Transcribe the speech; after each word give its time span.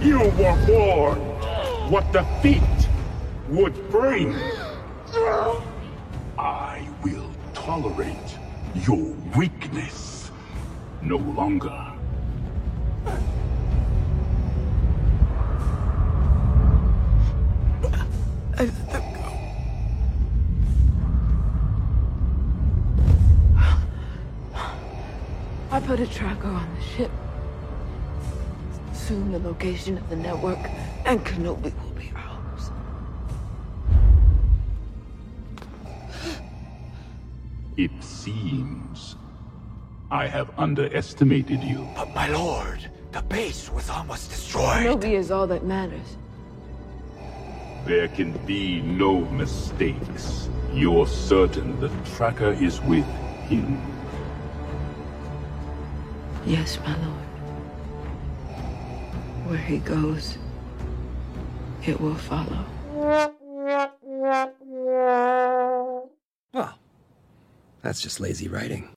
You 0.00 0.20
were 0.20 0.56
warned 0.68 1.90
what 1.90 2.12
defeat 2.12 2.62
would 3.48 3.90
bring. 3.90 4.32
I 6.38 6.88
will 7.02 7.30
tolerate 7.52 8.38
your 8.86 9.12
weakness 9.36 10.30
no 11.02 11.16
longer. 11.16 11.92
I 25.70 25.80
put 25.80 26.00
a 26.00 26.06
tracker 26.06 26.46
on 26.46 26.74
the 26.76 26.82
ship. 26.82 27.10
Soon 29.08 29.32
the 29.32 29.38
location 29.38 29.96
of 29.96 30.06
the 30.10 30.16
network 30.16 30.58
and 31.06 31.24
Kenobi 31.24 31.72
will 31.82 31.94
be 31.96 32.12
ours. 32.14 32.70
It 37.78 37.90
seems 38.00 39.16
I 40.10 40.26
have 40.26 40.50
underestimated 40.58 41.64
you. 41.64 41.88
But 41.96 42.14
my 42.14 42.28
lord, 42.28 42.90
the 43.12 43.22
base 43.22 43.72
was 43.72 43.88
almost 43.88 44.28
destroyed. 44.28 44.84
Kenobi 44.84 45.14
is 45.14 45.30
all 45.30 45.46
that 45.46 45.64
matters. 45.64 46.18
There 47.86 48.08
can 48.08 48.32
be 48.44 48.82
no 48.82 49.20
mistakes. 49.20 50.50
You're 50.74 51.06
certain 51.06 51.80
the 51.80 51.90
tracker 52.14 52.52
is 52.52 52.78
with 52.82 53.06
him. 53.48 53.80
Yes, 56.44 56.78
my 56.80 56.94
lord. 57.06 57.27
Where 59.48 59.56
he 59.56 59.78
goes, 59.78 60.36
it 61.86 61.98
will 61.98 62.14
follow. 62.16 62.66
Well, 66.52 66.78
that's 67.80 68.02
just 68.02 68.20
lazy 68.20 68.46
writing. 68.48 68.90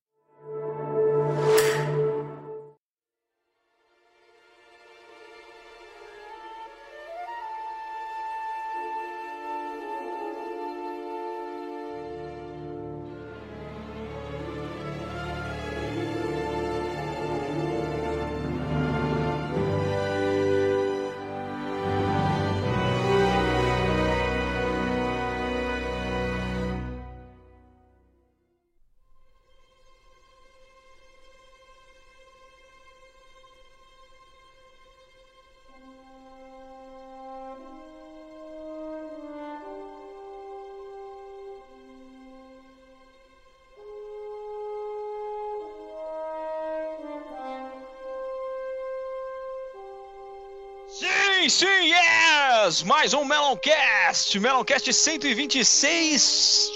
Mais 52.79 53.13
um 53.13 53.25
Meloncast! 53.25 54.39
Meloncast 54.39 54.93
126 54.93 56.21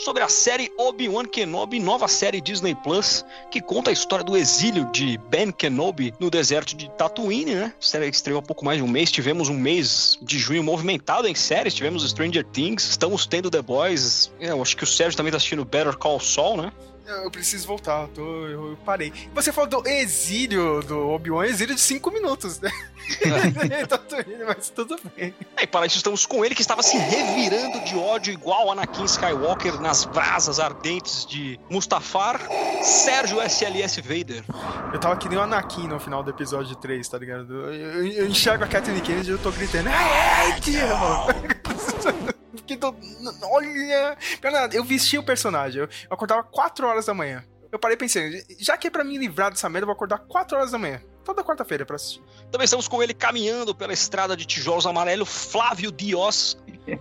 sobre 0.04 0.22
a 0.24 0.28
série 0.28 0.70
Obi-Wan 0.78 1.24
Kenobi, 1.24 1.80
nova 1.80 2.10
série 2.10 2.42
Disney 2.42 2.76
Plus, 2.76 3.24
que 3.50 3.62
conta 3.62 3.92
a 3.92 3.94
história 3.94 4.26
do 4.26 4.36
exílio 4.36 4.92
de 4.92 5.18
Ben 5.30 5.54
Kenobi 5.54 6.14
no 6.20 6.30
deserto 6.30 6.76
de 6.76 6.90
Tatooine, 6.98 7.56
né? 7.56 7.74
A 7.80 7.86
série 7.86 8.10
estreou 8.10 8.40
há 8.40 8.42
pouco 8.42 8.66
mais 8.66 8.78
de 8.78 8.84
um 8.84 8.90
mês, 8.90 9.10
tivemos 9.10 9.48
um 9.48 9.58
mês 9.58 10.20
de 10.22 10.38
junho 10.38 10.62
movimentado 10.62 11.30
em 11.30 11.36
séries, 11.36 11.74
tivemos 11.74 12.04
Stranger 12.10 12.44
Things, 12.44 12.90
estamos 12.90 13.26
tendo 13.26 13.50
The 13.50 13.62
Boys, 13.62 14.34
é, 14.42 14.50
eu 14.50 14.62
acho 14.62 14.76
que 14.76 14.84
o 14.84 14.88
Sérgio 14.88 15.16
também 15.16 15.32
tá 15.32 15.38
assistindo 15.38 15.64
Better 15.64 15.96
Call 15.96 16.20
Saul, 16.20 16.58
né? 16.58 16.74
Eu 17.08 17.32
preciso 17.32 17.68
voltar, 17.68 18.02
eu, 18.02 18.08
tô, 18.10 18.48
eu 18.48 18.78
parei. 18.84 19.14
Você 19.34 19.54
falou 19.54 19.70
do 19.70 19.88
exílio 19.88 20.82
do 20.82 21.10
Obi-Wan, 21.10 21.46
exílio 21.46 21.76
de 21.76 21.82
5 21.82 22.12
minutos, 22.12 22.60
né? 22.60 22.72
Tatooine, 23.88 24.44
mas 24.46 24.70
tudo 24.70 25.00
bem. 25.16 25.34
E 25.62 25.68
para 25.68 25.86
isso 25.86 25.98
estamos 25.98 26.26
com 26.26 26.44
ele 26.44 26.56
que 26.56 26.62
estava 26.62 26.82
se 26.84 26.98
revirando 26.98 27.80
de 27.82 27.96
ódio 27.96 28.34
igual 28.34 28.72
Anakin 28.72 29.06
Skywalker 29.06 29.80
nas 29.80 30.06
brasas 30.06 30.60
ardentes 30.60 31.26
de 31.26 31.60
Mustafar, 31.70 32.40
Sérgio 32.84 33.42
SLS 33.42 34.02
Vader. 34.02 34.44
Eu 34.94 35.00
tava 35.00 35.18
que 35.18 35.28
nem 35.30 35.38
o 35.38 35.42
Anakin 35.42 35.88
no 35.88 36.00
final 36.00 36.24
do 36.24 36.30
episódio 36.30 36.76
3, 36.76 37.08
tá 37.08 37.18
ligado? 37.18 37.54
Eu, 37.54 37.74
eu- 37.74 38.08
eu 38.08 38.28
enxergo 38.28 38.64
a 38.64 38.68
Kathleen 38.68 39.02
Kennedy 39.02 39.30
e 39.30 39.34
eu 39.34 39.40
tô 39.40 39.52
gritando, 39.52 39.90
ai, 39.90 40.60
tio! 40.62 40.80
Que 42.66 42.76
tô- 42.78 42.96
Olha! 43.44 44.18
Eu 44.74 44.84
vestia 44.84 45.20
o 45.20 45.24
personagem, 45.24 45.82
eu 45.82 45.86
eu 45.86 45.90
acordava 46.10 46.42
4 46.44 46.88
horas 46.88 47.06
da 47.06 47.14
manhã. 47.14 47.44
Eu 47.72 47.78
parei 47.78 47.96
pensando, 47.98 48.26
já 48.60 48.76
que 48.78 48.88
é 48.88 48.90
pra 48.90 49.04
me 49.04 49.18
livrar 49.18 49.52
dessa 49.52 49.70
merda, 49.70 49.84
eu 49.84 49.88
vou 49.88 49.94
acordar 49.94 50.18
4 50.20 50.58
horas 50.58 50.72
da 50.72 50.78
manhã. 50.80 51.00
Toda 51.26 51.44
quarta-feira 51.44 51.86
pra 51.86 51.96
assistir. 51.98 52.22
Também 52.52 52.64
estamos 52.66 52.88
com 52.88 53.02
ele 53.04 53.14
caminhando 53.14 53.74
pela 53.76 53.92
estrada 53.92 54.38
de 54.38 54.46
tijolos 54.46 54.86
amarelo, 54.86 55.26
Flávio 55.26 55.92
Dios. 55.92 56.56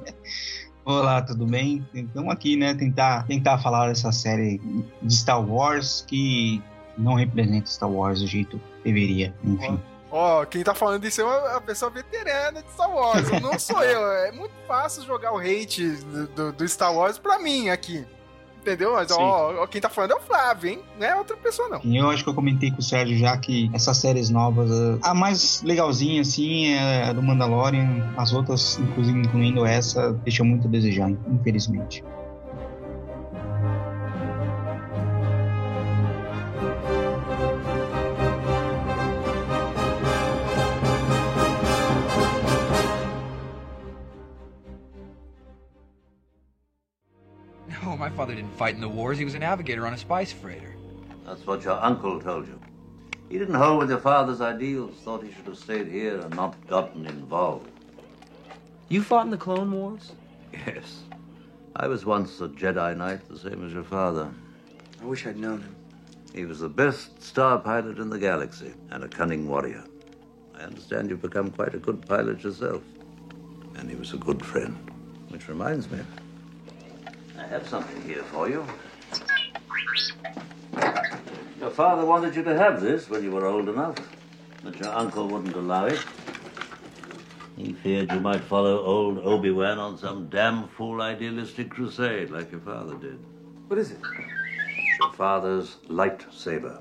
Olá, 0.84 1.22
tudo 1.22 1.46
bem? 1.46 1.86
Estamos 1.94 2.32
aqui, 2.32 2.56
né? 2.56 2.74
Tentar, 2.74 3.26
tentar 3.26 3.58
falar 3.58 3.88
dessa 3.88 4.10
série 4.12 4.60
de 5.02 5.14
Star 5.14 5.40
Wars 5.42 6.04
que 6.08 6.62
não 6.96 7.14
representa 7.14 7.66
Star 7.66 7.90
Wars 7.90 8.20
do 8.20 8.26
jeito 8.26 8.58
que 8.82 8.84
deveria. 8.92 9.34
Enfim. 9.44 9.80
Ó, 10.10 10.44
quem 10.44 10.62
tá 10.62 10.74
falando 10.74 11.04
isso 11.06 11.20
é 11.20 11.24
uma, 11.24 11.50
uma 11.52 11.60
pessoa 11.60 11.90
veterana 11.90 12.62
de 12.62 12.70
Star 12.72 12.90
Wars, 12.90 13.28
não 13.42 13.58
sou 13.58 13.80
eu. 13.84 14.06
É 14.26 14.32
muito 14.32 14.52
fácil 14.66 15.02
jogar 15.04 15.32
o 15.32 15.38
hate 15.38 15.86
do, 15.88 16.26
do- 16.28 16.52
do 16.52 16.68
Star 16.68 16.94
Wars 16.94 17.18
pra 17.18 17.38
mim 17.38 17.68
aqui. 17.68 18.06
Entendeu? 18.64 18.94
Mas 18.94 19.10
ó, 19.10 19.62
ó, 19.62 19.66
quem 19.66 19.78
tá 19.78 19.90
falando 19.90 20.12
é 20.12 20.14
o 20.14 20.20
Flávio, 20.20 20.70
hein? 20.70 20.80
Não 20.98 21.06
é 21.06 21.14
outra 21.14 21.36
pessoa, 21.36 21.68
não. 21.68 21.80
Eu 21.84 22.08
acho 22.08 22.24
que 22.24 22.30
eu 22.30 22.34
comentei 22.34 22.70
com 22.70 22.78
o 22.78 22.82
Sérgio 22.82 23.18
já 23.18 23.36
que 23.36 23.70
essas 23.74 23.98
séries 23.98 24.30
novas, 24.30 24.70
eh, 24.70 24.98
a 25.02 25.12
mais 25.12 25.62
legalzinha 25.62 26.22
assim 26.22 26.68
é 26.68 27.04
a 27.04 27.12
do 27.12 27.22
Mandalorian, 27.22 28.10
as 28.16 28.32
outras, 28.32 28.78
inclusive 28.78 29.18
incluindo 29.18 29.66
essa, 29.66 30.14
deixam 30.24 30.46
muito 30.46 30.66
a 30.66 30.70
desejar, 30.70 31.10
infelizmente. 31.10 32.02
No, 48.14 48.18
my 48.18 48.26
father 48.26 48.36
didn't 48.36 48.56
fight 48.56 48.76
in 48.76 48.80
the 48.80 48.88
wars. 48.88 49.18
He 49.18 49.24
was 49.24 49.34
a 49.34 49.40
navigator 49.40 49.88
on 49.88 49.92
a 49.92 49.98
spice 49.98 50.30
freighter. 50.30 50.76
That's 51.26 51.44
what 51.44 51.64
your 51.64 51.82
uncle 51.82 52.20
told 52.20 52.46
you. 52.46 52.60
He 53.28 53.38
didn't 53.38 53.56
hold 53.56 53.80
with 53.80 53.90
your 53.90 53.98
father's 53.98 54.40
ideals, 54.40 54.94
thought 55.02 55.24
he 55.24 55.32
should 55.32 55.46
have 55.46 55.58
stayed 55.58 55.88
here 55.88 56.20
and 56.20 56.36
not 56.36 56.54
gotten 56.68 57.06
involved. 57.06 57.68
You 58.88 59.02
fought 59.02 59.24
in 59.24 59.32
the 59.32 59.36
Clone 59.36 59.72
Wars? 59.72 60.12
Yes. 60.52 61.00
I 61.74 61.88
was 61.88 62.06
once 62.06 62.40
a 62.40 62.46
Jedi 62.46 62.96
Knight, 62.96 63.28
the 63.28 63.36
same 63.36 63.66
as 63.66 63.72
your 63.72 63.82
father. 63.82 64.32
I 65.02 65.04
wish 65.04 65.26
I'd 65.26 65.36
known 65.36 65.62
him. 65.62 65.74
He 66.32 66.44
was 66.44 66.60
the 66.60 66.68
best 66.68 67.20
star 67.20 67.58
pilot 67.58 67.98
in 67.98 68.10
the 68.10 68.18
galaxy 68.18 68.74
and 68.90 69.02
a 69.02 69.08
cunning 69.08 69.48
warrior. 69.48 69.82
I 70.56 70.62
understand 70.62 71.10
you've 71.10 71.20
become 71.20 71.50
quite 71.50 71.74
a 71.74 71.78
good 71.78 72.06
pilot 72.06 72.44
yourself. 72.44 72.82
And 73.76 73.90
he 73.90 73.96
was 73.96 74.12
a 74.12 74.18
good 74.18 74.44
friend. 74.44 74.76
Which 75.30 75.48
reminds 75.48 75.90
me, 75.90 75.98
I 77.44 77.46
have 77.48 77.68
something 77.68 78.00
here 78.02 78.22
for 78.22 78.48
you. 78.48 78.64
Your 81.60 81.68
father 81.68 82.06
wanted 82.06 82.34
you 82.34 82.42
to 82.42 82.56
have 82.56 82.80
this 82.80 83.10
when 83.10 83.22
you 83.22 83.32
were 83.32 83.44
old 83.44 83.68
enough, 83.68 83.96
but 84.62 84.80
your 84.80 84.88
uncle 84.88 85.28
wouldn't 85.28 85.54
allow 85.54 85.84
it. 85.84 86.02
He 87.56 87.74
feared 87.74 88.10
you 88.12 88.20
might 88.20 88.40
follow 88.40 88.82
old 88.82 89.18
Obi-Wan 89.18 89.78
on 89.78 89.98
some 89.98 90.30
damn 90.30 90.68
fool 90.68 91.02
idealistic 91.02 91.68
crusade 91.68 92.30
like 92.30 92.50
your 92.50 92.62
father 92.62 92.94
did. 92.94 93.18
What 93.68 93.78
is 93.78 93.90
it? 93.90 94.00
Your 95.00 95.12
father's 95.12 95.76
lightsaber. 95.88 96.80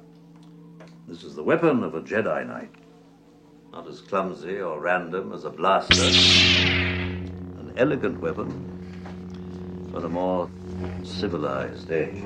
This 1.10 1.26
is 1.26 1.36
the 1.36 1.44
weapon 1.44 1.84
of 1.84 1.94
a 1.94 2.02
Jedi 2.02 2.48
Knight. 2.48 2.72
Not 3.74 3.86
as 3.90 4.00
clumsy 4.00 4.62
or 4.62 4.80
random 4.80 5.34
as 5.34 5.44
a 5.44 5.50
blaster. 5.50 6.04
An 6.04 7.74
elegant 7.76 8.22
weapon 8.22 8.73
for 9.94 10.04
a 10.04 10.10
more 10.10 10.50
civilized 11.04 11.92
age. 11.92 12.24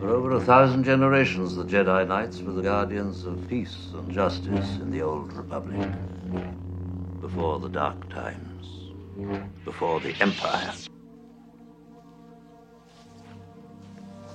For 0.00 0.08
over 0.08 0.32
a 0.32 0.40
thousand 0.40 0.82
generations, 0.82 1.54
the 1.54 1.64
Jedi 1.64 2.08
Knights 2.08 2.42
were 2.42 2.52
the 2.52 2.62
guardians 2.62 3.24
of 3.24 3.48
peace 3.48 3.90
and 3.94 4.10
justice 4.12 4.78
in 4.78 4.90
the 4.90 5.00
Old 5.02 5.32
Republic. 5.34 5.88
Before 7.20 7.60
the 7.60 7.68
Dark 7.68 8.08
Times. 8.10 8.90
Before 9.64 10.00
the 10.00 10.12
Empire. 10.20 10.72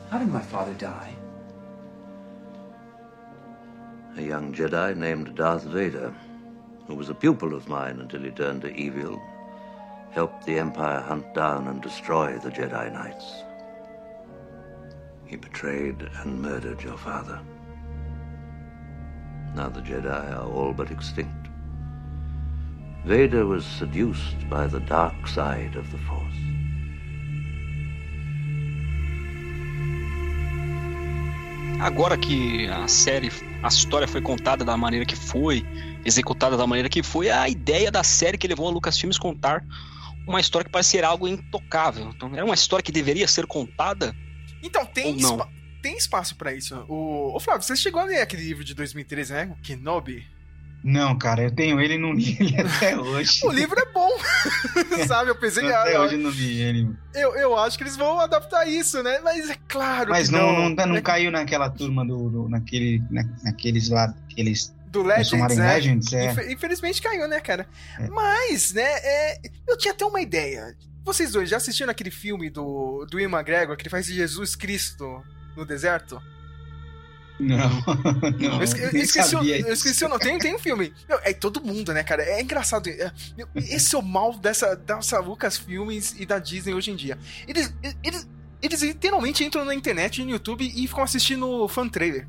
How 0.10 0.20
did 0.20 0.30
my 0.30 0.42
father 0.42 0.74
die? 0.76 1.14
A 4.16 4.22
young 4.22 4.54
Jedi 4.54 4.96
named 4.96 5.36
Darth 5.36 5.66
Vader, 5.66 6.16
who 6.88 6.96
was 6.96 7.10
a 7.10 7.14
pupil 7.14 7.54
of 7.54 7.68
mine 7.68 8.00
until 8.00 8.22
he 8.22 8.32
turned 8.32 8.62
to 8.62 8.74
evil, 8.74 9.22
helped 10.18 10.48
the 10.48 10.58
Empire 10.58 11.00
hunt 11.00 11.32
down 11.36 11.68
and 11.68 11.80
destroy 11.80 12.40
the 12.40 12.50
Jedi 12.50 12.92
Knights. 12.92 13.44
He 15.28 15.36
betrayed 15.36 16.00
and 16.20 16.42
murdered 16.42 16.82
your 16.82 16.98
father. 16.98 17.40
Now 19.54 19.70
the 19.70 19.82
Jedi 19.82 20.24
are 20.36 20.50
all 20.52 20.74
but 20.74 20.90
extinct. 20.90 21.44
Vader 23.06 23.46
was 23.46 23.64
seduced 23.64 24.50
by 24.50 24.66
the 24.66 24.80
dark 24.80 25.28
side 25.28 25.76
of 25.76 25.86
the 25.92 26.00
Force. 26.08 26.40
Agora 31.80 32.18
que 32.18 32.68
a 32.70 32.88
série, 32.88 33.30
a 33.62 33.68
história 33.68 34.08
foi 34.08 34.22
contada 34.22 34.66
da 34.66 34.76
maneira 34.76 35.06
que 35.06 35.16
foi, 35.16 35.64
executada 36.04 36.58
da 36.58 36.66
maneira 36.66 36.90
que 36.90 37.04
foi, 37.04 37.30
a 37.30 37.48
ideia 37.48 37.92
da 37.92 38.04
série 38.04 38.36
que 38.36 38.48
levou 38.48 38.68
a 38.68 38.72
Lucasfilmes 38.72 39.20
contar 39.20 39.64
uma 40.28 40.40
história 40.40 40.66
que 40.66 40.72
parece 40.72 40.90
ser 40.90 41.04
algo 41.04 41.28
intocável. 41.28 42.12
Então, 42.16 42.34
era 42.36 42.46
uma 42.46 42.54
história 42.56 42.84
que 42.84 42.92
deveria 42.92 43.28
ser 43.28 43.46
contada? 43.48 44.16
Então, 44.62 44.86
tem, 44.86 45.08
Ou 45.08 45.16
não? 45.16 45.32
espa- 45.32 45.50
tem 45.82 45.98
espaço 45.98 46.36
pra 46.36 46.54
isso. 46.54 46.76
O... 46.90 47.36
Ô, 47.36 47.40
Flávio, 47.40 47.64
você 47.64 47.76
chegou 47.76 48.02
a 48.02 48.06
ler 48.06 48.22
aquele 48.22 48.44
livro 48.44 48.64
de 48.64 48.74
2013, 48.74 49.34
né? 49.34 49.56
O 49.58 49.62
Kenobi? 49.62 50.26
Não, 50.84 51.18
cara, 51.18 51.42
eu 51.42 51.52
tenho 51.52 51.82
ele 51.82 51.96
e 51.96 51.98
não 51.98 52.14
li 52.14 52.38
ele 52.40 52.62
até 52.62 52.98
hoje. 52.98 53.46
O 53.46 53.52
livro 53.52 53.78
é 53.80 53.92
bom, 53.92 54.10
sabe? 55.08 55.32
Eu 55.32 55.36
pensei, 55.36 55.66
até 55.72 55.96
ah, 55.96 56.02
hoje 56.02 56.16
eu 56.16 56.20
não 56.20 56.30
li 56.30 56.62
ele. 56.62 56.90
eu, 57.16 57.36
eu 57.36 57.58
acho 57.58 57.78
que 57.78 57.84
eles 57.84 57.98
vão 57.98 58.20
adaptar 58.20 58.68
isso, 58.68 59.02
né? 59.02 59.20
Mas 59.24 59.50
é 59.50 59.56
claro 59.68 60.12
Mas 60.12 60.28
que 60.30 60.36
não, 60.36 60.54
não. 60.54 60.70
não, 60.70 60.86
não, 60.88 60.96
É 60.98 61.02
caiu 61.02 61.32
naquela 61.32 61.70
turma 61.70 62.06
do, 62.06 62.30
do- 62.30 62.50
naquele, 62.50 63.02
na, 63.10 63.24
naqueles 63.44 63.90
lá, 63.90 64.14
aqueles 64.30 64.74
do 64.88 65.04
Legends, 65.04 65.56
né? 65.58 65.74
Legends, 65.76 66.14
é. 66.14 66.32
Infe- 66.32 66.54
Infelizmente 66.54 67.02
caiu, 67.02 67.28
né, 67.28 67.40
cara? 67.40 67.68
É. 68.00 68.08
Mas, 68.08 68.74
né, 68.74 68.82
é, 68.84 69.42
eu 69.68 69.78
tinha 69.78 69.94
até 69.94 70.06
uma 70.06 70.22
ideia. 70.22 70.76
Vocês 71.04 71.32
dois 71.32 71.50
já 71.50 71.58
assistiram 71.58 71.92
aquele 71.92 72.12
filme 72.12 72.50
do, 72.50 73.06
do 73.10 73.20
Ian 73.20 73.30
McGregor 73.30 73.76
que 73.78 73.84
ele 73.84 73.90
faz 73.90 74.06
de 74.06 74.14
Jesus 74.14 74.56
Cristo 74.56 75.24
no 75.56 75.66
deserto? 75.66 76.22
Não, 77.40 77.70
não, 78.40 78.58
Eu, 78.58 78.64
esque- 78.64 78.80
eu 78.82 78.90
esqueci, 79.02 79.36
o, 79.36 79.44
eu 79.44 79.74
esqueci 79.74 80.04
o 80.04 80.10
nome. 80.10 80.22
Tem, 80.22 80.40
tem 80.40 80.56
um 80.56 80.60
filme. 80.60 80.92
Meu, 81.08 81.20
é 81.24 81.34
todo 81.34 81.62
mundo, 81.64 81.94
né, 81.94 82.04
cara? 82.04 82.24
É 82.24 82.42
engraçado. 82.42 82.90
É- 82.90 83.12
meu, 83.38 83.48
esse 83.56 83.94
é 83.96 83.98
o 83.98 84.02
mal 84.02 84.34
dessa, 84.38 84.76
dessa 84.76 85.20
Lucas 85.20 85.56
Filmes 85.58 86.16
e 86.18 86.26
da 86.26 86.40
Disney 86.40 86.74
hoje 86.74 86.90
em 86.92 86.96
dia. 86.96 87.18
Eles, 87.48 87.72
eles, 88.04 88.28
eles 88.62 88.82
literalmente 88.82 89.44
entram 89.44 89.64
na 89.66 89.76
internet 89.76 90.20
e 90.22 90.26
no 90.26 90.32
YouTube 90.32 90.66
e 90.66 90.88
ficam 90.88 91.04
assistindo 91.04 91.68
fan 91.68 91.88
trailer. 91.88 92.28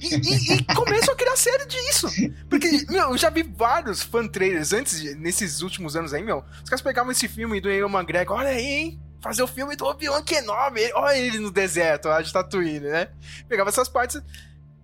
E, 0.00 0.14
e- 0.14 0.52
e 0.54 0.64
começam 0.74 1.14
a 1.14 1.16
criar 1.16 1.36
série 1.36 1.66
disso. 1.66 2.08
Porque, 2.48 2.68
meu, 2.90 3.10
eu 3.10 3.16
já 3.18 3.30
vi 3.30 3.42
vários 3.42 4.02
fan 4.02 4.26
trailers 4.28 4.72
antes, 4.72 5.16
nesses 5.16 5.62
últimos 5.62 5.96
anos 5.96 6.12
aí, 6.12 6.22
meu. 6.22 6.44
Os 6.62 6.68
caras 6.68 6.82
pegavam 6.82 7.12
esse 7.12 7.28
filme 7.28 7.60
do 7.60 7.70
Ian 7.70 7.86
McGregor, 7.88 8.36
olha 8.38 8.50
aí, 8.50 8.64
hein? 8.66 9.00
Fazer 9.22 9.42
o 9.42 9.46
filme 9.46 9.76
do 9.76 9.84
Obi-Wan 9.84 10.22
Kenobi, 10.22 10.90
olha 10.94 11.16
ele 11.16 11.38
no 11.38 11.50
deserto, 11.50 12.08
lá 12.08 12.22
de 12.22 12.32
Tatooine, 12.32 12.80
né? 12.80 13.08
Pegava 13.48 13.68
essas 13.68 13.88
partes 13.88 14.20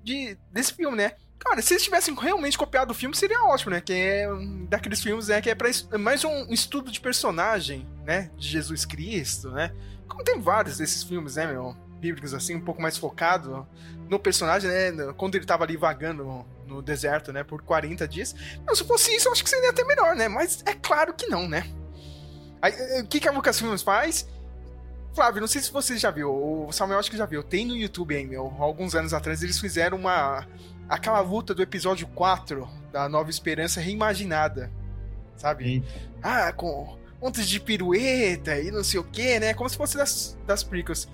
de, 0.05 0.37
desse 0.53 0.75
filme, 0.75 0.97
né? 0.97 1.13
Cara, 1.39 1.63
se 1.63 1.75
eles 1.75 1.85
tivessem 1.85 2.15
realmente 2.15 2.59
copiado 2.59 2.91
o 2.91 2.95
filme, 2.95 3.15
seria 3.17 3.43
ótimo, 3.45 3.71
né? 3.71 3.81
Que 3.81 3.93
é 3.93 4.33
um 4.33 4.67
daqueles 4.67 5.01
filmes, 5.03 5.29
né? 5.29 5.41
Que 5.41 5.51
é 5.51 5.55
pra, 5.55 5.69
es- 5.69 5.89
mais 5.99 6.25
um 6.25 6.53
estudo 6.53 6.91
de 6.91 7.01
personagem, 7.01 7.87
né? 8.05 8.31
De 8.37 8.49
Jesus 8.49 8.85
Cristo, 8.85 9.51
né? 9.51 9.73
Como 10.09 10.23
tem 10.25 10.41
vários 10.41 10.77
desses 10.79 11.03
filmes, 11.03 11.37
né, 11.37 11.47
meu? 11.47 11.77
Bíblicos, 12.01 12.35
assim, 12.35 12.55
um 12.55 12.61
pouco 12.61 12.81
mais 12.81 12.97
focado 12.97 13.67
no 14.09 14.19
personagem, 14.19 14.71
né? 14.71 15.13
Quando 15.17 15.35
ele 15.35 15.47
tava 15.47 15.65
ali 15.65 15.77
vagando 15.77 16.25
no, 16.25 16.47
no 16.67 16.83
deserto, 16.83 17.33
né? 17.33 17.43
Por 17.43 17.63
40 17.63 18.07
dias. 18.07 18.35
Não, 18.67 18.75
se 18.75 18.85
fosse 18.85 19.15
isso, 19.15 19.29
eu 19.29 19.33
acho 19.33 19.43
que 19.43 19.51
seria 19.51 19.71
até 19.71 19.85
melhor, 19.85 20.15
né? 20.15 20.29
Mas 20.29 20.63
é 20.67 20.75
claro 20.75 21.15
que 21.15 21.27
não, 21.27 21.49
né? 21.49 21.65
Aí, 22.61 22.73
eh, 22.73 23.03
o 23.03 23.07
que, 23.07 23.21
que 23.21 23.29
a 23.29 23.33
Lucasfilmes 23.33 23.83
faz? 23.83 24.29
Flávio, 25.15 25.41
não 25.41 25.49
sei 25.49 25.63
se 25.63 25.73
você 25.73 25.97
já 25.97 26.11
viu, 26.11 26.31
o 26.31 26.71
Samuel 26.73 26.99
acho 26.99 27.11
que 27.11 27.17
já 27.17 27.25
viu. 27.25 27.43
Tem 27.43 27.65
no 27.65 27.75
YouTube, 27.75 28.15
hein, 28.15 28.27
meu? 28.27 28.55
Alguns 28.59 28.95
anos 28.95 29.15
atrás 29.15 29.43
eles 29.43 29.59
fizeram 29.59 29.97
uma. 29.97 30.47
aquela 30.89 31.21
luta 31.21 31.55
do 31.55 31.63
episódio 31.63 32.07
4 32.09 32.69
da 32.93 33.09
Nova 33.09 33.31
Esperança 33.31 33.81
reimaginada. 33.81 34.71
Sabe? 35.35 35.83
Ah, 36.23 36.53
com 36.53 36.99
montes 37.21 37.49
de 37.49 37.59
pirueta 37.59 38.59
e 38.61 38.71
não 38.71 38.85
sei 38.85 39.01
o 39.01 39.05
que, 39.05 39.41
né? 39.41 39.55
Como 39.55 39.69
se 39.71 39.77
fosse 39.77 39.97
das, 39.97 40.39
das 40.47 40.63
prequels. 40.63 41.09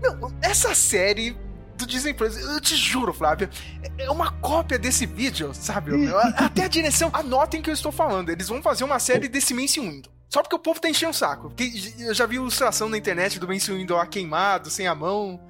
Meu, 0.00 0.32
essa 0.42 0.74
série 0.74 1.36
do 1.76 1.86
Disney 1.86 2.12
Plus, 2.12 2.36
eu 2.36 2.60
te 2.60 2.76
juro, 2.76 3.12
Flávio, 3.12 3.48
é 3.96 4.10
uma 4.10 4.32
cópia 4.32 4.78
desse 4.78 5.06
vídeo, 5.06 5.54
sabe? 5.54 5.92
Até 6.36 6.64
a 6.64 6.68
direção, 6.68 7.10
anotem 7.12 7.62
que 7.62 7.70
eu 7.70 7.74
estou 7.74 7.92
falando. 7.92 8.30
Eles 8.30 8.48
vão 8.48 8.60
fazer 8.60 8.84
uma 8.84 8.98
série 8.98 9.28
desse 9.28 9.54
Mace 9.54 9.80
Windu. 9.80 10.10
Só 10.28 10.42
porque 10.42 10.56
o 10.56 10.58
povo 10.58 10.80
tá 10.80 10.90
enchendo 10.90 11.12
o 11.12 11.14
saco. 11.14 11.52
Eu 11.98 12.12
já 12.12 12.26
vi 12.26 12.36
ilustração 12.36 12.88
na 12.88 12.98
internet 12.98 13.38
do 13.38 13.48
Mace 13.48 13.72
Windu 13.72 13.94
lá 13.94 14.06
queimado, 14.06 14.68
sem 14.68 14.86
a 14.86 14.94
mão. 14.94 15.40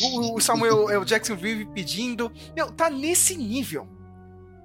O, 0.00 0.36
o 0.36 0.40
Samuel 0.40 0.88
L. 0.88 1.04
Jackson 1.04 1.36
vive 1.36 1.66
pedindo. 1.66 2.32
Meu, 2.56 2.70
tá 2.70 2.88
nesse 2.88 3.36
nível. 3.36 3.86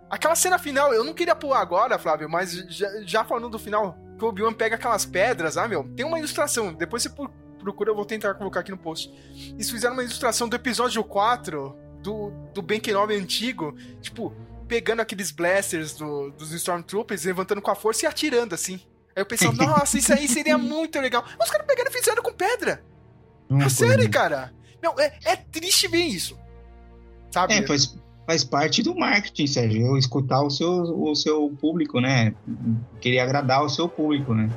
Aquela 0.10 0.36
cena 0.36 0.58
final, 0.58 0.94
eu 0.94 1.04
não 1.04 1.14
queria 1.14 1.36
pular 1.36 1.60
agora, 1.60 2.00
Flávio, 2.00 2.30
mas 2.30 2.54
já, 2.70 2.88
já 3.04 3.26
falando 3.26 3.50
do 3.50 3.60
final, 3.60 3.98
que 4.18 4.24
o 4.24 4.30
Obi-Wan 4.30 4.54
pega 4.54 4.76
aquelas 4.76 5.06
pedras, 5.06 5.58
ah, 5.58 5.68
meu, 5.68 5.84
tem 5.96 6.06
uma 6.06 6.18
ilustração, 6.18 6.74
depois 6.74 7.04
você 7.04 7.10
procura, 7.68 7.92
eu 7.92 7.96
vou 7.96 8.06
tentar 8.06 8.34
colocar 8.36 8.62
aqui 8.62 8.72
no 8.72 8.78
post. 8.78 9.12
Eles 9.52 9.70
fizeram 9.70 9.94
uma 9.94 10.04
ilustração 10.04 10.48
do 10.48 10.56
episódio 10.56 11.04
4 11.04 11.76
do, 12.02 12.32
do 12.54 12.62
Ben 12.62 12.80
Kenobi 12.80 13.16
antigo, 13.16 13.76
tipo, 14.02 14.34
pegando 14.70 15.02
aqueles 15.02 15.32
blasters 15.32 15.94
do- 15.94 16.32
dos 16.32 16.54
Stormtroopers, 16.54 17.26
levantando 17.26 17.62
com 17.62 17.70
a 17.70 17.76
força 17.76 18.06
e 18.06 18.08
atirando, 18.08 18.56
assim. 18.56 18.76
Aí 19.16 19.22
eu 19.22 19.26
pensei, 19.26 19.52
nossa, 19.52 19.98
isso 19.98 20.14
aí 20.14 20.28
seria 20.30 20.58
muito 20.58 20.98
legal. 21.02 21.26
Os 21.44 21.50
caras 21.50 21.68
pegaram 21.68 21.90
e 21.90 21.94
fizeram 21.94 22.24
com 22.24 22.32
pedra. 22.32 22.82
A 23.50 23.54
coisa- 23.54 23.70
série, 23.70 24.08
cara. 24.08 24.54
Não, 24.82 24.98
é, 25.00 25.18
é 25.26 25.36
triste 25.36 25.88
ver 25.90 26.04
isso. 26.04 26.38
Sabe? 27.32 27.54
É, 27.56 27.68
faz, 27.68 27.98
faz 28.28 28.44
parte 28.44 28.84
do 28.84 28.94
marketing, 28.94 29.48
Sérgio. 29.48 29.88
Eu 29.88 29.98
escutar 29.98 30.42
o 30.44 30.50
seu, 30.52 30.70
o 30.70 31.16
seu 31.16 31.50
público, 31.60 32.00
né? 32.00 32.36
Querer 33.02 33.20
agradar 33.20 33.64
o 33.64 33.70
seu 33.70 33.88
público, 33.90 34.34
né? 34.36 34.50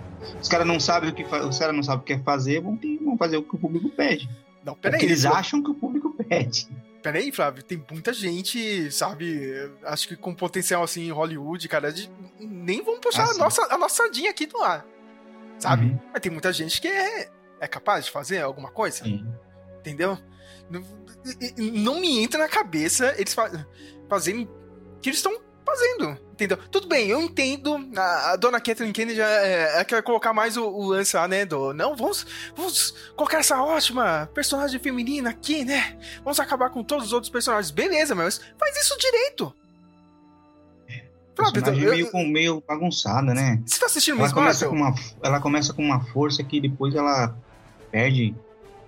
Os 0.42 0.49
caras 0.49 0.66
não 0.66 0.78
sabem 0.80 1.11
o 1.11 1.14
que 1.14 1.23
os 1.25 1.59
caras 1.59 1.75
não 1.75 1.83
sabem 1.83 2.00
o 2.00 2.04
que 2.04 2.14
quer 2.16 2.23
fazer, 2.25 2.61
vão, 2.61 2.76
ter- 2.76 2.99
vão 2.99 3.16
fazer 3.16 3.37
o 3.38 3.42
que 3.42 3.54
o 3.54 3.59
público 3.59 3.88
pede. 3.90 4.28
Não, 4.64 4.75
É 4.75 4.76
peraí. 4.76 5.02
eles 5.04 5.23
Flávio. 5.23 5.38
acham 5.38 5.62
que 5.62 5.71
o 5.71 5.75
público 5.75 6.12
pede. 6.12 6.68
Peraí, 7.02 7.33
Flávio, 7.33 7.62
tem 7.62 7.83
muita 7.90 8.12
gente, 8.12 8.90
sabe? 8.92 9.40
Acho 9.85 10.06
que 10.09 10.16
com 10.16 10.35
potencial 10.35 10.83
assim 10.83 11.04
em 11.06 11.11
Hollywood, 11.12 11.66
cara, 11.68 11.90
de- 11.92 12.11
nem 12.38 12.83
vamos 12.85 13.00
puxar 13.00 13.25
Ah, 13.26 13.30
a, 13.30 13.35
nossa, 13.38 13.62
a 13.75 13.78
nossa 13.78 14.02
sardinha 14.02 14.30
aqui 14.30 14.47
do 14.47 14.59
ar. 14.62 14.85
Sabe? 15.59 15.87
Uhum. 15.87 15.99
Mas 16.12 16.21
tem 16.21 16.30
muita 16.33 16.52
gente 16.52 16.80
que 16.80 16.88
é, 16.88 17.30
é 17.61 17.68
capaz 17.68 18.04
de 18.06 18.11
fazer 18.11 18.42
alguma 18.42 18.71
coisa, 18.71 19.04
Sim. 19.04 19.25
entendeu? 19.78 20.18
Não, 20.71 20.83
não 21.56 22.00
me 22.00 22.22
entra 22.22 22.38
na 22.38 22.48
cabeça 22.48 23.14
eles 23.18 23.34
fa 23.34 23.66
fazerem 24.08 24.44
o 24.44 25.00
que 25.00 25.08
eles 25.10 25.18
estão 25.18 25.38
fazendo, 25.64 26.18
entendeu? 26.32 26.56
Tudo 26.70 26.88
bem, 26.88 27.08
eu 27.08 27.20
entendo. 27.20 27.76
A, 27.96 28.32
a 28.32 28.36
dona 28.36 28.60
Kathleen 28.60 28.92
Kennedy 28.92 29.16
já 29.18 29.28
é, 29.28 29.74
ela 29.74 29.84
quer 29.84 30.02
colocar 30.02 30.32
mais 30.32 30.56
o, 30.56 30.64
o 30.66 30.86
lance 30.88 31.14
lá, 31.16 31.28
né? 31.28 31.44
Do, 31.44 31.72
não, 31.72 31.94
vamos, 31.94 32.26
vamos 32.56 32.90
colocar 33.14 33.38
essa 33.38 33.62
ótima 33.62 34.28
personagem 34.34 34.80
feminina 34.80 35.30
aqui, 35.30 35.64
né? 35.64 35.96
Vamos 36.24 36.40
acabar 36.40 36.70
com 36.70 36.82
todos 36.82 37.06
os 37.06 37.12
outros 37.12 37.30
personagens. 37.30 37.70
Beleza, 37.70 38.14
mas 38.16 38.40
faz 38.58 38.76
isso 38.78 38.98
direito. 38.98 39.54
Flávio, 41.36 41.52
Personagem 41.54 41.84
eu- 41.84 41.90
meio, 41.92 42.10
com- 42.10 42.26
meio 42.26 42.64
bagunçada, 42.66 43.32
né? 43.32 43.62
você 43.64 43.78
tá 43.78 43.86
assistindo 43.86 44.18
Ela 44.20 44.32
começa, 44.32 44.68
com 44.68 44.74
uma, 44.74 44.94
ela 45.22 45.40
começa 45.40 45.72
com 45.72 45.82
uma 45.82 46.04
força 46.06 46.42
que 46.42 46.60
depois 46.60 46.94
ela 46.94 47.34
perde 47.92 48.34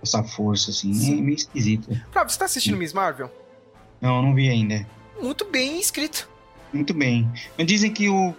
essa 0.03 0.23
força, 0.23 0.71
assim. 0.71 0.93
Sim. 0.93 1.19
É 1.19 1.23
meio 1.23 1.37
esquisito. 1.37 1.89
Flávio, 2.11 2.33
você 2.33 2.39
tá 2.39 2.45
assistindo 2.45 2.77
Miss 2.77 2.93
Marvel? 2.93 3.31
Não, 4.01 4.21
não 4.21 4.35
vi 4.35 4.49
ainda. 4.49 4.87
Muito 5.21 5.45
bem 5.45 5.79
escrito. 5.79 6.29
Muito 6.73 6.93
bem. 6.93 7.31
Mas 7.57 7.67
dizem 7.67 7.93
que 7.93 8.09
o, 8.09 8.35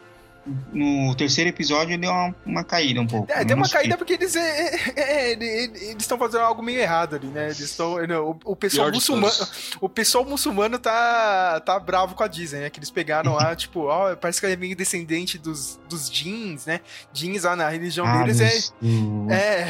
no 0.73 1.15
terceiro 1.15 1.49
episódio 1.49 1.97
deu 1.97 2.11
uma, 2.11 2.35
uma 2.45 2.63
caída 2.63 2.99
um 2.99 3.07
pouco. 3.07 3.31
É, 3.31 3.41
Eu 3.41 3.45
deu 3.45 3.55
uma 3.55 3.69
caída 3.69 3.97
porque 3.97 4.13
eles 4.13 4.35
é, 4.35 4.75
é, 4.95 4.95
é, 4.95 5.31
eles 5.33 5.95
estão 6.01 6.17
fazendo 6.17 6.41
algo 6.41 6.61
meio 6.61 6.79
errado 6.79 7.15
ali, 7.15 7.27
né? 7.27 7.45
Eles 7.45 7.59
estão. 7.59 7.95
O, 7.95 8.39
o 8.45 8.55
pessoal 8.55 8.87
Pior 8.87 8.95
muçulmano. 8.95 9.33
O 9.79 9.87
pessoal 9.87 10.25
muçulmano 10.25 10.77
tá, 10.79 11.61
tá 11.61 11.79
bravo 11.79 12.13
com 12.15 12.23
a 12.23 12.27
Disney, 12.27 12.59
né? 12.61 12.69
Que 12.69 12.79
eles 12.79 12.91
pegaram 12.91 13.33
lá, 13.35 13.55
tipo, 13.57 13.85
ó, 13.85 14.15
parece 14.15 14.39
que 14.39 14.45
ele 14.45 14.53
é 14.53 14.57
meio 14.57 14.75
descendente 14.75 15.37
dos, 15.37 15.79
dos 15.87 16.09
jeans, 16.09 16.65
né? 16.65 16.81
Jeans 17.13 17.43
lá 17.43 17.55
na 17.55 17.69
religião 17.69 18.05
Ah, 18.05 18.23
deles 18.23 18.41
é. 18.41 18.85
do- 18.85 19.31
É. 19.31 19.67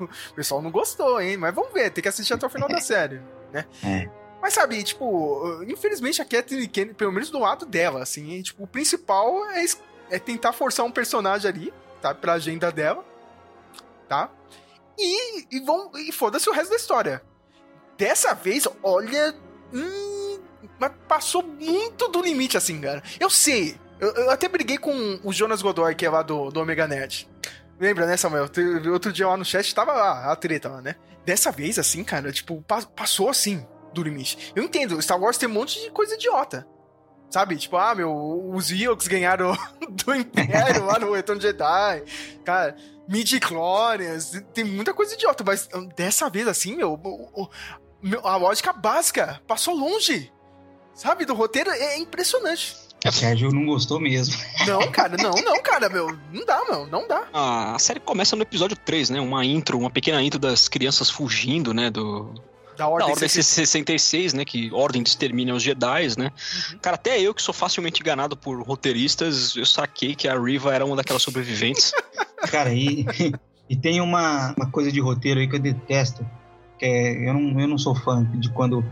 o 0.02 0.34
pessoal 0.34 0.60
não 0.60 0.70
gostou, 0.70 1.20
hein? 1.20 1.36
Mas 1.36 1.54
vamos 1.54 1.72
ver, 1.72 1.90
tem 1.90 2.02
que 2.02 2.08
assistir 2.08 2.34
até 2.34 2.44
o 2.46 2.50
final 2.50 2.68
da 2.68 2.80
série, 2.80 3.20
né? 3.52 3.64
É. 3.84 4.08
Mas 4.46 4.54
sabe, 4.54 4.80
tipo, 4.84 5.60
infelizmente 5.66 6.22
a 6.22 6.24
Kathleen 6.24 6.68
Kennedy, 6.68 6.94
pelo 6.94 7.10
menos 7.10 7.30
do 7.30 7.40
lado 7.40 7.66
dela, 7.66 8.00
assim, 8.04 8.40
tipo, 8.42 8.62
o 8.62 8.66
principal 8.68 9.44
é, 9.50 9.64
é 10.08 10.20
tentar 10.20 10.52
forçar 10.52 10.86
um 10.86 10.90
personagem 10.92 11.50
ali, 11.50 11.74
tá? 12.00 12.14
Pra 12.14 12.34
agenda 12.34 12.70
dela, 12.70 13.04
tá? 14.08 14.30
E, 14.96 15.46
e 15.50 15.58
vão. 15.58 15.90
E 15.96 16.12
foda-se 16.12 16.48
o 16.48 16.52
resto 16.52 16.70
da 16.70 16.76
história. 16.76 17.20
Dessa 17.98 18.34
vez, 18.34 18.68
olha. 18.84 19.34
Hum, 19.74 20.38
mas 20.78 20.92
passou 21.08 21.42
muito 21.42 22.06
do 22.06 22.22
limite, 22.22 22.56
assim, 22.56 22.80
cara. 22.80 23.02
Eu 23.18 23.28
sei. 23.28 23.76
Eu, 23.98 24.14
eu 24.14 24.30
até 24.30 24.46
briguei 24.46 24.78
com 24.78 25.18
o 25.24 25.32
Jonas 25.32 25.60
Godoy, 25.60 25.96
que 25.96 26.06
é 26.06 26.08
lá 26.08 26.22
do, 26.22 26.52
do 26.52 26.60
Omega 26.60 26.86
Nerd. 26.86 27.28
Lembra, 27.80 28.06
né, 28.06 28.16
Samuel? 28.16 28.48
Outro 28.92 29.12
dia 29.12 29.26
lá 29.26 29.36
no 29.36 29.44
chat 29.44 29.74
tava 29.74 29.92
lá, 29.92 30.30
a 30.30 30.36
treta 30.36 30.68
lá, 30.68 30.80
né? 30.80 30.94
Dessa 31.24 31.50
vez, 31.50 31.80
assim, 31.80 32.04
cara, 32.04 32.30
tipo, 32.30 32.62
pa- 32.62 32.86
passou 32.94 33.28
assim 33.28 33.66
do 33.96 34.02
limite. 34.02 34.52
Eu 34.54 34.62
entendo, 34.62 35.00
Star 35.02 35.20
Wars 35.20 35.38
tem 35.38 35.48
um 35.48 35.52
monte 35.52 35.80
de 35.80 35.90
coisa 35.90 36.14
idiota. 36.14 36.66
Sabe? 37.28 37.56
Tipo, 37.56 37.76
ah, 37.76 37.94
meu, 37.94 38.12
os 38.54 38.70
Ewoks 38.70 39.08
ganharam 39.08 39.56
do 39.90 40.14
Império 40.14 40.84
lá 40.84 40.98
no 40.98 41.12
Retorno 41.12 41.42
Jedi. 41.42 42.04
Cara, 42.44 42.76
midi-chlorians, 43.08 44.32
tem 44.54 44.64
muita 44.64 44.94
coisa 44.94 45.14
idiota, 45.14 45.42
mas 45.44 45.68
hum, 45.74 45.88
dessa 45.96 46.30
vez, 46.30 46.46
assim, 46.46 46.76
meu, 46.76 47.00
a 48.22 48.36
lógica 48.36 48.72
básica 48.72 49.40
passou 49.46 49.74
longe. 49.74 50.32
Sabe? 50.94 51.26
Do 51.26 51.34
roteiro 51.34 51.70
é 51.70 51.98
impressionante. 51.98 52.74
O 53.04 53.12
Sérgio 53.12 53.50
não 53.50 53.66
gostou 53.66 54.00
mesmo. 54.00 54.34
Não, 54.66 54.80
cara, 54.90 55.16
não, 55.16 55.32
não, 55.32 55.62
cara, 55.62 55.88
meu. 55.88 56.16
Não 56.32 56.44
dá, 56.44 56.64
meu, 56.68 56.86
não 56.86 57.06
dá. 57.06 57.28
A 57.32 57.78
série 57.78 58.00
começa 58.00 58.34
no 58.34 58.42
episódio 58.42 58.76
3, 58.76 59.10
né? 59.10 59.20
Uma 59.20 59.44
intro, 59.44 59.78
uma 59.78 59.90
pequena 59.90 60.22
intro 60.22 60.38
das 60.38 60.68
crianças 60.68 61.10
fugindo, 61.10 61.74
né? 61.74 61.90
Do, 61.90 62.32
Da 62.76 62.86
da 62.86 62.88
ordem, 62.88 63.10
Ordem 63.10 63.28
66. 63.28 63.68
66, 63.68 64.32
né? 64.34 64.44
Que 64.44 64.70
ordem 64.72 65.02
de 65.02 65.08
extermínio 65.08 65.54
aos 65.54 65.62
Jedi, 65.62 66.18
né? 66.18 66.30
Cara, 66.80 66.94
até 66.94 67.20
eu 67.20 67.34
que 67.34 67.42
sou 67.42 67.52
facilmente 67.52 68.00
enganado 68.00 68.36
por 68.36 68.62
roteiristas, 68.62 69.56
eu 69.56 69.66
saquei 69.66 70.14
que 70.14 70.28
a 70.28 70.38
Riva 70.38 70.74
era 70.74 70.84
uma 70.84 70.96
daquelas 70.96 71.22
sobreviventes. 71.22 71.92
Cara, 72.50 72.72
e, 72.72 73.04
e 73.68 73.76
tem 73.76 74.00
uma, 74.00 74.54
uma 74.56 74.70
coisa 74.70 74.92
de 74.92 75.00
roteiro 75.00 75.40
aí 75.40 75.48
que 75.48 75.56
eu 75.56 75.60
detesto. 75.60 76.24
Que 76.78 76.86
é, 76.86 77.28
eu, 77.28 77.34
não, 77.34 77.60
eu 77.60 77.68
não 77.68 77.78
sou 77.78 77.94
fã 77.94 78.24
de 78.34 78.50
quando 78.50 78.84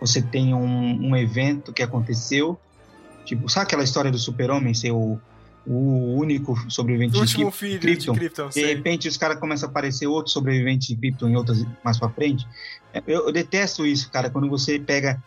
você 0.00 0.22
tem 0.22 0.54
um, 0.54 1.08
um 1.08 1.16
evento 1.16 1.72
que 1.72 1.82
aconteceu. 1.82 2.58
Tipo, 3.24 3.48
sabe 3.48 3.64
aquela 3.64 3.84
história 3.84 4.10
do 4.10 4.18
super-homem 4.18 4.74
ser 4.74 4.92
o, 4.92 5.20
o 5.66 6.14
único 6.16 6.56
sobrevivente 6.70 7.10
O 7.10 7.14
de 7.14 7.20
último 7.20 7.50
Kryp- 7.52 7.58
filho 7.58 7.80
Krypton? 7.80 8.12
de 8.12 8.18
Krypton, 8.18 8.48
De 8.48 8.64
repente 8.64 9.08
os 9.08 9.16
caras 9.16 9.38
começam 9.38 9.68
a 9.68 9.70
aparecer 9.70 10.06
outros 10.06 10.32
sobreviventes 10.32 10.88
de 10.88 10.96
Krypton 10.96 11.28
em 11.28 11.36
outras 11.36 11.64
mais 11.84 11.98
pra 11.98 12.08
frente. 12.08 12.46
Eu, 13.06 13.26
eu 13.26 13.32
detesto 13.32 13.84
isso, 13.86 14.10
cara, 14.10 14.30
quando 14.30 14.48
você 14.48 14.78
pega. 14.78 15.22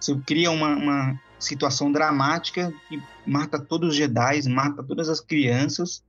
Você 0.00 0.16
cria 0.26 0.50
uma, 0.50 0.68
uma 0.74 1.20
situação 1.38 1.92
dramática 1.92 2.72
que 2.88 3.00
mata 3.26 3.58
todos 3.58 3.90
os 3.90 3.96
Jedi, 3.96 4.48
mata 4.48 4.82
todas 4.82 5.08
as 5.08 5.20
crianças. 5.20 6.02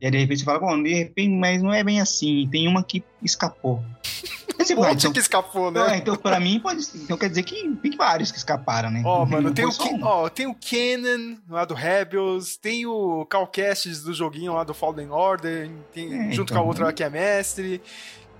E 0.00 0.06
aí 0.06 0.10
de 0.12 0.18
repente 0.18 0.38
você 0.40 0.44
fala, 0.44 0.60
bom, 0.60 0.80
de 0.82 0.94
repente, 0.94 1.30
mas 1.30 1.60
não 1.62 1.72
é 1.72 1.82
bem 1.82 2.00
assim. 2.00 2.48
Tem 2.50 2.68
uma 2.68 2.82
que 2.82 3.02
escapou. 3.22 3.82
Você 4.58 4.74
Um 4.74 4.84
então, 4.88 5.12
que 5.12 5.20
escapou, 5.20 5.70
né? 5.70 5.98
então 5.98 6.16
pra 6.16 6.40
mim 6.40 6.58
pode. 6.58 6.84
Então 6.96 7.16
quer 7.16 7.28
dizer 7.28 7.44
que 7.44 7.68
tem 7.76 7.96
vários 7.96 8.32
que 8.32 8.38
escaparam, 8.38 8.90
né? 8.90 9.02
Ó, 9.04 9.24
mano, 9.24 9.42
Não 9.48 9.54
tem 9.54 9.64
o, 9.64 9.68
um. 9.68 10.02
ó, 10.04 10.28
tem 10.28 10.48
o 10.48 10.54
Kenan 10.54 11.36
lá 11.48 11.64
do 11.64 11.74
Rebels, 11.74 12.56
tem 12.56 12.84
o 12.84 13.24
Calcastes 13.26 14.02
do 14.02 14.12
joguinho 14.12 14.54
lá 14.54 14.64
do 14.64 14.74
Fallen 14.74 15.10
Order, 15.10 15.70
tem- 15.94 16.12
É, 16.12 16.32
junto 16.32 16.50
então, 16.52 16.56
com 16.56 16.64
a 16.64 16.66
outra 16.66 16.82
né? 16.82 16.86
lá 16.88 16.92
que 16.92 17.04
é 17.04 17.08
mestre. 17.08 17.80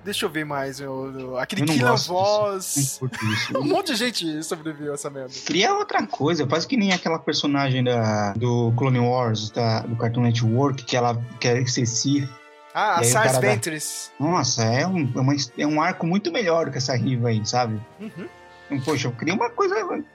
Deixa 0.08 0.24
eu 0.24 0.30
ver 0.30 0.46
mais, 0.46 0.80
meu, 0.80 1.36
aquele 1.36 1.60
Eu 1.62 1.66
gosto 1.66 1.94
disso. 1.98 2.08
Voz. 2.08 3.00
Um 3.54 3.64
monte 3.64 3.88
de 3.88 3.96
gente 3.96 4.42
sobreviveu 4.42 4.92
a 4.92 4.94
essa 4.94 5.10
merda. 5.10 5.34
Cria 5.44 5.74
outra 5.74 6.06
coisa, 6.06 6.46
faz 6.48 6.64
que 6.64 6.78
nem 6.78 6.92
aquela 6.94 7.18
personagem 7.18 7.84
da, 7.84 8.32
do 8.32 8.72
Clone 8.74 9.00
Wars, 9.00 9.50
da- 9.50 9.80
do 9.80 9.94
Cartoon 9.96 10.22
Network, 10.22 10.82
que 10.84 10.96
ela 10.96 11.22
quer 11.38 11.68
ser 11.68 11.84
Sith. 11.84 12.26
Ah, 12.72 13.00
a 13.00 13.04
Sars 13.04 13.32
cara 13.32 13.40
dá- 13.40 13.48
Ventress. 13.52 14.10
Nossa, 14.18 14.64
é 14.64 14.86
um, 14.86 15.12
é, 15.14 15.20
uma- 15.20 15.34
é 15.58 15.66
um 15.66 15.82
arco 15.82 16.06
muito 16.06 16.32
melhor 16.32 16.70
que 16.70 16.78
essa 16.78 16.96
riva 16.96 17.28
aí, 17.28 17.44
sabe? 17.44 17.78
Uhum. 18.00 18.28
Então, 18.70 18.80
Poxa, 18.86 19.08
eu 19.08 19.12
queria 19.12 19.34
uma 19.34 19.50
coisa 19.50 19.74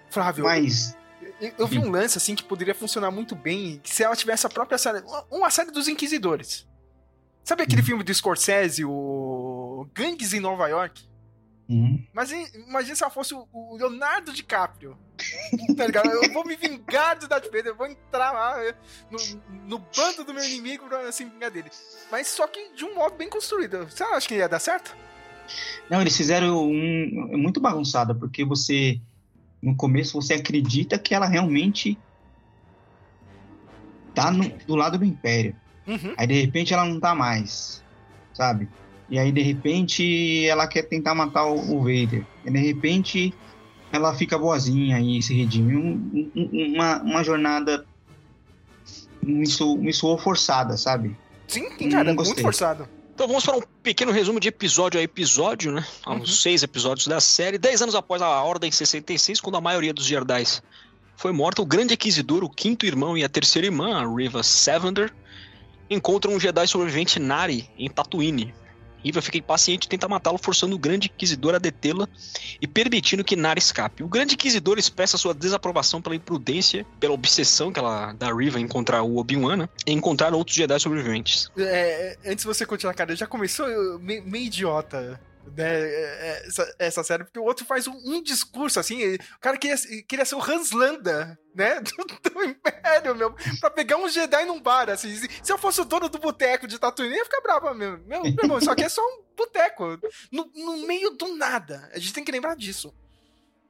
Flávio, 0.09 0.45
mais. 0.45 0.97
eu, 1.39 1.51
eu 1.59 1.67
vi 1.67 1.77
um 1.77 1.91
lance 1.91 2.17
assim 2.17 2.33
que 2.33 2.43
poderia 2.43 2.73
funcionar 2.73 3.11
muito 3.11 3.35
bem 3.35 3.79
que 3.83 3.93
se 3.93 4.03
ela 4.03 4.15
tivesse 4.15 4.47
a 4.47 4.49
própria 4.49 4.79
série. 4.79 5.01
uma- 5.01 5.23
Uma 5.29 5.49
série 5.51 5.69
dos 5.69 5.87
Inquisidores. 5.87 6.65
Sabe 7.45 7.61
aquele 7.63 7.83
filme 7.83 8.03
do 8.05 8.13
Scorsese, 8.13 8.85
o 8.85 8.91
Gangues 9.93 10.33
em 10.33 10.39
Nova 10.39 10.67
York? 10.67 11.03
Hum, 11.69 12.03
Mas 12.13 12.29
imagina 12.31 12.93
se 12.95 13.03
ela 13.03 13.09
fosse 13.11 13.33
o- 13.33 13.75
Leonardo 13.77 14.33
DiCaprio. 14.33 14.97
tá 15.77 15.85
ligado? 15.85 16.09
Eu 16.09 16.33
vou 16.33 16.45
me 16.45 16.55
vingar 16.55 17.17
do 17.17 17.27
Darth 17.27 17.45
Vader, 17.45 17.67
eu 17.67 17.75
vou 17.75 17.87
entrar 17.87 18.31
lá 18.33 18.61
eh, 18.63 18.75
no, 19.09 19.17
no 19.67 19.79
bando 19.95 20.25
do 20.25 20.33
meu 20.33 20.43
inimigo 20.43 20.87
pra 20.87 21.09
se 21.11 21.23
vingar 21.23 21.49
dele. 21.51 21.69
Mas 22.11 22.27
só 22.27 22.45
que 22.47 22.73
de 22.75 22.83
um 22.83 22.93
modo 22.95 23.15
bem 23.15 23.29
construído. 23.29 23.85
Você 23.89 24.03
acha 24.03 24.27
que 24.27 24.35
ia 24.35 24.49
dar 24.49 24.59
certo? 24.59 24.95
Não, 25.89 26.01
eles 26.01 26.15
fizeram 26.17 26.65
um. 26.67 27.29
É 27.33 27.37
muito 27.37 27.61
bagunçado, 27.61 28.13
porque 28.15 28.43
você. 28.43 28.99
No 29.61 29.75
começo 29.75 30.19
você 30.21 30.33
acredita 30.33 30.99
que 30.99 31.15
ela 31.15 31.25
realmente 31.27 31.97
tá 34.13 34.31
no- 34.31 34.49
do 34.49 34.75
lado 34.75 34.97
do 34.97 35.05
Império. 35.05 35.55
Uhum. 35.87 36.13
Aí 36.17 36.27
de 36.27 36.41
repente 36.41 36.73
ela 36.73 36.85
não 36.85 36.99
tá 36.99 37.13
mais, 37.15 37.83
sabe? 38.33 38.67
E 39.13 39.19
aí 39.19 39.31
de 39.31 39.43
repente 39.43 40.43
ela 40.47 40.65
quer 40.65 40.81
tentar 40.81 41.13
matar 41.13 41.45
o, 41.45 41.75
o 41.75 41.79
Vader. 41.81 42.25
E 42.43 42.49
de 42.49 42.57
repente 42.57 43.31
ela 43.91 44.11
fica 44.15 44.39
boazinha 44.39 44.99
e 44.99 45.21
se 45.21 45.35
redime. 45.35 45.75
Um- 45.75 46.31
um- 46.35 46.73
uma, 46.73 46.99
uma 47.03 47.23
jornada 47.23 47.85
me 49.21 49.45
soou, 49.45 49.77
me 49.77 49.93
soou 49.93 50.17
forçada, 50.17 50.75
sabe? 50.77 51.15
Sim, 51.47 51.69
Não 51.79 51.89
cara, 51.91 52.03
muito 52.05 52.17
gostei. 52.17 52.43
forçado. 52.43 52.89
Então 53.13 53.27
vamos 53.27 53.45
para 53.45 53.55
um 53.55 53.61
pequeno 53.83 54.11
resumo 54.11 54.39
de 54.39 54.47
episódio 54.47 54.99
a 54.99 55.03
episódio, 55.03 55.71
né? 55.71 55.85
Aos 56.03 56.21
Uhum. 56.21 56.25
seis 56.25 56.63
episódios 56.63 57.05
da 57.05 57.21
série. 57.21 57.59
Dez 57.59 57.83
anos 57.83 57.93
após 57.93 58.19
a 58.19 58.41
Ordem 58.43 58.71
66, 58.71 59.39
quando 59.39 59.57
a 59.57 59.61
maioria 59.61 59.93
dos 59.93 60.05
Jedi 60.07 60.43
foi 61.15 61.31
morta, 61.31 61.61
o 61.61 61.65
Grande 61.67 61.93
Inquisidor, 61.93 62.43
o 62.43 62.49
quinto 62.49 62.87
irmão 62.87 63.15
e 63.15 63.23
a 63.23 63.29
terceira 63.29 63.67
irmã, 63.67 63.93
a 64.01 64.07
Riva 64.17 64.41
Savander, 64.41 65.13
encontram 65.87 66.33
um 66.33 66.39
Jedi 66.39 66.67
sobrevivente 66.67 67.19
Nari 67.19 67.69
em 67.77 67.87
Tatooine. 67.87 68.51
Riva 69.03 69.21
fica 69.21 69.37
impaciente 69.37 69.85
e 69.85 69.89
tenta 69.89 70.07
matá-lo, 70.07 70.37
forçando 70.37 70.75
o 70.75 70.79
Grande 70.79 71.11
Inquisidor 71.13 71.55
a 71.55 71.59
detê-la 71.59 72.07
e 72.61 72.67
permitindo 72.67 73.23
que 73.23 73.35
Nari 73.35 73.59
escape. 73.59 74.03
O 74.03 74.07
Grande 74.07 74.35
Inquisidor 74.35 74.77
expressa 74.79 75.17
sua 75.17 75.33
desaprovação 75.33 76.01
pela 76.01 76.15
imprudência, 76.15 76.85
pela 76.99 77.13
obsessão 77.13 77.71
que 77.71 77.79
ela, 77.79 78.13
da 78.13 78.33
Riva 78.33 78.59
em 78.59 78.63
encontrar 78.63 79.03
o 79.03 79.17
Obi-Wan, 79.17 79.57
né? 79.57 79.69
E 79.85 79.91
encontrar 79.91 80.33
outros 80.33 80.55
Jedi 80.55 80.79
sobreviventes. 80.79 81.49
É, 81.57 82.17
antes 82.25 82.43
de 82.43 82.47
você 82.47 82.65
continuar, 82.65 82.93
cara, 82.93 83.15
já 83.15 83.27
começou 83.27 83.67
eu, 83.67 83.99
me- 83.99 84.21
meio 84.21 84.45
idiota. 84.45 85.19
Né, 85.55 85.63
é, 85.65 86.43
essa, 86.47 86.75
essa 86.79 87.03
série, 87.03 87.23
porque 87.25 87.37
o 87.39 87.43
outro 87.43 87.65
faz 87.65 87.85
um, 87.87 87.93
um 88.05 88.23
discurso 88.23 88.79
assim. 88.79 88.99
ele- 89.01 89.19
O 89.35 89.39
cara 89.39 89.57
queria, 89.57 89.75
queria 90.07 90.25
ser 90.25 90.35
o 90.35 90.41
Hans 90.41 90.71
Landa, 90.71 91.37
né? 91.53 91.79
Do, 92.23 92.29
do 92.31 92.43
Império, 92.43 93.13
meu, 93.15 93.35
pra 93.59 93.69
pegar 93.69 93.97
um 93.97 94.07
Jedi 94.09 94.45
num 94.45 94.61
bar, 94.61 94.89
assim. 94.89 95.13
Se, 95.15 95.29
se 95.43 95.51
eu 95.51 95.57
fosse 95.57 95.81
o 95.81 95.85
dono 95.85 96.09
do 96.09 96.17
boteco 96.17 96.67
de 96.67 96.79
Tatooine, 96.79 97.11
eu 97.13 97.17
ia 97.19 97.25
ficar 97.25 97.41
bravo, 97.41 97.73
meu. 97.75 97.97
Meu, 97.99 98.23
meu 98.23 98.33
irmão, 98.43 98.57
isso 98.57 98.71
aqui 98.71 98.83
é 98.83 98.89
só 98.89 99.01
um 99.01 99.21
boteco. 99.37 99.99
No, 100.31 100.49
no 100.55 100.87
meio 100.87 101.11
do 101.11 101.35
nada. 101.35 101.89
A 101.93 101.99
gente 101.99 102.13
tem 102.13 102.23
que 102.23 102.31
lembrar 102.31 102.55
disso. 102.55 102.93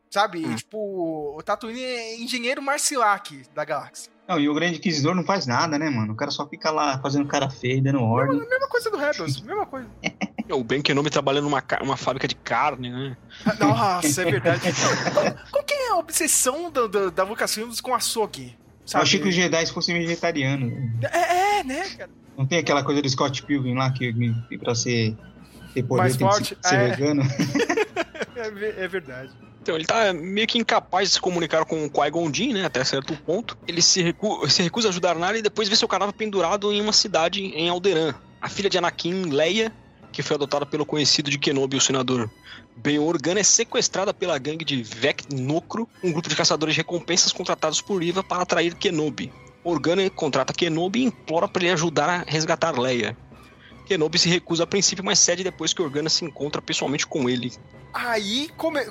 Sabe? 0.10 0.56
Tipo, 0.56 1.36
o 1.38 1.42
Tatooine 1.42 1.82
é 1.84 2.16
engenheiro 2.18 2.62
Marcilac 2.62 3.44
da 3.54 3.66
galáxia. 3.66 4.14
Não, 4.28 4.40
e 4.40 4.48
o 4.48 4.54
Grande 4.54 4.78
Inquisidor 4.78 5.16
não 5.16 5.24
faz 5.26 5.46
nada, 5.48 5.78
né, 5.78 5.90
mano? 5.90 6.14
O 6.14 6.16
cara 6.16 6.30
só 6.32 6.48
fica 6.48 6.70
lá 6.72 6.98
fazendo 7.02 7.28
cara 7.28 7.50
feia, 7.50 7.78
e 7.78 7.82
dando 7.82 8.00
ordem. 8.02 8.40
Mesma 8.40 8.70
coisa 8.70 8.90
do 8.92 8.96
Rebels, 8.98 9.42
mesma 9.42 9.66
coisa. 9.66 9.90
O 10.50 10.64
Ben 10.64 10.82
Kenobi 10.82 11.10
trabalhando 11.10 11.46
numa 11.46 11.64
uma 11.82 11.98
fábrica 11.98 12.28
de 12.28 12.36
carne, 12.36 12.90
né? 12.90 13.18
Nossa, 13.60 14.22
é 14.22 14.26
verdade. 14.32 14.62
Qual, 15.52 15.64
que 15.64 15.74
é 15.74 15.90
a 15.92 15.96
obsessão 15.96 16.70
do, 16.70 16.88
do, 16.88 17.12
da 17.12 17.24
Lucasfilms 17.24 17.80
com 17.82 17.94
açougue? 17.96 18.56
Eu 18.94 19.00
achei 19.02 19.20
que 19.20 19.30
os 19.30 19.34
Jedi 19.36 19.66
fossem 19.68 19.98
vegetarianos. 19.98 20.74
É, 21.12 21.60
é, 21.60 21.64
né, 21.64 21.82
cara? 21.98 22.10
Não 22.38 22.46
tem 22.46 22.60
aquela 22.60 22.84
coisa 22.84 23.02
do 23.02 23.10
Scott 23.10 23.42
Pilgrim 23.44 23.76
lá 23.76 23.92
que, 23.92 24.12
que 24.50 24.58
pra 24.58 24.76
ser 24.76 25.16
ter 25.74 25.84
poder 25.84 26.02
Mais 26.02 26.18
tem 26.18 26.28
que 26.28 26.34
forte? 26.34 26.58
ser, 26.62 26.70
ser 26.70 26.76
É. 26.76 26.88
vegano? 26.90 27.24
É, 28.36 28.84
é 28.84 28.88
verdade. 28.88 29.30
Então, 29.62 29.76
ele 29.76 29.86
tá 29.86 30.12
meio 30.12 30.46
que 30.48 30.58
incapaz 30.58 31.08
de 31.10 31.14
se 31.16 31.22
comunicar 31.22 31.64
com 31.66 31.86
o 31.86 31.90
Qui-Gon 31.90 32.34
Jinn, 32.34 32.52
né? 32.54 32.66
Até 32.66 32.84
certo 32.84 33.16
ponto. 33.16 33.58
Ele 33.68 33.82
se, 33.82 34.02
recu- 34.02 34.50
se 34.50 34.62
recusa 34.62 34.90
a 34.90 34.92
ajudar 34.92 35.16
Nari 35.16 35.40
e 35.40 35.42
depois 35.42 35.70
vê 35.70 35.76
seu 35.76 35.88
cadáver 35.88 36.14
pendurado 36.14 36.72
em 36.74 36.82
uma 36.82 36.92
cidade 36.92 37.42
em 37.42 37.70
Alderaan. 37.70 38.14
A 38.42 38.50
filha 38.50 38.70
de 38.70 38.78
Anakin, 38.78 39.30
Leia, 39.30 39.72
que 40.14 40.22
foi 40.24 40.36
adotada 40.36 40.66
pelo 40.66 40.86
conhecido 40.86 41.30
de 41.30 41.38
Kenobi, 41.38 41.76
o 41.76 41.82
senador 41.82 42.30
Ben 42.76 43.00
Organa, 43.00 43.40
é 43.40 43.44
sequestrada 43.44 44.14
pela 44.14 44.38
gangue 44.38 44.64
de 44.64 44.82
Vec 44.82 45.26
Nocro, 45.34 45.90
um 46.04 46.12
grupo 46.12 46.30
de 46.30 46.36
caçadores 46.36 46.76
de 46.76 46.82
recompensas 46.82 47.34
contratados 47.34 47.82
por 47.82 48.02
Riva 48.02 48.24
para 48.24 48.44
atrair 48.44 48.76
Kenobi. 48.76 49.34
Organa 49.64 50.08
contrata 50.10 50.54
Kenobi 50.54 51.00
e 51.02 51.06
implora 51.06 51.48
para 51.48 51.64
ele 51.64 51.72
ajudar 51.74 52.10
a 52.10 52.18
resgatar 52.28 52.80
Leia. 52.80 53.18
Kenobi 53.86 54.18
se 54.20 54.30
recusa 54.30 54.64
a 54.64 54.68
princípio, 54.68 55.04
mas 55.04 55.20
cede 55.20 55.44
depois 55.44 55.74
que 55.74 55.82
Organa 55.82 56.10
se 56.10 56.24
encontra 56.24 56.62
pessoalmente 56.62 57.08
com 57.08 57.28
ele. 57.30 57.52
Aí 57.94 58.50
come- 58.56 58.86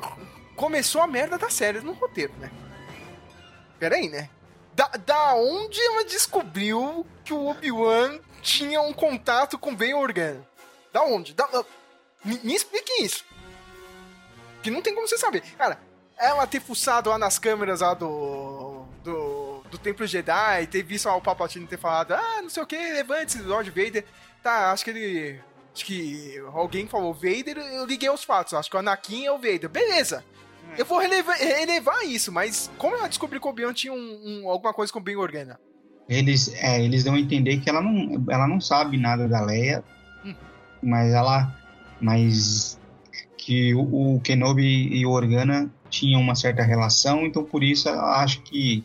começou 0.56 1.00
a 1.00 1.06
merda 1.06 1.38
da 1.38 1.48
série 1.48 1.80
no 1.80 1.92
roteiro, 1.92 2.32
né? 2.38 2.50
Pera 3.78 3.96
aí, 3.96 4.08
né? 4.08 4.28
Da, 4.74 4.88
da 5.04 5.34
onde 5.34 5.80
ela 5.80 6.04
descobriu 6.04 7.06
que 7.24 7.32
o 7.32 7.46
Obi-Wan 7.48 8.18
tinha 8.40 8.80
um 8.80 8.92
contato 8.92 9.58
com 9.58 9.74
Ben 9.74 9.94
Organa? 9.94 10.40
Da 10.92 11.02
onde? 11.02 11.34
Da, 11.34 11.46
da- 11.46 11.64
me, 12.24 12.38
me 12.42 12.54
explique 12.54 13.02
isso. 13.02 13.24
Que 14.62 14.70
não 14.70 14.82
tem 14.82 14.94
como 14.94 15.08
você 15.08 15.18
saber. 15.18 15.42
Cara, 15.58 15.78
ela 16.18 16.46
ter 16.46 16.60
fuçado 16.60 17.10
lá 17.10 17.18
nas 17.18 17.38
câmeras 17.38 17.80
lá 17.80 17.94
do. 17.94 18.84
do, 19.02 19.62
do 19.70 19.78
Templo 19.78 20.06
Jedi, 20.06 20.66
ter 20.70 20.82
visto 20.82 21.06
lá 21.06 21.16
o 21.16 21.20
Palpatine 21.20 21.66
ter 21.66 21.78
falado, 21.78 22.12
ah, 22.12 22.40
não 22.42 22.48
sei 22.50 22.62
o 22.62 22.66
que, 22.66 22.76
levante-se, 22.76 23.42
Lord 23.42 23.70
Vader. 23.70 24.04
Tá, 24.42 24.70
acho 24.72 24.84
que 24.84 24.90
ele. 24.90 25.40
Acho 25.74 25.86
que 25.86 26.38
alguém 26.52 26.86
falou 26.86 27.14
Vader, 27.14 27.56
eu 27.56 27.86
liguei 27.86 28.10
os 28.10 28.22
fatos. 28.22 28.52
Acho 28.52 28.68
que 28.70 28.76
o 28.76 28.78
Anakin 28.78 29.24
é 29.24 29.32
o 29.32 29.38
Vader. 29.38 29.70
Beleza. 29.70 30.22
Eu 30.76 30.84
vou 30.84 30.98
relevar, 30.98 31.34
relevar 31.36 32.04
isso, 32.04 32.30
mas 32.30 32.70
como 32.78 32.94
ela 32.94 33.08
descobriu 33.08 33.40
que 33.40 33.46
o 33.46 33.50
Obi-Wan 33.50 33.72
tinha 33.72 33.92
um, 33.92 33.96
um- 34.44 34.48
alguma 34.48 34.72
coisa 34.72 34.92
com 34.92 34.98
o 34.98 35.02
Ben 35.02 35.16
Organa? 35.16 35.58
Eles, 36.08 36.48
é, 36.54 36.82
eles 36.82 37.04
dão 37.04 37.14
a 37.14 37.18
entender 37.18 37.58
que 37.58 37.68
ela 37.70 37.80
não, 37.82 38.24
ela 38.30 38.46
não 38.46 38.60
sabe 38.60 38.96
nada 38.96 39.26
da 39.26 39.40
Leia, 39.44 39.82
Hum. 39.86 39.91
Mas 40.82 41.12
ela. 41.12 41.54
Mas 42.00 42.78
que 43.36 43.74
o, 43.74 44.16
o 44.16 44.20
Kenobi 44.20 44.88
e 44.92 45.04
o 45.06 45.10
Organa 45.10 45.70
tinham 45.90 46.20
uma 46.20 46.34
certa 46.34 46.62
relação, 46.62 47.26
então 47.26 47.44
por 47.44 47.62
isso 47.62 47.88
ela 47.88 48.22
acha 48.22 48.40
que 48.40 48.84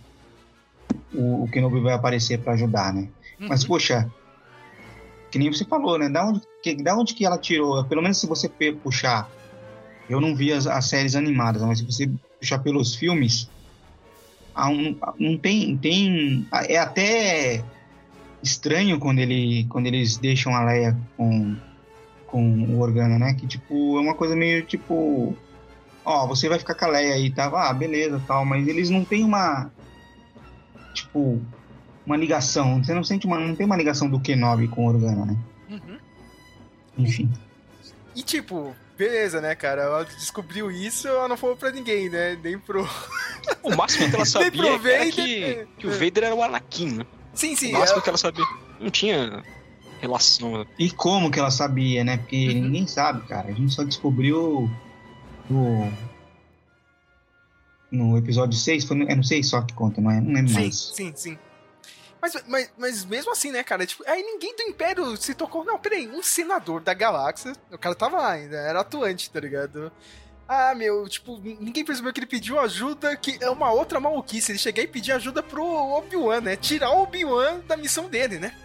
o, 1.14 1.44
o 1.44 1.48
Kenobi 1.50 1.80
vai 1.80 1.94
aparecer 1.94 2.40
para 2.40 2.54
ajudar, 2.54 2.94
né? 2.94 3.08
Mas, 3.40 3.62
Uhum. 3.62 3.68
poxa, 3.70 4.12
que 5.32 5.38
nem 5.38 5.52
você 5.52 5.64
falou, 5.66 5.98
né? 5.98 6.10
Da 6.10 6.26
onde, 6.26 6.42
que, 6.64 6.76
da 6.76 6.96
onde 6.98 7.14
que 7.14 7.26
ela 7.26 7.38
tirou? 7.38 7.84
Pelo 7.86 8.02
menos 8.02 8.18
se 8.18 8.28
você 8.28 8.50
puxar. 8.50 9.30
Eu 10.10 10.22
não 10.22 10.36
vi 10.36 10.52
as, 10.54 10.66
as 10.66 10.86
séries 10.86 11.16
animadas, 11.16 11.62
mas 11.62 11.80
se 11.80 11.86
você 11.86 12.10
puxar 12.40 12.60
pelos 12.60 12.96
filmes, 12.96 13.50
um, 14.58 14.96
não 15.20 15.38
tem, 15.38 15.78
tem. 15.78 16.48
É 16.68 16.78
até 16.78 17.64
estranho 18.42 19.00
quando, 19.00 19.20
ele, 19.20 19.66
quando 19.70 19.88
eles 19.88 20.18
deixam 20.18 20.56
a 20.56 20.64
Leia 20.64 20.98
com, 21.16 21.56
com 22.38 22.76
o 22.76 22.80
Organa, 22.80 23.18
né? 23.18 23.34
Que, 23.34 23.48
tipo, 23.48 23.98
é 23.98 24.02
uma 24.02 24.14
coisa 24.14 24.36
meio 24.36 24.64
tipo. 24.66 25.36
Ó, 26.06 26.28
você 26.28 26.48
vai 26.48 26.60
ficar 26.60 26.76
com 26.76 26.86
a 26.86 26.90
Leia 26.90 27.16
aí, 27.16 27.30
tá? 27.32 27.46
Ah, 27.54 27.74
beleza, 27.74 28.22
tal. 28.28 28.46
Mas 28.46 28.68
eles 28.68 28.90
não 28.90 29.04
têm 29.04 29.24
uma. 29.24 29.72
Tipo, 30.94 31.42
uma 32.06 32.16
ligação. 32.18 32.84
Você 32.84 32.94
não 32.94 33.04
sente 33.04 33.26
uma. 33.26 33.40
Não 33.40 33.56
tem 33.56 33.66
uma 33.66 33.76
ligação 33.76 34.10
do 34.10 34.20
Kenobi 34.20 34.68
com 34.68 34.86
o 34.86 34.90
Organa, 34.90 35.26
né? 35.26 35.38
Uhum. 35.70 35.98
Enfim. 36.98 37.32
E 38.16 38.24
tipo, 38.24 38.76
beleza, 38.98 39.42
né, 39.42 39.54
cara? 39.56 39.82
Ela 39.84 40.04
descobriu 40.06 40.72
isso, 40.72 41.08
ela 41.08 41.28
não 41.28 41.38
falou 41.38 41.56
pra 41.56 41.72
ninguém, 41.72 42.10
né? 42.10 42.38
Nem 42.42 42.58
pro. 42.58 42.88
O 43.64 43.76
máximo 43.76 44.10
que 44.10 44.16
ela 44.16 44.26
sabia 44.26 44.72
era 44.94 45.12
que, 45.12 45.44
é. 45.44 45.68
que 45.78 45.88
o 45.88 45.92
Vader 45.92 46.24
era 46.24 46.36
o 46.36 46.42
Anakin, 46.44 46.98
né? 47.00 47.06
Sim, 47.34 47.56
sim. 47.56 47.70
O 47.76 47.80
máximo 47.80 47.96
ela- 47.98 48.02
que 48.04 48.10
ela 48.10 48.18
sabia. 48.18 48.46
Não 48.80 48.90
tinha 48.90 49.44
relação. 50.00 50.66
E 50.78 50.90
como 50.92 51.32
que 51.32 51.40
ela 51.40 51.52
sabia, 51.52 52.04
né? 52.04 52.18
Porque 52.18 52.54
ninguém 52.54 52.88
sabe, 52.88 53.28
cara. 53.28 53.50
A 53.50 53.54
gente 53.54 53.74
só 53.74 53.84
descobriu 53.84 54.70
no, 55.50 55.92
no 57.92 58.18
episódio 58.18 58.58
6. 58.58 58.86
Foi 58.86 58.98
no, 58.98 59.10
é 59.10 59.16
no 59.16 59.24
6 59.24 59.48
só 59.48 59.62
que 59.62 59.74
conta, 59.74 60.02
não 60.02 60.12
é? 60.12 60.20
Não 60.20 60.34
lembro 60.34 60.50
Sim, 60.54 60.60
mais. 60.60 60.76
sim, 60.96 61.14
sim. 61.16 61.38
Mas, 62.22 62.34
mas, 62.48 62.72
mas 62.78 63.06
mesmo 63.06 63.32
assim, 63.32 63.52
né, 63.52 63.64
cara? 63.64 63.86
Tipo, 63.86 64.04
aí 64.08 64.22
ninguém 64.22 64.56
do 64.56 64.64
Império 64.64 65.16
se 65.18 65.34
tocou. 65.34 65.64
Não, 65.64 65.78
peraí, 65.78 66.08
um 66.08 66.24
senador 66.24 66.82
da 66.82 66.94
galáxia. 66.94 67.54
O 67.72 67.78
cara 67.78 67.96
tava 67.96 68.18
lá 68.18 68.32
ainda, 68.32 68.58
era 68.58 68.82
atuante, 68.82 69.30
tá 69.30 69.40
ligado? 69.40 69.92
Ah, 70.48 70.74
meu, 70.74 71.08
tipo, 71.10 71.38
ninguém 71.38 71.84
percebeu 71.84 72.14
que 72.14 72.20
ele 72.22 72.26
pediu 72.26 72.58
ajuda, 72.60 73.16
que 73.18 73.38
é 73.42 73.50
uma 73.50 73.72
outra 73.72 74.00
maluquice. 74.00 74.52
Ele 74.52 74.60
chegar 74.60 74.82
e 74.82 74.88
pedir 74.88 75.12
ajuda 75.12 75.44
pro 75.44 75.64
Obi-Wan, 75.66 76.42
né? 76.42 76.56
Tirar 76.56 76.92
o 76.92 77.04
Obi-Wan 77.04 77.60
da 77.68 77.76
missão 77.76 78.10
dele, 78.10 78.40
né? 78.40 78.56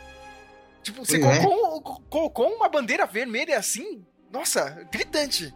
Tipo, 0.82 1.04
você 1.04 1.16
é. 1.16 1.42
colocou, 1.42 2.00
colocou 2.10 2.48
uma 2.54 2.68
bandeira 2.68 3.06
vermelha 3.06 3.58
assim, 3.58 4.04
nossa, 4.30 4.86
gritante, 4.90 5.54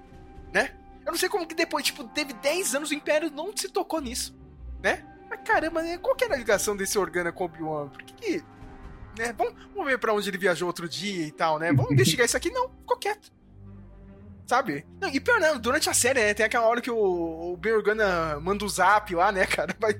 né? 0.52 0.74
Eu 1.04 1.12
não 1.12 1.18
sei 1.18 1.28
como 1.28 1.46
que 1.46 1.54
depois, 1.54 1.84
tipo, 1.84 2.04
teve 2.04 2.32
10 2.32 2.74
anos 2.74 2.90
o 2.90 2.94
Império 2.94 3.30
não 3.30 3.56
se 3.56 3.68
tocou 3.68 4.00
nisso, 4.00 4.36
né? 4.82 5.04
Mas 5.28 5.40
caramba, 5.44 5.82
né? 5.82 5.98
qual 5.98 6.14
que 6.14 6.24
era 6.24 6.34
a 6.34 6.38
ligação 6.38 6.76
desse 6.76 6.98
Organa 6.98 7.32
com 7.32 7.44
o 7.44 7.46
Obi-Wan? 7.46 7.88
Por 7.88 8.02
que 8.02 8.14
que... 8.14 8.44
Né? 9.18 9.32
Vamos, 9.32 9.54
vamos 9.72 9.86
ver 9.86 9.98
pra 9.98 10.12
onde 10.12 10.28
ele 10.28 10.38
viajou 10.38 10.68
outro 10.68 10.88
dia 10.88 11.26
e 11.26 11.32
tal, 11.32 11.58
né? 11.58 11.72
Vamos 11.72 11.90
investigar 11.92 12.26
isso 12.26 12.36
aqui. 12.36 12.50
Não, 12.50 12.68
ficou 12.68 12.96
quieto. 12.96 13.32
Sabe? 14.46 14.86
Não, 15.00 15.08
e 15.08 15.18
pior 15.18 15.40
não, 15.40 15.58
durante 15.58 15.90
a 15.90 15.94
série, 15.94 16.20
né? 16.20 16.32
Tem 16.32 16.46
aquela 16.46 16.68
hora 16.68 16.80
que 16.80 16.90
o, 16.90 16.96
o 17.52 17.56
Ben 17.56 17.72
Organa 17.72 18.38
manda 18.40 18.64
o 18.64 18.68
zap 18.68 19.12
lá, 19.12 19.32
né, 19.32 19.44
cara? 19.46 19.74
Vai, 19.78 19.92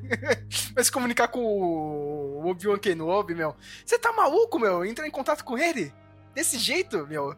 vai 0.72 0.84
se 0.84 0.92
comunicar 0.92 1.26
com 1.28 1.40
o 1.40 2.48
Obi-Wan 2.48 2.78
Kenobi, 2.78 3.34
meu. 3.34 3.56
Você 3.84 3.98
tá 3.98 4.12
maluco, 4.12 4.58
meu? 4.60 4.84
Entrar 4.84 5.06
em 5.06 5.10
contato 5.10 5.44
com 5.44 5.58
ele? 5.58 5.92
Desse 6.32 6.58
jeito, 6.58 7.04
meu. 7.08 7.34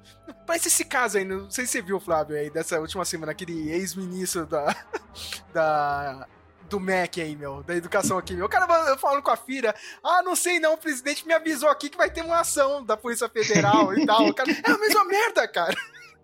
Parece 0.46 0.68
esse 0.68 0.84
caso 0.84 1.16
aí, 1.16 1.24
não 1.24 1.50
sei 1.50 1.64
se 1.64 1.72
você 1.72 1.82
viu, 1.82 1.98
Flávio, 1.98 2.36
aí, 2.36 2.50
dessa 2.50 2.78
última 2.78 3.04
semana, 3.06 3.32
aquele 3.32 3.70
ex-ministro 3.70 4.44
da. 4.44 4.76
da. 5.52 6.26
Do 6.68 6.78
MEC 6.78 7.22
aí, 7.22 7.34
meu, 7.34 7.62
da 7.62 7.74
educação 7.74 8.18
aqui, 8.18 8.34
meu. 8.34 8.44
O 8.44 8.48
cara 8.48 8.66
falando 8.98 9.22
com 9.22 9.30
a 9.30 9.36
filha, 9.38 9.74
ah, 10.04 10.22
não 10.22 10.36
sei 10.36 10.60
não, 10.60 10.74
o 10.74 10.76
presidente 10.76 11.26
me 11.26 11.32
avisou 11.32 11.70
aqui 11.70 11.88
que 11.88 11.96
vai 11.96 12.10
ter 12.10 12.22
uma 12.22 12.40
ação 12.40 12.84
da 12.84 12.94
Polícia 12.94 13.26
Federal 13.26 13.94
e 13.96 14.04
tal. 14.04 14.26
O 14.26 14.34
cara, 14.34 14.50
é 14.50 14.70
a 14.70 14.76
mesma 14.76 15.02
merda, 15.06 15.48
cara. 15.48 15.74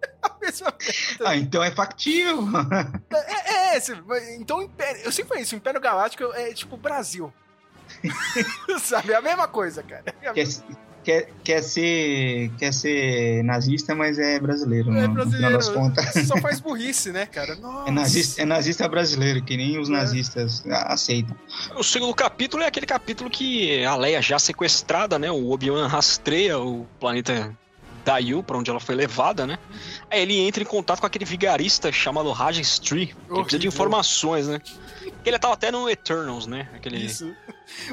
É 0.04 0.10
a 0.22 0.36
mesma 0.40 0.74
merda. 0.78 1.30
Ah, 1.30 1.36
então 1.36 1.62
é 1.62 1.70
factível. 1.70 2.48
É, 3.12 3.74
é, 3.74 3.76
esse, 3.76 3.92
então 4.38 4.58
o 4.58 4.62
Império, 4.62 5.02
eu 5.02 5.12
sempre 5.12 5.30
falei 5.30 5.42
isso, 5.42 5.54
o 5.54 5.58
Império 5.58 5.80
Galáctico 5.80 6.24
é 6.34 6.52
tipo 6.52 6.76
Brasil. 6.76 7.32
Sabe, 8.80 9.12
é 9.12 9.16
a 9.16 9.22
mesma 9.22 9.48
coisa, 9.48 9.82
cara. 9.82 10.04
É 10.22 10.32
quer, 10.32 10.46
quer, 11.02 11.28
quer, 11.42 11.62
ser, 11.62 12.50
quer 12.58 12.72
ser 12.72 13.42
nazista, 13.44 13.94
mas 13.94 14.18
é 14.18 14.38
brasileiro. 14.40 14.90
É 14.92 15.06
no, 15.06 15.14
no 15.14 15.30
final 15.30 15.52
das 15.52 15.68
contas. 15.68 16.04
brasileiro, 16.04 16.28
só 16.34 16.40
faz 16.40 16.60
burrice, 16.60 17.12
né, 17.12 17.26
cara? 17.26 17.54
Nossa. 17.56 17.88
É 17.88 17.92
nazista, 17.92 18.42
é 18.42 18.44
nazista 18.44 18.88
brasileiro, 18.88 19.42
que 19.42 19.56
nem 19.56 19.78
os 19.78 19.88
nazistas 19.88 20.64
aceitam. 20.66 21.36
O 21.76 21.82
segundo 21.82 22.14
capítulo 22.14 22.62
é 22.62 22.66
aquele 22.66 22.86
capítulo 22.86 23.30
que 23.30 23.84
a 23.84 23.96
Leia 23.96 24.22
já 24.22 24.38
sequestrada, 24.38 25.18
né? 25.18 25.30
O 25.30 25.50
Obi-Wan 25.50 25.86
rastreia 25.86 26.58
o 26.58 26.86
planeta 26.98 27.56
Dayu, 28.04 28.42
pra 28.42 28.56
onde 28.58 28.70
ela 28.70 28.80
foi 28.80 28.94
levada, 28.94 29.46
né? 29.46 29.58
Aí 30.10 30.20
ele 30.20 30.38
entra 30.38 30.62
em 30.62 30.66
contato 30.66 31.00
com 31.00 31.06
aquele 31.06 31.24
vigarista 31.24 31.90
chamado 31.90 32.30
Raj 32.32 32.58
Stree, 32.60 33.06
que 33.08 33.14
precisa 33.42 33.58
de 33.58 33.66
informações, 33.66 34.46
né? 34.46 34.60
Ele 35.24 35.38
tava 35.38 35.54
até 35.54 35.70
no 35.70 35.88
Eternals, 35.88 36.46
né? 36.46 36.68
Aquele... 36.74 36.98
Isso. 37.04 37.34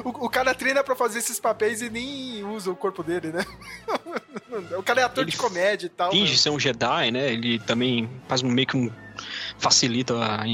O, 0.04 0.26
o 0.26 0.28
cara 0.28 0.54
treina 0.54 0.84
pra 0.84 0.94
fazer 0.94 1.18
esses 1.18 1.40
papéis 1.40 1.80
e 1.80 1.88
nem 1.88 2.44
usa 2.44 2.70
o 2.70 2.76
corpo 2.76 3.02
dele, 3.02 3.32
né? 3.32 3.44
o 4.76 4.82
cara 4.82 5.00
é 5.00 5.04
ator 5.04 5.24
Ele 5.24 5.30
de 5.30 5.36
comédia 5.38 5.86
e 5.86 5.88
tal. 5.88 6.10
finge 6.10 6.32
né? 6.32 6.38
ser 6.38 6.50
um 6.50 6.60
Jedi, 6.60 7.10
né? 7.10 7.32
Ele 7.32 7.58
também 7.58 8.08
faz 8.28 8.42
um 8.42 8.48
meio 8.48 8.66
que 8.66 8.76
um. 8.76 8.90
facilita 9.58 10.14
a- 10.14 10.44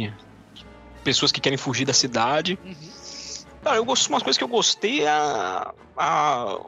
pessoas 1.03 1.33
que 1.33 1.41
querem 1.41 1.59
fugir 1.59 1.85
da 1.85 1.93
cidade. 1.93 2.57
Uhum. 2.65 2.75
Cara, 3.63 3.77
eu 3.77 3.85
gosto 3.85 4.09
umas 4.09 4.23
coisas 4.23 4.39
que 4.39 4.45
eu 4.45 4.49
gostei 4.49 5.03
é 5.03 5.09
a, 5.09 5.73
a- 5.97 6.61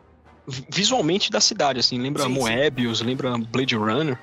visualmente 0.71 1.31
da 1.31 1.41
cidade, 1.41 1.81
assim, 1.81 1.99
lembra 2.01 2.25
Sim, 2.25 2.29
sim. 2.35 2.35
Moebius, 2.41 3.01
lembra 3.01 3.37
Blade 3.39 3.77
Runner. 3.77 4.19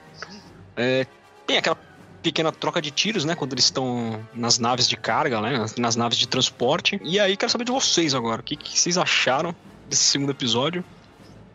É, 0.75 1.05
tem 1.45 1.57
aquela 1.57 1.77
pequena 2.21 2.51
troca 2.51 2.81
de 2.81 2.91
tiros, 2.91 3.23
né, 3.25 3.35
quando 3.35 3.53
eles 3.53 3.65
estão 3.65 4.19
nas 4.33 4.57
naves 4.59 4.87
de 4.87 4.97
carga, 4.97 5.39
né, 5.41 5.65
nas, 5.77 5.95
naves 5.95 6.17
de 6.17 6.27
transporte. 6.27 6.99
E 7.03 7.19
aí 7.19 7.37
quero 7.37 7.51
saber 7.51 7.63
de 7.63 7.71
vocês 7.71 8.13
agora, 8.13 8.41
o 8.41 8.43
que, 8.43 8.55
que 8.55 8.77
vocês 8.77 8.97
acharam 8.97 9.55
desse 9.87 10.03
segundo 10.03 10.31
episódio? 10.31 10.83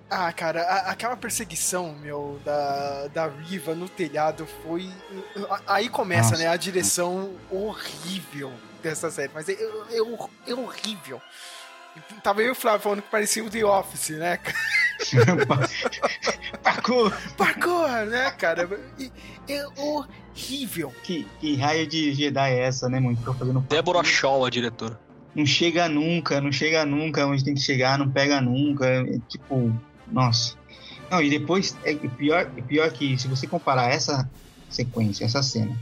Ah, 0.08 0.30
cara, 0.32 0.62
a- 0.62 0.90
aquela 0.90 1.16
perseguição, 1.16 1.94
meu, 1.94 2.38
da, 2.44 3.08
da 3.08 3.28
Riva 3.28 3.74
no 3.74 3.88
telhado 3.88 4.46
foi. 4.62 4.86
Aí 5.66 5.88
começa, 5.88 6.32
Nossa. 6.32 6.42
né? 6.42 6.48
A 6.48 6.56
direção 6.56 7.32
horrível 7.50 8.52
dessa 8.82 9.10
série. 9.10 9.30
Mas 9.34 9.48
é, 9.48 9.52
é, 9.52 9.64
é- 9.64 10.50
é 10.50 10.54
horrível. 10.54 11.18
Tava 12.22 12.40
eu 12.42 12.48
e 12.48 12.50
o 12.50 12.54
Flávio 12.54 12.80
falando 12.80 13.02
que 13.02 13.10
parecia 13.10 13.44
o 13.44 13.50
The 13.50 13.64
Office, 13.64 14.10
né? 14.10 14.38
Parkour! 16.62 17.12
Parkour, 17.36 17.88
né, 18.06 18.30
cara? 18.32 18.68
E- 18.98 19.10
É 19.48 19.66
horrível. 19.76 20.92
Que, 21.02 21.26
que 21.40 21.56
raio 21.56 21.86
de 21.86 22.14
Jedi 22.14 22.52
é 22.52 22.60
essa, 22.60 22.88
né, 22.88 23.00
mano? 23.00 23.16
Fica 23.16 23.34
fazendo 23.34 23.60
Débora 23.60 24.04
Shaw, 24.04 24.44
a 24.44 24.50
diretora. 24.50 24.98
não 25.34 25.44
chega 25.44 25.88
nunca, 25.88 26.40
não 26.40 26.52
chega 26.52 26.84
nunca 26.86 27.26
onde 27.26 27.44
tem 27.44 27.54
que 27.54 27.60
chegar, 27.60 27.98
não 27.98 28.08
pega 28.10 28.40
nunca. 28.40 28.86
É, 28.86 29.18
tipo, 29.28 29.72
nossa. 30.10 30.54
Não, 31.10 31.20
e 31.20 31.28
depois, 31.28 31.76
é 31.84 31.94
pior, 31.94 32.50
é 32.56 32.62
pior 32.62 32.90
que 32.90 33.18
se 33.18 33.28
você 33.28 33.46
comparar 33.46 33.90
essa 33.92 34.28
sequência, 34.70 35.24
essa 35.24 35.42
cena, 35.42 35.76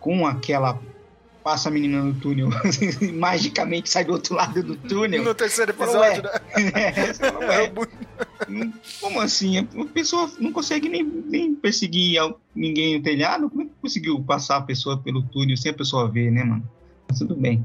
com 0.00 0.26
aquela 0.26 0.78
passa 1.48 1.70
a 1.70 1.72
menina 1.72 2.02
no 2.02 2.12
túnel, 2.12 2.50
magicamente 3.14 3.88
sai 3.88 4.04
do 4.04 4.12
outro 4.12 4.34
lado 4.34 4.62
do 4.62 4.76
túnel. 4.76 5.24
No 5.24 5.34
terceiro 5.34 5.72
Fala, 5.72 6.06
episódio, 6.12 6.22
né? 6.22 6.72
É, 6.94 7.14
fala, 7.14 7.54
É 7.54 7.70
muito- 7.70 8.78
Como 9.00 9.18
assim? 9.18 9.56
A 9.58 9.64
pessoa 9.86 10.30
não 10.38 10.52
consegue 10.52 10.90
nem, 10.90 11.02
nem 11.02 11.54
perseguir 11.54 12.20
ninguém 12.54 12.98
no 12.98 13.02
telhado? 13.02 13.48
Como 13.48 13.62
é 13.62 13.64
que 13.64 13.70
conseguiu 13.80 14.22
passar 14.22 14.58
a 14.58 14.60
pessoa 14.60 14.98
pelo 14.98 15.22
túnel 15.22 15.56
sem 15.56 15.70
a 15.70 15.74
pessoa 15.74 16.06
ver, 16.06 16.30
né, 16.30 16.44
mano? 16.44 16.70
Mas 17.08 17.18
tudo 17.18 17.34
bem. 17.34 17.64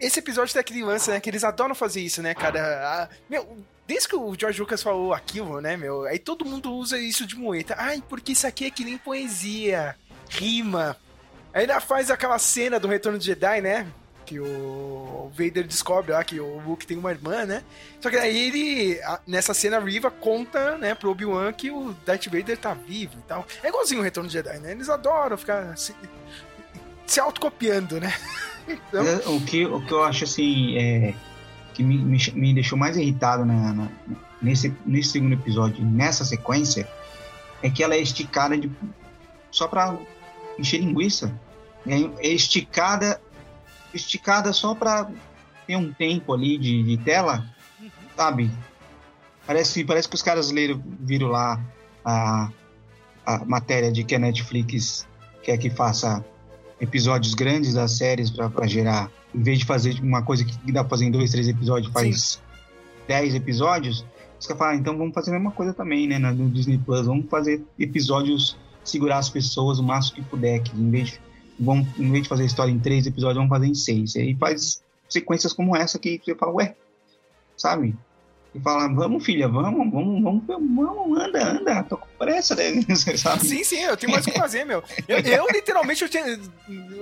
Esse 0.00 0.18
episódio 0.18 0.52
da 0.52 0.64
criança, 0.64 1.12
né? 1.12 1.20
Que 1.20 1.30
eles 1.30 1.44
adoram 1.44 1.76
fazer 1.76 2.00
isso, 2.00 2.20
né, 2.20 2.34
cara? 2.34 3.08
Meu, 3.30 3.56
desde 3.86 4.08
que 4.08 4.16
o 4.16 4.34
George 4.36 4.58
Lucas 4.58 4.82
falou 4.82 5.14
aquilo, 5.14 5.60
né, 5.60 5.76
meu? 5.76 6.06
Aí 6.06 6.18
todo 6.18 6.44
mundo 6.44 6.72
usa 6.72 6.98
isso 6.98 7.24
de 7.24 7.36
moeta. 7.36 7.76
Ai, 7.78 8.02
porque 8.08 8.32
isso 8.32 8.48
aqui 8.48 8.64
é 8.64 8.70
que 8.70 8.84
nem 8.84 8.98
poesia. 8.98 9.94
Rima. 10.28 10.96
Ainda 11.56 11.80
faz 11.80 12.10
aquela 12.10 12.38
cena 12.38 12.78
do 12.78 12.86
Retorno 12.86 13.18
de 13.18 13.24
Jedi, 13.24 13.62
né? 13.62 13.86
Que 14.26 14.38
o 14.38 15.32
Vader 15.32 15.66
descobre 15.66 16.12
lá 16.12 16.22
que 16.22 16.38
o 16.38 16.60
Luke 16.60 16.86
tem 16.86 16.98
uma 16.98 17.10
irmã, 17.10 17.46
né? 17.46 17.62
Só 17.98 18.10
que 18.10 18.16
aí 18.16 18.48
ele, 18.48 19.00
nessa 19.26 19.54
cena, 19.54 19.78
a 19.78 19.80
Riva 19.80 20.10
conta, 20.10 20.76
né, 20.76 20.94
pro 20.94 21.10
Obi-Wan 21.10 21.50
que 21.54 21.70
o 21.70 21.96
Darth 22.04 22.26
Vader 22.26 22.58
tá 22.58 22.74
vivo 22.74 23.14
e 23.18 23.22
tal. 23.22 23.46
É 23.62 23.68
igualzinho 23.68 24.00
o 24.00 24.04
Retorno 24.04 24.28
de 24.28 24.34
Jedi, 24.34 24.58
né? 24.58 24.72
Eles 24.72 24.90
adoram 24.90 25.38
ficar 25.38 25.74
se, 25.78 25.94
se 27.06 27.18
autocopiando, 27.20 27.98
né? 27.98 28.12
Então... 28.68 29.04
O, 29.36 29.40
que, 29.42 29.64
o 29.64 29.80
que 29.80 29.92
eu 29.92 30.02
acho 30.02 30.24
assim, 30.24 30.76
é, 30.76 31.14
que 31.72 31.84
me, 31.84 31.96
me, 31.98 32.18
me 32.34 32.52
deixou 32.52 32.76
mais 32.76 32.96
irritado 32.96 33.46
na, 33.46 33.72
na, 33.72 33.88
nesse, 34.42 34.74
nesse 34.84 35.10
segundo 35.10 35.34
episódio, 35.34 35.84
nessa 35.84 36.24
sequência, 36.24 36.86
é 37.62 37.70
que 37.70 37.84
ela 37.84 37.94
é 37.94 38.00
esticada 38.00 38.58
de, 38.58 38.68
só 39.52 39.68
pra 39.68 39.96
encher 40.58 40.80
linguiça. 40.80 41.32
É, 41.86 42.28
é 42.28 42.32
esticada, 42.32 43.20
esticada 43.94 44.52
só 44.52 44.74
pra 44.74 45.10
ter 45.66 45.76
um 45.76 45.92
tempo 45.92 46.32
ali 46.32 46.58
de, 46.58 46.82
de 46.82 46.96
tela, 46.98 47.44
sabe? 48.16 48.50
Parece, 49.46 49.84
parece 49.84 50.08
que 50.08 50.14
os 50.14 50.22
caras 50.22 50.50
leram, 50.50 50.82
viram 51.00 51.28
lá 51.28 51.60
a, 52.04 52.50
a 53.24 53.44
matéria 53.44 53.92
de 53.92 54.04
que 54.04 54.14
a 54.14 54.18
Netflix 54.18 55.06
quer 55.42 55.56
que 55.58 55.70
faça 55.70 56.24
episódios 56.80 57.34
grandes 57.34 57.74
das 57.74 57.92
séries 57.92 58.30
para 58.30 58.66
gerar, 58.66 59.10
em 59.34 59.42
vez 59.42 59.60
de 59.60 59.64
fazer 59.64 59.98
uma 60.00 60.22
coisa 60.22 60.44
que 60.44 60.72
dá 60.72 60.82
pra 60.82 60.90
fazer 60.90 61.06
em 61.06 61.10
dois, 61.10 61.30
três 61.30 61.48
episódios, 61.48 61.92
faz 61.92 62.20
Sim. 62.22 62.40
dez 63.08 63.34
episódios, 63.34 64.04
os 64.38 64.46
caras 64.46 64.58
falam, 64.58 64.74
ah, 64.74 64.76
então 64.76 64.98
vamos 64.98 65.14
fazer 65.14 65.30
a 65.30 65.34
mesma 65.34 65.52
coisa 65.52 65.72
também, 65.72 66.06
né, 66.06 66.18
no 66.18 66.50
Disney 66.50 66.78
Plus, 66.78 67.06
vamos 67.06 67.26
fazer 67.30 67.64
episódios, 67.78 68.56
segurar 68.84 69.18
as 69.18 69.30
pessoas 69.30 69.78
o 69.78 69.82
máximo 69.82 70.16
que 70.16 70.22
puder, 70.22 70.60
que 70.60 70.76
em 70.78 70.90
vez 70.90 71.08
de, 71.08 71.20
vamos, 71.58 71.86
em 71.98 72.10
vez 72.10 72.24
de 72.24 72.28
fazer 72.28 72.42
a 72.42 72.46
história 72.46 72.72
em 72.72 72.78
três 72.78 73.06
episódios, 73.06 73.36
vamos 73.36 73.50
fazer 73.50 73.66
em 73.66 73.74
seis, 73.74 74.14
e 74.14 74.20
aí 74.20 74.34
faz 74.34 74.82
sequências 75.08 75.52
como 75.52 75.76
essa 75.76 75.98
que 75.98 76.20
você 76.24 76.34
fala, 76.34 76.52
ué, 76.52 76.74
sabe? 77.56 77.94
e 78.56 78.60
fala, 78.60 78.88
vamos 78.88 79.24
filha, 79.24 79.46
vamos, 79.48 79.92
vamos, 79.92 80.22
vamos, 80.22 80.42
vamos, 80.46 81.20
anda, 81.20 81.44
anda, 81.44 81.82
tô 81.84 81.98
com 81.98 82.06
pressa, 82.18 82.54
né? 82.54 82.72
Sim, 83.38 83.62
sim, 83.62 83.80
eu 83.82 83.96
tenho 83.98 84.10
mais 84.10 84.26
o 84.26 84.30
que 84.30 84.38
fazer, 84.38 84.64
meu. 84.64 84.82
Eu, 85.06 85.18
eu 85.18 85.46
literalmente, 85.52 86.02
eu 86.02 86.08
tinha, 86.08 86.24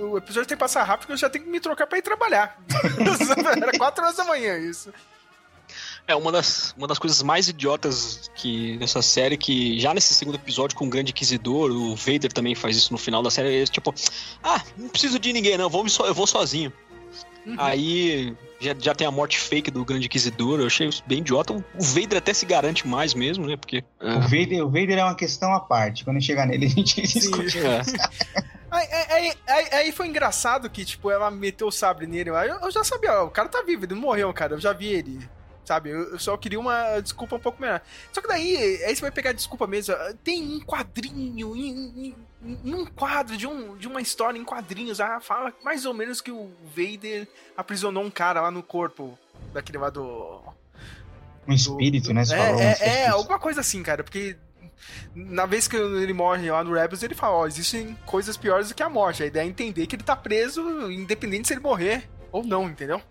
o 0.01 0.17
episódio 0.17 0.47
tem 0.47 0.57
que 0.57 0.59
passar 0.59 0.83
rápido, 0.83 1.01
porque 1.01 1.13
eu 1.13 1.17
já 1.17 1.29
tenho 1.29 1.45
que 1.45 1.49
me 1.49 1.61
trocar 1.61 1.87
pra 1.87 1.97
ir 1.97 2.01
trabalhar. 2.01 2.59
Era 3.55 3.77
quatro 3.77 4.03
horas 4.03 4.17
da 4.17 4.25
manhã 4.25 4.57
isso. 4.57 4.93
É 6.07 6.15
uma 6.15 6.31
das, 6.31 6.73
uma 6.77 6.87
das 6.87 6.99
coisas 6.99 7.23
mais 7.23 7.47
idiotas 7.47 8.29
que 8.35 8.77
nessa 8.77 9.01
série, 9.01 9.37
que 9.37 9.79
já 9.79 9.93
nesse 9.93 10.13
segundo 10.13 10.35
episódio 10.35 10.77
com 10.77 10.85
o 10.85 10.89
Grande 10.89 11.11
Inquisidor, 11.11 11.71
o 11.71 11.95
Vader 11.95 12.31
também 12.31 12.53
faz 12.53 12.77
isso 12.77 12.91
no 12.91 12.97
final 12.97 13.23
da 13.23 13.31
série, 13.31 13.63
é 13.63 13.65
tipo, 13.65 13.93
ah, 14.43 14.61
não 14.77 14.87
preciso 14.89 15.17
de 15.17 15.33
ninguém, 15.33 15.57
não, 15.57 15.67
vou, 15.67 15.83
eu 16.05 16.13
vou 16.13 16.27
sozinho. 16.27 16.71
Uhum. 17.45 17.55
Aí 17.57 18.35
já, 18.59 18.75
já 18.77 18.95
tem 18.95 19.05
a 19.05 19.11
morte 19.11 19.39
fake 19.39 19.71
do 19.71 19.83
Grande 19.83 20.05
Inquisidor, 20.05 20.59
eu 20.59 20.67
achei 20.67 20.89
bem 21.07 21.19
idiota. 21.19 21.53
O 21.53 21.83
Vader 21.83 22.17
até 22.17 22.33
se 22.33 22.45
garante 22.45 22.87
mais 22.87 23.13
mesmo, 23.13 23.45
né? 23.45 23.55
Porque. 23.55 23.83
É... 23.99 24.13
O, 24.15 24.21
Vader, 24.21 24.65
o 24.65 24.69
Vader 24.69 24.97
é 24.97 25.03
uma 25.03 25.15
questão 25.15 25.53
à 25.53 25.59
parte. 25.59 26.03
Quando 26.03 26.21
chegar 26.21 26.47
nele, 26.47 26.65
a 26.65 26.69
gente 26.69 27.01
discute. 27.01 27.59
É. 27.59 27.81
Aí, 28.71 28.87
aí, 28.91 29.33
aí, 29.47 29.67
aí, 29.71 29.91
foi 29.91 30.07
engraçado 30.07 30.69
que, 30.69 30.83
tipo, 30.83 31.09
ela 31.09 31.31
meteu 31.31 31.67
o 31.67 31.71
sabre 31.71 32.07
nele. 32.07 32.31
Eu, 32.31 32.59
eu 32.61 32.71
já 32.71 32.83
sabia, 32.83 33.21
ó, 33.21 33.25
o 33.25 33.29
cara 33.29 33.47
tá 33.47 33.61
vivo, 33.61 33.85
ele 33.85 33.93
não 33.93 34.01
morreu, 34.01 34.33
cara. 34.33 34.55
Eu 34.55 34.59
já 34.59 34.73
vi 34.73 34.87
ele 34.87 35.29
sabe? 35.65 35.89
Eu, 35.89 36.19
só 36.19 36.37
queria 36.37 36.59
uma 36.59 36.99
desculpa 36.99 37.35
um 37.35 37.39
pouco 37.39 37.61
melhor. 37.61 37.81
Só 38.11 38.21
que 38.21 38.27
daí, 38.27 38.83
aí 38.83 38.95
você 38.95 39.01
vai 39.01 39.11
pegar 39.11 39.31
desculpa 39.31 39.67
mesmo. 39.67 39.95
Tem 40.23 40.41
um 40.41 40.59
quadrinho, 40.61 41.55
em, 41.55 41.69
em, 42.07 42.15
em, 42.63 42.73
um 42.73 42.85
quadro 42.85 43.35
de, 43.37 43.47
um, 43.47 43.75
de 43.77 43.87
uma 43.87 44.01
história 44.01 44.37
em 44.37 44.43
quadrinhos, 44.43 44.99
ah, 44.99 45.19
fala 45.19 45.53
mais 45.63 45.85
ou 45.85 45.93
menos 45.93 46.21
que 46.21 46.31
o 46.31 46.51
Vader 46.75 47.27
aprisionou 47.57 48.03
um 48.03 48.11
cara 48.11 48.41
lá 48.41 48.51
no 48.51 48.63
corpo 48.63 49.17
daquele 49.53 49.77
lá 49.77 49.89
do. 49.89 50.41
Um 51.47 51.53
espírito, 51.53 52.07
do, 52.07 52.13
né? 52.13 52.25
Você 52.25 52.35
é, 52.35 52.45
falou, 52.45 52.61
é, 52.61 52.77
é, 52.79 53.07
alguma 53.07 53.39
coisa 53.39 53.61
assim, 53.61 53.83
cara, 53.83 54.03
porque 54.03 54.35
na 55.13 55.45
vez 55.45 55.67
que 55.67 55.75
ele 55.75 56.13
morre 56.13 56.49
lá 56.49 56.63
no 56.63 56.73
Rebels, 56.73 57.03
ele 57.03 57.15
fala, 57.15 57.35
ó, 57.35 57.41
oh, 57.41 57.47
existem 57.47 57.97
coisas 58.05 58.37
piores 58.37 58.69
do 58.69 58.75
que 58.75 58.83
a 58.83 58.89
morte. 58.89 59.23
A 59.23 59.25
ideia 59.25 59.43
é 59.43 59.47
entender 59.47 59.87
que 59.87 59.95
ele 59.95 60.03
tá 60.03 60.15
preso, 60.15 60.91
independente 60.91 61.47
se 61.47 61.53
ele 61.53 61.61
morrer 61.61 62.09
ou 62.31 62.43
não, 62.43 62.69
entendeu? 62.69 63.01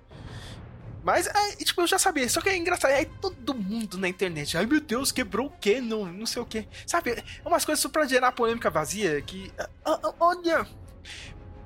Mas, 1.04 1.26
é, 1.26 1.56
tipo, 1.56 1.82
eu 1.82 1.86
já 1.86 1.98
sabia. 1.98 2.28
Só 2.28 2.40
que 2.40 2.48
é 2.48 2.56
engraçado. 2.56 2.92
Aí 2.92 3.04
todo 3.20 3.54
mundo 3.54 3.98
na 3.98 4.08
internet. 4.08 4.56
Ai, 4.56 4.64
meu 4.64 4.80
Deus, 4.80 5.12
quebrou 5.12 5.48
o 5.48 5.52
quê? 5.60 5.80
Não, 5.80 6.26
sei 6.26 6.40
o 6.40 6.46
quê. 6.46 6.66
Sabe? 6.86 7.10
É 7.10 7.22
umas 7.44 7.64
coisas 7.64 7.82
só 7.82 7.90
pra 7.90 8.06
gerar 8.06 8.32
polêmica 8.32 8.70
vazia 8.70 9.20
que. 9.20 9.52
Uh, 9.86 10.14
olha. 10.18 10.66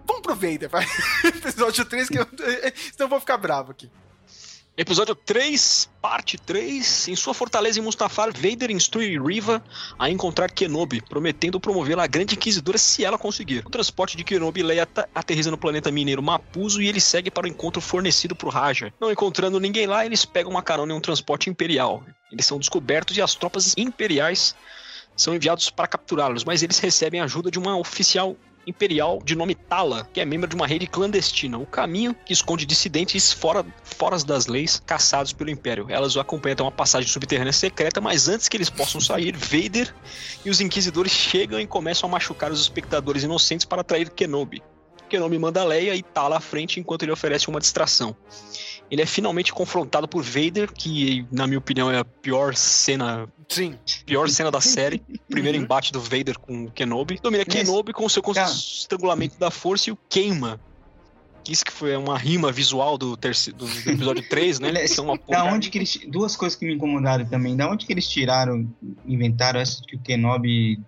Vamos 0.05 0.23
pro 0.23 0.35
Vader, 0.35 0.69
vai. 0.69 0.85
Episódio 1.25 1.85
3, 1.85 2.09
que 2.09 2.19
eu. 2.19 2.27
Senão 2.27 2.73
eu 3.07 3.09
vou 3.09 3.21
ficar 3.21 3.37
bravo 3.37 3.71
aqui. 3.71 3.89
Episódio 4.81 5.13
3, 5.13 5.91
parte 6.01 6.39
3. 6.39 7.09
Em 7.09 7.17
sua 7.17 7.35
fortaleza 7.35 7.81
em 7.81 7.83
Mustafar, 7.83 8.31
Vader 8.33 8.71
instrui 8.71 9.19
Riva 9.19 9.61
a 9.99 10.09
encontrar 10.09 10.53
Kenobi, 10.53 11.01
prometendo 11.01 11.59
promovê-la 11.59 12.05
a 12.05 12.07
Grande 12.07 12.37
Inquisidora 12.37 12.79
se 12.79 13.05
ela 13.05 13.19
conseguir. 13.19 13.67
O 13.67 13.71
transporte 13.71 14.17
de 14.17 14.23
Kenobi 14.23 14.61
e 14.61 14.63
Leia 14.63 14.87
aterriza 15.13 15.51
no 15.51 15.59
planeta 15.59 15.91
mineiro 15.91 16.23
Mapuzo 16.23 16.81
e 16.81 16.87
ele 16.87 17.01
segue 17.01 17.29
para 17.29 17.47
o 17.47 17.49
encontro 17.49 17.83
fornecido 17.83 18.37
por 18.37 18.55
Raja. 18.55 18.95
Não 19.01 19.11
encontrando 19.11 19.59
ninguém 19.59 19.89
lá, 19.89 20.07
eles 20.07 20.25
pegam 20.25 20.53
uma 20.53 20.63
carona 20.63 20.93
em 20.93 20.97
um 20.97 21.01
transporte 21.01 21.51
imperial. 21.51 22.05
Eles 22.31 22.47
são 22.47 22.57
descobertos 22.57 23.17
e 23.17 23.21
as 23.21 23.35
tropas 23.35 23.75
imperiais 23.77 24.55
são 25.17 25.35
enviados 25.35 25.71
para 25.71 25.89
capturá-los, 25.89 26.45
mas 26.45 26.63
eles 26.63 26.79
recebem 26.79 27.21
a 27.21 27.25
ajuda 27.25 27.51
de 27.51 27.59
uma 27.59 27.77
oficial 27.77 28.37
imperial 28.69 29.21
de 29.25 29.35
nome 29.35 29.55
Tala, 29.55 30.09
que 30.13 30.21
é 30.21 30.25
membro 30.25 30.49
de 30.49 30.55
uma 30.55 30.67
rede 30.67 30.87
clandestina, 30.87 31.59
o 31.59 31.67
caminho 31.67 32.15
que 32.25 32.33
esconde 32.33 32.67
dissidentes 32.67 33.33
fora, 33.33 33.65
fora 33.83 34.19
das 34.19 34.47
leis 34.47 34.83
caçados 34.85 35.33
pelo 35.33 35.51
Império. 35.51 35.87
Elas 35.89 36.17
o 36.17 36.21
acompanham 36.21 36.53
até 36.53 36.63
uma 36.63 36.73
passagem 36.73 37.09
subterrânea 37.09 37.53
secreta, 37.53 38.01
mas 38.01 38.29
antes 38.29 38.49
que 38.49 38.57
eles 38.57 38.71
possam 38.71 39.01
sair, 39.01 39.37
Vader 39.37 39.95
e 40.45 40.51
os 40.51 40.61
Inquisidores 40.61 41.13
chegam 41.13 41.59
e 41.59 41.67
começam 41.67 42.09
a 42.09 42.13
machucar 42.13 42.53
os 42.53 42.61
espectadores 42.61 43.23
inocentes 43.23 43.65
para 43.65 43.81
atrair 43.81 44.11
Kenobi. 44.11 44.63
Kenobi 45.09 45.39
manda 45.39 45.65
Leia 45.65 45.95
e 45.95 46.03
Tala 46.03 46.37
à 46.37 46.41
frente 46.41 46.79
enquanto 46.79 47.03
ele 47.03 47.13
oferece 47.13 47.49
uma 47.49 47.61
distração 47.61 48.17
ele 48.91 49.03
é 49.03 49.07
finalmente 49.07 49.53
confrontado 49.53 50.09
por 50.09 50.23
Vader, 50.23 50.73
que 50.73 51.27
na 51.31 51.47
minha 51.47 51.59
opinião 51.59 51.91
é 51.91 51.99
a 51.99 52.05
pior 52.05 52.55
cena, 52.55 53.29
sim, 53.49 53.75
pior 54.07 54.29
cena 54.29 54.51
da 54.51 54.61
série. 54.61 55.03
Primeiro 55.29 55.59
embate 55.59 55.93
do 55.93 56.01
Vader 56.01 56.39
com 56.39 56.69
Kenobi. 56.71 57.19
Domina 57.23 57.45
Kenobi 57.45 57.93
com 57.93 58.07
o 58.07 58.11
seu 58.11 58.23
estrangulamento 58.33 59.39
da 59.39 59.51
força 59.51 59.91
e 59.91 59.93
o 59.93 59.99
queima. 60.09 60.61
Isso 61.49 61.65
que 61.65 61.73
foi 61.73 61.97
uma 61.97 62.19
rima 62.19 62.53
visual 62.53 62.99
do, 62.99 63.17
terceiro, 63.17 63.59
do, 63.59 63.67
episódio 63.67 64.23
3, 64.29 64.61
né? 64.61 64.73
é 64.85 65.01
uma 65.01 65.19
da 65.29 65.45
onde 65.45 65.71
que 65.71 65.79
eles, 65.79 65.99
duas 66.07 66.37
coisas 66.37 66.59
que 66.59 66.67
me 66.67 66.75
incomodaram 66.75 67.25
também. 67.25 67.57
Da 67.57 67.71
onde 67.71 67.87
que 67.87 67.93
eles 67.93 68.07
tiraram, 68.07 68.69
inventaram 69.07 69.59
essa 69.61 69.83
que 69.83 69.97
o 69.97 69.99
Kenobi 69.99 70.79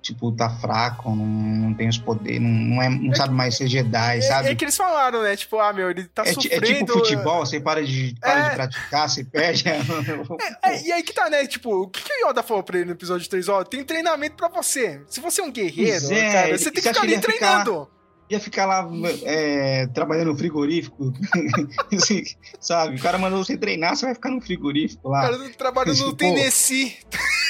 tipo, 0.00 0.32
tá 0.32 0.48
fraco, 0.48 1.10
não, 1.10 1.26
não 1.26 1.74
tem 1.74 1.88
os 1.88 1.98
poderes, 1.98 2.40
não, 2.40 2.50
não, 2.50 2.82
é, 2.82 2.88
não 2.88 3.12
é 3.12 3.14
sabe 3.14 3.34
mais 3.34 3.56
ser 3.56 3.68
Jedi, 3.68 4.18
é, 4.18 4.20
sabe? 4.22 4.48
É 4.48 4.54
que 4.54 4.64
eles 4.64 4.76
falaram, 4.76 5.22
né? 5.22 5.36
Tipo, 5.36 5.58
ah, 5.58 5.72
meu, 5.72 5.90
ele 5.90 6.04
tá 6.04 6.22
é, 6.22 6.32
sofrendo... 6.32 6.64
É 6.64 6.74
tipo 6.74 6.92
futebol, 6.92 7.46
você 7.46 7.60
para 7.60 7.84
de, 7.84 8.14
para 8.20 8.40
de 8.40 8.46
é. 8.48 8.54
praticar, 8.54 9.08
você 9.08 9.24
perde... 9.24 9.64
É, 10.62 10.82
e 10.82 10.92
aí 10.92 11.02
que 11.02 11.12
tá, 11.12 11.28
né? 11.28 11.46
Tipo, 11.46 11.82
o 11.82 11.88
que, 11.88 12.02
que 12.02 12.12
o 12.12 12.28
Yoda 12.28 12.42
falou 12.42 12.62
pra 12.62 12.76
ele 12.76 12.86
no 12.86 12.92
episódio 12.92 13.28
3? 13.28 13.48
Ó, 13.48 13.64
tem 13.64 13.84
treinamento 13.84 14.36
pra 14.36 14.48
você. 14.48 15.00
Se 15.08 15.20
você 15.20 15.40
é 15.40 15.44
um 15.44 15.50
guerreiro, 15.50 16.08
cara, 16.08 16.56
você 16.56 16.70
tem 16.70 16.82
que 16.82 16.88
ficar 16.88 17.02
ali 17.02 17.18
treinando. 17.18 17.84
Ficar 17.84 18.00
ia 18.30 18.38
ficar 18.38 18.64
lá 18.64 18.88
é, 19.24 19.88
trabalhando 19.88 20.28
no 20.28 20.38
frigorífico, 20.38 21.12
assim, 21.92 22.22
sabe? 22.60 22.94
O 22.96 23.02
cara 23.02 23.18
mandou 23.18 23.44
você 23.44 23.56
treinar, 23.56 23.96
você 23.96 24.06
vai 24.06 24.14
ficar 24.14 24.30
no 24.30 24.40
frigorífico 24.40 25.08
lá. 25.08 25.18
O 25.28 25.38
cara 25.38 25.50
trabalhando 25.50 26.06
no 26.06 26.14
Tennessee. 26.14 26.96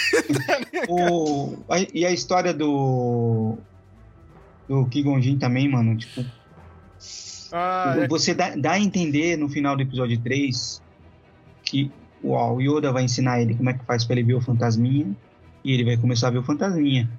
o, 0.89 1.57
a, 1.69 1.79
e 1.95 2.05
a 2.05 2.11
história 2.11 2.53
do 2.53 3.59
do 4.69 4.87
Kigon 4.87 5.21
Jin 5.21 5.37
também, 5.37 5.69
mano, 5.69 5.97
tipo... 5.97 6.25
Ah, 7.53 7.97
é. 7.99 8.07
você 8.07 8.31
é. 8.31 8.35
dá, 8.35 8.55
dá 8.55 8.73
a 8.73 8.79
entender 8.79 9.37
no 9.37 9.49
final 9.49 9.75
do 9.75 9.83
episódio 9.83 10.21
3 10.21 10.81
que 11.65 11.91
uau, 12.23 12.57
o 12.57 12.61
Yoda 12.61 12.93
vai 12.93 13.03
ensinar 13.03 13.41
ele 13.41 13.57
como 13.57 13.69
é 13.71 13.75
que 13.75 13.85
faz 13.85 14.05
pra 14.05 14.15
ele 14.15 14.23
ver 14.23 14.35
o 14.35 14.41
fantasminha 14.41 15.11
e 15.65 15.73
ele 15.73 15.85
vai 15.85 15.97
começar 15.97 16.29
a 16.29 16.31
ver 16.31 16.39
o 16.39 16.45
fantasminha. 16.45 17.11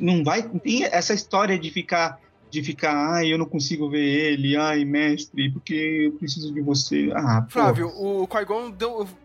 Não 0.00 0.24
vai... 0.24 0.42
Tem 0.42 0.84
essa 0.84 1.14
história 1.14 1.56
de 1.56 1.70
ficar 1.70 2.18
de 2.52 2.62
ficar, 2.62 2.94
ai, 3.14 3.32
eu 3.32 3.38
não 3.38 3.46
consigo 3.46 3.88
ver 3.88 4.04
ele, 4.04 4.54
ai, 4.58 4.84
mestre, 4.84 5.50
porque 5.50 5.72
eu 6.12 6.12
preciso 6.18 6.52
de 6.52 6.60
você. 6.60 7.10
Ah, 7.14 7.40
pô. 7.40 7.50
Flávio, 7.50 7.88
o 7.88 8.26
Qui-Gon 8.28 8.74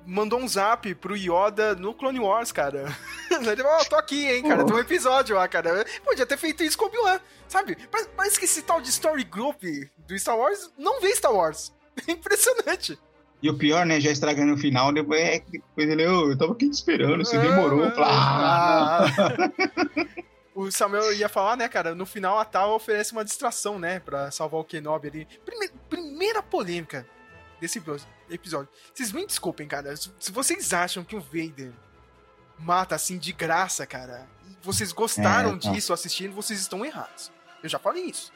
mandou 0.05 0.39
um 0.39 0.47
zap 0.47 0.95
pro 0.95 1.17
Yoda 1.17 1.75
no 1.75 1.93
Clone 1.93 2.21
Wars, 2.21 2.53
cara. 2.53 2.85
Ele 3.29 3.57
falou, 3.61 3.81
ó, 3.81 3.83
tô 3.83 3.97
aqui, 3.97 4.25
hein, 4.25 4.43
cara, 4.43 4.61
Pô. 4.61 4.67
tem 4.67 4.75
um 4.77 4.79
episódio 4.79 5.35
lá, 5.35 5.45
cara. 5.45 5.85
Podia 6.05 6.25
ter 6.25 6.37
feito 6.37 6.63
isso 6.63 6.77
com 6.77 6.85
o 6.85 6.87
Obi-Wan, 6.87 7.19
sabe? 7.49 7.77
Parece, 8.15 8.39
que 8.39 8.45
esse 8.45 8.61
tal 8.61 8.79
de 8.79 8.89
Story 8.89 9.25
Group 9.25 9.61
do 10.07 10.17
Star 10.17 10.37
Wars 10.37 10.71
não 10.77 11.01
vê 11.01 11.13
Star 11.13 11.33
Wars. 11.33 11.73
É 12.07 12.11
impressionante. 12.11 12.97
E 13.43 13.49
o 13.49 13.57
pior, 13.57 13.85
né, 13.85 13.99
já 13.99 14.09
estragando 14.11 14.53
o 14.53 14.57
final, 14.57 14.93
depois, 14.93 15.19
é, 15.19 15.41
depois 15.51 15.89
ele, 15.89 16.07
"Ô, 16.07 16.31
eu 16.31 16.37
tava 16.37 16.53
aqui 16.53 16.69
te 16.69 16.73
esperando, 16.75 17.25
você 17.25 17.37
demorou. 17.39 17.83
Eu 17.83 17.91
falei, 17.91 18.09
ah, 18.09 19.05
Ah. 19.05 19.51
O 20.59 20.71
Samuel 20.71 21.13
ia 21.13 21.29
falar, 21.29 21.55
né, 21.55 21.69
cara? 21.69 21.93
No 21.93 22.05
final 22.05 22.39
a 22.39 22.43
Tal 22.45 22.73
oferece 22.73 23.11
uma 23.11 23.23
distração, 23.23 23.77
né? 23.77 23.99
Pra 23.99 24.31
salvar 24.31 24.59
o 24.59 24.63
Kenobi 24.63 25.07
ali. 25.07 25.25
Prime- 25.45 25.69
primeira 25.87 26.41
polêmica 26.41 27.07
desse 27.61 27.77
epi- 27.77 28.01
episódio. 28.29 28.67
Vocês 28.93 29.11
me 29.11 29.25
desculpem, 29.27 29.67
cara. 29.67 29.95
Se 29.95 30.11
se 30.19 30.31
vocês 30.31 30.73
acham 30.73 31.03
que 31.03 31.15
o 31.15 31.21
Vader 31.21 31.71
mata 32.57 32.95
assim 32.95 33.19
de 33.19 33.31
graça, 33.33 33.85
cara, 33.85 34.27
e 34.49 34.57
vocês 34.63 34.91
gostaram 34.91 35.55
É, 35.55 35.59
tá. 35.59 35.71
disso 35.71 35.93
assistindo, 35.93 36.33
vocês 36.33 36.59
estão 36.59 36.83
errados. 36.83 37.31
Eu 37.61 37.69
já 37.69 37.77
falei 37.77 38.05
isso. 38.05 38.33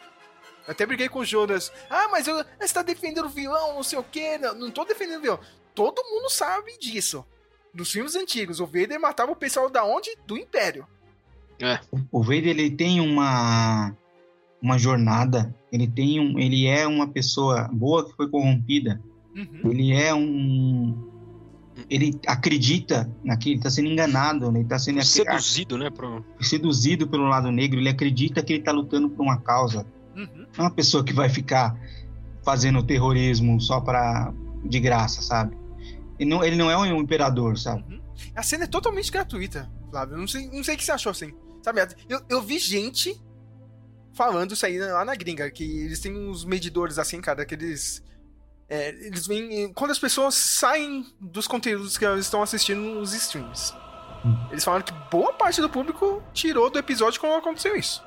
Eu 0.67 0.73
até 0.73 0.85
briguei 0.85 1.09
com 1.09 1.19
o 1.19 1.25
Jonas. 1.25 1.71
Ah, 1.89 2.07
mas 2.09 2.27
eu, 2.27 2.35
você 2.59 2.71
tá 2.73 2.83
defendendo 2.83 3.25
o 3.25 3.29
vilão, 3.29 3.73
não 3.73 3.83
sei 3.83 3.97
o 3.97 4.03
quê. 4.03 4.37
Não, 4.37 4.53
não 4.53 4.69
tô 4.69 4.85
defendendo 4.85 5.17
o 5.17 5.21
vilão. 5.21 5.39
Todo 5.73 6.03
mundo 6.03 6.29
sabe 6.29 6.77
disso. 6.77 7.25
Nos 7.73 7.91
filmes 7.91 8.15
antigos, 8.15 8.59
o 8.59 8.65
Vader 8.67 8.99
matava 8.99 9.31
o 9.31 9.35
pessoal 9.35 9.71
da 9.71 9.83
onde? 9.83 10.15
Do 10.27 10.37
Império. 10.37 10.87
O 12.11 12.21
Vader 12.21 12.47
ele 12.47 12.71
tem 12.71 12.99
uma 12.99 13.95
uma 14.61 14.77
jornada, 14.77 15.53
ele 15.71 15.87
tem 15.87 16.19
um, 16.19 16.37
ele 16.37 16.67
é 16.67 16.85
uma 16.85 17.07
pessoa 17.07 17.67
boa 17.73 18.05
que 18.05 18.15
foi 18.15 18.29
corrompida. 18.29 19.01
Uhum. 19.35 19.71
Ele 19.71 19.91
é 19.91 20.13
um 20.13 21.09
ele 21.89 22.19
acredita 22.27 23.09
naquilo, 23.23 23.55
ele 23.55 23.63
tá 23.63 23.69
sendo 23.69 23.87
enganado, 23.87 24.51
né? 24.51 24.59
ele 24.59 24.67
tá 24.67 24.77
sendo 24.77 25.03
Seduzido, 25.03 25.77
né? 25.77 25.89
Pro... 25.89 26.23
seduzido 26.39 27.07
pelo 27.07 27.27
lado 27.27 27.51
negro, 27.51 27.79
ele 27.79 27.89
acredita 27.89 28.43
que 28.43 28.53
ele 28.53 28.63
tá 28.63 28.71
lutando 28.71 29.09
por 29.09 29.23
uma 29.23 29.39
causa. 29.39 29.85
Uhum. 30.15 30.27
Não 30.35 30.45
é 30.57 30.61
uma 30.61 30.71
pessoa 30.71 31.03
que 31.03 31.13
vai 31.13 31.29
ficar 31.29 31.75
fazendo 32.43 32.83
terrorismo 32.83 33.59
só 33.59 33.79
para 33.79 34.33
de 34.63 34.79
graça, 34.79 35.21
sabe? 35.21 35.57
Ele 36.19 36.29
não, 36.29 36.43
ele 36.43 36.55
não 36.55 36.69
é 36.69 36.77
um 36.77 37.01
imperador, 37.01 37.57
sabe? 37.57 37.83
A 38.35 38.43
cena 38.43 38.65
é 38.65 38.67
totalmente 38.67 39.11
gratuita, 39.11 39.71
Flávio. 39.89 40.17
Não 40.17 40.27
sei, 40.27 40.47
não 40.51 40.63
sei 40.63 40.75
o 40.75 40.77
que 40.77 40.83
você 40.83 40.91
achou 40.91 41.09
assim. 41.09 41.33
Sabe, 41.61 41.81
eu, 42.09 42.21
eu 42.29 42.41
vi 42.41 42.57
gente 42.57 43.21
falando 44.13 44.53
isso 44.53 44.65
aí 44.65 44.77
lá 44.77 45.05
na 45.05 45.15
gringa, 45.15 45.49
que 45.49 45.63
eles 45.63 45.99
têm 45.99 46.15
uns 46.15 46.43
medidores 46.43 46.97
assim, 46.97 47.21
cara, 47.21 47.45
que 47.45 47.55
eles. 47.55 48.03
é, 48.69 48.89
eles 48.89 49.27
vêm. 49.27 49.71
Quando 49.73 49.91
as 49.91 49.99
pessoas 49.99 50.35
saem 50.35 51.05
dos 51.19 51.47
conteúdos 51.47 51.97
que 51.97 52.05
elas 52.05 52.21
estão 52.21 52.41
assistindo 52.41 52.81
nos 52.81 53.13
streams. 53.13 53.73
Eles 54.51 54.63
falaram 54.63 54.85
que 54.85 54.93
boa 55.09 55.33
parte 55.33 55.61
do 55.61 55.69
público 55.69 56.21
tirou 56.31 56.69
do 56.69 56.77
episódio 56.77 57.19
quando 57.19 57.39
aconteceu 57.39 57.75
isso. 57.75 58.03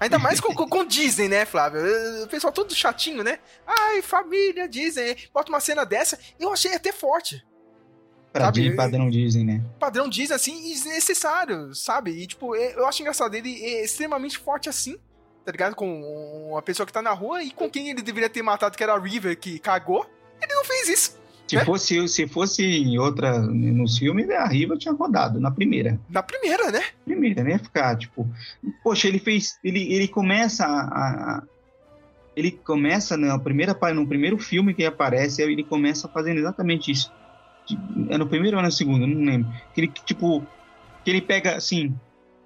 Ainda 0.00 0.18
mais 0.18 0.40
com, 0.40 0.54
com, 0.54 0.66
com 0.68 0.84
Disney, 0.86 1.28
né, 1.28 1.44
Flávio? 1.44 1.80
O 2.24 2.28
pessoal 2.28 2.52
todo 2.52 2.74
chatinho, 2.74 3.22
né? 3.22 3.38
Ai, 3.66 4.00
família, 4.00 4.68
Disney. 4.68 5.28
Bota 5.32 5.50
uma 5.50 5.60
cena 5.60 5.84
dessa. 5.84 6.18
Eu 6.38 6.52
achei 6.52 6.74
até 6.74 6.92
forte. 6.92 7.44
Pra 8.32 8.44
Sabe, 8.46 8.76
padrão 8.76 9.08
dizem, 9.08 9.44
né? 9.44 9.62
padrão 9.80 10.08
diz 10.08 10.30
assim, 10.30 10.60
desnecessário, 10.62 11.74
sabe? 11.74 12.10
E, 12.10 12.26
tipo, 12.26 12.54
eu 12.54 12.86
acho 12.86 13.00
engraçado, 13.02 13.34
ele 13.34 13.50
é 13.64 13.84
extremamente 13.84 14.36
forte 14.38 14.68
assim, 14.68 14.96
tá 15.44 15.50
ligado? 15.52 15.74
Com 15.74 16.02
uma 16.50 16.60
pessoa 16.62 16.86
que 16.86 16.92
tá 16.92 17.00
na 17.00 17.12
rua 17.12 17.42
e 17.42 17.50
com 17.50 17.70
quem 17.70 17.88
ele 17.90 18.02
deveria 18.02 18.28
ter 18.28 18.42
matado, 18.42 18.76
que 18.76 18.82
era 18.82 18.92
a 18.94 18.98
River, 19.00 19.36
que 19.38 19.58
cagou. 19.58 20.06
Ele 20.42 20.54
não 20.54 20.64
fez 20.64 20.88
isso. 20.88 21.18
Se 21.48 21.56
né? 21.56 21.64
fosse 21.64 22.06
se 22.08 22.28
fosse 22.28 22.62
em 22.62 22.98
outra 22.98 23.38
nos 23.40 23.96
filmes, 23.96 24.28
a 24.28 24.46
Riva 24.46 24.76
tinha 24.76 24.92
rodado 24.92 25.40
na 25.40 25.50
primeira. 25.50 25.98
Na 26.10 26.22
primeira, 26.22 26.70
né? 26.70 26.82
Primeira, 27.06 27.42
né? 27.42 27.56
Ficar 27.58 27.96
tipo, 27.96 28.28
poxa, 28.84 29.08
ele 29.08 29.18
fez, 29.18 29.58
ele, 29.64 29.90
ele 29.94 30.06
começa 30.06 30.66
a, 30.66 31.38
a- 31.38 31.42
ele 32.36 32.50
começa 32.52 33.16
na 33.16 33.38
primeira 33.38 33.74
pa- 33.74 33.94
no 33.94 34.06
primeiro 34.06 34.36
filme 34.38 34.74
que 34.74 34.84
aparece, 34.84 35.40
ele 35.42 35.64
começa 35.64 36.06
fazendo 36.06 36.38
exatamente 36.38 36.90
isso. 36.92 37.10
É 38.08 38.16
no 38.18 38.26
primeiro 38.26 38.56
ou 38.56 38.62
no 38.62 38.70
segundo, 38.72 39.02
eu 39.02 39.08
não 39.08 39.24
lembro. 39.24 39.50
Que 39.74 39.80
ele 39.82 39.88
tipo 40.04 40.46
que 41.04 41.10
ele 41.10 41.20
pega 41.22 41.56
assim, 41.56 41.94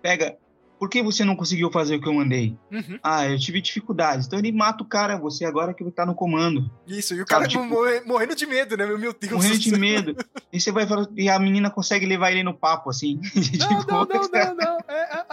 pega 0.01 0.37
por 0.79 0.89
que 0.89 1.01
você 1.01 1.25
não 1.25 1.37
conseguiu 1.37 1.71
fazer 1.71 1.95
o 1.95 2.01
que 2.01 2.09
eu 2.09 2.13
mandei? 2.15 2.57
Uhum. 2.71 2.99
Ah, 3.05 3.25
eu 3.29 3.39
tive 3.39 3.61
dificuldades. 3.61 4.27
Então 4.27 4.37
ele 4.39 4.51
mata 4.51 4.83
o 4.83 4.87
cara, 4.87 5.17
você 5.17 5.45
agora 5.45 5.73
que 5.73 5.89
tá 5.93 6.05
no 6.05 6.13
comando. 6.15 6.69
Isso, 6.89 7.15
e 7.15 7.23
o 7.23 7.27
cara 7.27 7.47
tipo- 7.47 7.63
morre- 7.65 8.01
morrendo 8.01 8.35
de 8.35 8.45
medo, 8.47 8.77
né? 8.77 8.85
Meu 8.87 9.13
Deus 9.13 9.33
morrendo 9.33 9.55
do 9.55 9.61
de 9.61 9.79
medo. 9.79 10.17
E 10.53 10.61
você 10.61 10.73
vai 10.73 10.85
falar, 10.85 11.07
e 11.17 11.29
a 11.31 11.39
menina 11.39 11.71
consegue 11.71 12.05
levar 12.05 12.33
ele 12.33 12.43
no 12.43 12.53
papo, 12.53 12.91
assim. 12.91 13.21
Não, 13.35 13.43
Tipo, 13.79 13.93
não, 13.93 14.05
não, 14.07 14.23
não, 14.33 14.55
não. 14.57 14.79
É, 14.89 15.25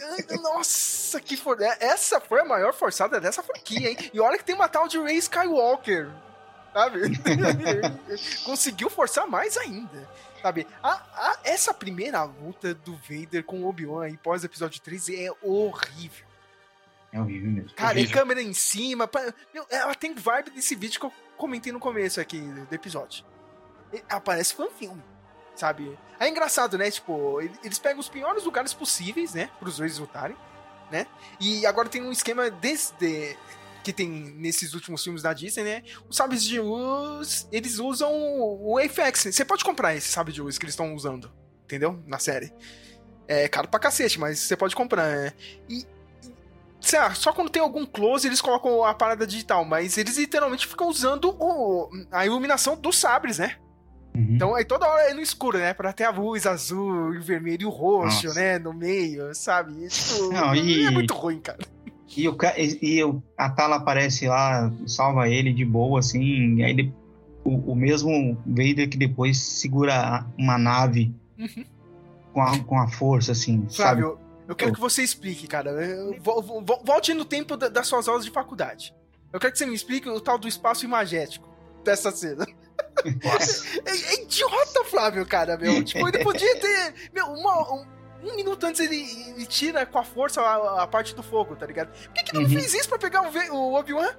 é, 0.00 0.34
é, 0.34 0.36
nossa, 0.36 1.18
que 1.20 1.36
for... 1.36 1.58
é, 1.62 1.78
Essa 1.80 2.20
foi 2.20 2.40
a 2.40 2.44
maior 2.44 2.74
forçada 2.74 3.18
dessa 3.20 3.42
franquia, 3.42 3.88
hein? 3.90 3.96
E 4.12 4.20
olha 4.20 4.36
que 4.36 4.44
tem 4.44 4.54
uma 4.54 4.68
tal 4.68 4.86
de 4.86 4.98
Ray 4.98 5.16
Skywalker, 5.16 6.10
sabe? 6.72 7.00
Conseguiu 8.44 8.88
forçar 8.90 9.26
mais 9.26 9.56
ainda, 9.56 10.08
sabe? 10.40 10.66
A, 10.82 10.90
a- 10.92 11.38
essa 11.44 11.72
primeira 11.74 12.22
luta 12.24 12.74
do 12.74 12.94
Vader 12.96 13.44
com 13.44 13.62
o 13.62 13.68
Obi-Wan 13.68 14.04
aí 14.06 14.16
pós 14.16 14.44
episódio 14.44 14.80
3 14.80 15.08
é 15.10 15.28
horrível. 15.42 16.26
É 17.12 17.20
horrível 17.20 17.50
mesmo. 17.50 17.74
Cara, 17.74 17.94
e 17.98 18.02
Horrível. 18.02 18.18
câmera 18.18 18.42
em 18.42 18.54
cima. 18.54 19.06
pa- 19.06 19.32
Meu, 19.52 19.66
ela 19.70 19.94
tem 19.94 20.14
vibe 20.14 20.50
desse 20.50 20.74
vídeo 20.74 20.98
que 20.98 21.06
eu 21.06 21.12
comentei 21.36 21.70
no 21.72 21.78
começo 21.78 22.20
aqui 22.20 22.40
do 22.40 22.74
episódio. 22.74 23.24
E- 23.92 24.02
Ela 24.08 24.20
parece 24.20 24.54
fanfilme, 24.54 25.02
sabe? 25.54 25.98
É 26.18 26.26
engraçado, 26.28 26.78
né? 26.78 26.90
Tipo, 26.90 27.40
ele- 27.42 27.58
eles 27.62 27.78
pegam 27.78 28.00
os 28.00 28.08
piores 28.08 28.44
lugares 28.44 28.72
possíveis, 28.72 29.34
né? 29.34 29.50
Pros 29.58 29.76
dois 29.76 29.98
lutarem, 29.98 30.36
né? 30.90 31.06
E 31.38 31.66
agora 31.66 31.88
tem 31.88 32.02
um 32.02 32.12
esquema 32.12 32.50
desde. 32.50 33.36
Que 33.82 33.92
tem 33.92 34.08
nesses 34.08 34.74
últimos 34.74 35.02
filmes 35.02 35.22
da 35.22 35.32
Disney, 35.32 35.64
né? 35.64 35.82
Os 36.08 36.16
sabres 36.16 36.44
de 36.44 36.60
luz, 36.60 37.48
eles 37.50 37.78
usam 37.80 38.10
o 38.12 38.78
Apex. 38.78 39.24
Você 39.32 39.44
pode 39.44 39.64
comprar 39.64 39.94
esse 39.96 40.08
sabre 40.08 40.32
de 40.32 40.40
luz 40.40 40.56
que 40.56 40.64
eles 40.64 40.72
estão 40.74 40.94
usando, 40.94 41.32
entendeu? 41.64 42.00
Na 42.06 42.18
série. 42.20 42.52
É 43.26 43.48
caro 43.48 43.66
pra 43.68 43.80
cacete, 43.80 44.20
mas 44.20 44.38
você 44.38 44.56
pode 44.56 44.76
comprar. 44.76 45.08
né? 45.08 45.32
E, 45.68 45.84
sei 46.80 46.98
lá, 46.98 47.12
só 47.14 47.32
quando 47.32 47.50
tem 47.50 47.60
algum 47.62 47.84
close 47.84 48.26
eles 48.26 48.40
colocam 48.40 48.84
a 48.84 48.94
parada 48.94 49.26
digital, 49.26 49.64
mas 49.64 49.98
eles 49.98 50.16
literalmente 50.16 50.66
ficam 50.66 50.88
usando 50.88 51.30
o- 51.40 51.88
a 52.12 52.24
iluminação 52.26 52.76
dos 52.76 52.98
sabres, 52.98 53.38
né? 53.38 53.56
Uhum. 54.14 54.26
Então 54.34 54.54
aí 54.54 54.64
toda 54.64 54.86
hora 54.86 55.10
é 55.10 55.14
no 55.14 55.20
escuro, 55.22 55.58
né? 55.58 55.72
Pra 55.74 55.92
ter 55.92 56.04
a 56.04 56.10
luz 56.10 56.46
azul, 56.46 57.14
e 57.14 57.18
o 57.18 57.22
vermelho 57.22 57.62
e 57.62 57.66
o 57.66 57.70
roxo, 57.70 58.26
Nossa. 58.26 58.38
né? 58.40 58.58
No 58.58 58.72
meio, 58.74 59.34
sabe? 59.34 59.88
Tipo, 59.88 60.32
Não, 60.32 60.54
e- 60.54 60.84
é 60.84 60.90
muito 60.90 61.14
ruim, 61.14 61.40
cara. 61.40 61.58
E, 62.16 62.28
o, 62.28 62.36
e, 62.56 62.78
e 62.98 63.04
o- 63.04 63.22
a 63.38 63.48
Tala 63.50 63.76
aparece 63.76 64.28
lá, 64.28 64.70
salva 64.86 65.28
ele 65.28 65.52
de 65.52 65.64
boa, 65.64 66.00
assim. 66.00 66.56
E 66.56 66.64
aí 66.64 66.74
de- 66.74 66.92
o, 67.44 67.72
o 67.72 67.74
mesmo 67.76 68.36
Vader 68.46 68.88
que 68.88 68.96
depois 68.96 69.38
segura 69.38 70.26
uma 70.38 70.56
nave 70.58 71.14
Uhum. 71.38 71.64
com, 72.32 72.42
a, 72.42 72.58
com 72.60 72.78
a 72.78 72.88
força, 72.88 73.32
assim, 73.32 73.66
sabe? 73.68 74.02
Flávio, 74.02 74.18
eu 74.46 74.54
quero 74.54 74.72
que 74.74 74.80
você 74.80 75.02
explique, 75.02 75.46
cara. 75.46 75.70
Eu- 75.70 76.16
vo- 76.20 76.42
vo- 76.42 76.82
Volte 76.84 77.14
no 77.14 77.24
tempo 77.24 77.56
da- 77.56 77.68
das 77.68 77.86
suas 77.86 78.06
aulas 78.06 78.24
de 78.24 78.30
faculdade. 78.30 78.94
Eu 79.32 79.40
quero 79.40 79.52
que 79.52 79.58
você 79.58 79.66
me 79.66 79.74
explique 79.74 80.08
o 80.08 80.20
tal 80.20 80.38
do 80.38 80.46
espaço 80.46 80.84
imagético 80.84 81.48
dessa 81.84 82.10
cena. 82.10 82.46
É, 83.04 83.90
é 83.90 84.22
idiota, 84.22 84.84
Flávio, 84.84 85.24
cara, 85.26 85.56
meu. 85.56 85.82
Tipo, 85.82 86.06
ele 86.08 86.18
podia 86.22 86.56
ter. 86.60 86.94
Meu, 87.12 87.26
uma- 87.26 87.74
um, 87.74 87.84
um 88.22 88.36
minuto 88.36 88.64
antes 88.64 88.80
ele, 88.80 88.96
ele 89.34 89.46
tira 89.46 89.84
com 89.86 89.98
a 89.98 90.04
força 90.04 90.40
a, 90.40 90.82
a 90.82 90.86
parte 90.86 91.14
do 91.14 91.22
fogo, 91.22 91.56
tá 91.56 91.66
ligado? 91.66 91.88
Por 91.92 92.12
que, 92.14 92.22
que 92.24 92.34
não 92.34 92.42
Uhum. 92.42 92.48
fez 92.48 92.72
isso 92.74 92.88
pra 92.88 92.98
pegar 92.98 93.22
o, 93.22 93.54
o 93.54 93.74
Obi-Wan? 93.78 94.10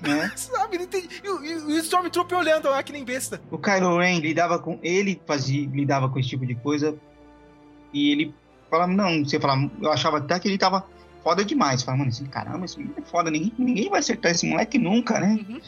né? 0.00 0.32
Sabe? 0.36 0.78
Não 0.78 0.84
entendi. 0.84 1.08
E, 1.22 1.28
o- 1.28 1.44
e 1.44 1.54
o 1.74 1.78
Stormtrooper 1.78 2.38
olhando 2.38 2.68
lá 2.70 2.82
que 2.82 2.92
nem 2.92 3.04
besta. 3.04 3.40
O 3.50 3.58
Kylo 3.58 3.98
Ren 3.98 4.18
lidava 4.20 4.58
com. 4.58 4.78
Ele 4.82 5.20
fazia, 5.26 5.68
lidava 5.68 6.08
com 6.08 6.18
esse 6.18 6.28
tipo 6.30 6.46
de 6.46 6.54
coisa. 6.54 6.96
E 7.92 8.10
ele 8.12 8.34
falava, 8.70 8.92
não, 8.92 9.24
você 9.24 9.38
falava, 9.40 9.70
eu 9.82 9.90
achava 9.92 10.18
até 10.18 10.38
que 10.38 10.48
ele 10.48 10.56
tava 10.56 10.86
foda 11.22 11.44
demais. 11.44 11.82
Falava, 11.82 11.98
mano, 11.98 12.10
assim, 12.10 12.24
caramba, 12.26 12.64
esse 12.64 12.78
menino 12.78 12.94
é 12.98 13.02
foda, 13.02 13.30
ninguém, 13.30 13.52
ninguém 13.58 13.90
vai 13.90 13.98
acertar 14.00 14.30
esse 14.32 14.46
moleque 14.48 14.78
nunca, 14.78 15.18
né? 15.20 15.38
Uhum. 15.48 15.60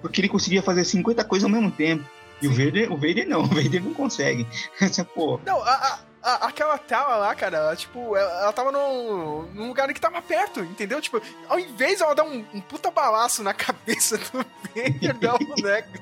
Porque 0.00 0.20
ele 0.20 0.28
conseguia 0.28 0.62
fazer 0.62 0.84
50 0.84 1.22
coisas 1.24 1.44
ao 1.44 1.50
mesmo 1.54 1.70
tempo. 1.70 2.04
E 2.42 2.48
o 2.48 2.50
Vader, 2.50 2.92
o 2.92 2.96
Vader 2.96 3.28
não, 3.28 3.42
o 3.44 3.46
Vader 3.46 3.82
não 3.84 3.94
consegue. 3.94 4.46
Pô, 5.14 5.38
Não, 5.46 5.62
a, 5.62 5.70
a- 5.70 5.98
a- 6.34 6.46
aquela 6.48 6.76
tela 6.78 7.16
lá, 7.16 7.34
cara, 7.34 7.56
ela, 7.58 7.76
tipo, 7.76 8.16
ela, 8.16 8.42
ela 8.42 8.52
tava 8.52 8.72
num, 8.72 9.42
num 9.54 9.68
lugar 9.68 9.92
que 9.94 10.00
tava 10.00 10.20
perto, 10.20 10.60
entendeu? 10.60 11.00
Tipo, 11.00 11.20
ao 11.48 11.58
invés 11.58 11.98
de 11.98 12.02
ela 12.02 12.14
dar 12.14 12.24
um, 12.24 12.44
um 12.52 12.60
puta 12.60 12.90
balaço 12.90 13.42
na 13.42 13.52
cabeça 13.54 14.18
do 14.18 14.44
Vader, 14.74 15.18
da 15.18 15.38
boneca. 15.38 16.00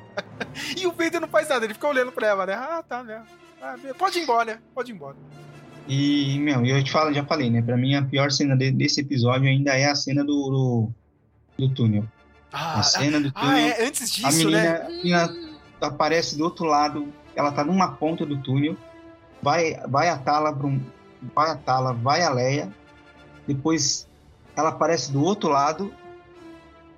E 0.76 0.86
o 0.86 0.92
Vader 0.92 1.20
não 1.20 1.28
faz 1.28 1.48
nada, 1.48 1.64
ele 1.64 1.74
fica 1.74 1.86
olhando 1.88 2.10
pra 2.12 2.26
ela, 2.26 2.46
né? 2.46 2.54
Ah, 2.54 2.82
tá, 2.86 3.02
né? 3.02 3.22
Ah, 3.62 3.76
be- 3.76 3.94
pode 3.94 4.18
ir 4.18 4.22
embora, 4.22 4.60
pode 4.74 4.90
ir 4.90 4.94
embora. 4.94 5.16
E, 5.86 6.38
meu, 6.38 6.64
eu 6.64 6.82
te 6.82 6.90
falo, 6.90 7.12
já 7.12 7.24
falei, 7.24 7.50
né? 7.50 7.60
Pra 7.60 7.76
mim, 7.76 7.94
a 7.94 8.02
pior 8.02 8.30
cena 8.32 8.56
de- 8.56 8.70
desse 8.70 9.00
episódio 9.02 9.48
ainda 9.48 9.72
é 9.76 9.84
a 9.90 9.94
cena 9.94 10.24
do, 10.24 10.50
do, 11.58 11.66
do 11.66 11.74
túnel. 11.74 12.04
Ah, 12.50 12.78
A 12.78 12.82
cena 12.82 13.20
do 13.20 13.30
túnel. 13.30 13.50
ah, 13.50 13.60
é, 13.60 13.86
antes 13.86 14.24
a 14.24 14.28
disso, 14.30 14.38
menina, 14.46 14.62
né? 14.62 14.82
a 14.82 14.88
menina 14.88 15.36
aparece 15.80 16.38
do 16.38 16.44
outro 16.44 16.64
lado, 16.64 17.12
ela 17.36 17.52
tá 17.52 17.62
numa 17.64 17.92
ponta 17.96 18.24
do 18.24 18.38
túnel, 18.38 18.76
vai, 19.44 19.76
vai 19.86 20.08
a 20.08 20.16
Tala 20.16 20.50
um, 20.64 20.80
vai 21.34 21.50
a 21.50 21.56
Tala, 21.56 21.92
vai 21.92 22.22
a 22.22 22.30
Leia, 22.30 22.72
depois 23.46 24.08
ela 24.56 24.70
aparece 24.70 25.12
do 25.12 25.22
outro 25.22 25.50
lado, 25.50 25.92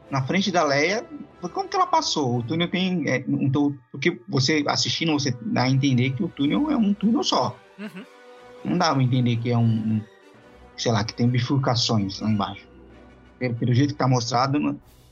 na 0.09 0.22
frente 0.22 0.52
da 0.52 0.62
Leia. 0.62 1.04
Como 1.52 1.68
que 1.68 1.76
ela 1.76 1.87
passou? 1.87 2.38
O 2.38 2.42
túnel 2.42 2.70
tem, 2.70 3.09
é, 3.09 3.24
então, 3.28 3.76
porque 3.90 4.20
você 4.28 4.64
assistindo 4.68 5.12
você 5.12 5.37
dá 5.42 5.64
a 5.64 5.70
entender 5.70 6.11
que 6.11 6.22
o 6.22 6.28
túnel 6.28 6.70
é 6.70 6.76
um 6.76 6.94
túnel 6.94 7.22
só. 7.22 7.56
Uhum. 7.78 8.04
Não 8.64 8.78
dá 8.78 8.92
pra 8.94 9.02
entender 9.02 9.37
que 9.37 9.50
é 9.50 9.59
um, 9.59 9.64
um, 9.64 10.00
sei 10.76 10.92
lá, 10.92 11.04
que 11.04 11.14
tem 11.14 11.28
bifurcações 11.28 12.20
lá 12.20 12.30
embaixo. 12.30 12.66
Pelo, 13.38 13.54
pelo 13.54 13.74
jeito 13.74 13.92
que 13.92 13.98
tá 13.98 14.09
mostrado 14.09 14.59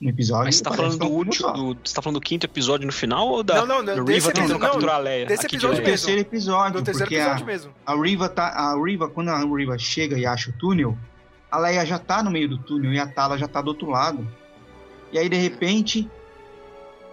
no, 0.05 0.11
episódio. 0.11 0.45
Mas 0.45 0.57
você 0.57 0.63
tá 0.65 0.73
falando 0.73 0.95
é 0.95 0.99
do 0.99 1.07
último. 1.09 1.53
Do, 1.53 1.79
você 1.85 1.95
tá 1.95 2.03
falando 2.03 2.21
do 2.21 2.25
quinto 2.25 2.47
episódio 2.47 2.87
no 2.87 2.93
final 2.93 3.27
ou 3.29 3.43
da 3.43 3.55
Não, 3.57 3.67
não, 3.67 3.83
não, 3.83 3.97
do 3.97 4.05
desse 4.05 4.27
Riva 4.29 4.33
tentando 4.33 4.53
não, 4.53 4.59
capturar 4.61 4.97
a 4.97 4.99
Leia? 4.99 5.27
desse 5.27 5.47
episódio 5.47 5.77
mesmo. 5.79 5.85
terceiro 5.87 6.21
episódio, 6.21 6.79
No 6.79 6.85
terceiro 6.85 7.07
porque 7.11 7.15
episódio 7.17 7.43
a, 7.43 7.47
mesmo. 7.47 7.73
a 7.87 7.95
Riva 7.95 8.29
tá, 8.29 8.49
a 8.49 8.75
Riva 8.85 9.09
quando 9.09 9.29
a 9.31 9.39
Riva 9.39 9.79
chega 9.79 10.19
e 10.19 10.25
acha 10.27 10.51
o 10.51 10.53
túnel, 10.55 10.97
a 11.51 11.59
Leia 11.59 11.85
já 11.87 11.99
tá 11.99 12.23
no 12.23 12.31
meio 12.31 12.49
do 12.49 12.59
túnel 12.59 12.93
e 12.93 12.99
a 12.99 13.07
Tala 13.07 13.37
já 13.39 13.49
tá 13.49 13.61
do 13.61 13.69
outro 13.69 13.89
lado. 13.91 14.27
E 15.13 15.19
aí 15.19 15.29
de 15.29 15.37
repente 15.37 16.11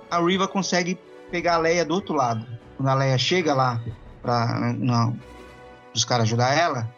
a 0.09 0.19
Riva 0.19 0.47
consegue 0.47 0.97
pegar 1.31 1.55
a 1.55 1.57
Leia 1.59 1.85
do 1.85 1.93
outro 1.93 2.13
lado. 2.15 2.45
Quando 2.77 2.89
a 2.89 2.93
Leia 2.93 3.17
chega 3.17 3.53
lá 3.53 3.79
para 4.21 4.73
os 5.93 6.03
caras 6.05 6.23
ajudar 6.23 6.53
ela, 6.57 6.89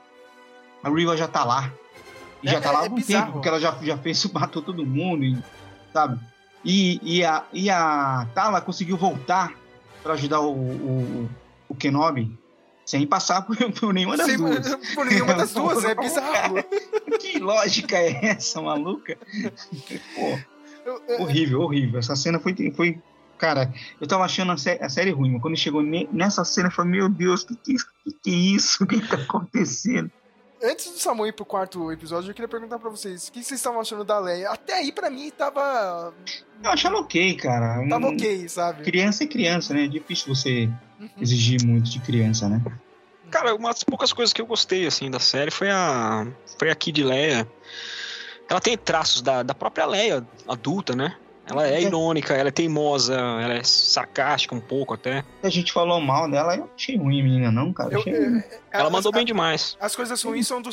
a 0.84 0.90
Riva 0.90 1.16
já 1.18 1.28
tá 1.28 1.44
lá. 1.44 1.72
E 2.42 2.50
já 2.50 2.58
É- 2.58 2.62
tá 2.62 2.72
lá 2.72 2.80
há 2.80 2.82
é 2.82 2.86
algum 2.86 2.96
bizarro. 2.96 3.22
tempo, 3.26 3.34
porque 3.34 3.48
ela 3.48 3.60
já, 3.60 3.76
já 3.82 3.98
fez 3.98 4.26
matou 4.34 4.62
todo 4.64 4.86
mundo, 4.86 5.24
e, 5.24 5.38
sabe? 5.94 6.20
E, 6.66 7.00
e, 7.04 7.24
a, 7.26 7.44
e 7.54 7.70
a 7.70 8.28
Tala 8.34 8.60
conseguiu 8.62 8.98
voltar 8.98 9.54
para 10.02 10.14
ajudar 10.14 10.40
o, 10.42 10.52
o, 10.54 11.30
o 11.70 11.76
Kenobi 11.76 12.38
sem 12.86 13.06
passar 13.08 13.42
por, 13.44 13.56
por 13.80 13.94
nenhuma 13.94 14.18
das 14.18 14.28
Sem- 14.28 14.38
duas. 14.38 14.76
por 14.94 15.06
nenhuma 15.06 15.34
das 15.36 15.54
duas, 15.54 15.84
é 15.86 15.96
bizarro. 15.96 16.56
que 17.20 17.40
lógica 17.40 17.98
é 17.98 18.26
essa, 18.26 18.62
maluca? 18.62 19.18
Pô, 20.16 20.40
horrível, 21.24 21.62
horrível. 21.62 22.00
Essa 22.00 22.16
cena 22.16 22.40
foi, 22.40 22.54
foi 22.76 23.00
cara, 23.38 23.74
eu 24.02 24.08
tava 24.08 24.24
achando 24.26 24.52
a, 24.52 24.58
sé- 24.58 24.80
a 24.82 24.90
série 24.90 25.12
ruim, 25.12 25.32
mas 25.32 25.42
quando 25.42 25.56
chegou 25.58 25.82
ne- 25.82 26.10
nessa 26.12 26.44
cena, 26.44 26.68
eu 26.68 26.72
falei, 26.72 26.92
meu 26.92 27.10
Deus, 27.10 27.44
que 27.44 27.56
que, 27.56 27.76
que, 27.76 28.12
que 28.24 28.30
é 28.30 28.34
isso? 28.56 28.84
O 28.84 28.88
que 28.88 29.00
tá 29.02 29.16
acontecendo? 29.18 30.12
Antes 30.64 30.86
do 30.94 30.98
Samu 30.98 31.28
ir 31.28 31.34
pro 31.34 31.44
quarto 31.46 31.92
episódio, 31.92 32.30
eu 32.30 32.34
queria 32.34 32.48
perguntar 32.48 32.80
pra 32.80 32.90
vocês: 32.90 33.28
o 33.28 33.32
que 33.32 33.44
vocês 33.44 33.60
estavam 33.60 33.82
achando 33.82 34.04
da 34.06 34.18
Leia? 34.18 34.50
Até 34.50 34.74
aí, 34.76 34.92
pra 34.94 35.10
mim, 35.10 35.30
tava. 35.30 36.14
Eu 36.64 36.70
achava 36.72 36.98
ok, 36.98 37.36
cara. 37.36 37.86
Tava 37.90 38.08
Um- 38.08 38.14
ok, 38.16 38.48
sabe? 38.48 38.84
Criança 38.84 39.26
é 39.26 39.28
criança, 39.28 39.74
né? 39.74 39.84
É 39.84 39.88
difícil 39.88 40.34
você 40.34 40.70
Uhum. 41.00 41.10
exigir 41.20 41.62
muito 41.66 41.90
de 41.90 42.00
criança, 42.00 42.48
né? 42.48 42.62
Cara, 43.30 43.54
uma 43.56 43.72
das 43.72 43.84
poucas 43.84 44.14
coisas 44.14 44.32
que 44.32 44.42
eu 44.42 44.46
gostei, 44.46 44.88
assim, 44.88 45.12
da 45.12 45.20
série 45.20 45.52
foi 45.52 45.70
a. 45.70 46.26
Foi 46.58 46.70
a 46.70 46.76
Kid 46.76 47.04
Leia. 47.04 47.46
Ela 48.50 48.62
tem 48.62 48.78
traços 48.78 49.22
da, 49.22 49.44
da 49.44 49.54
própria 49.54 49.86
Leia 49.86 50.26
adulta, 50.48 50.96
né? 50.96 51.18
Ela 51.46 51.68
é 51.68 51.76
É. 51.76 51.82
irônica, 51.82 52.34
ela 52.34 52.48
é 52.50 52.52
teimosa, 52.52 53.16
ela 53.16 53.56
é 53.56 53.64
sarcástica 53.64 54.56
um 54.56 54.62
pouco 54.62 54.94
até. 54.94 55.24
A 55.44 55.50
gente 55.50 55.74
falou 55.74 56.00
mal 56.00 56.30
dela, 56.32 56.54
eu 56.56 56.60
não 56.62 56.70
achei 56.76 56.98
ruim, 56.98 57.22
menina, 57.22 57.52
não, 57.52 57.74
cara. 57.74 57.94
Eu- 57.94 58.00
Achei... 58.00 58.14
é, 58.14 58.60
Ela 58.72 58.86
as- 58.88 58.92
mandou 58.92 59.10
a- 59.10 59.16
bem 59.16 59.26
demais. 59.26 59.78
As 59.80 59.96
coisas 59.96 60.22
ruins 60.24 60.48
são 60.48 60.62
do, 60.62 60.70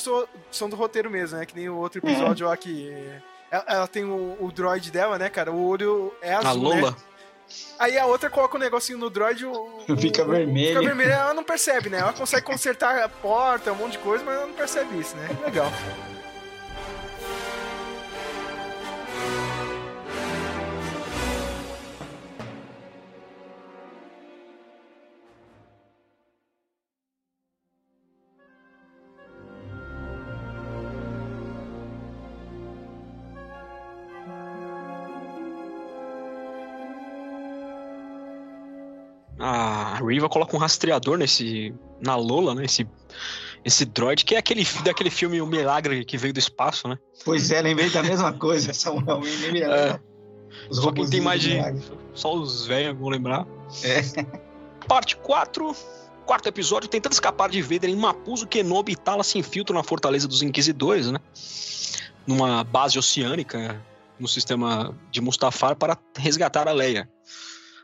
são 0.50 0.68
do 0.70 0.76
roteiro 0.76 1.10
mesmo, 1.10 1.38
né? 1.38 1.44
Que 1.46 1.56
nem 1.56 1.68
o 1.68 1.76
outro 1.76 1.98
episódio 1.98 2.46
lá 2.46 2.56
que. 2.56 2.94
Ela, 3.50 3.64
ela 3.66 3.86
tem 3.88 4.04
o, 4.04 4.36
o 4.40 4.52
droid 4.52 4.92
dela, 4.92 5.18
né, 5.18 5.28
cara? 5.28 5.50
O 5.50 5.66
olho 5.66 6.14
é 6.22 6.34
azul. 6.34 6.48
A 6.48 6.52
Lola. 6.52 6.90
Né? 6.92 6.96
Aí 7.80 7.98
a 7.98 8.06
outra 8.06 8.30
coloca 8.30 8.56
um 8.56 8.60
negocinho 8.60 8.96
no 8.96 9.10
droid. 9.10 9.44
O, 9.44 9.50
o- 9.88 9.96
Fica 9.96 10.22
o- 10.22 10.28
vermelho. 10.28 10.68
Fica 10.68 10.82
vermelho, 10.82 11.10
ela 11.10 11.34
não 11.34 11.42
percebe, 11.42 11.88
né? 11.90 11.98
Ela 11.98 12.12
consegue 12.12 12.46
consertar 12.46 12.96
a 13.02 13.08
porta, 13.08 13.72
um 13.72 13.76
monte 13.76 13.92
de 13.92 13.98
coisa, 13.98 14.22
mas 14.24 14.36
ela 14.36 14.46
não 14.46 14.54
percebe 14.54 14.96
isso, 15.00 15.16
né? 15.16 15.28
Legal. 15.44 15.66
A 40.20 40.22
Riva 40.22 40.28
coloca 40.28 40.54
um 40.54 40.58
rastreador 40.58 41.16
nesse. 41.16 41.74
na 42.00 42.14
Lola, 42.16 42.54
né? 42.54 42.64
Esse, 42.64 42.86
esse 43.64 43.84
droid, 43.86 44.24
que 44.24 44.34
é 44.34 44.38
aquele 44.38 44.66
daquele 44.84 45.10
filme 45.10 45.40
O 45.40 45.46
Milagre 45.46 46.04
que 46.04 46.18
veio 46.18 46.34
do 46.34 46.38
espaço, 46.38 46.86
né? 46.86 46.98
Pois 47.24 47.50
é, 47.50 47.62
lembrei 47.62 47.88
da 47.88 48.02
mesma 48.02 48.32
coisa, 48.32 48.72
Samuel. 48.74 49.20
Lembrei 49.20 49.64
É. 49.70 50.00
Os 50.68 50.78
Só 50.78 50.92
quem 50.92 51.08
tem 51.08 51.20
mais 51.20 51.40
de. 51.40 51.58
Só 52.12 52.34
os 52.34 52.66
velhos 52.66 52.98
vão 52.98 53.08
lembrar. 53.08 53.46
É. 53.82 54.02
Parte 54.86 55.16
4. 55.16 55.74
Quarto 56.26 56.48
episódio, 56.48 56.88
tentando 56.88 57.12
escapar 57.12 57.48
de 57.48 57.60
Vader 57.62 57.90
em 57.90 57.96
Mapuzo, 57.96 58.46
Kenobi 58.46 58.92
e 58.92 58.96
Tala 58.96 59.24
se 59.24 59.38
infiltram 59.38 59.76
na 59.76 59.82
fortaleza 59.82 60.28
dos 60.28 60.42
Inquisidores, 60.42 61.10
né? 61.10 61.18
Numa 62.26 62.62
base 62.62 62.98
oceânica 62.98 63.80
no 64.18 64.28
sistema 64.28 64.94
de 65.10 65.20
Mustafar 65.20 65.74
para 65.74 65.98
resgatar 66.16 66.68
a 66.68 66.72
Leia. 66.72 67.08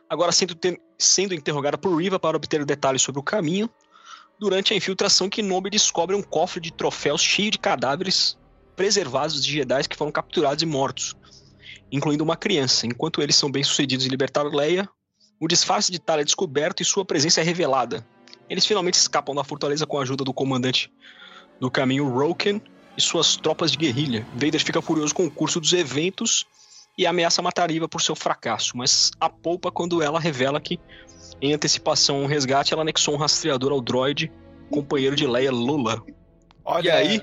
Agora 0.09 0.31
sendo, 0.31 0.55
te- 0.55 0.79
sendo 0.97 1.33
interrogada 1.33 1.77
por 1.77 1.95
Riva 1.95 2.19
para 2.19 2.37
obter 2.37 2.63
detalhes 2.63 3.01
sobre 3.01 3.19
o 3.19 3.23
caminho, 3.23 3.69
durante 4.39 4.73
a 4.73 4.75
infiltração, 4.77 5.29
Kenobi 5.29 5.69
descobre 5.69 6.15
um 6.15 6.21
cofre 6.21 6.61
de 6.61 6.71
troféus 6.71 7.21
cheio 7.21 7.51
de 7.51 7.57
cadáveres 7.59 8.37
preservados 8.75 9.43
de 9.43 9.51
Jedi 9.51 9.87
que 9.87 9.97
foram 9.97 10.11
capturados 10.11 10.61
e 10.61 10.65
mortos, 10.65 11.15
incluindo 11.91 12.23
uma 12.23 12.37
criança. 12.37 12.85
Enquanto 12.85 13.21
eles 13.21 13.35
são 13.35 13.51
bem-sucedidos 13.51 14.05
em 14.05 14.09
libertar 14.09 14.43
Leia, 14.43 14.87
o 15.39 15.47
disfarce 15.47 15.91
de 15.91 15.99
Tala 15.99 16.21
é 16.21 16.23
descoberto 16.23 16.81
e 16.81 16.85
sua 16.85 17.03
presença 17.03 17.41
é 17.41 17.43
revelada. 17.43 18.05
Eles 18.49 18.65
finalmente 18.65 18.95
escapam 18.95 19.35
da 19.35 19.43
fortaleza 19.43 19.85
com 19.85 19.99
a 19.99 20.03
ajuda 20.03 20.23
do 20.23 20.33
comandante 20.33 20.91
do 21.59 21.69
caminho 21.69 22.07
Roken 22.07 22.61
e 22.97 23.01
suas 23.01 23.35
tropas 23.35 23.71
de 23.71 23.77
guerrilha. 23.77 24.25
Vader 24.33 24.63
fica 24.63 24.81
furioso 24.81 25.13
com 25.13 25.25
o 25.25 25.31
curso 25.31 25.59
dos 25.59 25.73
eventos 25.73 26.45
e 26.97 27.05
ameaça 27.05 27.41
matar 27.41 27.69
Riva 27.69 27.87
por 27.87 28.01
seu 28.01 28.15
fracasso, 28.15 28.75
mas 28.75 29.11
a 29.19 29.29
poupa 29.29 29.71
quando 29.71 30.01
ela 30.01 30.19
revela 30.19 30.59
que, 30.59 30.79
em 31.41 31.53
antecipação 31.53 32.21
ao 32.21 32.25
resgate, 32.25 32.73
ela 32.73 32.81
anexou 32.81 33.13
um 33.13 33.17
rastreador 33.17 33.71
ao 33.71 33.81
droid, 33.81 34.31
companheiro 34.71 35.15
de 35.15 35.27
Leia 35.27 35.51
Lula. 35.51 36.01
Olha 36.65 36.87
E 36.87 36.91
aí? 36.91 37.21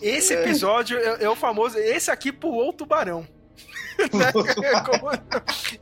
Esse 0.00 0.32
episódio 0.34 0.96
é, 0.96 1.24
é 1.24 1.28
o 1.28 1.34
famoso. 1.34 1.76
Esse 1.76 2.10
aqui 2.10 2.30
pulou 2.30 2.70
o 2.70 2.72
tubarão. 2.72 3.26
Né? 3.98 4.30
Como- 4.84 5.10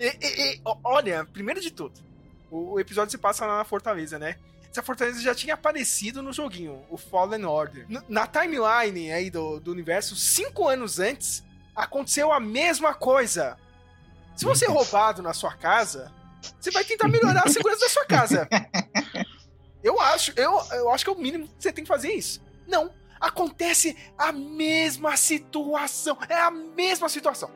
E- 0.00 0.16
e- 0.22 0.54
e, 0.54 0.60
olha, 0.82 1.26
primeiro 1.30 1.60
de 1.60 1.70
tudo, 1.70 1.92
o, 2.50 2.80
episódio 2.80 3.10
se 3.10 3.18
passa 3.18 3.44
lá 3.44 3.58
na 3.58 3.64
Fortaleza, 3.64 4.18
né? 4.18 4.36
Essa 4.70 4.82
Fortaleza 4.82 5.20
já 5.20 5.34
tinha 5.34 5.52
aparecido 5.52 6.22
no 6.22 6.32
joguinho, 6.32 6.80
o 6.88 6.96
Fallen 6.96 7.44
Order. 7.44 7.84
Na 8.08 8.26
timeline 8.26 9.12
aí 9.12 9.28
do, 9.30 9.60
do 9.60 9.70
universo, 9.70 10.16
cinco 10.16 10.66
anos 10.66 10.98
antes, 10.98 11.44
aconteceu 11.76 12.32
a 12.32 12.40
mesma 12.40 12.94
coisa. 12.94 13.56
Se 14.34 14.44
você 14.44 14.64
é 14.66 14.68
roubado 14.68 15.22
na 15.22 15.32
sua 15.32 15.52
casa, 15.54 16.10
você 16.60 16.70
vai 16.70 16.84
tentar 16.84 17.08
melhorar 17.08 17.42
a 17.44 17.48
segurança 17.50 17.80
da 17.84 17.88
sua 17.90 18.04
casa. 18.06 18.48
Eu 19.84 20.00
acho, 20.00 20.32
eu, 20.36 20.52
eu 20.72 20.90
acho 20.90 21.04
que 21.04 21.10
é 21.10 21.12
o 21.12 21.16
mínimo 21.18 21.46
que 21.46 21.52
você 21.60 21.70
tem 21.72 21.84
que 21.84 21.88
fazer 21.88 22.12
isso. 22.12 22.42
Não. 22.66 22.90
Acontece 23.20 23.96
a 24.18 24.32
mesma 24.32 25.16
situação. 25.16 26.18
É 26.28 26.34
a 26.34 26.50
mesma 26.50 27.08
situação. 27.08 27.48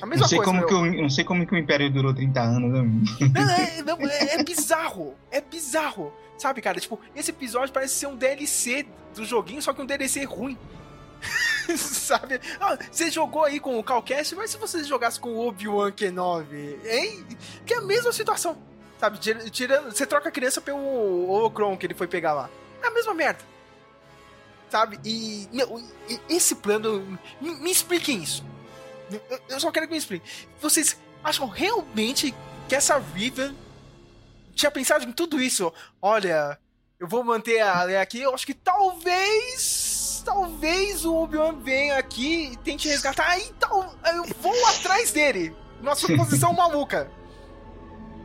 A 0.00 0.06
mesma 0.06 0.22
Não 0.22 0.28
sei, 0.28 0.38
coisa. 0.38 0.52
como 0.52 0.58
meu. 0.60 0.68
que 0.68 0.74
o, 0.74 1.02
não 1.02 1.10
sei 1.10 1.24
como 1.24 1.44
que 1.44 1.52
o 1.54 1.58
Império 1.58 1.90
durou 1.92 2.14
30 2.14 2.40
anos, 2.40 2.70
né? 2.72 2.82
Não, 3.34 3.50
é, 3.50 3.82
não, 3.82 3.98
é- 4.08 4.34
é 4.36 4.44
bizarro. 4.44 5.16
É 5.32 5.40
bizarro. 5.40 6.12
Sabe, 6.36 6.62
cara? 6.62 6.78
Tipo, 6.78 7.00
esse 7.16 7.30
episódio 7.32 7.74
parece 7.74 7.94
ser 7.94 8.06
um 8.06 8.14
DLC 8.14 8.86
do 9.16 9.24
joguinho, 9.24 9.60
só 9.60 9.72
que 9.72 9.82
um 9.82 9.86
DLC 9.86 10.22
ruim. 10.24 10.56
Sabe? 11.76 12.40
Ah, 12.60 12.78
você 12.90 13.10
jogou 13.10 13.44
aí 13.44 13.60
com 13.60 13.78
o 13.78 13.84
Calcast, 13.84 14.34
mas 14.34 14.50
se 14.50 14.56
você 14.56 14.82
jogasse 14.84 15.18
com 15.20 15.30
o 15.30 15.46
Obi-Wan 15.48 15.92
Kenobi, 15.92 16.78
hein? 16.84 17.26
Que 17.66 17.74
é 17.74 17.76
a 17.78 17.82
mesma 17.82 18.12
situação. 18.12 18.56
Sabe? 18.98 19.18
Tira- 19.18 19.48
Tirando, 19.50 19.90
você 19.92 20.06
troca 20.06 20.28
a 20.28 20.32
criança 20.32 20.60
pelo 20.60 21.28
Holocron 21.28 21.76
que 21.76 21.86
ele 21.86 21.94
foi 21.94 22.06
pegar 22.08 22.32
lá. 22.32 22.50
É 22.82 22.86
a 22.86 22.90
mesma 22.90 23.14
merda. 23.14 23.40
Sabe? 24.70 24.98
E, 25.04 25.48
meu, 25.52 25.82
esse 26.28 26.54
plano. 26.56 27.18
Me, 27.40 27.50
me 27.56 27.70
expliquem 27.70 28.22
isso. 28.22 28.44
Eu 29.48 29.58
só 29.60 29.70
quero 29.70 29.86
que 29.86 29.92
me 29.92 29.98
expliquem. 29.98 30.28
Vocês 30.60 30.98
acham 31.24 31.46
realmente 31.48 32.34
que 32.68 32.74
essa 32.74 32.98
Riven 32.98 33.56
tinha 34.54 34.70
pensado 34.70 35.04
em 35.04 35.12
tudo 35.12 35.40
isso? 35.40 35.72
Olha, 36.02 36.58
eu 37.00 37.08
vou 37.08 37.24
manter 37.24 37.60
a 37.60 37.82
Leia 37.84 38.02
aqui. 38.02 38.20
Eu 38.20 38.34
acho 38.34 38.44
que 38.44 38.52
talvez. 38.54 39.97
Talvez 40.28 41.06
o 41.06 41.14
Obi-Wan 41.16 41.54
venha 41.62 41.96
aqui 41.96 42.52
e 42.52 42.56
tente 42.58 42.86
resgatar. 42.86 43.30
Aí 43.30 43.50
tal, 43.58 43.94
eu 44.14 44.24
vou 44.42 44.66
atrás 44.66 45.10
dele. 45.10 45.56
Numa 45.80 45.94
suposição 45.94 46.52
maluca. 46.54 47.10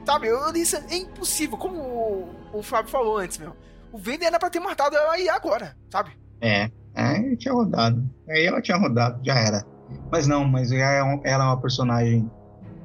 Sabe? 0.05 0.27
Eu 0.27 0.51
disse, 0.51 0.75
é 0.75 0.97
impossível. 0.97 1.57
Como 1.57 1.77
o, 1.77 2.59
o 2.59 2.61
Fábio 2.61 2.91
falou 2.91 3.17
antes, 3.19 3.37
meu. 3.37 3.55
O 3.89 3.97
Vader 3.97 4.27
era 4.27 4.37
pra 4.37 4.49
ter 4.49 4.59
matado 4.59 4.97
ela 4.97 5.13
aí 5.13 5.29
agora, 5.29 5.77
sabe? 5.89 6.11
É, 6.41 6.69
é, 6.93 7.35
tinha 7.37 7.53
rodado. 7.53 8.03
Aí 8.27 8.45
ela 8.47 8.61
tinha 8.61 8.75
rodado, 8.75 9.23
já 9.23 9.35
era. 9.35 9.65
Mas 10.11 10.27
não, 10.27 10.43
mas 10.43 10.73
ela 10.73 11.23
é 11.23 11.37
uma 11.37 11.61
personagem 11.61 12.29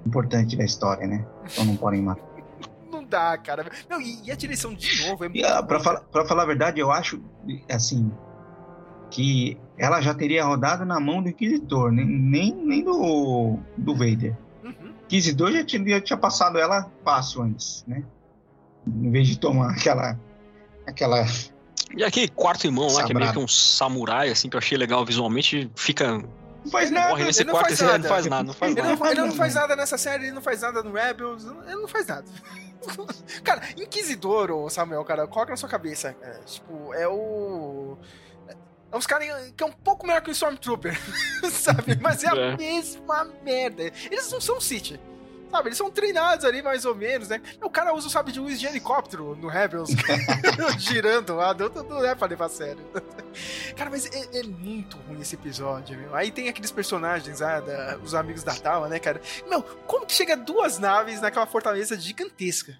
importante 0.07 0.57
da 0.57 0.65
história, 0.65 1.09
né? 1.09 1.27
Então 1.45 1.65
não 1.65 1.77
podem 1.77 2.03
matar. 2.03 2.23
não 2.89 3.03
dá, 3.03 3.37
cara. 3.37 3.69
Não, 3.91 4.01
e, 4.01 4.23
e, 4.27 4.31
a 4.31 4.37
direção 4.37 4.73
de 4.73 5.09
novo 5.09 5.25
é 5.25 5.29
muito. 5.29 5.45
E, 5.45 5.63
pra, 5.65 5.81
falar, 5.81 6.01
pra 6.03 6.25
falar 6.25 6.45
a 6.45 6.47
verdade, 6.47 6.79
eu 6.79 6.93
acho, 6.93 7.21
assim, 7.69 8.13
que 9.11 9.59
ela 9.77 10.01
já 10.01 10.15
teria 10.15 10.45
rodado 10.45 10.85
na 10.85 11.01
mão 11.01 11.23
do 11.23 11.29
Inquisitor, 11.29 11.91
nem, 11.91 12.05
nem, 12.07 12.55
nem 12.55 12.85
do, 12.85 13.59
do 13.77 13.95
Vader. 13.95 14.37
Uhum. 14.65 14.93
Inquisidor 15.05 15.53
já 15.53 15.65
tinha, 15.65 15.89
já 15.89 16.01
tinha 16.01 16.17
passado 16.17 16.59
ela 16.59 16.91
fácil 17.05 17.43
antes, 17.43 17.85
né? 17.87 18.03
Em 18.87 19.11
vez 19.11 19.29
de 19.29 19.39
tomar 19.39 19.71
aquela. 19.71 20.19
aquela 20.87 21.25
e 21.97 22.05
aquele 22.05 22.29
quarto 22.29 22.67
irmão 22.67 22.85
lá, 22.85 22.91
Sabrado. 22.91 23.07
que 23.07 23.17
é 23.17 23.21
meio 23.21 23.33
que 23.33 23.39
um 23.39 23.49
samurai, 23.49 24.29
assim, 24.29 24.49
que 24.49 24.57
eu 24.57 24.59
achei 24.59 24.77
legal 24.77 25.05
visualmente, 25.05 25.71
fica 25.75 26.23
não 26.65 26.71
faz 26.71 26.91
nada. 26.91 27.09
Morre 27.09 27.25
nesse 27.25 27.43
ele 27.43 27.51
quarto 27.51 27.69
faz 27.69 27.81
nada. 27.81 27.99
não 27.99 28.09
faz 28.09 28.27
nada. 28.27 28.45
Não 28.45 28.55
faz 28.55 28.73
ele, 28.73 28.83
nada. 28.83 28.97
Não, 28.97 29.11
ele 29.11 29.21
não 29.23 29.33
faz 29.33 29.55
nada 29.55 29.77
nessa 29.77 29.99
série, 29.99 30.25
ele 30.25 30.33
não 30.33 30.43
faz 30.43 30.61
nada 30.61 30.83
no 30.83 30.93
Rebels, 30.93 31.45
ele 31.45 31.77
não 31.77 31.89
faz 31.89 32.07
nada. 32.07 32.27
cara, 33.43 33.63
Inquisidor, 33.77 34.51
ô 34.51 34.69
Samuel, 34.69 35.05
cara, 35.05 35.27
coloca 35.27 35.51
na 35.51 35.57
sua 35.57 35.69
cabeça. 35.69 36.15
É, 36.21 36.39
tipo, 36.45 36.93
é 36.95 37.09
o. 37.09 37.97
É 38.91 38.97
uns 38.97 39.07
caras 39.07 39.53
que 39.57 39.63
é 39.63 39.67
um 39.67 39.73
pouco 39.73 40.07
melhor 40.07 40.23
que 40.23 40.31
o 40.31 40.33
Stormtrooper, 40.33 40.99
sabe? 41.51 41.99
Mas 42.01 42.25
é 42.25 42.29
a 42.29 42.37
é. 42.37 42.57
mesma 42.57 43.25
merda. 43.43 43.85
Eles 44.11 44.31
não 44.31 44.41
são 44.41 44.61
City. 44.61 44.99
Sabe, 45.51 45.69
eles 45.69 45.79
são 45.79 45.91
treinados 45.91 46.45
ali 46.45 46.61
mais 46.61 46.85
ou 46.85 46.95
menos, 46.95 47.29
né? 47.29 47.41
O 47.63 47.71
cara 47.71 47.95
usa 47.95 48.07
o 48.07 48.11
sabe 48.11 48.33
de 48.33 48.39
luz 48.39 48.61
de 48.61 48.67
helicóptero 48.67 49.35
no 49.35 49.49
Rebels, 49.49 49.89
girando 50.79 51.37
lá, 51.37 51.55
não, 51.55 51.69
não 51.85 52.05
é 52.05 52.15
pra 52.15 52.29
levar 52.29 52.47
a 52.47 52.51
sério. 52.51 52.85
Cara, 53.75 53.89
mas 53.89 54.05
é, 54.07 54.41
é, 54.41 54.43
muito 54.43 54.99
ruim 54.99 55.23
esse 55.23 55.37
episódio, 55.37 55.97
meu. 55.99 56.15
Aí 56.15 56.31
tem 56.31 56.51
aqueles 56.51 56.71
personagens, 56.71 57.41
ah, 57.41 57.61
da, 57.61 57.99
os 58.03 58.15
amigos 58.15 58.43
da 58.43 58.55
Tala, 58.55 58.89
né, 58.89 58.99
cara? 58.99 59.23
Meu, 59.49 59.63
como 59.63 60.05
que 60.05 60.13
chega 60.13 60.37
duas 60.37 60.79
naves 60.79 61.23
naquela 61.23 61.47
fortaleza 61.47 61.99
gigantesca? 61.99 62.77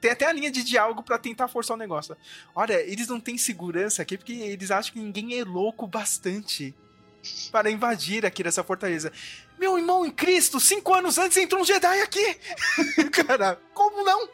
Tem 0.00 0.10
até 0.10 0.26
a 0.26 0.32
linha 0.32 0.50
de 0.50 0.62
diálogo 0.62 1.02
para 1.02 1.18
tentar 1.18 1.48
forçar 1.48 1.76
o 1.76 1.78
negócio. 1.78 2.16
Olha, 2.54 2.80
eles 2.80 3.08
não 3.08 3.18
têm 3.18 3.38
segurança 3.38 4.02
aqui 4.02 4.16
porque 4.16 4.32
eles 4.32 4.70
acham 4.70 4.92
que 4.92 5.00
ninguém 5.00 5.38
é 5.38 5.44
louco 5.44 5.86
bastante 5.86 6.74
para 7.50 7.70
invadir 7.70 8.24
aqui 8.24 8.44
nessa 8.44 8.62
fortaleza. 8.62 9.12
Meu 9.58 9.78
irmão 9.78 10.04
em 10.04 10.10
Cristo, 10.10 10.60
cinco 10.60 10.94
anos 10.94 11.18
antes 11.18 11.36
entrou 11.36 11.62
um 11.62 11.64
Jedi 11.64 12.00
aqui! 12.02 12.38
Cara, 13.10 13.58
como 13.72 14.04
não? 14.04 14.28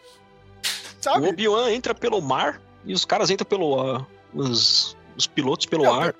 Sabe? 1.01 1.27
O 1.27 1.31
Obi-Wan 1.31 1.71
entra 1.71 1.95
pelo 1.95 2.21
mar 2.21 2.61
e 2.85 2.93
os 2.93 3.05
caras 3.05 3.31
entram 3.31 3.47
pelo. 3.47 3.99
Uh, 3.99 4.07
os, 4.35 4.97
os 5.17 5.27
pilotos 5.27 5.67
pelo 5.67 5.85
não, 5.85 6.01
ar. 6.01 6.15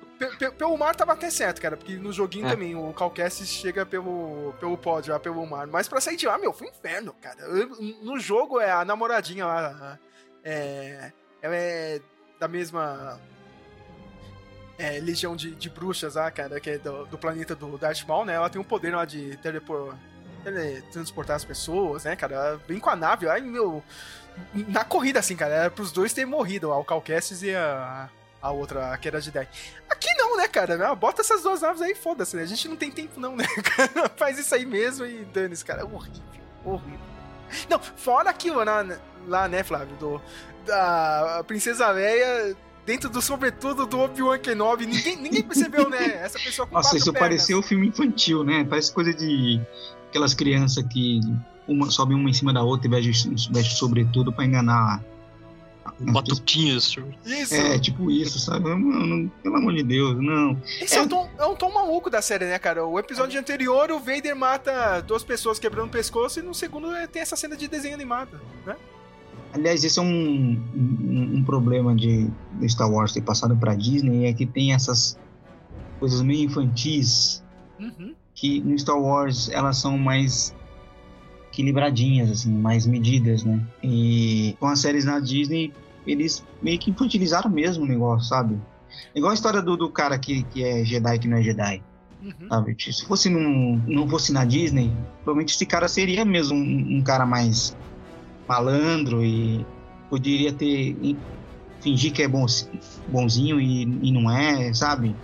Pelo 0.57 0.77
mar 0.77 0.95
tava 0.95 1.13
até 1.13 1.29
certo, 1.29 1.61
cara, 1.61 1.75
porque 1.75 1.95
no 1.95 2.13
joguinho 2.13 2.47
é. 2.47 2.51
também 2.51 2.75
o 2.75 2.93
Calcast 2.93 3.45
chega 3.45 3.85
pelo, 3.85 4.53
pelo 4.59 4.77
pod, 4.77 5.07
já 5.07 5.19
pelo 5.19 5.45
mar. 5.45 5.67
Mas 5.67 5.87
pra 5.87 5.99
sair 5.99 6.15
de 6.15 6.25
lá, 6.27 6.37
meu, 6.37 6.53
foi 6.53 6.67
um 6.67 6.69
inferno, 6.69 7.13
cara. 7.21 7.41
Eu, 7.41 7.69
no 8.01 8.19
jogo 8.19 8.59
é 8.59 8.71
a 8.71 8.85
namoradinha 8.85 9.45
lá. 9.45 9.99
É, 10.43 11.11
ela 11.41 11.55
é 11.55 12.01
da 12.39 12.47
mesma 12.47 13.19
é, 14.77 14.99
legião 14.99 15.35
de, 15.35 15.55
de 15.55 15.69
bruxas 15.69 16.15
lá, 16.15 16.29
cara, 16.31 16.59
que 16.59 16.71
é 16.71 16.77
do, 16.77 17.05
do 17.05 17.17
planeta 17.17 17.55
do 17.55 17.77
Darth 17.77 18.03
Maul, 18.07 18.25
né? 18.25 18.33
Ela 18.33 18.49
tem 18.49 18.61
um 18.61 18.65
poder 18.65 18.95
lá 18.95 19.05
de 19.05 19.37
telepor, 19.37 19.95
teletransportar 20.43 21.35
as 21.35 21.45
pessoas, 21.45 22.03
né, 22.03 22.15
cara? 22.15 22.35
Ela 22.35 22.61
vem 22.67 22.79
com 22.79 22.89
a 22.89 22.95
nave, 22.95 23.27
aí, 23.27 23.41
meu. 23.41 23.83
Na 24.53 24.83
corrida, 24.83 25.19
assim, 25.19 25.35
cara, 25.35 25.53
era 25.53 25.69
pros 25.69 25.91
dois 25.91 26.11
terem 26.11 26.29
morrido, 26.29 26.69
ó, 26.69 26.79
o 26.79 26.83
Calcestes 26.83 27.43
e 27.43 27.53
a, 27.53 28.09
a 28.43 28.51
outra, 28.51 28.97
que 28.97 29.07
era 29.07 29.21
de 29.21 29.31
10. 29.31 29.47
Aqui 29.89 30.13
não, 30.17 30.35
né, 30.35 30.49
cara? 30.49 30.75
Não, 30.75 30.93
bota 30.97 31.21
essas 31.21 31.41
duas 31.41 31.61
naves 31.61 31.81
aí, 31.81 31.95
foda-se, 31.95 32.35
né? 32.35 32.43
A 32.43 32.45
gente 32.45 32.67
não 32.67 32.75
tem 32.75 32.91
tempo, 32.91 33.17
não, 33.17 33.37
né, 33.37 33.45
cara? 33.63 34.09
Faz 34.17 34.37
isso 34.37 34.53
aí 34.53 34.65
mesmo 34.65 35.05
e 35.05 35.23
dane-se, 35.23 35.63
cara. 35.63 35.81
É 35.81 35.85
horrível, 35.85 36.21
horrível. 36.65 36.99
Não, 37.69 37.79
fora 37.79 38.29
aquilo 38.29 38.61
lá, 38.61 38.85
lá 39.25 39.47
né, 39.47 39.63
Flávio, 39.63 39.95
do, 39.95 40.21
da 40.65 41.41
Princesa 41.47 41.89
Leia 41.91 42.53
dentro 42.85 43.09
do 43.09 43.21
sobretudo 43.21 43.85
do 43.85 43.99
Obi-Wan 43.99 44.39
Kenobi. 44.39 44.87
Ninguém, 44.87 45.15
ninguém 45.15 45.43
percebeu, 45.43 45.89
né? 45.89 46.05
Essa 46.21 46.37
pessoa 46.37 46.67
com 46.67 46.75
Nossa, 46.75 46.97
isso 46.97 47.13
pernas. 47.13 47.29
pareceu 47.29 47.59
um 47.59 47.63
filme 47.63 47.87
infantil, 47.87 48.43
né? 48.43 48.65
Parece 48.65 48.91
coisa 48.91 49.13
de 49.13 49.61
aquelas 50.09 50.33
crianças 50.33 50.83
que 50.91 51.21
uma, 51.65 51.89
sobe 51.89 52.13
uma 52.13 52.29
em 52.29 52.33
cima 52.33 52.51
da 52.51 52.61
outra 52.61 52.87
e 52.87 52.89
veste, 52.89 53.29
veste 53.51 53.75
sobretudo 53.75 54.33
pra 54.33 54.43
enganar. 54.43 55.01
Batutinhas. 56.11 56.95
Isso. 57.25 57.53
É, 57.53 57.79
tipo 57.79 58.09
isso, 58.09 58.39
sabe? 58.39 58.69
Não, 58.69 58.77
não, 58.77 59.27
pelo 59.41 59.55
amor 59.55 59.73
de 59.73 59.83
Deus, 59.83 60.15
não. 60.21 60.61
Esse 60.81 60.95
é, 60.95 60.99
é, 60.99 61.01
um 61.01 61.07
tom, 61.07 61.29
é 61.37 61.45
um 61.45 61.55
tom 61.55 61.71
maluco 61.73 62.09
da 62.09 62.21
série, 62.21 62.45
né, 62.45 62.57
cara? 62.59 62.85
O 62.85 62.99
episódio 62.99 63.39
anterior, 63.39 63.91
o 63.91 63.99
Vader 63.99 64.35
mata 64.35 65.01
duas 65.01 65.23
pessoas 65.23 65.59
quebrando 65.59 65.87
o 65.87 65.91
pescoço, 65.91 66.39
e 66.39 66.43
no 66.43 66.53
segundo 66.53 66.87
tem 67.11 67.21
essa 67.21 67.35
cena 67.35 67.55
de 67.55 67.67
desenho 67.67 67.95
animado, 67.95 68.39
né? 68.65 68.75
Aliás, 69.53 69.83
esse 69.83 69.99
é 69.99 70.01
um, 70.01 70.59
um, 70.75 71.37
um 71.37 71.43
problema 71.43 71.95
de, 71.95 72.27
de, 72.59 72.69
Star 72.69 72.91
Wars 72.91 73.13
ter 73.13 73.21
passado 73.21 73.55
para 73.55 73.75
Disney, 73.75 74.25
é 74.25 74.33
que 74.33 74.47
tem 74.47 74.73
essas 74.73 75.17
coisas 75.99 76.21
meio 76.23 76.45
infantis 76.45 77.43
uhum. 77.79 78.15
que 78.33 78.61
no 78.61 78.77
Star 78.77 78.99
Wars 78.99 79.49
elas 79.49 79.77
são 79.77 79.95
mais 79.95 80.55
equilibradinhas, 81.53 82.31
assim, 82.31 82.51
mais 82.51 82.87
medidas, 82.87 83.43
né? 83.43 83.63
E 83.83 84.55
com 84.59 84.65
as 84.65 84.79
séries 84.79 85.05
na 85.05 85.19
Disney, 85.19 85.71
eles 86.05 86.43
meio 86.61 86.79
que 86.79 86.91
infantilizaram 86.91 87.49
mesmo 87.49 87.83
o 87.83 87.87
negócio, 87.87 88.27
sabe? 88.27 88.57
Igual 89.15 89.31
a 89.31 89.33
história 89.33 89.61
do, 89.61 89.75
do 89.75 89.89
cara 89.89 90.17
que, 90.17 90.43
que 90.43 90.63
é 90.63 90.83
Jedi 90.83 91.19
que 91.19 91.27
não 91.27 91.37
é 91.37 91.43
Jedi. 91.43 91.83
Uhum. 92.21 92.47
Sabe? 92.49 92.75
Se 92.79 93.05
fosse 93.05 93.29
num, 93.29 93.81
não 93.87 94.07
fosse 94.07 94.31
na 94.31 94.45
Disney, 94.45 94.91
provavelmente 95.23 95.53
esse 95.53 95.65
cara 95.65 95.87
seria 95.87 96.23
mesmo 96.23 96.55
um, 96.55 96.97
um 96.97 97.01
cara 97.01 97.25
mais 97.25 97.75
malandro 98.47 99.23
e 99.23 99.65
poderia 100.09 100.53
ter 100.53 100.95
fingir 101.81 102.13
que 102.13 102.23
é 102.23 102.27
bom, 102.27 102.45
bonzinho 103.09 103.59
e, 103.59 103.83
e 104.01 104.11
não 104.11 104.31
é, 104.31 104.73
sabe? 104.73 105.09
Uhum. 105.09 105.15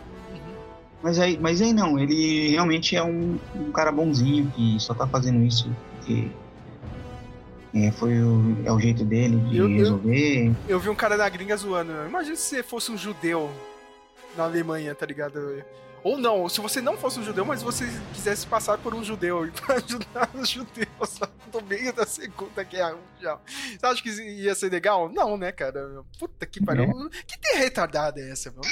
Mas 1.02 1.20
aí, 1.20 1.38
mas 1.40 1.62
aí 1.62 1.72
não, 1.72 1.98
ele 1.98 2.50
realmente 2.50 2.96
é 2.96 3.04
um, 3.04 3.38
um 3.56 3.72
cara 3.72 3.92
bonzinho 3.92 4.52
que 4.56 4.78
só 4.80 4.94
tá 4.94 5.08
fazendo 5.08 5.42
isso 5.44 5.70
porque 5.96 6.28
é, 7.74 7.92
foi 7.92 8.20
o, 8.20 8.58
é 8.66 8.72
o 8.72 8.80
jeito 8.80 9.04
dele 9.04 9.38
de 9.50 9.58
eu, 9.58 9.68
resolver. 9.68 10.48
Eu, 10.48 10.56
eu, 10.68 10.80
vi 10.80 10.90
um 10.90 10.96
cara 10.96 11.18
da 11.18 11.28
gringa 11.30 11.56
zoando. 11.56 11.92
Imagina 12.08 12.36
se 12.36 12.44
você 12.44 12.64
fosse 12.64 12.92
um 12.92 12.98
judeu 12.98 13.50
na 14.36 14.46
Alemanha, 14.46 14.96
tá 14.96 15.06
ligado? 15.06 15.64
Ou 16.04 16.18
não, 16.18 16.48
se 16.48 16.62
você 16.62 16.82
não 16.82 16.98
fosse 16.98 17.20
um 17.20 17.24
judeu, 17.24 17.46
mas 17.46 17.62
você 17.62 17.86
quisesse 18.14 18.48
passar 18.48 18.78
por 18.78 18.94
um 18.94 19.04
judeu 19.04 19.46
e 19.46 19.52
pra 19.60 19.76
ajudar 19.76 20.30
os 20.34 20.50
judeus 20.50 21.20
no 21.54 21.62
meio 21.62 21.94
da 21.94 22.06
Segunda 22.06 22.64
Guerra 22.64 22.96
Mundial. 22.96 23.42
Você 23.46 23.86
acha 23.86 24.04
que 24.04 24.10
ia 24.10 24.56
ser 24.56 24.72
legal? 24.72 25.12
Não, 25.12 25.38
né, 25.38 25.52
cara? 25.52 26.04
Puta 26.18 26.46
que 26.46 26.64
pariu. 26.64 26.84
É. 26.84 27.10
Que 27.26 27.38
ter 27.40 27.58
retardada 27.58 28.20
é 28.20 28.32
essa, 28.32 28.52
mano? 28.52 28.64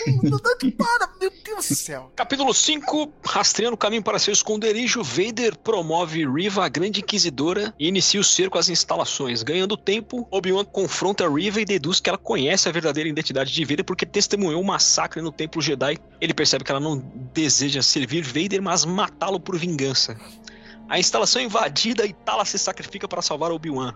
Para, 0.78 1.09
meu 1.19 1.32
Deus 1.43 1.67
do 1.67 1.75
céu. 1.75 2.11
Capítulo 2.15 2.53
5, 2.53 3.13
rastreando 3.25 3.75
o 3.75 3.78
caminho 3.78 4.03
para 4.03 4.19
seu 4.19 4.34
esconderijo, 4.34 5.03
Vader 5.03 5.57
promove 5.57 6.25
Riva, 6.25 6.65
a 6.65 6.69
grande 6.69 7.01
inquisidora, 7.01 7.73
e 7.80 7.88
inicia 7.88 8.19
o 8.19 8.23
cerco 8.23 8.57
às 8.57 8.69
instalações. 8.69 9.43
Ganhando 9.43 9.78
tempo, 9.78 10.28
Obi-Wan 10.32 10.65
confronta 10.65 11.28
Riva 11.28 11.61
e 11.61 11.65
deduz 11.65 11.99
que 11.99 12.09
ela 12.09 12.17
conhece 12.17 12.69
a 12.69 12.71
verdadeira 12.71 13.09
identidade 13.09 13.51
de 13.51 13.65
Vader 13.65 13.86
porque 13.86 14.05
testemunhou 14.05 14.61
o 14.61 14.63
um 14.63 14.67
massacre 14.67 15.21
no 15.21 15.32
Templo 15.32 15.61
Jedi. 15.61 15.97
Ele 16.19 16.34
percebe 16.34 16.63
que 16.63 16.71
ela 16.71 16.80
não 16.80 16.97
deseja 17.34 17.82
servir 17.82 18.24
Vader, 18.24 18.61
mas 18.61 18.86
matá-lo 18.86 19.39
por 19.39 19.57
vingança. 19.57 20.18
A 20.89 20.99
instalação 20.99 21.41
é 21.41 21.45
invadida 21.45 22.05
e 22.05 22.13
Tala 22.13 22.45
se 22.45 22.57
sacrifica 22.57 23.07
para 23.07 23.22
salvar 23.22 23.51
Obi-Wan. 23.51 23.93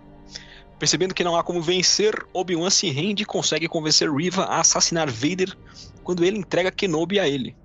Percebendo 0.78 1.14
que 1.14 1.24
não 1.24 1.36
há 1.36 1.44
como 1.44 1.62
vencer, 1.62 2.14
Obi-Wan 2.34 2.70
se 2.70 2.90
rende 2.90 3.24
e 3.24 3.26
consegue 3.26 3.68
convencer 3.68 4.12
Riva 4.12 4.44
a 4.46 4.60
assassinar 4.60 5.10
Vader 5.10 5.56
quando 6.04 6.26
ele 6.26 6.38
entrega 6.38 6.72
Kenobi 6.72 7.20
a 7.20 7.28
ele. 7.28 7.56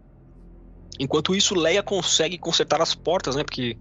Enquanto 0.99 1.35
isso, 1.35 1.55
Leia 1.55 1.83
consegue 1.83 2.39
consertar 2.39 2.81
as 2.81 2.95
portas, 2.95 3.35
né? 3.37 3.43
Porque 3.43 3.77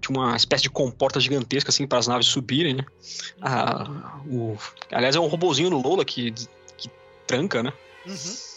tinha 0.00 0.18
uma 0.18 0.36
espécie 0.36 0.64
de 0.64 0.70
comporta 0.70 1.18
gigantesca 1.18 1.70
assim 1.70 1.86
para 1.86 1.98
as 1.98 2.06
naves 2.06 2.26
subirem, 2.26 2.74
né? 2.74 2.84
Ah, 3.40 4.20
o, 4.26 4.56
aliás, 4.92 5.16
é 5.16 5.20
um 5.20 5.26
robozinho 5.26 5.70
no 5.70 5.80
Lola 5.80 6.04
que, 6.04 6.32
que 6.76 6.90
tranca, 7.26 7.62
né? 7.62 7.72
Uhum. 8.06 8.53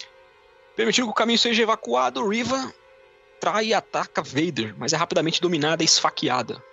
Permitindo 0.78 1.08
que 1.08 1.12
o 1.12 1.16
caminho 1.16 1.40
seja 1.40 1.64
evacuado, 1.64 2.26
Riva 2.30 2.72
trai 3.40 3.68
e 3.68 3.74
ataca 3.74 4.22
Vader, 4.22 4.76
mas 4.78 4.94
é 4.94 4.96
rapidamente 4.96 5.42
dominada 5.42 5.84
e 5.84 5.86
esfaqueada. 5.86 6.64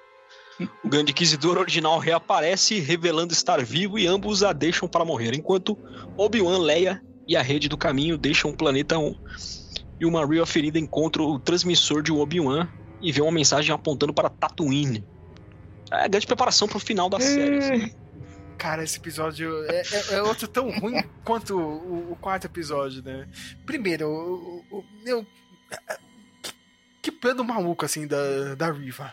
O 0.85 0.89
Grande 0.89 1.11
Inquisidor 1.11 1.57
original 1.59 1.99
reaparece, 1.99 2.79
revelando 2.81 3.33
estar 3.33 3.65
vivo, 3.65 3.99
e 3.99 4.07
ambos 4.07 4.45
a 4.45 4.53
deixam 4.53 4.87
para 4.87 5.05
morrer, 5.05 5.35
enquanto 5.35 5.77
Obi-Wan, 6.19 6.59
Leia 6.59 7.03
e 7.27 7.35
a 7.35 7.43
Rede 7.43 7.67
do 7.69 7.79
Caminho 7.79 8.19
deixam 8.19 8.51
o 8.51 8.57
planeta 8.57 8.99
1. 8.99 9.15
E 9.99 10.05
uma 10.05 10.21
Maria 10.21 10.45
ferida 10.45 10.79
encontra 10.79 11.23
o 11.23 11.39
transmissor 11.39 12.03
de 12.03 12.13
Obi-Wan 12.13 12.69
e 13.01 13.11
vê 13.11 13.23
uma 13.23 13.33
mensagem 13.33 13.75
apontando 13.75 14.13
para 14.13 14.29
Tatooine. 14.29 15.05
É 15.91 16.05
a 16.05 16.09
grande 16.09 16.27
preparação 16.27 16.69
para 16.69 16.77
o 16.77 16.81
final 16.81 17.09
da 17.09 17.19
série. 17.19 17.57
assim. 17.59 18.04
Cara, 18.59 18.83
esse 18.85 18.99
episódio 18.99 19.65
é, 19.71 19.83
é- 19.83 20.15
é 20.15 20.23
outro 20.23 20.47
tão 20.49 20.71
ruim 20.71 21.03
quanto 21.25 21.59
o, 21.59 22.13
o 22.13 22.17
quarto 22.17 22.47
episódio, 22.47 23.03
né? 23.03 23.29
Primeiro, 23.67 24.09
o, 24.09 24.65
o- 24.71 24.79
o- 24.79 24.85
meu. 25.05 25.27
que- 26.43 26.53
Que 27.03 27.13
plano 27.13 27.45
maluco, 27.45 27.85
assim, 27.85 28.07
da, 28.07 28.55
da 28.55 28.71
Riva. 28.71 29.13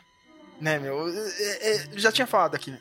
Né, 0.59 0.77
meu? 0.79 1.07
É- 1.09 1.71
é- 1.75 1.87
já 1.95 2.11
tinha 2.11 2.27
falado 2.27 2.55
aqui, 2.55 2.71
né? 2.71 2.79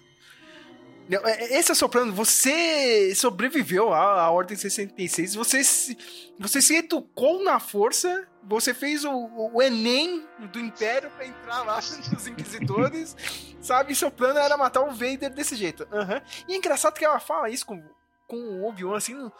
É- 1.10 1.54
é- 1.54 1.58
Esse 1.58 1.70
é 1.70 1.72
o 1.72 1.76
seu 1.76 1.88
plano. 1.88 2.12
Você 2.12 3.14
sobreviveu 3.14 3.92
à, 3.92 4.22
à 4.22 4.30
Ordem 4.30 4.56
66. 4.56 5.34
Você 5.34 5.64
se, 5.64 5.96
você 6.38 6.62
se 6.62 6.76
educou 6.76 7.42
na 7.42 7.58
força. 7.58 8.26
Você 8.44 8.72
fez 8.72 9.04
o, 9.04 9.10
o 9.52 9.60
Enem 9.62 10.26
do 10.52 10.58
Império 10.58 11.10
pra 11.10 11.26
entrar 11.26 11.62
lá 11.62 11.76
nos 12.12 12.26
Inquisidores. 12.26 13.16
Sabe? 13.60 13.94
Seu 13.94 14.10
plano 14.10 14.38
era 14.38 14.56
matar 14.56 14.82
o 14.82 14.90
Vader 14.92 15.30
desse 15.34 15.56
jeito. 15.56 15.86
Aham. 15.92 16.22
E 16.48 16.54
é 16.54 16.56
engraçado 16.56 16.94
que 16.94 17.04
ela 17.04 17.20
fala 17.20 17.50
isso 17.50 17.66
com, 17.66 17.82
com 18.26 18.36
o 18.36 18.68
Obi-Wan, 18.68 18.96
assim, 18.96 19.14
no- 19.14 19.32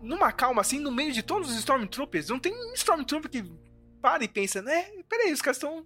numa 0.00 0.30
calma, 0.32 0.60
assim, 0.60 0.78
no 0.78 0.90
meio 0.92 1.12
de 1.12 1.22
todos 1.22 1.50
os 1.50 1.56
Stormtroopers. 1.58 2.28
Não 2.28 2.38
tem 2.38 2.54
um 2.54 2.72
Stormtrooper 2.74 3.30
que 3.30 3.44
para 4.00 4.22
e 4.24 4.28
pensa, 4.28 4.62
né? 4.62 4.86
Peraí, 5.08 5.32
os 5.32 5.42
caras 5.42 5.56
estão 5.56 5.84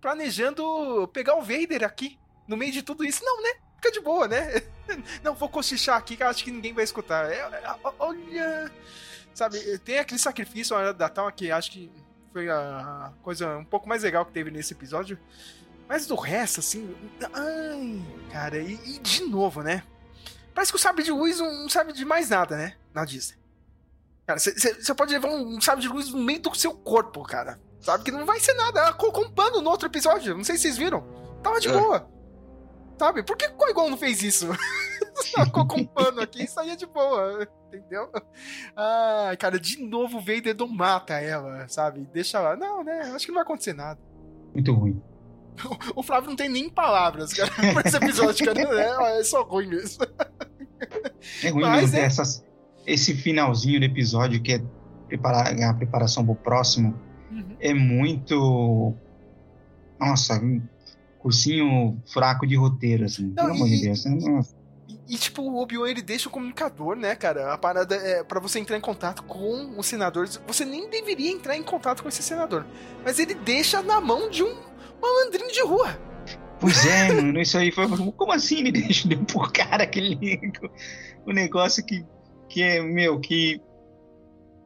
planejando 0.00 1.08
pegar 1.12 1.36
o 1.36 1.42
Vader 1.42 1.84
aqui, 1.84 2.18
no 2.48 2.56
meio 2.56 2.72
de 2.72 2.82
tudo 2.82 3.04
isso. 3.04 3.22
Não, 3.24 3.42
né? 3.42 3.50
Fica 3.80 3.90
de 3.90 4.00
boa, 4.00 4.28
né? 4.28 4.62
Não, 5.24 5.34
vou 5.34 5.48
cochichar 5.48 5.96
aqui 5.96 6.16
que 6.16 6.22
eu 6.22 6.26
acho 6.28 6.44
que 6.44 6.50
ninguém 6.50 6.74
vai 6.74 6.84
escutar. 6.84 7.30
É, 7.32 7.38
é, 7.38 7.76
olha. 7.98 8.70
Sabe, 9.32 9.78
tem 9.78 9.98
aquele 9.98 10.20
sacrifício 10.20 10.74
na 10.76 10.82
hora 10.82 10.94
da 10.94 11.08
tal 11.08 11.30
que 11.32 11.50
acho 11.50 11.70
que 11.70 11.90
foi 12.32 12.50
a 12.50 13.12
coisa 13.22 13.56
um 13.56 13.64
pouco 13.64 13.88
mais 13.88 14.02
legal 14.02 14.26
que 14.26 14.32
teve 14.32 14.50
nesse 14.50 14.74
episódio. 14.74 15.18
Mas 15.88 16.06
do 16.06 16.14
resto, 16.14 16.60
assim. 16.60 16.94
Ai, 17.32 18.02
cara, 18.30 18.58
e, 18.58 18.74
e 18.84 18.98
de 18.98 19.24
novo, 19.24 19.62
né? 19.62 19.82
Parece 20.54 20.72
que 20.72 20.76
o 20.76 20.80
sabre 20.80 21.02
de 21.02 21.10
luz 21.10 21.38
não 21.38 21.68
sabe 21.68 21.92
de 21.92 22.04
mais 22.04 22.28
nada, 22.28 22.56
né? 22.56 22.76
Na 22.92 23.04
Disney. 23.04 23.38
Cara, 24.26 24.38
você 24.38 24.94
pode 24.94 25.12
levar 25.12 25.28
um 25.28 25.60
sabre 25.60 25.82
de 25.82 25.88
luz 25.88 26.10
no 26.10 26.22
meio 26.22 26.40
do 26.40 26.54
seu 26.54 26.74
corpo, 26.74 27.22
cara. 27.22 27.58
Sabe 27.80 28.04
que 28.04 28.12
não 28.12 28.26
vai 28.26 28.38
ser 28.38 28.52
nada. 28.54 28.80
Ela 28.80 28.92
colocou 28.92 29.24
um 29.24 29.30
pano 29.32 29.62
no 29.62 29.70
outro 29.70 29.88
episódio. 29.88 30.36
Não 30.36 30.44
sei 30.44 30.56
se 30.56 30.62
vocês 30.62 30.76
viram. 30.76 31.02
Tava 31.42 31.58
de 31.58 31.68
É. 31.68 31.72
boa. 31.72 32.08
Sabe? 33.00 33.22
Por 33.22 33.34
que 33.34 33.46
o 33.46 33.56
Qui-Gon 33.56 33.88
não 33.88 33.96
fez 33.96 34.22
isso? 34.22 34.46
Ela 35.34 35.48
colocou 35.48 35.78
um 35.80 35.86
pano 35.86 36.20
aqui 36.20 36.42
e 36.42 36.46
saía 36.46 36.76
de 36.76 36.84
boa. 36.84 37.48
Entendeu? 37.68 38.10
Ai, 38.76 39.34
cara, 39.38 39.58
de 39.58 39.82
novo 39.82 40.18
o 40.18 40.20
Vader 40.20 40.54
não 40.54 40.68
mata 40.68 41.14
ela, 41.14 41.66
sabe? 41.66 42.06
Deixa 42.12 42.38
lá. 42.40 42.56
Não, 42.56 42.84
né? 42.84 43.10
Acho 43.14 43.24
que 43.24 43.32
não 43.32 43.36
vai 43.36 43.44
acontecer 43.44 43.72
nada. 43.72 43.98
Muito 44.52 44.70
ruim. 44.74 45.00
O 45.96 46.02
Flávio 46.02 46.28
não 46.28 46.36
tem 46.36 46.50
nem 46.50 46.68
palavras, 46.68 47.32
cara, 47.32 47.50
pra 47.72 47.82
esse 47.86 47.96
episódio, 47.96 48.44
cara. 48.44 48.60
É, 48.60 49.20
é 49.20 49.24
só 49.24 49.44
ruim 49.44 49.68
mesmo. 49.68 50.04
É 51.42 51.48
ruim 51.48 51.62
Mas 51.62 51.80
mesmo 51.92 51.96
é- 51.96 52.02
essas, 52.02 52.44
esse 52.86 53.14
finalzinho 53.14 53.80
do 53.80 53.86
episódio 53.86 54.42
que 54.42 54.52
é 54.52 54.62
preparar, 55.08 55.58
a 55.58 55.72
preparação 55.74 56.22
pro 56.22 56.34
próximo. 56.34 56.94
Uhum. 57.30 57.56
É 57.60 57.72
muito. 57.72 58.94
Nossa, 59.98 60.38
cursinho 61.20 62.02
fraco 62.12 62.46
de 62.46 62.56
roteiro, 62.56 63.04
assim. 63.04 63.30
Pelo 63.30 63.48
Não, 63.48 63.54
amor 63.54 63.68
e- 63.68 63.76
de 63.76 63.82
Deus. 63.84 64.04
Nossa. 64.04 64.58
E, 65.08 65.16
tipo, 65.16 65.42
o 65.42 65.60
Obi-Wan 65.60 65.88
ele 65.88 66.02
deixa 66.02 66.28
o 66.28 66.32
comunicador, 66.32 66.94
né, 66.96 67.14
cara? 67.16 67.52
A 67.52 67.58
parada 67.58 67.94
é 67.96 68.22
pra 68.22 68.38
você 68.40 68.58
entrar 68.60 68.76
em 68.76 68.80
contato 68.80 69.22
com 69.24 69.76
os 69.78 69.86
senadores. 69.86 70.40
Você 70.46 70.64
nem 70.64 70.88
deveria 70.88 71.30
entrar 71.30 71.56
em 71.56 71.62
contato 71.64 72.02
com 72.02 72.08
esse 72.08 72.22
senador. 72.22 72.64
Mas 73.04 73.18
ele 73.18 73.34
deixa 73.34 73.82
na 73.82 74.00
mão 74.00 74.30
de 74.30 74.42
um 74.44 74.56
malandrinho 75.02 75.50
de 75.52 75.62
rua. 75.62 75.98
Pois 76.60 76.84
é, 76.86 77.10
mano, 77.14 77.40
isso 77.40 77.58
aí 77.58 77.72
foi. 77.72 77.88
Como 78.12 78.32
assim 78.32 78.58
ele 78.58 78.72
deixa 78.72 79.08
deu 79.08 79.18
por 79.26 79.50
cara 79.52 79.82
aquele. 79.84 80.40
O 81.26 81.32
negócio 81.32 81.84
que, 81.84 82.04
que 82.48 82.62
é, 82.62 82.80
meu, 82.80 83.18
que 83.18 83.60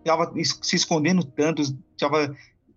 tava 0.04 0.30
se 0.62 0.76
escondendo 0.76 1.24
tanto, 1.24 1.62
tava 1.98 2.34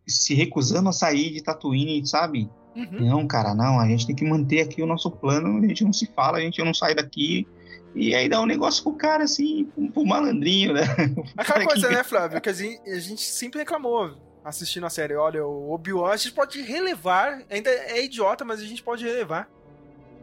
se 0.07 0.33
recusando 0.33 0.87
a 0.87 0.93
sair 0.93 1.33
de 1.33 1.43
Tatooine, 1.43 2.07
sabe? 2.07 2.49
Uhum. 2.77 3.07
Não, 3.07 3.27
cara, 3.27 3.55
não, 3.55 3.79
a 3.79 3.87
gente 3.87 4.05
tem 4.05 4.15
que 4.15 4.23
manter 4.23 4.61
aqui 4.61 4.83
o 4.83 4.85
nosso 4.85 5.09
plano, 5.09 5.57
a 5.63 5.67
gente 5.67 5.83
não 5.83 5.91
se 5.91 6.05
fala, 6.15 6.37
a 6.37 6.41
gente 6.41 6.63
não 6.63 6.73
sai 6.73 6.93
daqui. 6.93 7.47
E 7.95 8.13
aí 8.13 8.29
dá 8.29 8.39
um 8.39 8.45
negócio 8.45 8.83
pro 8.83 8.93
cara, 8.93 9.23
assim, 9.23 9.65
pro, 9.73 9.91
pro 9.91 10.05
malandrinho, 10.05 10.73
né? 10.73 10.81
Aquela 11.35 11.65
coisa, 11.65 11.87
que- 11.87 11.93
né, 11.95 12.03
Flávio? 12.03 12.39
Que 12.39 12.49
a 12.49 12.53
gente, 12.53 12.87
a 12.87 12.99
gente 12.99 13.23
sempre 13.23 13.57
reclamou 13.59 14.15
assistindo 14.45 14.85
a 14.85 14.89
série. 14.89 15.15
Olha, 15.15 15.43
o 15.45 15.71
Obi-Wan, 15.73 16.11
a 16.11 16.17
gente 16.17 16.33
pode 16.33 16.61
relevar. 16.61 17.41
Ainda 17.49 17.69
é 17.71 18.05
idiota, 18.05 18.45
mas 18.45 18.59
a 18.59 18.65
gente 18.65 18.83
pode 18.83 19.03
relevar. 19.03 19.49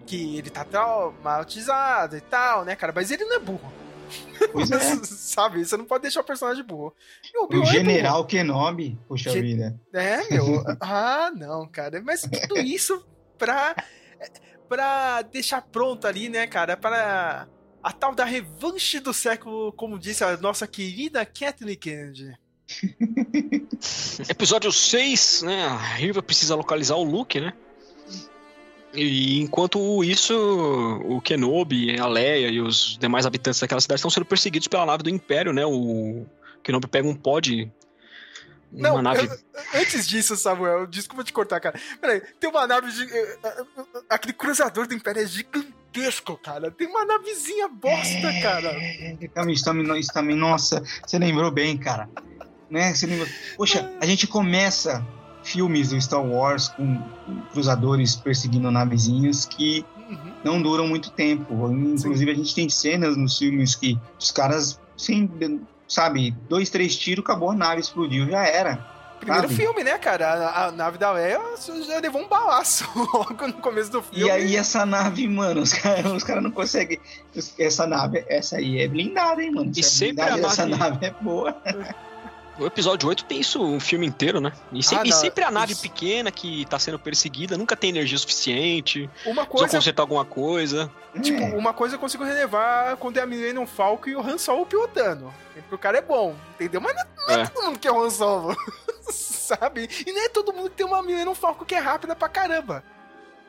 Que 0.06 0.38
ele 0.38 0.50
tá 0.50 0.64
traumatizado 0.64 2.16
e 2.16 2.20
tal, 2.20 2.64
né, 2.64 2.76
cara? 2.76 2.92
Mas 2.94 3.10
ele 3.10 3.24
não 3.24 3.36
é 3.36 3.38
burro. 3.40 3.72
Pois 4.52 4.70
é. 4.70 4.78
Sabe? 5.04 5.64
Você 5.64 5.76
não 5.76 5.84
pode 5.84 6.02
deixar 6.02 6.20
o 6.20 6.24
personagem 6.24 6.62
burro. 6.64 6.94
E 7.24 7.38
o 7.38 7.48
O 7.48 7.62
é 7.62 7.66
general 7.66 8.24
Kenobi, 8.24 8.96
puxa 9.08 9.30
Ge- 9.30 9.40
vida. 9.40 9.80
É, 9.92 10.28
meu. 10.30 10.62
ah, 10.80 11.32
não, 11.34 11.66
cara. 11.66 12.00
Mas 12.02 12.22
tudo 12.22 12.58
isso 12.60 13.04
pra, 13.36 13.74
pra 14.68 15.22
deixar 15.22 15.62
pronto 15.62 16.06
ali, 16.06 16.28
né, 16.28 16.46
cara? 16.46 16.76
Para 16.76 17.48
a 17.82 17.92
tal 17.92 18.14
da 18.14 18.24
revanche 18.24 19.00
do 19.00 19.12
século, 19.12 19.72
como 19.72 19.98
disse 19.98 20.22
a 20.22 20.36
nossa 20.36 20.66
querida 20.68 21.26
Kathleen 21.26 21.76
Kennedy. 21.76 22.32
Episódio 24.28 24.72
6, 24.72 25.42
né? 25.42 25.64
A 25.64 25.76
Riva 25.76 26.22
precisa 26.22 26.54
localizar 26.54 26.94
o 26.96 27.02
Luke, 27.04 27.40
né? 27.40 27.52
E 28.94 29.40
enquanto 29.40 30.04
isso, 30.04 30.34
o 31.04 31.20
Kenobi, 31.20 31.98
a 31.98 32.06
Leia 32.06 32.48
e 32.48 32.60
os 32.60 32.96
demais 32.98 33.26
habitantes 33.26 33.60
daquela 33.60 33.80
cidade 33.80 33.98
estão 33.98 34.10
sendo 34.10 34.24
perseguidos 34.26 34.68
pela 34.68 34.86
nave 34.86 35.02
do 35.02 35.10
Império, 35.10 35.52
né? 35.52 35.64
O 35.66 36.24
Kenobi 36.62 36.86
pega 36.86 37.08
um 37.08 37.14
pod. 37.14 37.70
Uma 38.72 38.88
Não, 38.88 39.02
nave. 39.02 39.26
eu- 39.26 39.80
antes 39.80 40.06
disso, 40.06 40.36
Samuel, 40.36 40.86
desculpa 40.86 41.22
te 41.24 41.32
cortar, 41.32 41.60
cara. 41.60 41.78
Peraí, 42.00 42.20
tem 42.40 42.50
uma 42.50 42.66
nave. 42.66 42.90
gi- 42.90 43.08
eh, 43.10 43.38
eh, 43.44 43.64
eh, 43.78 44.00
Aquele 44.10 44.32
cruzador 44.32 44.86
do 44.88 44.94
Império 44.94 45.22
é 45.22 45.26
gigantesco, 45.26 46.36
cara. 46.36 46.70
Tem 46.72 46.86
uma 46.88 47.04
navezinha 47.04 47.68
bosta, 47.68 48.32
cara. 48.42 48.70
É, 48.70 49.16
também, 49.32 49.54
isso 49.54 49.64
também, 49.64 50.00
isso 50.00 50.12
também, 50.12 50.36
nossa, 50.36 50.82
você 51.06 51.18
lembrou 51.18 51.50
bem, 51.52 51.76
cara. 51.78 52.08
Né? 52.68 52.92
Você 52.92 53.06
lembrou... 53.06 53.28
Poxa, 53.56 53.92
a 54.00 54.06
gente 54.06 54.26
começa 54.26 55.06
filmes 55.44 55.90
do 55.90 56.00
Star 56.00 56.24
Wars 56.24 56.68
com 56.68 57.00
cruzadores 57.52 58.16
perseguindo 58.16 58.70
navezinhas 58.70 59.44
que 59.44 59.84
Uhum. 60.08 60.32
não 60.44 60.60
duram 60.60 60.86
muito 60.86 61.10
tempo. 61.10 61.54
Inclusive, 61.70 62.30
a 62.30 62.34
gente 62.34 62.54
tem 62.54 62.68
cenas 62.68 63.16
nos 63.16 63.38
filmes 63.38 63.74
que 63.74 63.98
os 64.20 64.30
caras, 64.30 64.78
sem, 64.98 65.30
sabe, 65.88 66.32
dois, 66.48 66.68
três 66.68 66.94
tiros, 66.96 67.24
acabou 67.24 67.50
a 67.50 67.54
nave, 67.54 67.80
explodiu, 67.80 68.26
já 68.28 68.44
era. 68.46 68.92
Primeiro 69.18 69.48
sabe? 69.48 69.54
filme, 69.54 69.82
né, 69.82 69.96
cara? 69.96 70.28
A, 70.28 70.66
a 70.66 70.70
nave 70.72 70.98
da 70.98 71.10
Leia 71.12 71.40
já 71.86 71.98
levou 72.00 72.20
um 72.20 72.28
balaço 72.28 72.84
logo 73.14 73.46
no 73.46 73.54
começo 73.54 73.90
do 73.90 74.02
filme. 74.02 74.26
E 74.26 74.30
aí 74.30 74.56
essa 74.56 74.84
nave, 74.84 75.26
mano, 75.26 75.62
os 75.62 75.72
caras 75.72 76.04
os 76.12 76.22
cara 76.22 76.42
não 76.42 76.50
conseguem. 76.50 77.00
Essa 77.58 77.86
nave, 77.86 78.22
essa 78.28 78.56
aí 78.56 78.80
é 78.82 78.86
blindada, 78.88 79.42
hein, 79.42 79.52
mano? 79.52 79.72
E 79.74 79.80
Essa 79.80 79.88
sempre 79.88 80.22
a 80.22 80.32
blindada, 80.32 80.52
Essa 80.52 80.66
nave- 80.66 80.82
nave 80.92 81.06
é 81.06 81.10
boa. 81.22 81.56
O 82.58 82.66
episódio 82.66 83.08
8 83.08 83.24
tem 83.24 83.40
isso 83.40 83.60
o 83.60 83.80
filme 83.80 84.06
inteiro, 84.06 84.40
né? 84.40 84.52
E, 84.72 84.80
se- 84.82 84.94
Ah, 84.94 85.02
e 85.04 85.10
sempre 85.10 85.42
a 85.42 85.50
nave 85.50 85.72
isso. 85.72 85.82
pequena 85.82 86.30
que 86.30 86.64
tá 86.66 86.78
sendo 86.78 86.98
perseguida, 87.00 87.56
nunca 87.58 87.74
tem 87.74 87.90
energia 87.90 88.16
suficiente, 88.16 89.10
Uma 89.26 89.44
precisa 89.44 89.46
coisa, 89.46 89.76
consertar 89.78 90.02
alguma 90.04 90.24
coisa. 90.24 90.88
tipo, 91.20 91.42
É. 91.42 91.56
uma 91.56 91.72
coisa 91.72 91.96
eu 91.96 91.98
consigo 91.98 92.22
relevar 92.22 92.96
quando 92.98 93.16
é 93.16 93.22
a 93.22 93.26
Millennium 93.26 93.66
Falcon 93.66 94.10
e 94.10 94.16
o 94.16 94.20
Han 94.20 94.38
Solo 94.38 94.64
pilotando. 94.66 95.34
Porque 95.54 95.74
o 95.74 95.78
cara 95.78 95.98
é 95.98 96.02
bom, 96.02 96.36
entendeu? 96.54 96.80
Mas 96.80 96.94
não, 96.94 97.04
não 97.26 97.34
é, 97.34 97.40
É. 97.42 97.46
todo 97.46 97.64
mundo 97.64 97.78
que 97.78 97.88
é 97.88 97.92
o 97.92 98.00
Han 98.04 98.10
Solo, 98.10 98.56
sabe? 99.10 99.88
E 100.06 100.12
nem 100.12 100.26
é 100.26 100.28
todo 100.28 100.52
mundo 100.52 100.70
que 100.70 100.76
tem 100.76 100.86
uma 100.86 101.02
Millennium 101.02 101.34
Falcon 101.34 101.64
que 101.64 101.74
é 101.74 101.78
rápida 101.80 102.14
pra 102.14 102.28
caramba. 102.28 102.84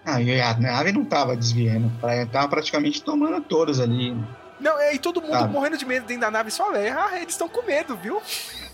Ah, 0.03 0.21
e 0.21 0.39
a 0.39 0.53
nave 0.57 0.91
não 0.91 1.03
tava 1.05 1.35
desviando, 1.35 1.91
tava 2.31 2.47
praticamente 2.47 3.01
tomando 3.03 3.41
todos 3.41 3.79
ali. 3.79 4.15
Não, 4.59 4.79
é, 4.79 4.93
e 4.95 4.99
todo 4.99 5.21
mundo 5.21 5.33
Sabe. 5.33 5.51
morrendo 5.51 5.77
de 5.77 5.85
medo 5.85 6.05
dentro 6.05 6.21
da 6.21 6.31
nave 6.31 6.49
só 6.49 6.69
Leia. 6.69 6.95
Ah, 6.97 7.17
eles 7.17 7.33
estão 7.33 7.47
com 7.49 7.61
medo, 7.63 7.95
viu? 7.97 8.21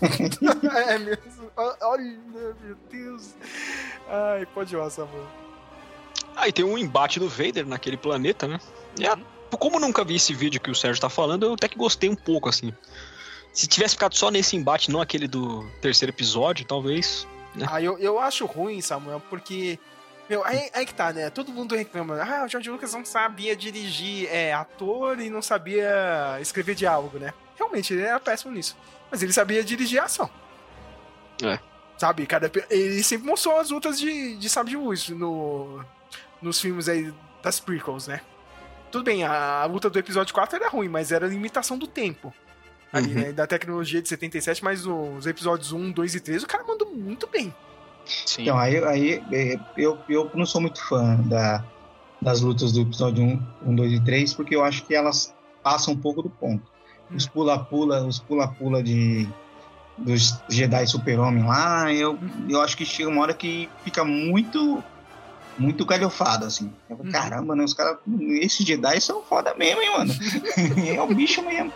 é 0.88 0.98
mesmo. 0.98 1.50
Olha, 1.56 2.02
meu 2.32 2.76
Deus. 2.90 3.34
Ai, 4.08 4.46
pode 4.46 4.74
ir, 4.76 4.90
Samuel. 4.90 5.26
Aí 6.36 6.52
tem 6.52 6.64
um 6.64 6.78
embate 6.78 7.18
do 7.18 7.28
Vader 7.28 7.66
naquele 7.66 7.96
planeta, 7.96 8.46
né? 8.46 8.58
E 8.98 9.06
a- 9.06 9.18
como 9.58 9.76
eu 9.76 9.80
nunca 9.80 10.02
vi 10.04 10.16
esse 10.16 10.32
vídeo 10.32 10.60
que 10.60 10.70
o 10.70 10.74
Sérgio 10.74 11.00
tá 11.00 11.10
falando, 11.10 11.44
eu 11.44 11.54
até 11.54 11.68
que 11.68 11.76
gostei 11.76 12.08
um 12.08 12.14
pouco, 12.14 12.48
assim. 12.48 12.72
Se 13.52 13.66
tivesse 13.66 13.94
ficado 13.94 14.14
só 14.16 14.30
nesse 14.30 14.56
embate, 14.56 14.90
não 14.90 15.00
aquele 15.00 15.28
do 15.28 15.68
terceiro 15.82 16.10
episódio, 16.10 16.64
talvez. 16.64 17.26
Ah, 17.70 17.82
eu, 17.82 17.98
eu 17.98 18.18
acho 18.18 18.46
ruim, 18.46 18.80
Samuel, 18.80 19.20
porque. 19.28 19.78
Meu, 20.32 20.42
aí, 20.46 20.70
aí 20.72 20.86
que 20.86 20.94
tá, 20.94 21.12
né? 21.12 21.28
Todo 21.28 21.52
mundo 21.52 21.76
reclama. 21.76 22.16
Ah, 22.22 22.46
o 22.46 22.48
George 22.48 22.70
Lucas 22.70 22.94
não 22.94 23.04
sabia 23.04 23.54
dirigir 23.54 24.26
é, 24.30 24.50
ator 24.54 25.20
e 25.20 25.28
não 25.28 25.42
sabia 25.42 26.38
escrever 26.40 26.74
diálogo, 26.74 27.18
né? 27.18 27.34
Realmente, 27.54 27.92
ele 27.92 28.00
era 28.00 28.18
péssimo 28.18 28.50
nisso. 28.50 28.74
Mas 29.10 29.22
ele 29.22 29.30
sabia 29.30 29.62
dirigir 29.62 30.00
a 30.00 30.04
ação. 30.04 30.30
É. 31.44 31.58
Sabe, 31.98 32.24
cara? 32.26 32.50
Ele 32.70 33.02
sempre 33.02 33.26
mostrou 33.26 33.58
as 33.60 33.68
lutas 33.68 34.00
de, 34.00 34.34
de 34.38 34.48
sabre 34.48 34.70
de 34.70 34.76
luz 34.78 35.10
no, 35.10 35.84
nos 36.40 36.58
filmes 36.58 36.88
aí 36.88 37.12
das 37.42 37.60
prequels, 37.60 38.06
né? 38.06 38.22
Tudo 38.90 39.04
bem, 39.04 39.24
a, 39.24 39.60
a 39.60 39.64
luta 39.66 39.90
do 39.90 39.98
episódio 39.98 40.32
4 40.32 40.56
era 40.56 40.70
ruim, 40.70 40.88
mas 40.88 41.12
era 41.12 41.26
limitação 41.26 41.76
do 41.76 41.86
tempo. 41.86 42.32
Ali, 42.90 43.08
Uhum. 43.08 43.20
né? 43.20 43.32
Da 43.32 43.46
tecnologia 43.46 44.00
de 44.00 44.08
77, 44.08 44.64
mas 44.64 44.86
os 44.86 45.26
episódios 45.26 45.72
1, 45.72 45.92
2 45.92 46.14
e 46.14 46.20
3, 46.20 46.42
o 46.42 46.46
cara 46.46 46.64
mandou 46.64 46.88
muito 46.88 47.26
bem. 47.26 47.54
Sim. 48.04 48.42
Então, 48.42 48.58
aí, 48.58 48.82
aí 48.84 49.22
é, 49.32 49.58
eu, 49.76 49.98
eu 50.08 50.30
não 50.34 50.46
sou 50.46 50.60
muito 50.60 50.82
fã 50.86 51.16
da, 51.22 51.64
das 52.20 52.40
lutas 52.40 52.72
do 52.72 52.82
episódio 52.82 53.24
1, 53.24 53.42
1, 53.66 53.74
2 53.74 53.92
e 53.92 54.00
3, 54.00 54.34
porque 54.34 54.54
eu 54.54 54.64
acho 54.64 54.84
que 54.84 54.94
elas 54.94 55.34
passam 55.62 55.94
um 55.94 55.96
pouco 55.96 56.22
do 56.22 56.30
ponto. 56.30 56.62
Os 57.14 57.26
pula-pula, 57.26 58.04
os 58.04 58.18
pula-pula 58.18 58.82
de 58.82 59.28
dos 59.98 60.40
Jedi 60.48 60.86
Super-Homem 60.86 61.44
lá, 61.44 61.92
eu, 61.92 62.18
eu 62.48 62.62
acho 62.62 62.76
que 62.76 62.84
chega 62.84 63.10
uma 63.10 63.20
hora 63.20 63.34
que 63.34 63.68
fica 63.84 64.02
muito 64.02 64.82
muito 65.58 65.84
galhofado, 65.84 66.46
assim. 66.46 66.72
Eu 66.88 66.96
falo, 66.96 67.12
Caramba, 67.12 67.54
né? 67.54 67.64
Os 67.64 67.74
caras. 67.74 67.98
Esses 68.40 68.66
Jedi 68.66 69.00
são 69.00 69.22
foda 69.22 69.54
mesmo, 69.54 69.82
hein, 69.82 69.90
mano? 69.90 70.12
é 70.88 71.00
o 71.00 71.06
bicho 71.14 71.42
mesmo. 71.42 71.72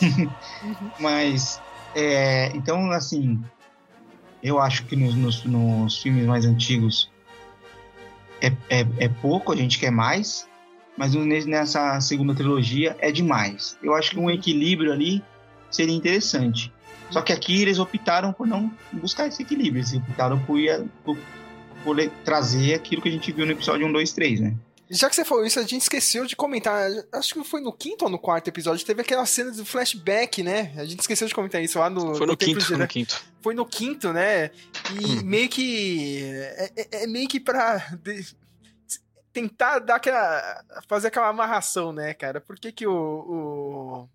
Mas. 0.98 1.60
é, 1.94 2.50
então, 2.54 2.90
assim. 2.90 3.40
Eu 4.42 4.58
acho 4.58 4.84
que 4.86 4.96
nos, 4.96 5.14
nos, 5.14 5.44
nos 5.44 6.02
filmes 6.02 6.26
mais 6.26 6.44
antigos 6.44 7.10
é, 8.40 8.48
é, 8.68 8.86
é 8.98 9.08
pouco, 9.08 9.52
a 9.52 9.56
gente 9.56 9.78
quer 9.78 9.90
mais. 9.90 10.48
Mas 10.96 11.14
nessa 11.14 12.00
segunda 12.00 12.34
trilogia 12.34 12.96
é 13.00 13.10
demais. 13.10 13.78
Eu 13.82 13.94
acho 13.94 14.10
que 14.10 14.18
um 14.18 14.30
equilíbrio 14.30 14.92
ali 14.92 15.22
seria 15.70 15.94
interessante. 15.94 16.72
Só 17.10 17.22
que 17.22 17.32
aqui 17.32 17.62
eles 17.62 17.78
optaram 17.78 18.32
por 18.32 18.46
não 18.46 18.70
buscar 18.92 19.26
esse 19.26 19.42
equilíbrio. 19.42 19.80
Eles 19.80 19.94
optaram 19.94 20.38
por, 20.40 20.58
por, 21.04 21.18
por 21.82 21.96
trazer 22.24 22.74
aquilo 22.74 23.00
que 23.00 23.08
a 23.08 23.12
gente 23.12 23.32
viu 23.32 23.46
no 23.46 23.52
episódio 23.52 23.86
1, 23.86 23.92
2, 23.92 24.12
3, 24.12 24.40
né? 24.40 24.54
Já 24.92 25.08
que 25.08 25.14
você 25.14 25.24
falou 25.24 25.44
isso, 25.46 25.58
a 25.58 25.62
gente 25.62 25.82
esqueceu 25.82 26.26
de 26.26 26.34
comentar. 26.34 26.90
Acho 27.12 27.34
que 27.34 27.44
foi 27.44 27.60
no 27.60 27.72
quinto 27.72 28.04
ou 28.04 28.10
no 28.10 28.18
quarto 28.18 28.48
episódio. 28.48 28.84
Teve 28.84 29.02
aquela 29.02 29.24
cena 29.24 29.52
do 29.52 29.64
flashback, 29.64 30.42
né? 30.42 30.72
A 30.76 30.84
gente 30.84 30.98
esqueceu 31.00 31.28
de 31.28 31.34
comentar 31.34 31.62
isso 31.62 31.78
lá 31.78 31.88
no. 31.88 32.16
Foi 32.16 32.26
no 32.26 32.36
Templo 32.36 32.54
quinto, 32.56 32.66
foi 32.66 32.76
no 32.76 32.88
quinto. 32.88 33.22
Foi 33.40 33.54
no 33.54 33.64
quinto, 33.66 34.12
né? 34.12 34.50
E 35.00 35.22
meio 35.22 35.48
que. 35.48 36.24
É, 36.34 36.72
é- 36.76 37.04
é 37.04 37.06
meio 37.06 37.28
que 37.28 37.38
pra. 37.38 37.76
de- 38.02 38.34
tentar 39.32 39.78
dar 39.78 39.94
aquela. 39.96 40.64
fazer 40.88 41.06
aquela 41.06 41.28
amarração, 41.28 41.92
né, 41.92 42.12
cara? 42.12 42.40
Por 42.40 42.58
que, 42.58 42.72
que 42.72 42.86
o. 42.86 42.92
o- 42.92 44.08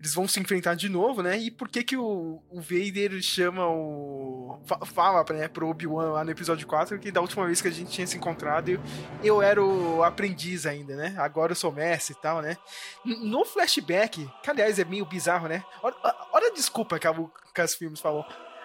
Eles 0.00 0.14
vão 0.14 0.28
se 0.28 0.38
enfrentar 0.38 0.74
de 0.76 0.88
novo, 0.88 1.22
né? 1.24 1.36
E 1.36 1.50
por 1.50 1.68
que 1.68 1.82
que 1.82 1.96
o, 1.96 2.40
o 2.50 2.60
Vader 2.60 3.20
chama 3.20 3.66
o. 3.66 4.60
fa- 4.64 4.78
Fala 4.86 5.24
né, 5.34 5.48
pro 5.48 5.68
Obi-Wan 5.68 6.12
lá 6.12 6.24
no 6.24 6.30
episódio 6.30 6.66
4 6.68 7.00
que 7.00 7.10
da 7.10 7.20
última 7.20 7.44
vez 7.46 7.60
que 7.60 7.66
a 7.66 7.70
gente 7.72 7.90
tinha 7.90 8.06
se 8.06 8.16
encontrado 8.16 8.68
eu, 8.68 8.80
eu 9.24 9.42
era 9.42 9.60
o 9.60 10.04
aprendiz 10.04 10.66
ainda, 10.66 10.94
né? 10.94 11.16
Agora 11.18 11.50
eu 11.50 11.56
sou 11.56 11.72
mestre 11.72 12.14
e 12.16 12.22
tal, 12.22 12.40
né? 12.40 12.56
No 13.04 13.44
flashback, 13.44 14.30
que 14.40 14.50
aliás 14.50 14.78
é 14.78 14.84
meio 14.84 15.04
bizarro, 15.04 15.48
né? 15.48 15.64
Olha, 15.82 15.96
olha 16.32 16.48
a 16.48 16.54
desculpa 16.54 16.96
que 16.98 17.06
a 17.06 17.10
Lucas 17.10 17.74
Filmes 17.74 17.98
falou. 17.98 18.24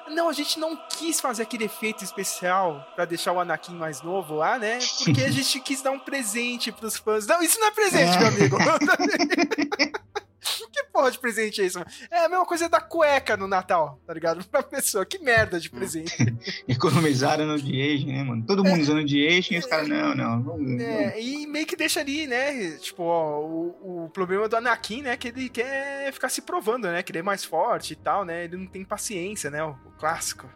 Não, 0.09 0.29
a 0.29 0.33
gente 0.33 0.59
não 0.59 0.75
quis 0.89 1.19
fazer 1.21 1.43
aquele 1.43 1.63
efeito 1.63 2.03
especial 2.03 2.85
pra 2.93 3.05
deixar 3.05 3.31
o 3.31 3.39
Anakin 3.39 3.73
mais 3.73 4.01
novo 4.03 4.35
lá, 4.35 4.59
né? 4.59 4.77
Porque 5.03 5.23
a 5.23 5.31
gente 5.31 5.59
quis 5.61 5.81
dar 5.81 5.91
um 5.91 5.99
presente 5.99 6.71
pros 6.71 6.97
fãs. 6.97 7.25
Não, 7.25 7.41
isso 7.41 7.57
não 7.59 7.67
é 7.67 7.71
presente, 7.71 8.19
meu 8.19 8.27
amigo. 8.27 8.57
que 10.71 10.83
porra 10.85 11.11
de 11.11 11.19
presente 11.19 11.61
é 11.61 11.65
isso? 11.65 11.79
mano? 11.79 11.89
É 12.11 12.25
a 12.25 12.29
mesma 12.29 12.45
coisa 12.45 12.67
da 12.67 12.81
cueca 12.81 13.37
no 13.37 13.47
Natal, 13.47 13.99
tá 14.05 14.13
ligado? 14.13 14.43
Pra 14.49 14.61
pessoa. 14.61 15.05
Que 15.05 15.19
merda 15.19 15.59
de 15.59 15.69
presente. 15.69 16.15
Economizaram 16.67 17.45
no 17.45 17.61
de-aging, 17.61 18.11
né, 18.11 18.23
mano? 18.23 18.43
Todo 18.45 18.63
mundo 18.63 18.81
usando 18.81 19.03
de-aging 19.03 19.55
e 19.55 19.59
os 19.59 19.65
caras, 19.65 19.87
não, 19.87 20.13
não. 20.15 20.39
não, 20.57 20.83
É, 20.83 21.19
e 21.21 21.47
meio 21.47 21.65
que 21.65 21.75
deixa 21.75 21.99
ali, 21.99 22.27
né? 22.27 22.77
Tipo, 22.77 23.03
ó, 23.03 23.39
o, 23.41 24.05
o 24.05 24.09
problema 24.09 24.47
do 24.47 24.55
Anakin, 24.55 25.01
né? 25.03 25.17
Que 25.17 25.29
ele 25.29 25.49
quer 25.49 26.11
ficar 26.11 26.29
se 26.29 26.41
provando, 26.41 26.87
né? 26.87 27.01
Que 27.03 27.11
ele 27.11 27.19
é 27.19 27.23
mais 27.23 27.43
forte 27.43 27.93
e 27.93 27.95
tal, 27.95 28.25
né? 28.25 28.45
Ele 28.45 28.57
não 28.57 28.67
tem 28.67 28.83
paciência, 28.83 29.49
né? 29.49 29.63
O, 29.63 29.71
o 29.71 29.91
clássico. 29.97 30.49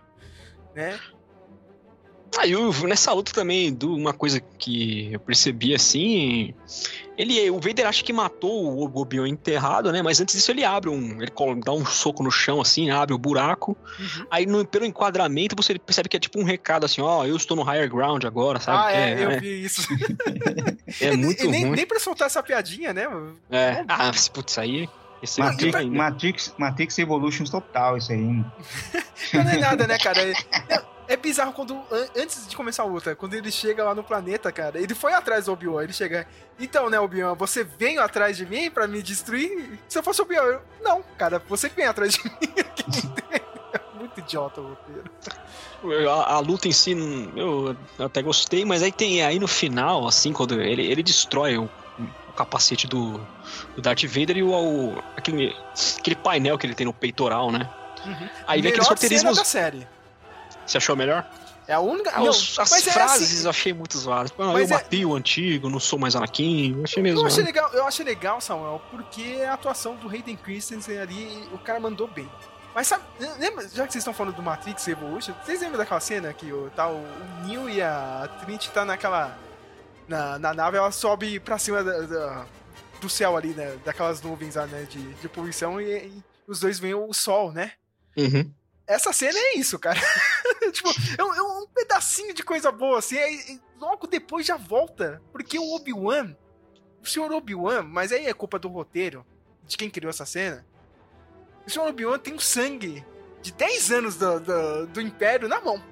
Né? 0.76 1.00
Aí 2.38 2.54
nessa 2.88 3.14
luta 3.14 3.32
também, 3.34 3.74
do- 3.74 3.96
uma 3.96 4.14
coisa 4.14 4.40
que 4.40 5.12
eu 5.14 5.20
percebi 5.20 5.74
assim. 5.74 6.54
Ele, 7.18 7.50
o 7.50 7.60
Vader 7.60 7.88
acha 7.88 8.04
que 8.04 8.14
matou 8.14 8.76
o 8.78 8.96
Obi-Wan 9.00 9.28
enterrado, 9.30 9.92
né? 9.92 10.04
Mas 10.04 10.22
antes 10.22 10.36
disso 10.36 10.52
ele 10.52 10.64
abre 10.64 10.90
um. 10.90 11.20
Ele 11.20 11.32
dá 11.64 11.72
um 11.72 11.84
soco 11.86 12.22
no 12.22 12.30
chão, 12.30 12.62
assim, 12.62 12.92
abre 12.92 13.14
o 13.14 13.18
buraco. 13.18 13.76
Aí 14.30 14.46
no- 14.46 14.64
pelo 14.66 14.86
enquadramento 14.86 15.56
você 15.56 15.80
percebe 15.80 16.10
que 16.10 16.18
é 16.18 16.20
tipo 16.20 16.40
um 16.40 16.44
recado 16.44 16.86
assim: 16.86 17.02
ó, 17.02 17.26
eu 17.26 17.36
estou 17.36 17.58
no 17.58 17.64
higher 17.64 17.90
ground 17.90 18.24
agora, 18.26 18.60
sabe? 18.60 18.78
ah, 18.78 18.92
Que 18.92 18.98
é, 18.98 19.26
eu 19.26 19.32
é, 19.32 19.40
vi 19.40 19.64
isso. 19.66 19.88
é 21.02 21.16
muito 21.18 21.44
e 21.44 21.48
nem, 21.48 21.66
ruim. 21.66 21.76
nem 21.76 21.88
pra 21.88 22.00
soltar 22.00 22.28
essa 22.28 22.44
piadinha, 22.44 22.94
né? 22.94 23.08
É. 23.50 23.84
Ah, 23.88 24.12
putz, 24.32 24.58
aí. 24.60 24.88
Esse 25.24 25.42
aí 25.42 25.48
Matrix, 25.50 25.76
ainda. 25.76 25.98
Matrix, 25.98 26.54
Matrix 26.60 27.00
Evolution 27.00 27.46
total, 27.46 27.98
isso 27.98 28.12
aí. 28.12 28.20
hein? 28.20 28.46
Não 29.34 29.42
é 29.50 29.58
nada, 29.58 29.88
né, 29.88 29.98
cara? 29.98 30.22
É, 31.08 31.16
bizarro 31.16 31.54
quando, 31.54 31.74
an- 31.92 32.08
antes 32.18 32.48
de 32.48 32.56
começar 32.56 32.84
a 32.84 32.86
luta, 32.86 33.16
quando 33.16 33.34
ele 33.34 33.52
chega 33.52 33.84
lá 33.84 33.96
no 33.96 34.04
planeta, 34.04 34.52
cara, 34.52 34.78
ele 34.80 34.94
foi 34.94 35.14
atrás 35.14 35.46
do 35.46 35.54
Obi-Wan, 35.54 35.84
ele 35.84 35.94
chega, 35.94 36.28
então, 36.60 36.90
né, 36.90 37.00
Obi-Wan, 37.00 37.34
você 37.36 37.64
veio 37.64 38.02
atrás 38.02 38.36
de 38.36 38.46
mim 38.46 38.70
pra 38.70 38.88
me 38.88 39.02
destruir? 39.02 39.80
Se 39.88 39.98
eu 39.98 40.04
fosse 40.04 40.22
Obi-Wan, 40.22 40.44
eu, 40.46 40.62
não, 40.82 41.02
cara, 41.18 41.42
você 41.48 41.70
que 41.70 41.76
vem 41.78 41.86
atrás 41.86 42.14
de 42.14 42.24
mim. 42.30 42.38
É 43.32 43.98
Muito 43.98 44.20
idiota 44.20 44.60
o 44.62 44.70
roteiro. 44.70 46.10
A, 46.10 46.34
a 46.36 46.40
luta 46.40 46.68
em 46.68 46.72
si, 46.72 46.92
eu 47.36 47.76
até 48.00 48.22
gostei, 48.22 48.66
mas 48.66 48.84
aí 48.84 48.92
tem 48.92 49.24
aí 49.24 49.40
no 49.40 49.48
final, 49.48 50.08
assim, 50.08 50.34
quando 50.34 50.60
ele, 50.62 50.86
ele 50.86 51.04
destrói 51.04 51.58
o, 51.58 51.70
capacete 52.36 52.86
do, 52.86 53.20
do 53.76 53.82
Darth 53.82 54.04
Vader 54.06 54.38
e 54.38 54.44
o, 54.44 54.52
o- 54.52 55.04
aquele, 55.16 55.56
aquele 56.00 56.16
painel 56.16 56.56
que 56.58 56.68
ele 56.68 56.76
tem 56.76 56.86
no 56.86 56.94
peitoral, 56.94 57.52
né? 57.52 57.68
Aí 58.46 58.62
vem 58.62 58.72
aqueles 58.72 58.86
cena 58.88 58.96
roteirismos. 58.96 59.38
da 59.38 59.44
série. 59.44 59.88
Você 60.68 60.78
achou 60.78 60.96
melhor? 60.96 61.26
É 61.68 61.74
a 61.74 61.80
única... 61.80 62.12
Ah, 62.14 62.20
não, 62.20 62.30
os- 62.30 62.58
as 62.60 62.72
é 62.88 62.92
frases 62.92 63.32
assim, 63.38 63.44
eu 63.44 63.50
achei 63.50 63.74
muito 63.74 63.98
zoadas. 63.98 64.32
Tipo, 64.32 64.44
ah, 64.44 64.54
Mas 64.54 64.70
eu 64.72 64.78
é- 64.78 64.80
matei 64.82 65.06
o 65.06 65.16
antigo, 65.16 65.70
não 65.70 65.80
sou 65.80 65.98
mais 66.00 66.16
Anakin. 66.16 66.76
Eu 66.78 66.84
achei 66.84 67.04
mesmo. 67.04 67.20
Eu 67.22 67.26
achei 67.28 67.44
legal, 67.44 67.74
eu 67.74 67.86
achei 67.86 68.06
legal, 68.06 68.40
Samuel, 68.40 68.82
porque 68.92 69.44
a 69.48 69.54
atuação 69.54 69.96
do 69.96 70.08
Hayden 70.10 70.38
Christensen 70.38 70.98
ali, 70.98 71.48
o 71.52 71.58
cara 71.58 71.80
mandou 71.80 72.08
bem. 72.08 72.30
Mas 72.74 72.88
sabe, 72.88 73.04
lembra, 73.40 73.64
já 73.68 73.86
que 73.88 73.92
vocês 73.92 73.96
estão 74.02 74.14
falando 74.14 74.36
do 74.36 74.42
Matrix 74.44 74.88
Evolution, 74.88 75.34
vocês 75.44 75.60
lembram 75.62 75.80
daquela 75.80 76.00
cena 76.00 76.32
que 76.32 76.52
o, 76.54 76.70
tá, 76.76 76.88
o, 76.88 76.96
o 76.98 77.48
Neo 77.48 77.68
e 77.70 77.82
a 77.82 78.30
Trinity 78.40 78.70
tá 78.72 78.86
naquela. 78.86 79.38
Na, 80.08 80.40
na 80.40 80.54
nave, 80.54 80.78
ela 80.78 80.92
sobe 80.92 81.38
pra 81.40 81.58
cima 81.58 81.84
da- 81.84 82.00
da- 82.02 82.46
do 83.02 83.10
céu 83.10 83.36
ali, 83.36 83.50
né? 83.50 83.76
Daquelas 83.84 84.22
nuvens 84.22 84.56
lá, 84.56 84.66
né? 84.68 84.84
De, 84.90 85.00
de 85.16 85.28
poluição 85.28 85.82
e, 85.82 85.86
e 86.08 86.24
os 86.48 86.60
dois 86.62 86.80
veem 86.80 86.94
o 86.94 87.12
sol, 87.14 87.52
né? 87.52 87.74
Uhum. 88.16 88.50
Essa 88.88 89.12
cena 89.12 89.38
é 89.38 89.58
isso, 89.58 89.78
cara. 89.78 90.00
tipo, 90.78 90.90
é 91.18 91.24
um, 91.24 91.34
é 91.34 91.42
um 91.42 91.68
pedacinho 91.68 92.34
de 92.34 92.44
coisa 92.44 92.72
boa, 92.72 93.00
assim, 93.00 93.60
logo 93.80 94.08
depois 94.08 94.46
já 94.46 94.58
volta. 94.58 95.22
Porque 95.32 95.58
o 95.60 95.76
Obi-Wan, 95.76 96.36
o 97.02 97.06
senhor 97.08 97.32
Obi-Wan, 97.32 97.84
mas 97.84 98.12
aí 98.12 98.28
é 98.28 98.34
culpa 98.34 98.58
do 98.58 98.68
roteiro, 98.68 99.26
de 99.66 99.78
quem 99.78 99.90
criou 99.90 100.10
essa 100.10 100.26
cena. 100.26 100.66
O 101.66 101.70
senhor 101.70 101.88
Obi-Wan 101.88 102.20
tem 102.20 102.34
o 102.34 102.40
sangue 102.40 103.06
de 103.42 103.52
10 103.52 103.92
anos 103.92 104.16
do, 104.16 104.40
do, 104.40 104.88
do 104.88 105.02
Império 105.02 105.48
na 105.48 105.60
mão. 105.60 105.84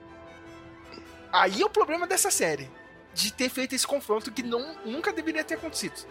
Aí 1.32 1.62
é 1.62 1.66
o 1.66 1.70
problema 1.70 2.08
dessa 2.08 2.32
série. 2.32 2.70
De 3.14 3.32
ter 3.32 3.50
feito 3.50 3.74
esse 3.74 3.88
confronto 3.88 4.32
que 4.32 4.44
não, 4.44 4.76
nunca 4.86 5.14
deveria 5.14 5.44
ter 5.44 5.56
acontecido. 5.56 6.06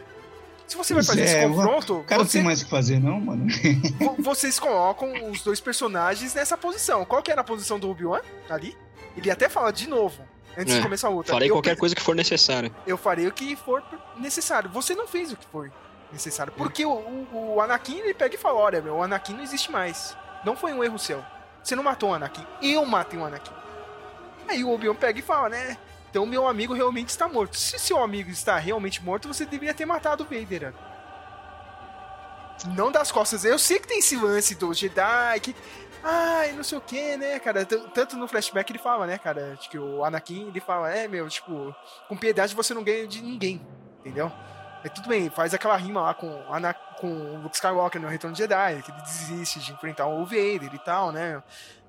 Se 0.67 0.77
você 0.77 0.95
vai 0.95 1.05
fazer 1.05 1.21
é, 1.21 1.25
esse 1.25 1.47
o 1.47 1.49
confronto, 1.55 2.05
cara 2.07 2.23
não 2.23 2.27
você, 2.27 2.39
tem 2.39 2.45
mais 2.45 2.61
o 2.63 2.65
que 2.65 2.71
fazer, 2.71 2.99
não, 2.99 3.21
mano. 3.21 3.47
vo- 4.01 4.17
vocês 4.19 4.59
colocam 4.59 5.31
os 5.31 5.43
dois 5.43 5.61
personagens 5.61 6.35
nessa 6.35 6.57
posição. 6.57 7.05
Qual 7.05 7.23
que 7.23 7.31
era 7.31 7.43
a 7.43 7.45
posição 7.45 7.79
do 7.79 7.91
Obi-Wan 7.91 8.21
ali? 8.49 8.77
Ele 9.17 9.31
até 9.31 9.49
fala 9.49 9.71
de 9.73 9.87
novo, 9.89 10.23
antes 10.57 10.73
É, 10.75 10.79
de 10.79 10.83
começar 10.83 11.09
a 11.09 11.11
luta. 11.11 11.33
Farei 11.33 11.51
eu, 11.51 11.55
qualquer 11.55 11.77
coisa 11.77 11.95
que 11.95 12.01
for 12.03 12.15
necessária. 12.17 12.73
eu 12.87 12.97
farei 12.97 13.27
o 13.27 13.33
que 13.33 13.55
for 13.57 13.83
necessário. 14.19 14.71
Você 14.71 14.95
não 14.95 15.07
fez 15.07 15.31
o 15.33 15.37
que 15.37 15.47
for 15.47 15.71
necessário. 16.11 16.53
Porque 16.57 16.85
o, 16.85 16.91
o, 16.93 17.55
o 17.57 17.61
Anakin, 17.61 17.99
ele 17.99 18.15
pega 18.15 18.35
e 18.35 18.39
fala, 18.39 18.59
olha, 18.59 18.81
meu, 18.81 18.97
o 18.97 19.03
Anakin 19.03 19.35
não 19.35 19.43
existe 19.43 19.71
mais. 19.71 20.17
Não 20.45 20.57
foi 20.57 20.73
um 20.73 20.83
erro 20.83 20.99
seu. 20.99 21.23
Você 21.63 21.77
não 21.77 21.83
matou 21.83 22.11
o 22.11 22.15
Anakin. 22.15 22.45
Eu 22.63 22.85
matei 22.87 23.19
o 23.19 23.25
Anakin. 23.25 23.53
Aí 24.49 24.65
o 24.65 24.71
Obi-Wan 24.73 24.95
pega 24.95 25.19
e 25.19 25.23
fala, 25.23 25.49
né? 25.51 25.77
Então 26.15 26.25
meu 26.25 26.47
amigo 26.47 26.73
realmente 26.73 27.09
está 27.09 27.27
morto. 27.27 27.57
Se 27.57 27.77
seu 27.77 28.01
amigo 28.01 28.31
está 28.31 28.57
realmente 28.57 29.03
morto, 29.03 29.27
você 29.27 29.45
deveria 29.45 29.75
ter 29.75 29.85
matado 29.85 30.23
o 30.23 30.25
Vader. 30.25 30.73
Não 32.77 32.93
das 32.93 33.11
costas. 33.11 33.45
Eu 33.45 33.59
sei 33.59 33.81
que 33.81 33.89
tem 33.89 33.99
esse 33.99 34.15
lance 34.15 34.55
do 34.55 34.73
Jedi 34.73 35.41
que. 35.41 35.57
Ai, 36.05 36.53
não 36.53 36.63
sei 36.63 36.79
o 36.79 36.81
que, 36.81 37.17
né, 37.17 37.41
cara? 37.41 37.67
Tanto 37.67 38.17
no 38.17 38.29
flashback 38.29 38.71
ele 38.71 38.79
fala, 38.79 39.09
né, 39.09 39.19
cara? 39.19 39.59
Que 39.69 39.77
o 39.77 40.05
Anakin 40.05 40.47
ele 40.47 40.61
fala, 40.61 40.89
é, 40.89 41.09
meu, 41.09 41.29
tipo, 41.29 41.75
com 42.09 42.17
piedade 42.17 42.55
você 42.55 42.73
não 42.73 42.85
ganha 42.85 43.09
de 43.09 43.21
ninguém, 43.21 43.61
entendeu? 43.99 44.31
É 44.85 44.89
tudo 44.89 45.09
bem, 45.09 45.29
faz 45.31 45.53
aquela 45.53 45.77
rima 45.77 46.01
lá 46.01 46.15
com, 46.15 46.29
Ana, 46.49 46.75
com 46.75 47.09
o 47.09 47.43
Luke 47.43 47.57
Skywalker 47.57 48.01
no 48.01 48.07
Retorno 48.07 48.37
de 48.37 48.43
Jedi, 48.43 48.83
que 48.83 48.93
ele 48.93 49.01
desiste 49.01 49.59
de 49.59 49.73
enfrentar 49.73 50.07
o 50.07 50.25
Vader 50.25 50.73
e 50.73 50.79
tal, 50.79 51.11
né? 51.11 51.43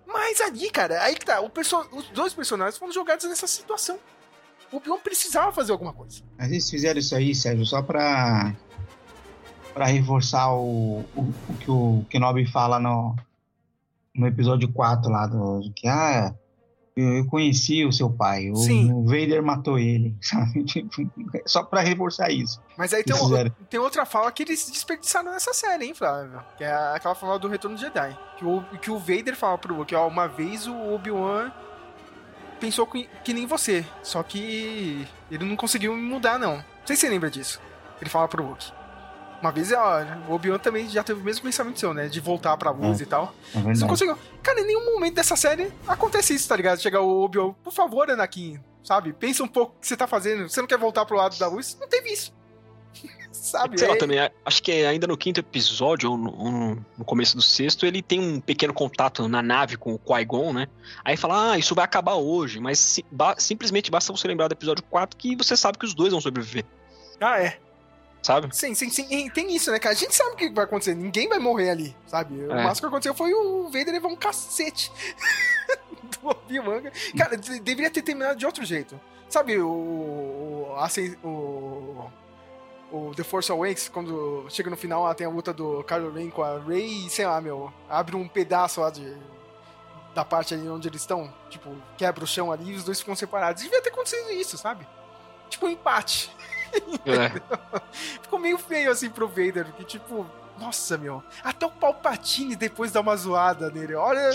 Mas 0.07 0.41
ali, 0.41 0.71
cara, 0.71 1.03
aí 1.03 1.13
que 1.13 1.25
tá, 1.25 1.41
os 1.41 2.09
dois 2.09 2.33
personagens 2.33 2.77
foram 2.77 2.91
jogados 2.91 3.25
nessa 3.25 3.45
situação. 3.45 3.99
O 4.71 4.77
Obi-Wan 4.77 4.99
precisava 4.99 5.51
fazer 5.51 5.71
alguma 5.71 5.93
coisa. 5.93 6.21
Mas 6.37 6.51
eles 6.51 6.69
fizeram 6.69 6.99
isso 6.99 7.15
aí, 7.15 7.33
Sérgio, 7.35 7.65
só 7.65 7.81
pra. 7.81 8.53
pra 9.73 9.85
reforçar 9.85 10.53
o, 10.53 11.05
o, 11.15 11.21
o 11.49 11.53
que 11.59 11.69
o 11.71 12.05
Kenobi 12.09 12.45
fala 12.45 12.79
no, 12.79 13.15
no 14.15 14.27
episódio 14.27 14.71
4 14.71 15.09
lá, 15.11 15.27
do, 15.27 15.61
que 15.75 15.87
ah, 15.87 16.33
eu, 16.95 17.17
eu 17.17 17.25
conheci 17.27 17.85
o 17.85 17.91
seu 17.91 18.09
pai, 18.09 18.49
o, 18.49 18.55
Sim. 18.55 18.91
o 18.93 19.03
Vader 19.03 19.43
matou 19.43 19.77
ele, 19.77 20.15
sabe? 20.21 20.63
Tipo, 20.63 20.89
só 21.45 21.61
pra 21.63 21.81
reforçar 21.81 22.31
isso. 22.31 22.61
Mas 22.77 22.93
aí 22.93 23.03
tem, 23.03 23.15
um- 23.15 23.49
tem 23.69 23.79
outra 23.79 24.05
fala 24.05 24.31
que 24.31 24.43
eles 24.43 24.69
desperdiçaram 24.69 25.31
nessa 25.31 25.53
série, 25.53 25.85
hein, 25.85 25.93
Flávio? 25.93 26.41
Que 26.57 26.63
é 26.63 26.73
aquela 26.95 27.13
fala 27.15 27.37
do 27.37 27.47
Retorno 27.49 27.75
de 27.75 27.83
Jedi. 27.83 28.17
Que 28.37 28.45
o, 28.45 28.63
que 28.81 28.89
o 28.91 28.97
Vader 28.97 29.35
fala 29.35 29.57
pro 29.57 29.75
Luke, 29.75 29.93
ó, 29.93 30.07
uma 30.07 30.27
vez 30.27 30.67
o 30.67 30.93
Obi-Wan 30.93 31.51
pensou 32.59 32.85
que, 32.87 33.09
que 33.23 33.33
nem 33.33 33.45
você, 33.45 33.85
só 34.03 34.21
que 34.23 35.07
ele 35.31 35.43
não 35.45 35.55
conseguiu 35.55 35.95
mudar, 35.95 36.37
não. 36.39 36.57
Não 36.57 36.63
sei 36.85 36.95
se 36.95 37.01
você 37.01 37.09
lembra 37.09 37.29
disso. 37.29 37.59
Ele 38.01 38.09
fala 38.09 38.27
pro 38.27 38.45
Luke. 38.45 38.71
Uma 39.41 39.51
vez, 39.51 39.71
ó, 39.71 40.01
o 40.27 40.33
Obi-Wan 40.33 40.57
também 40.57 40.87
já 40.89 41.03
teve 41.03 41.19
o 41.21 41.23
mesmo 41.23 41.43
pensamento 41.43 41.79
seu, 41.79 41.93
né? 41.93 42.07
De 42.07 42.19
voltar 42.19 42.55
pra 42.57 42.71
luz 42.71 42.99
É. 42.99 43.03
e 43.03 43.05
tal. 43.05 43.33
É 43.53 43.59
Você 43.59 43.81
não 43.81 43.87
conseguiu. 43.87 44.17
Cara, 44.41 44.59
em 44.61 44.65
nenhum 44.65 44.93
momento 44.93 45.15
dessa 45.15 45.35
série 45.35 45.71
acontece 45.87 46.33
isso, 46.33 46.47
tá 46.47 46.55
ligado? 46.55 46.81
Chegar 46.81 47.01
o 47.01 47.23
Obi-Wan, 47.23 47.53
por 47.63 47.71
favor, 47.73 48.09
Anakin, 48.09 48.59
sabe? 48.83 49.13
Pensa 49.13 49.43
um 49.43 49.47
pouco 49.47 49.75
o 49.77 49.79
que 49.79 49.87
você 49.87 49.95
tá 49.97 50.07
fazendo. 50.07 50.49
Você 50.49 50.59
não 50.61 50.67
quer 50.67 50.77
voltar 50.79 51.05
pro 51.05 51.17
lado 51.17 51.37
da 51.37 51.47
luz? 51.47 51.77
Não 51.79 51.87
teve 51.87 52.11
isso. 52.11 52.33
Sabe? 53.45 53.77
Sei 53.79 53.87
lá 53.87 53.93
É- 53.93 53.97
também, 53.97 54.17
acho 54.45 54.61
que 54.63 54.71
é 54.71 54.87
ainda 54.87 55.07
no 55.07 55.15
quinto 55.17 55.39
episódio, 55.39 56.11
ou 56.11 56.17
no, 56.17 56.75
no- 56.97 57.05
começo 57.05 57.35
do 57.35 57.41
sexto, 57.41 57.85
ele 57.85 58.01
tem 58.01 58.19
um 58.19 58.39
pequeno 58.39 58.73
contato 58.73 59.27
na 59.27 59.41
nave 59.41 59.77
com 59.77 59.93
o 59.93 59.99
Qui-Gon, 59.99 60.53
né? 60.53 60.67
Aí 61.03 61.15
fala, 61.15 61.51
ah, 61.51 61.57
isso 61.57 61.75
vai 61.75 61.85
acabar 61.85 62.15
hoje, 62.15 62.59
mas 62.59 62.79
si- 62.79 63.05
ba- 63.11 63.35
simplesmente 63.37 63.89
basta 63.91 64.11
você 64.11 64.27
lembrar 64.27 64.47
do 64.47 64.53
episódio 64.53 64.83
4 64.89 65.15
que 65.17 65.35
você 65.35 65.55
sabe 65.55 65.77
que 65.77 65.85
os 65.85 65.93
dois 65.93 66.11
vão 66.11 66.19
sobreviver, 66.21 66.65
Ah, 67.21 67.39
é. 67.41 67.57
sabe? 68.21 68.49
Sim, 68.55 68.73
sim, 68.73 68.89
sim. 68.89 69.05
E 69.09 69.29
tem 69.29 69.55
isso, 69.55 69.71
né, 69.71 69.77
cara? 69.79 69.93
A 69.93 69.97
gente 69.97 70.15
sabe 70.15 70.31
o 70.31 70.35
que 70.35 70.49
vai 70.49 70.63
acontecer. 70.65 70.95
Ninguém 70.95 71.29
vai 71.29 71.39
morrer 71.39 71.69
ali, 71.69 71.95
sabe? 72.07 72.35
O 72.43 72.51
É. 72.51 72.63
máximo 72.63 72.87
que 72.89 72.93
aconteceu 72.95 73.13
foi 73.13 73.33
o 73.33 73.65
Vader 73.65 73.91
levar 73.93 74.07
um 74.07 74.15
cacete 74.15 74.91
do 76.21 76.29
Obi-Wan. 76.29 76.81
Cara, 77.17 77.37
de- 77.37 77.59
deveria 77.59 77.89
ter 77.91 78.01
terminado 78.01 78.37
de 78.39 78.45
outro 78.45 78.65
jeito. 78.65 78.99
Sabe 79.29 79.57
o... 79.59 79.67
o, 79.67 80.75
assim, 80.77 81.15
o 81.23 82.05
o 82.95 83.13
The 83.13 83.23
Force 83.23 83.51
Awakens, 83.51 83.89
quando 83.89 84.45
chega 84.49 84.69
no 84.69 84.77
final, 84.77 85.03
lá 85.03 85.13
tem 85.13 85.27
a 85.27 85.29
luta 85.29 85.51
do 85.51 85.83
Kylo 85.83 86.11
Ren 86.11 86.29
com 86.29 86.43
a 86.43 86.59
Rey 86.59 87.05
e, 87.05 87.09
sei 87.09 87.25
lá, 87.25 87.41
meu, 87.41 87.71
abre 87.89 88.15
um 88.15 88.27
pedaço 88.27 88.79
lá 88.79 88.89
de, 88.89 89.15
da 90.13 90.23
parte 90.23 90.53
ali 90.53 90.67
onde 90.69 90.87
eles 90.87 91.01
estão, 91.01 91.31
tipo, 91.49 91.75
quebra 91.97 92.23
o 92.23 92.27
chão 92.27 92.51
ali 92.51 92.71
e 92.71 92.75
os 92.75 92.85
dois 92.85 92.99
ficam 92.99 93.15
separados. 93.15 93.63
Devia 93.63 93.81
ter 93.81 93.89
acontecido 93.89 94.31
isso, 94.31 94.57
sabe? 94.57 94.87
Tipo 95.49 95.65
um 95.65 95.69
empate. 95.69 96.31
É. 97.05 97.79
Ficou 98.21 98.39
meio 98.39 98.57
feio 98.57 98.91
assim 98.91 99.09
pro 99.09 99.27
Vader, 99.27 99.65
porque 99.65 99.83
tipo, 99.83 100.25
nossa, 100.59 100.97
meu, 100.97 101.23
até 101.43 101.65
o 101.65 101.71
Palpatine 101.71 102.55
depois 102.55 102.91
dá 102.91 103.01
uma 103.01 103.15
zoada 103.15 103.69
nele. 103.69 103.95
Olha, 103.95 104.29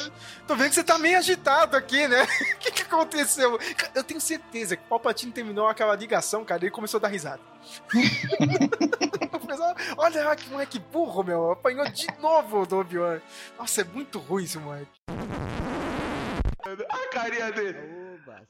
tô 0.47 0.55
vendo 0.55 0.69
que 0.69 0.75
você 0.75 0.85
tá 0.85 0.99
meio 0.99 1.19
agitado 1.19 1.77
aqui, 1.77 2.07
né? 2.07 2.27
O 2.55 2.59
que 2.61 2.73
que 2.73 2.83
aconteceu? 2.83 3.59
Eu 3.95 4.05
tenho 4.05 4.21
certeza 4.21 4.77
que 4.77 4.85
o 4.85 4.89
Palpatine 4.89 5.33
terminou 5.33 5.67
aquela 5.67 5.95
ligação, 5.97 6.45
cara, 6.45 6.63
e 6.63 6.65
ele 6.67 6.71
começou 6.71 6.99
a 6.99 7.03
dar 7.03 7.09
risada. 7.09 7.41
O 7.93 8.01
Olha 9.97 10.37
que 10.37 10.49
moleque 10.51 10.79
burro, 10.79 11.23
meu, 11.23 11.53
apanhou 11.53 11.89
de 11.89 12.07
novo 12.21 12.67
do 12.67 12.79
Obi-Wan. 12.79 13.21
Nossa, 13.59 13.81
é 13.81 13.85
muito 13.85 14.19
ruim 14.19 14.45
esse 14.45 14.59
moleque. 14.59 14.91
A 16.89 17.13
carinha 17.13 17.51
dele. 17.51 18.00
pasa. 18.31 18.47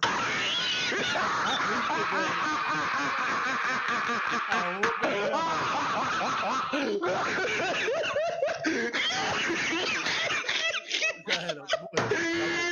bueno, 11.26 11.66
bueno. 11.93 12.70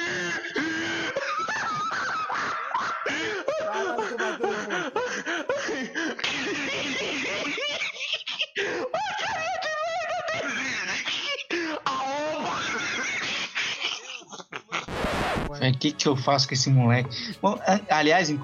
O 15.61 15.79
que, 15.79 15.93
que 15.93 16.07
eu 16.07 16.17
faço 16.17 16.49
com 16.49 16.55
esse 16.55 16.71
moleque? 16.71 17.37
Bom, 17.43 17.59
aliás, 17.91 18.35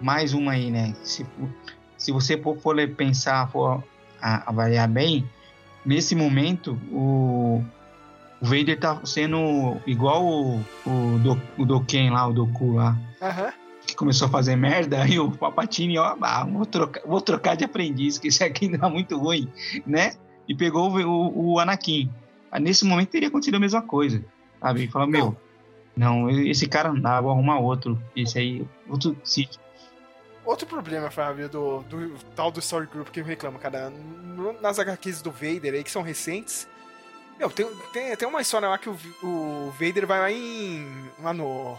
mais 0.00 0.32
uma 0.34 0.52
aí, 0.52 0.70
né? 0.70 0.94
Se, 1.02 1.26
se 1.96 2.12
você 2.12 2.36
for, 2.36 2.58
for 2.58 2.76
pensar, 2.88 3.50
for 3.50 3.82
avaliar 4.20 4.88
bem, 4.88 5.28
nesse 5.84 6.14
momento 6.14 6.78
o, 6.90 7.62
o 8.40 8.46
Vader 8.46 8.78
tá 8.78 9.00
sendo 9.04 9.76
igual 9.86 10.24
o, 10.24 10.60
o, 10.86 11.18
do, 11.18 11.42
o 11.58 11.64
Doken 11.64 12.10
lá, 12.10 12.26
o 12.26 12.32
Doku 12.32 12.74
lá, 12.74 12.96
Aham. 13.20 13.52
que 13.86 13.94
começou 13.94 14.28
a 14.28 14.30
fazer 14.30 14.56
merda, 14.56 15.06
e 15.06 15.18
o 15.18 15.30
Papatini, 15.30 15.98
ó, 15.98 16.16
ah, 16.20 16.44
vou, 16.44 16.66
trocar, 16.66 17.02
vou 17.06 17.20
trocar 17.20 17.56
de 17.56 17.64
aprendiz, 17.64 18.18
que 18.18 18.28
isso 18.28 18.44
aqui 18.44 18.68
tá 18.78 18.88
muito 18.88 19.18
ruim, 19.18 19.48
né? 19.86 20.14
E 20.48 20.54
pegou 20.54 20.90
o, 20.90 21.00
o, 21.00 21.52
o 21.52 21.58
Anakin. 21.60 22.10
Nesse 22.60 22.84
momento 22.84 23.10
teria 23.10 23.28
acontecido 23.28 23.54
a 23.54 23.60
mesma 23.60 23.80
coisa, 23.80 24.22
sabe? 24.60 24.86
Falou, 24.88 25.08
meu, 25.08 25.36
não, 25.96 26.30
esse 26.30 26.66
cara 26.66 26.92
não 26.92 27.00
dá, 27.00 27.20
vou 27.20 27.30
arrumar 27.30 27.58
outro. 27.58 28.00
Esse 28.16 28.38
aí, 28.38 28.66
outro 28.88 29.16
sítio. 29.24 29.60
Outro 30.44 30.66
problema, 30.66 31.10
Fábio, 31.10 31.48
do, 31.48 31.80
do 31.82 32.14
tal 32.34 32.50
do 32.50 32.58
Story 32.58 32.86
Group 32.86 33.08
que 33.10 33.20
eu 33.20 33.24
reclamo, 33.24 33.58
cara, 33.58 33.92
nas 34.60 34.78
HQs 34.78 35.22
do 35.22 35.30
Vader 35.30 35.74
aí, 35.74 35.84
que 35.84 35.90
são 35.90 36.02
recentes, 36.02 36.66
meu, 37.42 37.50
tem, 37.50 37.66
tem, 37.92 38.16
tem 38.16 38.28
uma 38.28 38.40
história 38.40 38.68
lá 38.68 38.78
que 38.78 38.88
o, 38.88 38.96
o 39.22 39.70
Vader 39.72 40.06
vai 40.06 40.20
lá 40.20 40.30
em. 40.30 41.10
lá 41.20 41.32
no. 41.32 41.76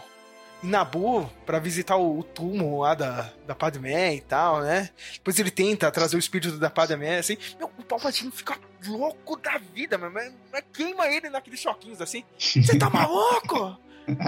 em 0.62 0.68
Nabu 0.68 1.30
pra 1.46 1.58
visitar 1.58 1.96
o, 1.96 2.18
o 2.18 2.22
túmulo 2.22 2.80
lá 2.80 2.94
da, 2.94 3.30
da 3.46 3.54
Padmé 3.54 4.14
e 4.14 4.20
tal, 4.20 4.60
né? 4.60 4.90
Depois 5.14 5.38
ele 5.38 5.50
tenta 5.50 5.90
trazer 5.90 6.16
o 6.16 6.18
espírito 6.18 6.58
da 6.58 6.68
Padmé, 6.68 7.18
assim. 7.18 7.38
Meu, 7.58 7.70
o 7.78 7.82
Palpatine 7.82 8.30
fica 8.30 8.58
louco 8.86 9.36
da 9.36 9.56
vida, 9.56 9.96
mas, 9.96 10.32
mas 10.52 10.64
queima 10.72 11.06
ele 11.08 11.30
naqueles 11.30 11.60
choquinhos 11.60 12.00
assim. 12.00 12.24
Você 12.38 12.76
tá 12.76 12.88
maluco? 12.90 13.78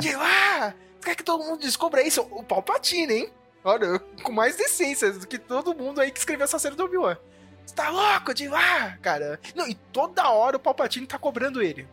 De 0.01 0.15
lá! 0.15 0.75
Quer 1.03 1.15
que 1.15 1.23
todo 1.23 1.45
mundo 1.45 1.61
descubra 1.61 2.03
isso? 2.03 2.23
O 2.31 2.43
Palpatine, 2.43 3.13
hein? 3.13 3.33
Olha, 3.63 3.99
com 4.23 4.33
mais 4.33 4.57
decência 4.57 5.13
do 5.13 5.27
que 5.27 5.39
todo 5.39 5.75
mundo 5.75 6.01
aí 6.01 6.11
que 6.11 6.19
escreveu 6.19 6.45
essa 6.45 6.59
série 6.59 6.77
do 6.77 6.85
Obi-Wan. 6.85 7.17
Você 7.65 7.75
tá 7.75 7.91
louco 7.91 8.33
de 8.33 8.49
lá, 8.49 8.97
cara? 9.03 9.41
Não, 9.55 9.67
e 9.67 9.75
toda 9.75 10.31
hora 10.31 10.57
o 10.57 10.61
Palpatine 10.61 11.07
tá 11.07 11.19
cobrando 11.19 11.63
ele. 11.63 11.87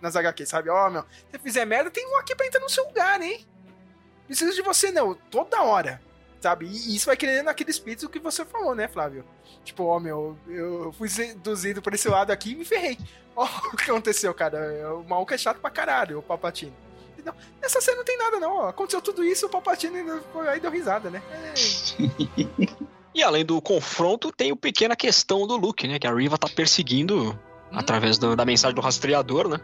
Nas 0.00 0.14
HQ, 0.14 0.46
sabe? 0.46 0.70
Ó, 0.70 0.88
meu, 0.88 1.04
se 1.30 1.38
fizer 1.40 1.64
merda, 1.64 1.90
tem 1.90 2.06
um 2.06 2.16
aqui 2.18 2.36
pra 2.36 2.46
entrar 2.46 2.60
no 2.60 2.70
seu 2.70 2.84
lugar, 2.86 3.20
hein? 3.20 3.44
Preciso 4.26 4.54
de 4.54 4.62
você, 4.62 4.92
não. 4.92 5.14
Toda 5.14 5.62
hora. 5.62 6.00
Sabe? 6.40 6.66
E 6.66 6.94
isso 6.94 7.06
vai 7.06 7.16
querendo 7.16 7.46
naquele 7.46 7.70
espírito 7.70 8.08
que 8.08 8.20
você 8.20 8.44
falou, 8.44 8.74
né, 8.74 8.86
Flávio? 8.86 9.24
Tipo, 9.64 9.84
ó, 9.84 9.98
meu, 9.98 10.38
eu 10.46 10.92
fui 10.92 11.08
seduzido 11.08 11.82
por 11.82 11.94
esse 11.94 12.08
lado 12.08 12.30
aqui 12.30 12.52
e 12.52 12.54
me 12.54 12.64
ferrei. 12.64 12.96
Ó, 13.34 13.44
o 13.72 13.76
que 13.76 13.90
aconteceu, 13.90 14.32
cara? 14.32 14.94
O 14.94 15.02
maluco 15.02 15.34
é 15.34 15.38
chato 15.38 15.58
pra 15.60 15.70
caralho, 15.70 16.20
o 16.20 16.22
Palpatine. 16.22 16.72
Não, 17.24 17.34
nessa 17.60 17.80
série 17.80 17.96
não 17.96 18.04
tem 18.04 18.16
nada, 18.18 18.38
não. 18.40 18.56
ó. 18.56 18.68
Aconteceu 18.68 19.00
tudo 19.02 19.24
isso, 19.24 19.46
o 19.46 19.48
Palpatine 19.48 19.98
ainda 19.98 20.20
foi 20.32 20.48
aí 20.48 20.60
deu 20.60 20.70
risada, 20.70 21.10
né? 21.10 21.22
É. 21.32 21.54
E 23.14 23.22
além 23.22 23.44
do 23.44 23.60
confronto, 23.60 24.30
tem 24.30 24.52
o 24.52 24.56
pequena 24.56 24.94
questão 24.94 25.44
do 25.44 25.56
Luke, 25.56 25.88
né? 25.88 25.98
Que 25.98 26.06
a 26.06 26.14
Riva 26.14 26.38
tá 26.38 26.48
perseguindo 26.48 27.36
através 27.72 28.16
do- 28.16 28.36
da 28.36 28.44
mensagem 28.44 28.74
do 28.76 28.80
rastreador, 28.80 29.48
né? 29.48 29.58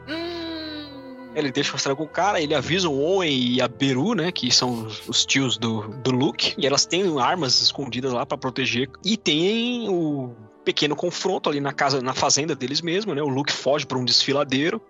Ele 1.36 1.52
deixa 1.52 1.70
o 1.70 1.72
rastreador 1.74 2.04
com 2.04 2.10
o 2.10 2.12
cara, 2.12 2.40
ele 2.40 2.54
avisa 2.54 2.88
o 2.88 2.98
Owen 3.00 3.32
e 3.32 3.60
a 3.60 3.68
Beru, 3.68 4.14
né? 4.14 4.32
Que 4.32 4.50
são 4.52 4.86
os, 4.86 5.08
os 5.08 5.24
tios 5.26 5.56
do, 5.56 5.82
do 5.98 6.10
Luke. 6.10 6.54
E 6.58 6.66
elas 6.66 6.84
têm 6.86 7.20
armas 7.20 7.60
escondidas 7.60 8.12
lá 8.12 8.26
pra 8.26 8.36
proteger. 8.38 8.88
E 9.04 9.16
tem 9.16 9.88
o 9.88 10.34
pequeno 10.64 10.96
confronto 10.96 11.48
ali 11.48 11.60
na 11.60 11.72
casa, 11.72 12.00
na 12.00 12.14
fazenda 12.14 12.56
deles 12.56 12.80
mesmo, 12.80 13.14
né? 13.14 13.22
O 13.22 13.28
Luke 13.28 13.52
foge 13.52 13.86
pra 13.86 13.98
um 13.98 14.04
desfiladeiro. 14.04 14.80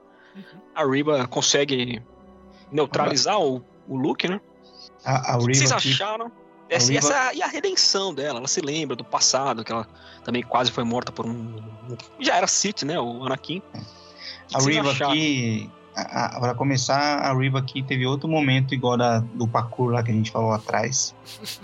A 0.75 0.87
Riva 0.87 1.27
consegue 1.29 2.01
neutralizar 2.75 3.41
o, 3.41 3.63
o 3.89 3.97
Luke, 3.97 4.29
né? 4.29 4.41
A, 5.05 5.35
a 5.35 5.39
O 5.39 5.47
que 5.47 5.55
vocês 5.55 5.71
acharam? 5.71 6.31
Essa, 6.69 6.91
A 6.91 6.95
e, 6.95 6.97
essa, 6.97 7.35
e 7.35 7.43
a 7.43 7.47
redenção 7.47 8.13
dela, 8.13 8.39
ela 8.41 8.49
se 8.49 8.61
lembra 8.61 8.97
do 8.97 9.05
passado, 9.05 9.63
que 9.63 9.71
ela 9.71 9.87
também 10.25 10.43
quase 10.43 10.73
foi 10.73 10.83
morta 10.83 11.13
por 11.13 11.25
um. 11.25 11.57
Já 12.19 12.37
era 12.37 12.47
Sith, 12.47 12.83
né? 12.83 12.99
O 12.99 13.25
Anakin. 13.25 13.63
A 14.53 14.63
Riva 14.63 14.91
aqui, 14.91 15.71
a, 15.95 16.37
a, 16.37 16.41
pra 16.41 16.55
começar, 16.55 17.19
a 17.19 17.33
Riva 17.33 17.59
aqui 17.59 17.83
teve 17.83 18.07
outro 18.07 18.29
momento 18.29 18.75
igual 18.75 18.97
da, 18.97 19.21
do 19.21 19.47
parkour 19.47 19.93
lá 19.93 20.03
que 20.03 20.11
a 20.11 20.15
gente 20.15 20.31
falou 20.31 20.53
atrás. 20.53 21.15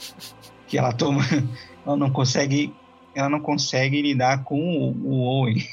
que 0.68 0.78
ela 0.78 0.92
toma. 0.92 1.22
Ela 1.84 1.96
não 1.96 2.10
consegue. 2.10 2.74
Ela 3.14 3.28
não 3.28 3.40
consegue 3.40 4.00
lidar 4.02 4.44
com 4.44 4.60
o, 4.60 4.92
o 5.08 5.22
Owen. 5.22 5.66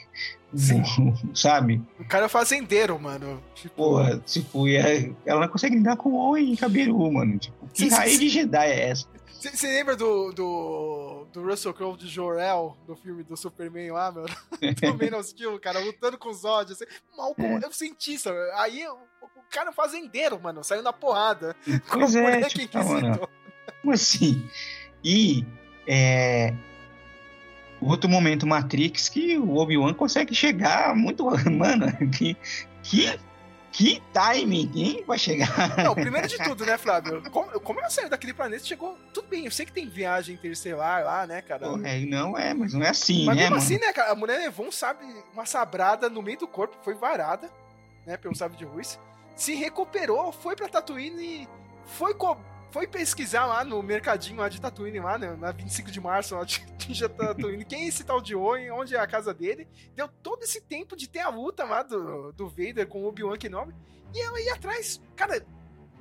Sim. 0.55 0.81
Sabe? 1.35 1.81
O 1.99 2.05
cara 2.05 2.25
é 2.25 2.29
fazendeiro, 2.29 2.99
mano. 2.99 3.41
Tipo, 3.55 3.75
Pô, 3.75 4.17
tipo, 4.25 4.67
e 4.67 4.75
é- 4.77 5.11
ela 5.25 5.41
não 5.41 5.47
consegue 5.47 5.75
lidar 5.75 5.97
com 5.97 6.09
o 6.09 6.15
Owen 6.15 6.53
e 6.53 6.57
Caberu, 6.57 7.11
mano. 7.11 7.37
Tipo, 7.37 7.67
que 7.73 7.89
Sim, 7.89 7.89
raiz 7.89 8.13
sim. 8.13 8.19
de 8.19 8.29
Jedi 8.29 8.65
é 8.71 8.89
essa? 8.89 9.07
Você 9.39 9.67
lembra 9.67 9.95
do, 9.95 10.31
do, 10.31 11.27
do 11.31 11.43
Russell 11.43 11.73
Crowe 11.73 11.95
de 11.95 12.07
Jor-El, 12.07 12.75
do 12.87 12.95
filme 12.95 13.23
do 13.23 13.37
Superman 13.37 13.91
lá, 13.91 14.11
mano? 14.11 14.27
do 14.59 15.11
Man 15.11 15.17
of 15.19 15.29
Steel, 15.29 15.59
cara, 15.59 15.79
lutando 15.79 16.17
com 16.17 16.29
os 16.29 16.41
Zod, 16.41 16.71
assim, 16.73 16.85
mal 17.15 17.31
É. 17.31 17.33
como 17.35 17.59
eu 17.63 17.71
senti, 17.71 18.17
sabe? 18.17 18.37
Aí 18.55 18.85
o, 18.87 18.93
o 18.93 19.43
cara 19.51 19.69
é 19.69 19.73
fazendeiro, 19.73 20.39
mano, 20.41 20.63
saiu 20.63 20.81
na 20.81 20.91
porrada. 20.91 21.55
Com 21.87 21.99
Pois 21.99 22.15
o 22.15 22.17
é, 22.17 22.23
boneco 22.23 22.49
tipo, 22.49 22.73
tá, 22.73 22.83
mano. 22.83 23.29
Como 23.81 23.93
assim? 23.93 24.43
E 25.03 25.45
é, 25.87 26.53
outro 27.81 28.09
momento 28.09 28.47
Matrix 28.47 29.09
que 29.09 29.37
o 29.37 29.55
Obi-Wan 29.57 29.93
consegue 29.93 30.33
chegar 30.33 30.95
muito. 30.95 31.25
Mano, 31.49 31.85
que, 32.11 32.35
que, 32.83 33.19
que 33.71 34.01
timing! 34.13 34.67
Quem 34.69 35.03
vai 35.05 35.17
chegar? 35.19 35.77
Não, 35.83 35.93
primeiro 35.93 36.27
de 36.27 36.37
tudo, 36.43 36.65
né, 36.65 36.77
Flávio? 36.77 37.21
Como, 37.31 37.59
como 37.59 37.79
ela 37.79 37.89
saiu 37.89 38.09
daquele 38.09 38.33
planeta, 38.33 38.65
chegou. 38.65 38.97
Tudo 39.13 39.27
bem, 39.27 39.45
eu 39.45 39.51
sei 39.51 39.65
que 39.65 39.71
tem 39.71 39.87
viagem 39.87 40.35
interestelar 40.35 41.03
lá, 41.03 41.27
né, 41.27 41.41
cara? 41.41 41.67
Pô, 41.69 41.79
é, 41.83 41.99
não 41.99 42.37
é, 42.37 42.53
mas 42.53 42.73
não 42.73 42.81
é 42.83 42.89
assim, 42.89 43.25
Mas 43.25 43.35
né, 43.35 43.41
mesmo 43.43 43.55
mano? 43.57 43.63
assim, 43.65 43.77
né, 43.79 43.93
cara? 43.93 44.11
A 44.11 44.15
mulher 44.15 44.37
levou 44.39 44.65
um 44.67 44.71
sabre, 44.71 45.05
uma 45.33 45.45
sabrada 45.45 46.09
no 46.09 46.21
meio 46.21 46.39
do 46.39 46.47
corpo, 46.47 46.75
foi 46.83 46.93
varada, 46.95 47.49
né, 48.05 48.17
pelo 48.17 48.35
sabre 48.35 48.57
de 48.57 48.65
luz. 48.65 48.99
Se 49.35 49.53
recuperou, 49.53 50.31
foi 50.31 50.55
pra 50.55 50.67
Tatooine 50.67 51.23
e 51.43 51.47
foi, 51.85 52.13
co- 52.15 52.37
foi 52.71 52.85
pesquisar 52.87 53.45
lá 53.45 53.63
no 53.63 53.81
mercadinho 53.81 54.39
lá 54.39 54.49
de 54.49 54.59
Tatooine, 54.61 54.99
lá, 54.99 55.17
né, 55.17 55.35
na 55.39 55.51
25 55.51 55.89
de 55.91 55.99
março, 56.01 56.35
lá 56.35 56.43
de, 56.43 56.65
de 56.77 57.07
Tatooine. 57.09 57.65
Quem 57.65 57.83
é 57.83 57.87
esse 57.87 58.03
tal 58.03 58.21
de 58.21 58.35
Owen? 58.35 58.71
Onde 58.71 58.95
é 58.95 58.99
a 58.99 59.07
casa 59.07 59.33
dele? 59.33 59.67
Deu 59.95 60.07
todo 60.21 60.43
esse 60.43 60.61
tempo 60.61 60.95
de 60.95 61.07
ter 61.09 61.19
a 61.21 61.29
luta 61.29 61.63
lá 61.63 61.81
do, 61.83 62.31
do 62.33 62.47
Vader 62.49 62.87
com 62.87 63.03
o 63.03 63.07
Obi-Wan 63.07 63.37
Kenobi. 63.37 63.73
E 64.13 64.21
ela 64.21 64.39
ia 64.41 64.53
atrás. 64.53 65.01
Cara, 65.15 65.43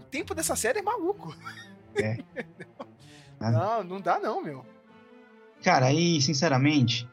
o 0.01 0.05
tempo 0.05 0.35
dessa 0.35 0.55
série 0.57 0.79
é 0.79 0.83
maluco. 0.83 1.35
É. 1.97 2.19
não, 3.41 3.83
não 3.85 4.01
dá 4.01 4.19
não, 4.19 4.43
meu. 4.43 4.65
Cara, 5.63 5.87
aí, 5.87 6.21
sinceramente, 6.21 7.09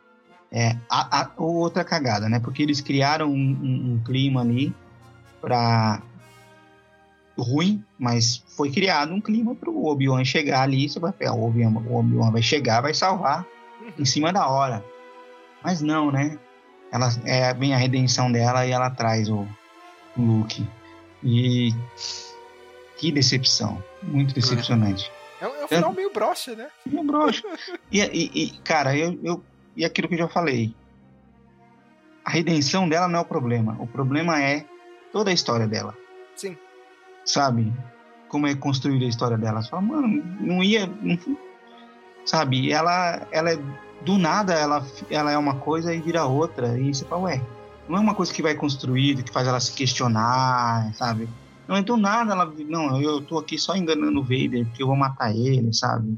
é 0.52 0.76
a, 0.90 1.22
a- 1.22 1.32
outra 1.38 1.84
cagada, 1.84 2.28
né? 2.30 2.40
Porque 2.40 2.62
eles 2.62 2.82
criaram 2.82 3.30
um, 3.32 3.34
um- 3.36 3.94
um 3.94 4.04
clima 4.04 4.42
ali 4.42 4.76
pra. 5.42 6.02
Ruim, 7.38 7.84
mas 7.98 8.44
foi 8.56 8.70
criado 8.72 9.14
um 9.14 9.20
clima 9.22 9.56
pro 9.56 9.86
Obi-Wan 9.86 10.24
chegar 10.24 10.62
ali. 10.62 10.88
Você 10.90 11.00
vai 11.00 11.12
pegar 11.12 11.34
o 11.34 11.44
Obi-Wan, 11.48 11.72
o 11.88 11.96
Obi-Wan 11.98 12.32
vai 12.32 12.42
chegar, 12.42 12.82
vai 12.82 12.94
salvar 12.94 13.46
em 13.98 14.06
cima 14.06 14.32
da 14.32 14.48
hora. 14.48 14.84
Mas 15.64 15.82
não, 15.82 16.12
né? 16.12 16.38
Ela 16.92 17.10
é 17.26 17.54
bem 17.54 17.74
a 17.74 17.78
redenção 17.78 18.32
dela 18.32 18.66
e 18.68 18.72
ela 18.72 18.90
traz 18.90 19.30
o, 19.30 19.48
o 20.16 20.22
Luke. 20.22 20.68
E 21.24 21.74
que 22.98 23.12
decepção, 23.12 23.84
muito 24.04 24.34
decepcionante. 24.36 25.12
É 25.42 25.48
um, 25.48 25.56
é 25.56 25.66
um 25.66 25.68
final 25.68 25.92
meio 25.94 26.12
broxa, 26.14 26.56
né? 26.56 26.68
Meu 26.86 27.04
broxo. 27.04 27.44
E, 27.92 28.00
e- 28.00 28.32
e, 28.44 28.50
cara, 28.60 28.96
eu, 28.96 29.18
eu. 29.24 29.44
E 29.76 29.84
aquilo 29.84 30.08
que 30.08 30.14
eu 30.14 30.20
já 30.20 30.28
falei. 30.28 30.74
A 32.24 32.30
redenção 32.30 32.88
dela 32.88 33.08
não 33.08 33.20
é 33.20 33.22
o 33.22 33.26
problema. 33.26 33.76
O 33.80 33.88
problema 33.88 34.42
é 34.42 34.66
toda 35.12 35.32
a 35.32 35.34
história 35.34 35.68
dela. 35.68 35.98
Sim. 36.36 36.58
Sabe? 37.26 37.72
Como 38.30 38.48
é 38.48 38.56
construída 38.56 39.06
a 39.06 39.10
história 39.10 39.38
dela. 39.38 39.62
Você 39.62 39.70
fala, 39.70 39.82
mano, 39.82 40.24
não 40.40 40.64
ia. 40.64 40.88
não- 41.02 41.18
sabe? 42.26 42.72
Ela, 42.72 43.28
ela 43.32 43.52
é. 43.52 43.60
Do 44.02 44.18
nada 44.18 44.54
ela, 44.54 44.86
ela 45.10 45.32
é 45.32 45.38
uma 45.38 45.56
coisa 45.56 45.94
e 45.94 46.02
vira 46.02 46.26
outra. 46.26 46.78
E 46.78 46.94
você 46.94 47.06
fala, 47.06 47.22
ué, 47.24 47.42
não 47.88 47.98
é 47.98 48.02
uma 48.02 48.14
coisa 48.16 48.34
que 48.34 48.42
vai 48.42 48.54
construir, 48.54 49.24
que 49.24 49.32
faz 49.32 49.48
ela 49.48 49.60
se 49.62 49.72
questionar, 49.74 50.94
sabe? 50.94 51.30
Não 51.68 51.78
é 51.78 51.82
do 51.82 51.96
nada 51.96 52.34
ela. 52.34 52.54
Não, 52.68 53.02
eu 53.02 53.22
tô 53.22 53.38
aqui 53.38 53.58
só 53.58 53.76
enganando 53.76 54.20
o 54.20 54.24
Vader 54.24 54.66
porque 54.66 54.84
eu 54.84 54.88
vou 54.88 54.96
matar 54.98 55.34
ele, 55.34 55.72
sabe? 55.74 56.18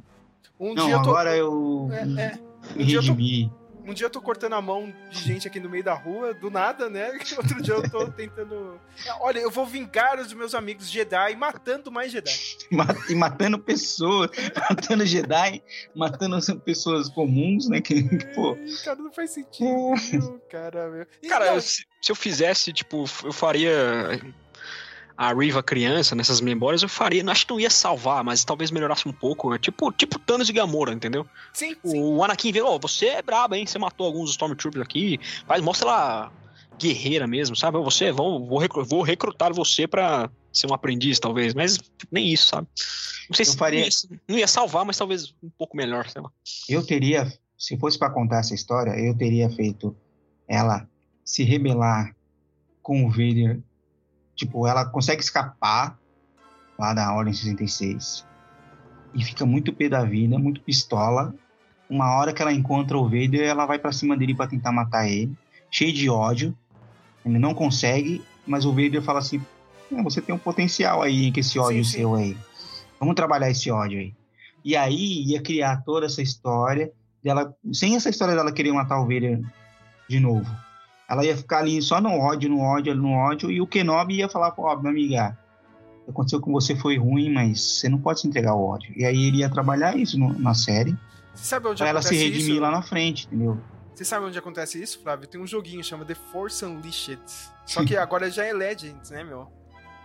Um 0.60 0.74
não, 0.74 0.86
dia 0.86 0.96
eu 0.96 1.02
tô. 1.04 1.10
agora 1.12 1.36
eu 1.38 1.90
É, 1.92 2.00
é. 2.22 2.40
me 2.76 2.84
Um 2.84 2.88
redimi. 2.88 3.52
Um 3.86 3.94
dia 3.94 4.08
eu 4.08 4.10
tô 4.10 4.20
cortando 4.22 4.54
a 4.54 4.62
mão 4.62 4.92
de 5.12 5.20
gente 5.22 5.48
aqui 5.48 5.60
no 5.60 5.70
meio 5.70 5.84
da 5.84 5.94
rua, 5.94 6.34
do 6.34 6.50
nada, 6.50 6.90
né? 6.90 7.12
Outro 7.38 7.62
dia 7.62 7.74
eu 7.76 7.90
tô 7.90 8.08
tentando. 8.08 8.80
Olha, 9.20 9.40
eu 9.40 9.52
vou 9.52 9.66
vingar 9.66 10.20
os 10.20 10.34
meus 10.34 10.56
amigos 10.56 10.90
Jedi 10.90 11.36
matando 11.36 11.92
mais 11.92 12.12
Jedi. 12.12 12.58
E 13.10 13.14
matando 13.16 13.60
pessoas, 13.60 14.32
matando 14.70 15.06
Jedi, 15.06 15.62
matando 15.96 16.36
as 16.36 16.48
pessoas 16.66 17.10
comuns, 17.10 17.70
né? 17.70 17.80
Que, 17.80 18.04
que, 18.04 18.26
pô, 18.34 18.58
Cara, 18.84 19.00
não 19.00 19.14
faz 19.14 19.32
sentido. 19.32 20.42
cara, 20.50 20.90
meu. 20.90 21.08
E, 21.22 21.28
Cara, 21.28 21.60
se, 21.62 21.86
se 22.02 22.12
eu 22.12 22.16
fizesse, 22.16 22.74
tipo, 22.74 23.06
eu 23.24 23.32
faria 23.34 24.20
a 25.18 25.34
Riva 25.34 25.64
criança 25.64 26.14
nessas 26.16 26.42
memórias, 26.42 26.84
eu 26.84 26.90
faria. 26.90 27.24
Acho 27.30 27.46
que 27.48 27.54
não 27.54 27.60
ia 27.60 27.70
salvar, 27.70 28.24
mas 28.24 28.44
talvez 28.44 28.70
melhorasse 28.72 29.08
um 29.08 29.14
pouco. 29.14 29.50
né? 29.52 29.58
Tipo, 29.58 29.92
tipo 29.92 30.20
Thanos 30.20 30.50
e 30.50 30.54
Gamora, 30.54 30.92
entendeu? 30.94 31.26
sim, 31.54 31.76
sim. 31.86 32.00
O 32.02 32.24
Anakin 32.24 32.52
vê, 32.52 32.62
ó, 32.62 32.78
você 32.78 33.08
é 33.08 33.22
brabo, 33.22 33.56
hein? 33.56 33.66
Você 33.66 33.80
matou 33.80 34.06
alguns 34.08 34.32
Stormtroopers 34.32 34.84
aqui. 34.84 35.20
Mas 35.48 35.62
mostra 35.62 35.88
ela 35.88 36.32
guerreira 36.78 37.26
mesmo, 37.26 37.56
sabe? 37.56 37.78
Você, 37.80 38.12
vou, 38.12 38.46
vou, 38.46 38.58
recru- 38.60 38.84
vou 38.84 39.02
recrutar 39.02 39.54
você 39.54 39.88
pra 39.88 40.30
ser 40.52 40.68
um 40.70 40.74
aprendiz, 40.74 41.18
talvez. 41.20 41.54
Mas 41.54 41.78
nem 42.12 42.28
isso, 42.34 42.48
sabe? 42.48 42.68
Não 43.30 43.36
sei 43.36 43.44
Eu 43.46 43.50
se 43.52 43.58
faria- 43.58 43.80
não, 43.82 43.88
ia, 43.88 44.20
não 44.28 44.38
ia 44.38 44.48
salvar, 44.48 44.84
mas 44.84 44.98
talvez 44.98 45.34
um 45.42 45.50
pouco 45.58 45.78
melhor, 45.78 46.10
sei 46.10 46.22
lá. 46.22 46.30
eu 46.68 46.86
teria, 46.86 47.32
se 47.58 47.78
fosse 47.78 47.98
pra 47.98 48.10
contar 48.10 48.40
essa 48.40 48.54
história, 48.54 48.92
eu 49.00 49.16
teria 49.18 49.50
feito 49.50 49.96
ela 50.48 50.86
se 51.24 51.44
rebelar 51.44 52.14
com 52.84 53.06
o 53.06 53.10
Vader. 53.10 53.62
Tipo, 54.36 54.68
ela 54.68 54.86
consegue 54.86 55.22
escapar 55.22 55.98
lá 56.78 56.94
da 56.94 57.14
Ordem 57.14 57.34
66 57.34 58.26
e 59.14 59.24
fica 59.24 59.46
muito 59.46 59.74
pé 59.74 59.88
da 59.88 60.04
vida, 60.04 60.38
muito 60.38 60.62
pistola. 60.62 61.34
Uma 61.90 62.18
hora 62.18 62.34
que 62.34 62.42
ela 62.42 62.52
encontra 62.52 62.98
o 62.98 63.06
Vader, 63.06 63.42
ela 63.42 63.66
vai 63.66 63.80
pra 63.80 63.92
cima 63.92 64.18
dele 64.18 64.36
pra 64.36 64.48
tentar 64.48 64.72
matar 64.72 65.08
ele, 65.08 65.34
cheio 65.72 65.94
de 65.94 66.10
ódio. 66.10 66.56
Ele 67.26 67.40
não 67.40 67.54
consegue, 67.54 68.22
mas 68.46 68.66
o 68.66 68.72
Vader 68.72 69.02
fala 69.02 69.20
assim: 69.20 69.42
"É, 69.92 70.04
você 70.04 70.22
tem 70.22 70.36
um 70.36 70.40
potencial 70.40 71.02
aí 71.02 71.32
com 71.32 71.40
esse 71.40 71.58
ódio 71.58 71.84
Sim, 71.84 71.92
sim. 71.92 71.98
seu 72.00 72.16
aí. 72.16 72.38
Vamos 73.00 73.16
trabalhar 73.16 73.50
esse 73.50 73.72
ódio 73.72 74.00
aí. 74.00 74.14
E 74.64 74.76
aí 74.76 75.24
ia 75.24 75.42
criar 75.42 75.78
toda 75.84 76.08
essa 76.08 76.22
história 76.22 76.92
dela, 77.24 77.56
sem 77.72 77.96
essa 77.96 78.10
história 78.10 78.36
dela 78.36 78.52
querer 78.52 78.74
matar 78.74 79.00
o 79.00 79.04
Vader 79.04 79.42
de 80.10 80.20
novo. 80.20 80.46
Ela 81.10 81.24
ia 81.26 81.38
ficar 81.38 81.60
ali 81.60 81.82
só 81.82 82.02
no 82.02 82.10
ódio, 82.10 82.50
no 82.50 82.60
ódio, 82.60 82.96
no 82.96 83.12
ódio, 83.12 83.52
e 83.52 83.62
o 83.62 83.68
Kenobi 83.68 84.16
ia 84.18 84.30
falar, 84.30 84.52
pô, 84.52 84.64
minha 84.78 84.92
amiga, 84.92 85.38
o 86.02 86.06
que 86.06 86.12
aconteceu 86.12 86.40
com 86.42 86.52
você 86.52 86.76
foi 86.76 86.98
ruim, 86.98 87.32
mas 87.32 87.62
você 87.62 87.90
não 87.90 88.00
pode 88.00 88.22
se 88.22 88.28
entregar 88.28 88.52
ao 88.52 88.64
ódio. 88.64 88.92
E 88.98 89.06
aí 89.06 89.26
ele 89.28 89.38
ia 89.38 89.50
trabalhar 89.50 89.96
isso 89.98 90.18
no- 90.20 90.38
na 90.40 90.54
série, 90.54 90.96
Você 91.34 91.46
sabe 91.46 91.68
onde 91.68 91.78
pra 91.80 91.90
ela 91.90 92.02
se 92.02 92.16
redimir 92.16 92.52
isso? 92.54 92.60
lá 92.60 92.72
na 92.72 92.82
frente, 92.82 93.28
entendeu? 93.28 93.58
Você 93.94 94.04
sabe 94.04 94.26
onde 94.26 94.38
acontece 94.38 94.82
isso, 94.82 95.00
Flávio? 95.02 95.28
Tem 95.28 95.40
um 95.40 95.48
joguinho 95.48 95.84
chama 95.84 96.04
The 96.04 96.16
Force 96.16 96.66
Unleashed. 96.66 97.22
Só 97.66 97.86
que 97.86 97.96
agora 97.98 98.30
já 98.30 98.44
é 98.46 98.52
Legends, 98.52 99.10
né, 99.12 99.24
meu? 99.24 99.48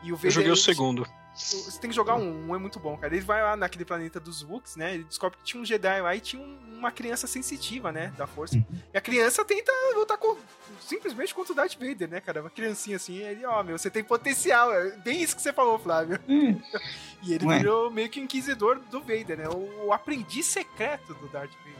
E 0.02 0.12
o 0.12 0.18
Eu 0.22 0.30
joguei 0.30 0.50
o 0.50 0.56
segundo. 0.56 1.04
Você 1.34 1.80
tem 1.80 1.88
que 1.90 1.96
jogar 1.96 2.16
um, 2.16 2.48
um 2.50 2.54
é 2.54 2.58
muito 2.58 2.78
bom, 2.80 2.96
cara. 2.98 3.14
Ele 3.14 3.24
vai 3.24 3.42
lá 3.42 3.56
naquele 3.56 3.84
planeta 3.84 4.18
dos 4.20 4.42
Wooks, 4.42 4.76
né? 4.76 4.94
Ele 4.94 5.04
descobre 5.04 5.38
que 5.38 5.44
tinha 5.44 5.62
um 5.62 5.64
Jedi 5.64 6.00
lá 6.02 6.14
e 6.14 6.20
tinha 6.20 6.42
um- 6.42 6.58
uma 6.78 6.90
criança 6.90 7.26
sensitiva, 7.26 7.92
né? 7.92 8.12
Da 8.16 8.26
força. 8.26 8.56
Uhum. 8.56 8.64
E 8.92 8.96
a 8.98 9.00
criança 9.00 9.44
tenta 9.44 9.70
lutar 9.94 10.16
com, 10.18 10.36
simplesmente 10.80 11.34
contra 11.34 11.52
o 11.52 11.56
Darth 11.56 11.74
Vader, 11.78 12.08
né, 12.08 12.20
cara? 12.20 12.40
Uma 12.40 12.50
criancinha 12.50 12.96
assim, 12.96 13.18
ele, 13.18 13.44
ó, 13.46 13.62
meu, 13.62 13.78
você 13.78 13.90
tem 13.90 14.02
potencial. 14.02 14.72
É 14.74 14.90
bem 14.98 15.22
isso 15.22 15.36
que 15.36 15.42
você 15.42 15.52
falou, 15.52 15.78
Flávio. 15.78 16.18
Hum, 16.28 16.60
E 17.22 17.34
ele 17.34 17.44
Ué. 17.46 17.58
virou 17.58 17.90
meio 17.90 18.08
que 18.08 18.18
o 18.18 18.22
inquisidor 18.24 18.80
do 18.90 19.00
Vader, 19.00 19.36
né? 19.38 19.48
O, 19.48 19.86
o 19.88 19.92
aprendiz 19.92 20.46
secreto 20.46 21.12
do 21.14 21.28
Darth 21.28 21.50
Vader. 21.52 21.74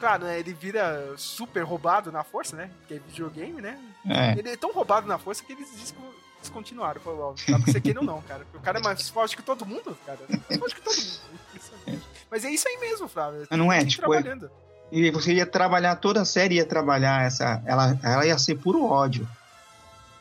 Claro, 0.00 0.24
né? 0.24 0.38
Ele 0.40 0.52
vira 0.52 1.14
super 1.16 1.62
roubado 1.62 2.10
na 2.12 2.22
força, 2.24 2.56
né? 2.56 2.70
Porque 2.80 2.94
é 2.94 2.98
videogame, 2.98 3.62
né? 3.62 3.80
é. 4.08 4.38
Ele 4.38 4.50
é 4.50 4.56
tão 4.56 4.72
roubado 4.72 5.06
na 5.06 5.16
força 5.18 5.42
que 5.44 5.52
eles 5.52 5.70
desco- 5.70 6.14
descontinuaram. 6.46 7.00
Falou, 7.00 7.34
ó, 7.36 7.50
dá 7.50 7.58
pra 7.58 7.72
ser 7.72 7.80
quem 7.80 7.96
ou 7.96 8.04
não, 8.04 8.20
cara. 8.22 8.40
Porque 8.44 8.56
o 8.58 8.60
cara 8.60 8.78
é 8.78 8.82
mais 8.82 9.08
forte 9.08 9.36
que 9.36 9.42
todo 9.42 9.64
mundo, 9.66 9.96
cara. 10.06 10.18
Mais 10.28 10.58
forte 10.60 10.74
que 10.74 10.80
todo 10.82 10.96
mundo. 10.96 11.20
Impressionante. 11.50 12.06
Mas 12.30 12.44
é 12.44 12.50
isso 12.50 12.66
aí 12.68 12.78
mesmo, 12.78 13.08
Flávio. 13.08 13.46
Não 13.50 13.72
é, 13.72 13.84
tipo, 13.84 14.12
é- 14.14 14.20
trabalhando. 14.22 14.50
E 14.92 15.10
você 15.10 15.34
ia 15.34 15.44
trabalhar, 15.46 15.96
toda 15.96 16.20
a 16.22 16.24
série 16.24 16.56
ia 16.56 16.64
trabalhar 16.64 17.24
essa. 17.26 17.60
Ela, 17.66 17.98
ela 18.02 18.24
ia 18.26 18.38
ser 18.38 18.54
puro 18.56 18.84
ódio. 18.84 19.28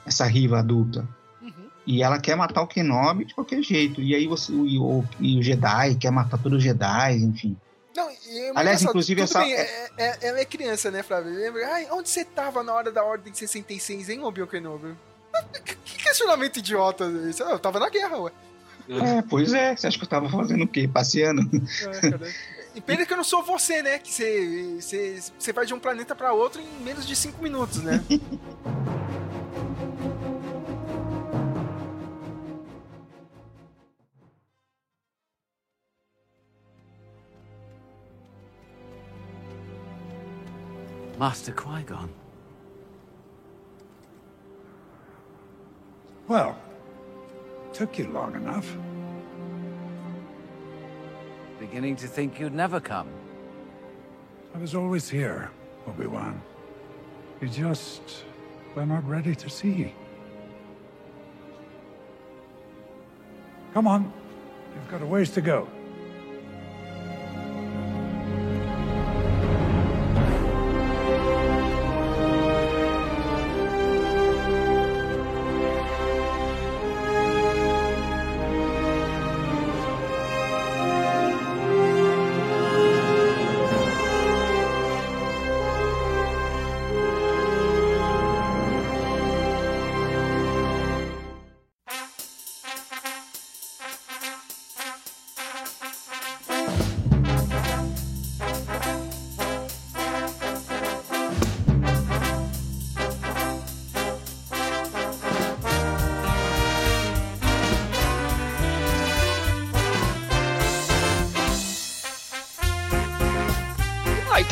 Essa 0.06 0.26
riva 0.26 0.60
adulta. 0.60 1.08
Uhum. 1.42 1.52
E 1.86 2.02
ela 2.02 2.20
quer 2.20 2.36
matar 2.36 2.62
o 2.64 2.68
Kenobi 2.68 3.26
de 3.26 3.34
qualquer 3.36 3.62
jeito. 3.62 4.02
E 4.02 4.16
aí 4.16 4.26
você. 4.28 4.52
E 4.52 4.78
o, 4.80 5.04
e 5.20 5.40
o 5.40 5.44
Jedi 5.44 5.96
quer 5.96 6.12
matar 6.12 6.38
todos 6.40 6.58
os 6.60 6.64
Jedi, 6.64 7.16
enfim. 7.18 7.56
Não, 7.96 8.10
e 8.12 8.40
é 8.40 8.52
Aliás, 8.56 8.82
inclusive, 8.82 9.22
essa- 9.22 9.40
bem, 9.40 9.54
é, 9.54 9.90
é- 9.98 10.18
ela 10.28 10.40
é 10.40 10.46
criança, 10.46 10.92
né, 10.92 11.02
Flávio? 11.02 11.32
Lembra? 11.34 11.66
Ai, 11.74 11.88
onde 11.92 12.10
você 12.10 12.26
tava 12.26 12.62
na 12.62 12.74
hora 12.74 12.92
da 12.92 13.04
Ordem 13.04 13.34
66, 13.34 14.10
hein, 14.10 14.22
Obi-Wan 14.24 14.48
Kenobi? 14.48 14.96
Que 16.06 16.10
questionamento 16.10 16.58
idiota 16.58 17.06
esse? 17.28 17.42
Eu 17.42 17.58
tava 17.58 17.80
na 17.80 17.90
guerra, 17.90 18.20
ué. 18.20 18.32
É, 18.88 19.24
pois 19.24 19.52
é. 19.54 19.76
Você 19.76 19.88
acha 19.88 19.98
que 19.98 20.04
eu 20.04 20.08
tava 20.08 20.30
fazendo 20.30 20.64
o 20.64 20.68
quê? 20.68 20.88
Passeando? 20.88 21.42
É, 21.82 22.12
cara. 22.12 22.32
E 22.76 22.82
pena 22.82 23.06
que 23.08 23.12
eu 23.14 23.18
não 23.18 23.24
sou 23.24 23.42
você, 23.42 23.82
né? 23.82 23.98
Que 23.98 24.12
você, 24.12 24.76
você, 24.80 25.24
você 25.40 25.52
vai 25.52 25.66
de 25.66 25.74
um 25.74 25.80
planeta 25.80 26.14
pra 26.14 26.32
outro 26.32 26.62
em 26.62 26.84
menos 26.84 27.08
de 27.08 27.16
5 27.16 27.42
minutos, 27.42 27.82
né? 27.82 28.04
Master 41.18 41.56
Qui-Gon. 41.56 42.25
Well, 46.28 46.58
took 47.72 48.00
you 48.00 48.08
long 48.08 48.36
enough. 48.36 48.76
Beginning 51.60 51.96
to 51.98 52.08
think 52.08 52.40
you'd 52.40 52.54
never 52.54 52.80
come. 52.80 53.08
I 54.56 54.58
was 54.58 54.74
always 54.74 55.08
here, 55.10 55.52
Obi-Wan. 55.88 56.42
You 57.42 57.48
just 57.50 58.02
were 58.76 58.86
not 58.86 59.08
ready 59.08 59.36
to 59.36 59.50
see. 59.50 59.94
Come 63.74 63.88
on. 63.88 64.12
You've 64.74 64.90
got 64.90 65.02
a 65.02 65.06
ways 65.06 65.30
to 65.32 65.42
go. 65.42 65.68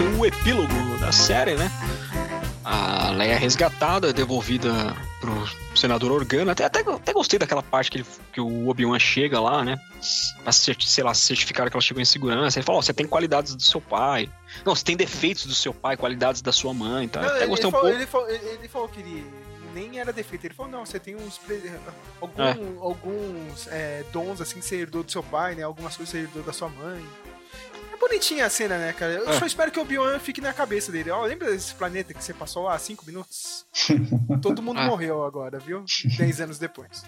Tem 0.04 0.20
o 0.20 0.26
epílogo 0.26 0.74
da 1.00 1.12
série, 1.14 1.56
né? 1.56 1.72
A 2.66 3.12
Leia 3.12 3.34
é 3.34 3.38
resgatada, 3.38 4.10
é 4.10 4.14
devolvida 4.14 4.70
pro 5.22 5.34
senador 5.78 6.12
Organa. 6.12 6.52
Até, 6.52 6.66
até, 6.66 6.80
até 6.82 7.14
gostei 7.14 7.40
daquela 7.40 7.64
parte 7.64 7.90
que, 7.90 7.98
ele- 8.00 8.06
que 8.34 8.42
o 8.42 8.68
Obi-Wan 8.68 9.00
chega 9.00 9.40
lá, 9.40 9.64
né? 9.64 9.80
Pra, 10.44 10.52
sei 10.52 11.04
lá, 11.04 11.14
certificar 11.14 11.70
que 11.70 11.76
ela 11.76 11.82
chegou 11.82 12.02
em 12.02 12.06
segurança. 12.06 12.60
Ele 12.60 12.66
fala, 12.66 12.80
ó, 12.80 12.82
você 12.82 12.94
tem 12.94 13.06
qualidades 13.08 13.56
do 13.56 13.62
seu 13.62 13.80
pai. 13.80 14.30
Não, 14.66 14.76
você 14.76 14.84
tem 14.84 14.96
defeitos 14.98 15.46
do 15.46 15.56
seu 15.56 15.74
pai, 15.74 15.96
qualidades 15.96 16.42
da 16.42 16.52
sua 16.52 16.74
mãe. 16.74 17.08
Tá? 17.08 17.22
Não, 17.22 17.30
até 17.30 17.48
gostei 17.48 17.68
um 17.68 17.72
falou, 17.72 17.86
pouco. 17.88 17.98
ele, 18.02 18.06
falou, 18.08 18.30
ele- 18.30 18.68
falou 18.68 18.88
que 18.90 19.00
ele 19.00 19.26
nem 19.74 20.00
era 20.00 20.12
defeito. 20.12 20.46
Ele 20.46 20.54
falou, 20.54 20.72
não, 20.72 20.86
você 20.86 21.00
tem 21.00 21.16
uns 21.16 21.40
algum- 22.22 22.42
É. 22.44 22.58
alguns 22.82 23.68
é, 23.68 24.04
dons 24.12 24.40
assim 24.42 24.60
que 24.60 24.66
você 24.66 24.76
herdou 24.78 25.02
do 25.04 25.12
seu 25.12 25.24
pai, 25.24 25.56
né? 25.56 25.64
Algumas 25.64 25.96
coisas 25.96 26.12
que 26.14 26.18
você 26.20 26.24
herdou 26.26 26.44
da 26.44 26.52
sua 26.54 26.70
mãe. 26.70 27.04
Bonitinha 28.08 28.46
a 28.46 28.50
cena, 28.50 28.78
né, 28.78 28.94
cara? 28.94 29.14
Eu 29.14 29.30
É. 29.30 29.40
só 29.40 29.46
espero 29.46 29.72
que 29.72 29.80
o 29.80 29.82
Obi-Wan 29.82 30.20
fique 30.20 30.42
na 30.42 30.52
cabeça 30.54 30.92
dele. 30.92 31.10
Ó, 31.10 31.24
lembra 31.26 31.50
desse 31.52 31.74
planeta 31.74 32.14
que 32.14 32.24
você 32.24 32.34
passou 32.34 32.64
lá 32.64 32.78
cinco 32.78 33.06
minutos? 33.06 33.66
Todo 34.42 34.62
mundo 34.62 34.80
É. 34.82 34.86
morreu 34.86 35.24
agora, 35.24 35.58
viu? 35.60 35.84
Dez 36.18 36.40
anos 36.42 36.60
depois. 36.60 37.04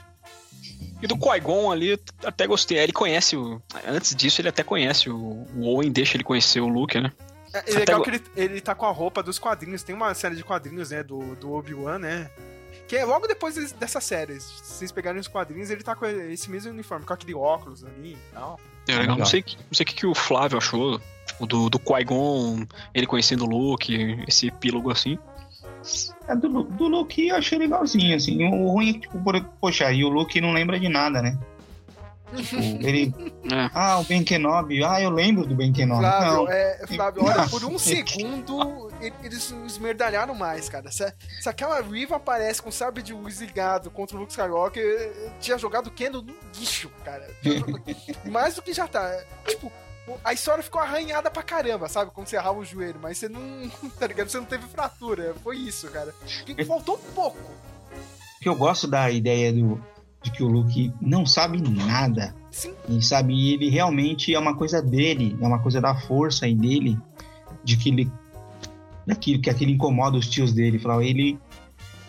E 1.02 1.08
do 1.08 1.18
Qui-Gon 1.18 1.72
ali, 1.72 2.00
até 2.24 2.48
gostei. 2.48 2.78
Ele 2.78 2.94
conhece 2.94 3.36
o. 3.36 3.62
Antes 3.88 4.16
disso, 4.16 4.42
ele 4.42 4.50
até 4.50 4.64
conhece 4.64 5.10
o, 5.10 5.16
o 5.56 5.64
Owen, 5.66 5.92
deixa 5.92 6.16
ele 6.16 6.24
conhecer 6.24 6.62
o 6.62 6.68
Luke, 6.68 7.00
né? 7.00 7.12
É, 7.54 7.60
Até 7.60 7.72
é 7.72 7.76
legal 7.80 7.98
go- 8.00 8.04
que 8.04 8.10
ele, 8.10 8.24
ele 8.36 8.62
tá 8.62 8.74
com 8.74 8.86
a 8.86 8.92
roupa 8.92 9.22
dos 9.22 9.38
quadrinhos. 9.38 9.84
Tem 9.84 9.94
uma 9.96 10.14
série 10.14 10.36
de 10.36 10.44
quadrinhos, 10.44 10.90
né, 10.92 11.04
do, 11.04 11.36
do 11.36 11.54
Obi-Wan, 11.54 12.00
né? 12.00 12.30
Que 12.88 12.96
é 12.98 13.06
logo 13.06 13.28
depois 13.28 13.56
des- 13.56 13.72
dessa 13.74 14.00
série. 14.02 14.40
Se 14.40 14.64
vocês 14.64 14.92
pegarem 14.92 15.20
os 15.20 15.28
quadrinhos, 15.28 15.70
ele 15.70 15.84
tá 15.84 15.96
com 15.96 16.06
esse 16.06 16.50
mesmo 16.50 16.72
uniforme, 16.72 17.06
com 17.06 17.14
aquele 17.14 17.34
óculos 17.34 17.84
ali 17.84 18.14
e 18.14 18.34
tal. 18.34 18.60
É 18.88 18.92
legal. 18.92 19.02
Legal. 19.02 19.18
Não 19.20 19.26
sei, 19.26 19.42
que- 19.42 19.56
não 19.58 19.74
sei 19.74 19.84
o 19.84 19.88
que, 19.88 19.96
que 19.96 20.06
o 20.08 20.16
Flávio 20.16 20.58
achou. 20.58 21.00
Tipo, 21.26 21.48
do, 21.48 21.70
do 21.72 21.80
Qui-Gon, 21.80 22.66
ele 22.94 23.08
conhecendo 23.08 23.46
o 23.46 23.50
Luke, 23.50 24.24
esse 24.28 24.48
epílogo 24.48 24.92
assim. 24.92 25.18
É, 26.28 26.36
do, 26.36 26.64
do 26.64 26.88
Luke 26.88 27.28
eu 27.28 27.36
achei 27.36 27.58
legalzinho, 27.58 28.16
assim. 28.16 28.44
O 28.48 28.70
ruim 28.72 28.90
é 28.90 28.94
que, 28.94 29.00
tipo, 29.02 29.20
por- 29.20 29.40
poxa, 29.60 29.92
e 29.92 30.04
o 30.04 30.10
Luke 30.10 30.40
não 30.40 30.52
lembra 30.54 30.80
de 30.80 30.88
nada, 30.90 31.22
né? 31.22 31.38
Tipo, 32.36 32.56
ele. 32.86 33.14
É. 33.52 33.70
Ah, 33.74 34.00
o 34.00 34.04
Ben 34.04 34.24
Kenobi. 34.24 34.84
Ah, 34.84 35.02
eu 35.02 35.10
lembro 35.10 35.46
do 35.46 35.56
Ben 35.56 35.72
Kenobi. 35.72 36.02
Flávio, 36.02 36.34
não. 36.34 36.50
é, 36.52 36.86
Flávio, 36.88 37.24
olha, 37.26 37.48
por 37.50 37.64
um 37.66 37.72
Não. 37.74 37.80
segundo 37.80 38.92
eles 39.24 39.52
esmerdalharam 39.66 40.34
mais, 40.36 40.70
cara. 40.70 40.92
Se, 40.92 41.14
se 41.42 41.50
aquela 41.50 41.82
Riva 41.82 42.16
aparece 42.16 42.62
com 42.62 42.72
sabre 42.72 43.02
de 43.04 43.14
luz 43.14 43.40
ligado 43.42 43.90
contra 43.92 44.16
o 44.16 44.20
Luke 44.20 44.32
Skywalker, 44.32 44.84
eu 44.84 45.32
tinha 45.40 45.58
jogado 45.58 45.88
o 45.88 45.92
Kendo 45.92 46.22
no 46.22 46.34
lixo, 46.58 46.90
cara. 47.04 47.28
Mais 48.26 48.56
do 48.56 48.62
que 48.62 48.74
já 48.74 48.88
tá. 48.88 49.24
Tipo, 49.48 49.72
a 50.24 50.34
história 50.34 50.64
ficou 50.64 50.82
arranhada 50.82 51.30
pra 51.32 51.44
caramba, 51.44 51.88
sabe? 51.90 52.12
Quando 52.12 52.28
você 52.28 52.38
rala 52.38 52.58
o 52.58 52.66
joelho, 52.66 53.00
mas 53.02 53.18
você 53.18 53.30
não. 53.30 53.42
Tá 54.00 54.08
ligado? 54.08 54.30
Você 54.30 54.38
não 54.38 54.46
teve 54.46 54.68
fratura. 54.68 55.36
Foi 55.44 55.58
isso, 55.58 55.90
cara. 55.90 56.14
Que 56.46 56.64
Faltou 56.66 56.98
pouco. 57.14 57.40
que 58.42 58.48
eu 58.50 58.56
gosto 58.56 58.88
da 58.88 59.10
ideia 59.10 59.52
do, 59.52 59.82
de 60.22 60.32
que 60.32 60.44
o 60.44 60.48
Luke 60.48 60.94
não 61.02 61.26
sabe 61.26 61.62
nada. 61.62 62.36
Sim. 62.52 62.74
E 62.88 63.02
sabe, 63.02 63.54
ele 63.54 63.70
realmente 63.70 64.34
é 64.34 64.40
uma 64.40 64.56
coisa 64.56 64.82
dele, 64.82 65.38
é 65.42 65.46
uma 65.46 65.60
coisa 65.60 65.82
da 65.82 65.94
força 65.96 66.48
e 66.48 66.56
dele, 66.56 66.98
de 67.64 67.76
que 67.78 67.90
ele. 67.90 68.12
Daquilo, 69.06 69.42
que 69.42 69.50
aquilo 69.50 69.72
incomoda 69.72 70.18
os 70.18 70.28
tios 70.28 70.52
dele. 70.54 70.80
Falar, 70.80 71.04
ele. 71.04 71.38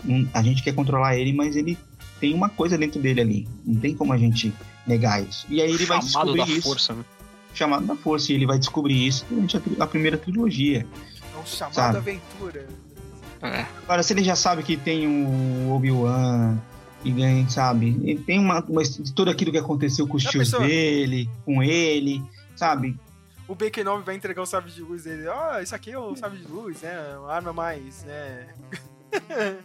não- 0.05 0.29
a 0.33 0.43
gente 0.43 0.63
quer 0.63 0.75
controlar 0.75 1.17
ele, 1.17 1.33
mas 1.33 1.57
ele 1.57 1.77
tem 2.21 2.33
uma 2.35 2.49
coisa 2.49 2.79
dentro 2.79 3.01
dele 3.01 3.21
ali. 3.21 3.49
Não 3.65 3.81
tem 3.81 3.95
como 3.95 4.13
a 4.13 4.19
gente 4.19 4.53
negar 4.87 5.23
isso. 5.23 5.47
E 5.51 5.61
aí 5.61 5.71
ele 5.71 5.85
vai 5.85 6.01
Chamado 6.01 6.33
descobrir 6.33 6.39
da 6.39 6.47
isso. 6.59 6.63
força, 6.63 6.93
né? 6.95 7.05
Chamado 7.55 7.87
da 7.87 7.97
força. 7.97 8.33
E 8.33 8.35
ele 8.35 8.47
vai 8.47 8.59
descobrir 8.59 9.07
isso 9.07 9.25
durante 9.29 9.57
a, 9.57 9.61
a 9.81 9.87
primeira 9.87 10.17
trilogia. 10.17 10.87
É 11.35 11.39
um 11.39 11.45
chamado 11.47 11.75
Sabe? 11.75 11.99
aventura. 11.99 12.67
É. 13.43 13.67
Agora, 13.85 14.03
se 14.03 14.13
ele 14.15 14.25
já 14.25 14.35
sabe 14.37 14.63
que 14.63 14.77
tem 14.77 15.07
o 15.07 15.71
Obi-Wan, 15.73 16.57
e 17.05 17.11
ganha, 17.11 17.49
sabe? 17.49 17.89
Ele 18.03 18.19
tem 18.19 18.39
uma, 18.39 18.61
uma 18.65 18.83
de 18.83 19.13
tudo 19.13 19.31
aquilo 19.31 19.53
que 19.53 19.59
aconteceu 19.59 20.09
com 20.09 20.17
os 20.17 20.23
Já 20.23 20.31
tios 20.31 20.51
pensou? 20.51 20.67
dele, 20.67 21.29
com 21.45 21.63
ele, 21.63 22.23
sabe? 22.57 22.97
O 23.49 23.55
Ben 23.55 23.71
Kenobi 23.71 24.05
vai 24.05 24.15
entregar 24.15 24.43
o 24.43 24.47
sabre 24.47 24.73
de 24.73 24.83
luz 24.83 25.05
dele. 25.05 25.29
Ó, 25.29 25.61
isso 25.61 25.75
aqui 25.75 25.93
é 25.93 25.99
o 25.99 26.17
sabre 26.17 26.39
de 26.39 26.49
luz, 26.49 26.83
né? 26.83 27.17
Uma 27.19 27.33
arma 27.33 27.53
mais, 27.53 28.03
né? 28.05 28.49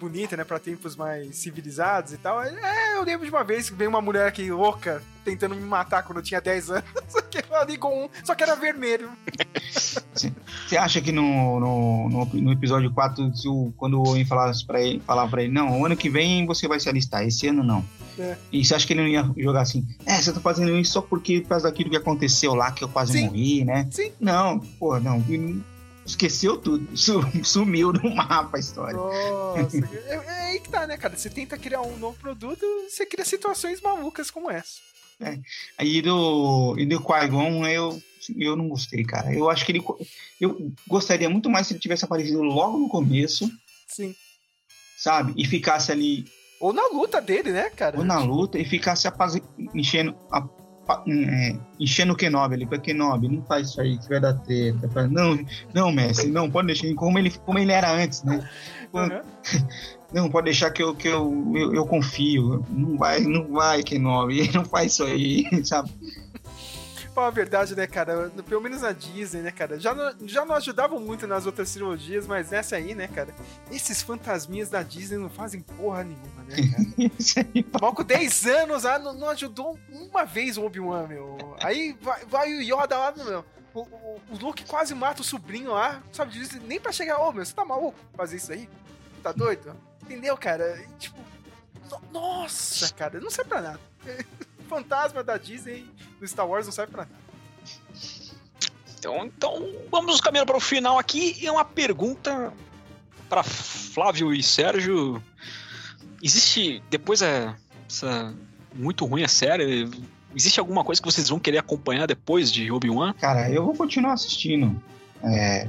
Bonita, 0.00 0.36
né? 0.36 0.44
Pra 0.44 0.58
tempos 0.58 0.96
mais 0.96 1.36
civilizados 1.36 2.12
e 2.12 2.18
tal. 2.18 2.42
É, 2.42 2.96
eu 2.96 3.02
lembro 3.02 3.26
de 3.26 3.32
uma 3.32 3.44
vez 3.44 3.68
que 3.68 3.76
veio 3.76 3.90
uma 3.90 4.00
mulher 4.00 4.26
aqui 4.26 4.50
louca 4.50 5.02
tentando 5.24 5.54
me 5.54 5.60
matar 5.60 6.02
quando 6.04 6.18
eu 6.18 6.22
tinha 6.22 6.40
10 6.40 6.70
anos. 6.70 6.90
Só 7.08 7.20
que 7.20 7.38
ela 7.38 7.64
ligou 7.64 8.04
um, 8.04 8.08
só 8.24 8.34
que 8.34 8.42
era 8.42 8.54
vermelho. 8.54 9.10
Você 10.68 10.76
acha 10.76 11.00
que 11.00 11.10
no, 11.10 11.58
no, 11.58 12.08
no, 12.10 12.24
no 12.26 12.52
episódio 12.52 12.92
4, 12.92 13.34
se 13.34 13.48
o, 13.48 13.72
quando 13.76 13.98
o 13.98 14.06
Owen 14.06 14.24
falasse 14.26 14.66
pra 14.66 14.80
ele, 14.82 15.00
falava 15.06 15.30
pra 15.30 15.42
ele, 15.42 15.52
não, 15.52 15.80
o 15.80 15.86
ano 15.86 15.96
que 15.96 16.10
vem 16.10 16.44
você 16.44 16.68
vai 16.68 16.78
se 16.78 16.88
alistar, 16.90 17.22
esse 17.26 17.46
ano 17.48 17.64
não. 17.64 17.82
É. 18.18 18.36
E 18.52 18.62
você 18.64 18.74
acha 18.74 18.86
que 18.86 18.92
ele 18.92 19.00
não 19.02 19.08
ia 19.08 19.30
jogar 19.36 19.62
assim? 19.62 19.86
É, 20.04 20.20
você 20.20 20.30
tá 20.32 20.40
fazendo 20.40 20.76
isso 20.76 20.92
só 20.92 21.00
porque 21.00 21.40
por 21.40 21.48
causa 21.50 21.68
daquilo 21.68 21.88
que 21.88 21.96
aconteceu 21.96 22.54
lá, 22.54 22.70
que 22.70 22.84
eu 22.84 22.88
quase 22.88 23.12
Sim. 23.12 23.26
morri, 23.26 23.64
né? 23.64 23.88
Sim. 23.90 24.12
Não, 24.20 24.58
pô, 24.58 25.00
não. 25.00 25.24
Esqueceu 26.04 26.56
tudo. 26.58 26.86
su- 26.96 27.22
Sumiu 27.44 27.92
no 27.92 28.14
mapa 28.14 28.56
a 28.56 28.60
história. 28.60 28.96
Nossa, 28.96 29.78
é, 30.06 30.14
é 30.16 30.40
aí 30.50 30.60
que 30.60 30.68
tá, 30.68 30.86
né, 30.86 30.96
cara? 30.98 31.16
Você 31.16 31.30
tenta 31.30 31.56
criar 31.56 31.80
um 31.80 31.96
novo 31.96 32.18
produto, 32.18 32.64
você 32.88 33.06
cria 33.06 33.24
situações 33.24 33.80
malucas 33.80 34.30
como 34.30 34.50
essa. 34.50 34.80
Aí 35.76 36.00
do, 36.02 36.76
e 36.78 36.86
do 36.86 37.00
Qui-Gon 37.00 37.66
eu, 37.66 38.00
eu 38.36 38.56
não 38.56 38.68
gostei, 38.68 39.04
cara. 39.04 39.32
Eu 39.32 39.48
acho 39.48 39.64
que 39.64 39.72
ele. 39.72 39.82
Eu 40.40 40.72
gostaria 40.86 41.28
muito 41.28 41.48
mais 41.48 41.66
se 41.66 41.72
ele 41.72 41.80
tivesse 41.80 42.04
aparecido 42.04 42.42
logo 42.42 42.78
no 42.78 42.88
começo, 42.88 43.50
Sim. 43.86 44.14
sabe? 44.96 45.32
E 45.36 45.44
ficasse 45.44 45.92
ali 45.92 46.26
Ou 46.60 46.72
na 46.72 46.86
luta 46.88 47.20
dele, 47.20 47.52
né, 47.52 47.70
cara? 47.70 47.98
Ou 47.98 48.04
na 48.04 48.18
luta 48.18 48.58
e 48.58 48.64
ficar 48.64 48.96
se 48.96 49.06
apazi... 49.06 49.42
enchendo, 49.74 50.14
a... 50.32 50.46
é, 51.08 51.58
enchendo 51.78 52.12
o 52.12 52.16
Kenobi 52.16 52.54
ali, 52.54 52.66
pra 52.66 52.78
Kenobi, 52.78 53.28
não 53.28 53.44
faz 53.44 53.68
isso 53.68 53.80
aí 53.80 53.98
que 53.98 54.08
vai 54.08 54.20
dar 54.20 54.34
treta. 54.34 55.08
Não, 55.08 55.38
não, 55.74 55.92
Messi, 55.92 56.28
não, 56.28 56.50
pode 56.50 56.66
deixar 56.66 56.92
como 56.94 57.18
ele, 57.18 57.30
como 57.30 57.58
ele 57.58 57.72
era 57.72 57.90
antes, 57.90 58.22
né? 58.22 58.48
Uhum. 58.90 59.20
Não, 60.12 60.30
pode 60.30 60.46
deixar 60.46 60.70
que 60.70 60.82
eu, 60.82 60.94
que 60.94 61.06
eu, 61.06 61.52
eu, 61.54 61.74
eu 61.74 61.86
confio. 61.86 62.64
Não 62.70 62.96
vai, 62.96 63.20
não 63.20 63.52
vai, 63.52 63.82
Kenobi, 63.82 64.50
não 64.54 64.64
faz 64.64 64.92
isso 64.92 65.04
aí, 65.04 65.44
sabe? 65.64 65.90
A 67.16 67.30
verdade, 67.30 67.74
né, 67.74 67.86
cara? 67.86 68.30
Pelo 68.48 68.60
menos 68.60 68.82
na 68.82 68.92
Disney, 68.92 69.42
né, 69.42 69.50
cara? 69.50 69.78
Já 69.78 69.94
não, 69.94 70.28
já 70.28 70.44
não 70.44 70.54
ajudavam 70.54 71.00
muito 71.00 71.26
nas 71.26 71.46
outras 71.46 71.72
trilogias, 71.72 72.26
mas 72.26 72.50
nessa 72.50 72.76
aí, 72.76 72.94
né, 72.94 73.08
cara? 73.08 73.34
Esses 73.70 74.02
fantasminhas 74.02 74.70
da 74.70 74.82
Disney 74.82 75.18
não 75.18 75.30
fazem 75.30 75.60
porra 75.60 76.04
nenhuma, 76.04 76.42
né, 76.44 76.56
cara? 76.56 77.80
Mal 77.80 77.94
com 77.94 78.04
10 78.04 78.46
anos, 78.46 78.84
ah, 78.84 78.98
não, 78.98 79.12
não 79.12 79.28
ajudou 79.30 79.78
uma 79.90 80.24
vez 80.24 80.56
o 80.56 80.64
Obi-Wan, 80.64 81.06
meu. 81.06 81.56
Aí 81.62 81.96
vai, 82.00 82.24
vai 82.26 82.54
o 82.54 82.62
Yoda 82.62 82.98
lá, 82.98 83.12
meu. 83.16 83.44
O, 83.74 83.80
o, 83.80 84.20
o, 84.30 84.38
Luke 84.40 84.64
quase 84.64 84.94
mata 84.94 85.20
o 85.20 85.24
sobrinho 85.24 85.72
lá, 85.72 86.02
sabe 86.12 86.32
disso? 86.32 86.58
Nem 86.64 86.80
pra 86.80 86.90
chegar, 86.90 87.20
ô, 87.20 87.28
oh, 87.28 87.32
meu, 87.32 87.44
você 87.44 87.54
tá 87.54 87.64
maluco 87.64 87.98
fazer 88.16 88.36
isso 88.36 88.52
aí? 88.52 88.68
Tá 89.22 89.30
doido? 89.30 89.76
Entendeu, 90.02 90.36
cara? 90.36 90.80
E, 90.82 90.88
tipo, 90.98 91.18
no, 91.90 92.00
nossa, 92.12 92.92
cara, 92.94 93.20
não 93.20 93.30
serve 93.30 93.50
pra 93.50 93.60
nada. 93.60 93.80
fantasma 94.68 95.22
da 95.22 95.36
Disney 95.36 95.84
do 96.20 96.26
Star 96.26 96.46
Wars 96.46 96.66
não 96.66 96.72
serve 96.72 96.92
pra 96.92 97.02
nada. 97.02 97.28
Então, 98.98 99.24
então 99.24 99.74
vamos 99.90 100.20
caminhando 100.20 100.46
para 100.46 100.56
o 100.56 100.60
final 100.60 100.98
aqui 100.98 101.36
e 101.40 101.48
uma 101.48 101.64
pergunta 101.64 102.52
para 103.28 103.42
Flávio 103.42 104.34
e 104.34 104.42
Sérgio. 104.42 105.22
Existe 106.22 106.82
depois 106.90 107.22
é 107.22 107.54
essa 107.88 108.34
muito 108.74 109.04
ruim 109.04 109.22
a 109.22 109.28
série? 109.28 109.88
Existe 110.34 110.60
alguma 110.60 110.84
coisa 110.84 111.00
que 111.00 111.10
vocês 111.10 111.28
vão 111.28 111.38
querer 111.38 111.58
acompanhar 111.58 112.06
depois 112.06 112.52
de 112.52 112.70
Obi-Wan? 112.70 113.14
Cara, 113.14 113.50
eu 113.50 113.64
vou 113.64 113.74
continuar 113.74 114.12
assistindo. 114.12 114.80
É, 115.22 115.68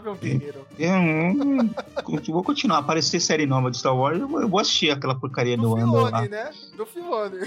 Guerreiro. 0.00 0.66
Eu, 0.78 0.90
eu, 0.90 2.20
eu, 2.28 2.34
vou 2.34 2.42
continuar. 2.42 2.78
Aparecer 2.78 3.20
série 3.20 3.46
nova 3.46 3.70
de 3.70 3.78
Star 3.78 3.96
Wars, 3.96 4.20
eu, 4.20 4.28
vou 4.28 4.60
assistir 4.60 4.90
aquela 4.90 5.14
porcaria 5.14 5.56
do, 5.56 5.74
do 5.74 5.76
Andor 5.76 6.10
lá. 6.10 6.22
né? 6.22 6.50
Do 6.76 6.86
Filone. 6.86 7.38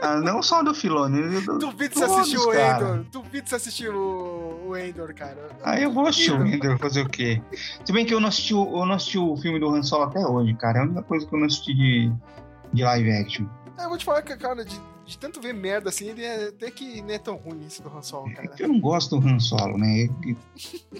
Ah, 0.00 0.16
não 0.16 0.42
só 0.42 0.62
do 0.62 0.74
Filone. 0.74 1.40
Do, 1.40 1.58
Duvido 1.58 1.94
você 1.94 2.04
assistiu 2.04 2.40
o 2.40 2.54
Endor. 2.54 3.04
Duvido 3.10 3.48
você 3.48 3.54
assistiu 3.56 3.94
o, 3.94 4.76
Endor, 4.76 5.14
cara. 5.14 5.48
Ah, 5.62 5.78
eu 5.78 5.92
vou 5.92 6.06
assistir 6.06 6.32
o 6.32 6.46
Endor, 6.46 6.78
fazer 6.78 7.02
o 7.02 7.08
quê? 7.08 7.40
Se 7.84 7.92
bem 7.92 8.04
que 8.04 8.14
eu 8.14 8.20
não, 8.20 8.28
assisti, 8.28 8.52
eu 8.52 8.86
não 8.86 8.94
assisti 8.94 9.18
o 9.18 9.36
filme 9.36 9.58
do 9.58 9.68
Han 9.68 9.82
Solo 9.82 10.04
até 10.04 10.20
hoje, 10.20 10.54
cara. 10.54 10.78
É 10.78 10.80
a 10.82 10.84
única 10.84 11.02
coisa 11.02 11.26
que 11.26 11.34
eu 11.34 11.38
não 11.38 11.46
assisti 11.46 11.74
de, 11.74 12.12
de 12.72 12.82
live 12.82 13.10
action. 13.12 13.46
É, 13.80 13.84
eu 13.84 13.88
vou 13.88 13.96
te 13.96 14.04
falar 14.04 14.20
que, 14.20 14.36
cara, 14.36 14.62
de, 14.62 14.78
de 15.06 15.18
tanto 15.18 15.40
ver 15.40 15.54
merda 15.54 15.88
assim, 15.88 16.08
ele 16.10 16.22
é 16.22 16.48
até 16.48 16.70
que 16.70 17.00
não 17.00 17.10
é 17.10 17.18
tão 17.18 17.36
ruim 17.36 17.66
isso 17.66 17.82
do 17.82 17.88
Han 17.88 18.02
Solo, 18.02 18.32
cara. 18.34 18.54
É 18.58 18.62
eu 18.62 18.68
não 18.68 18.78
gosto 18.78 19.18
do 19.18 19.26
Han 19.26 19.40
Solo, 19.40 19.78
né? 19.78 20.08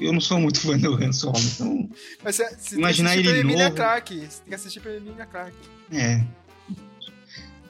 Eu 0.00 0.12
não 0.12 0.20
sou 0.20 0.40
muito 0.40 0.58
fã 0.60 0.78
do 0.78 0.94
Han 0.94 1.12
Solo, 1.12 1.38
então. 1.38 1.90
Mas 2.24 2.36
você, 2.36 2.56
você 2.56 2.76
imaginar 2.76 3.16
ele 3.16 3.28
novo. 3.28 3.40
Emilia 3.40 3.70
Clarke. 3.70 4.20
Você 4.20 4.40
tem 4.40 4.48
que 4.48 4.54
assistir 4.54 4.80
pela 4.80 4.96
Emilia 4.96 5.26
Clarke. 5.26 5.58
É. 5.92 6.24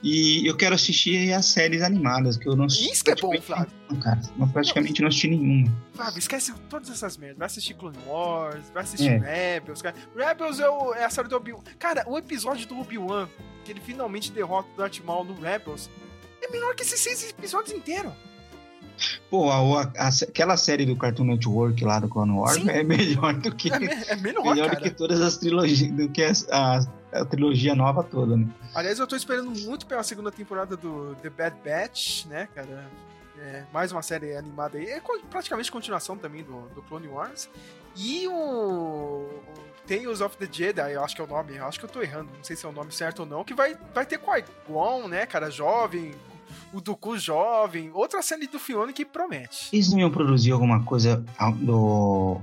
E 0.02 0.46
eu 0.46 0.56
quero 0.56 0.74
assistir 0.74 1.32
as 1.32 1.46
séries 1.46 1.82
animadas, 1.82 2.38
que 2.38 2.48
eu 2.48 2.56
não 2.56 2.64
assisti. 2.64 2.90
Isso 2.90 3.04
que 3.04 3.10
é 3.10 3.14
bom, 3.14 3.38
Flávio. 3.40 3.68
Não, 3.90 4.00
cara, 4.00 4.20
eu 4.38 4.46
praticamente 4.46 5.00
não, 5.00 5.04
não 5.04 5.08
assisti 5.08 5.28
nenhuma. 5.28 5.70
Flávio, 5.92 6.18
esquece 6.18 6.54
todas 6.70 6.88
essas 6.88 7.18
merdas. 7.18 7.38
Vai 7.38 7.46
assistir 7.46 7.74
Clone 7.74 7.98
Wars, 8.06 8.70
vai 8.72 8.82
assistir 8.82 9.10
é. 9.10 9.18
Rebels, 9.18 9.82
cara. 9.82 9.94
Rebels 10.16 10.58
é, 10.58 10.68
o, 10.68 10.94
é 10.94 11.04
a 11.04 11.10
série 11.10 11.28
do 11.28 11.36
Obi-Wan. 11.36 11.60
Cara, 11.78 12.04
o 12.08 12.16
episódio 12.16 12.66
do 12.66 12.78
Obi-Wan, 12.80 13.28
que 13.64 13.72
ele 13.72 13.80
finalmente 13.80 14.32
derrota 14.32 14.68
o 14.74 14.78
Darth 14.78 15.00
Maul 15.04 15.24
no 15.24 15.34
Rebels, 15.34 15.90
é 16.40 16.50
melhor 16.50 16.74
que 16.74 16.82
esses 16.82 16.98
seis 16.98 17.28
episódios 17.28 17.76
inteiros. 17.76 18.12
Pô, 19.30 19.50
a, 19.50 19.82
a, 19.98 20.08
aquela 20.08 20.56
série 20.56 20.84
do 20.84 20.96
Cartoon 20.96 21.24
Network 21.24 21.82
lá 21.84 22.00
do 22.00 22.08
Clone 22.08 22.32
Wars 22.32 22.54
Sim. 22.54 22.68
é 22.70 22.82
melhor 22.84 23.34
do 23.34 23.54
que. 23.54 23.72
É, 23.72 23.78
me, 23.78 23.86
é 23.86 24.16
melhor, 24.16 24.44
melhor 24.44 24.70
do 24.70 24.76
que 24.82 24.90
todas 24.90 25.20
as 25.20 25.36
trilogias, 25.36 25.90
do 25.92 26.08
que 26.08 26.22
as, 26.22 26.46
a, 26.50 26.80
a, 27.12 27.24
trilogia 27.24 27.74
nova 27.74 28.02
toda, 28.02 28.36
né? 28.36 28.46
Aliás, 28.74 28.98
eu 28.98 29.06
tô 29.06 29.16
esperando 29.16 29.50
muito 29.50 29.86
pela 29.86 30.02
segunda 30.02 30.30
temporada 30.30 30.76
do 30.76 31.14
The 31.16 31.30
Bad 31.30 31.56
Batch, 31.64 32.26
né, 32.26 32.48
cara? 32.54 32.90
É, 33.38 33.64
mais 33.72 33.90
uma 33.90 34.02
série 34.02 34.36
animada 34.36 34.76
aí. 34.76 34.86
É 34.86 35.00
praticamente 35.30 35.72
continuação 35.72 36.16
também 36.16 36.42
do, 36.42 36.68
do 36.74 36.82
Clone 36.82 37.08
Wars. 37.08 37.48
E 37.96 38.28
o, 38.28 38.32
o 38.32 39.42
Tales 39.86 40.20
of 40.20 40.36
the 40.36 40.48
Jedi, 40.50 40.92
eu 40.92 41.02
acho 41.02 41.16
que 41.16 41.22
é 41.22 41.24
o 41.24 41.26
nome, 41.26 41.56
eu 41.56 41.66
acho 41.66 41.78
que 41.78 41.84
eu 41.84 41.90
tô 41.90 42.02
errando, 42.02 42.30
não 42.36 42.44
sei 42.44 42.54
se 42.54 42.64
é 42.64 42.68
o 42.68 42.72
nome 42.72 42.92
certo 42.92 43.20
ou 43.20 43.26
não, 43.26 43.42
que 43.42 43.54
vai, 43.54 43.76
vai 43.94 44.06
ter 44.06 44.18
Qui-Gon, 44.18 45.08
né, 45.08 45.26
cara, 45.26 45.50
jovem, 45.50 46.14
o 46.72 46.80
Dooku 46.80 47.18
jovem, 47.18 47.90
outra 47.92 48.22
série 48.22 48.46
do 48.46 48.58
Fione 48.58 48.92
que 48.92 49.04
promete. 49.04 49.68
Eles 49.72 49.90
não 49.90 49.98
iam 49.98 50.10
produzir 50.10 50.52
alguma 50.52 50.84
coisa 50.84 51.24
do 51.56 52.40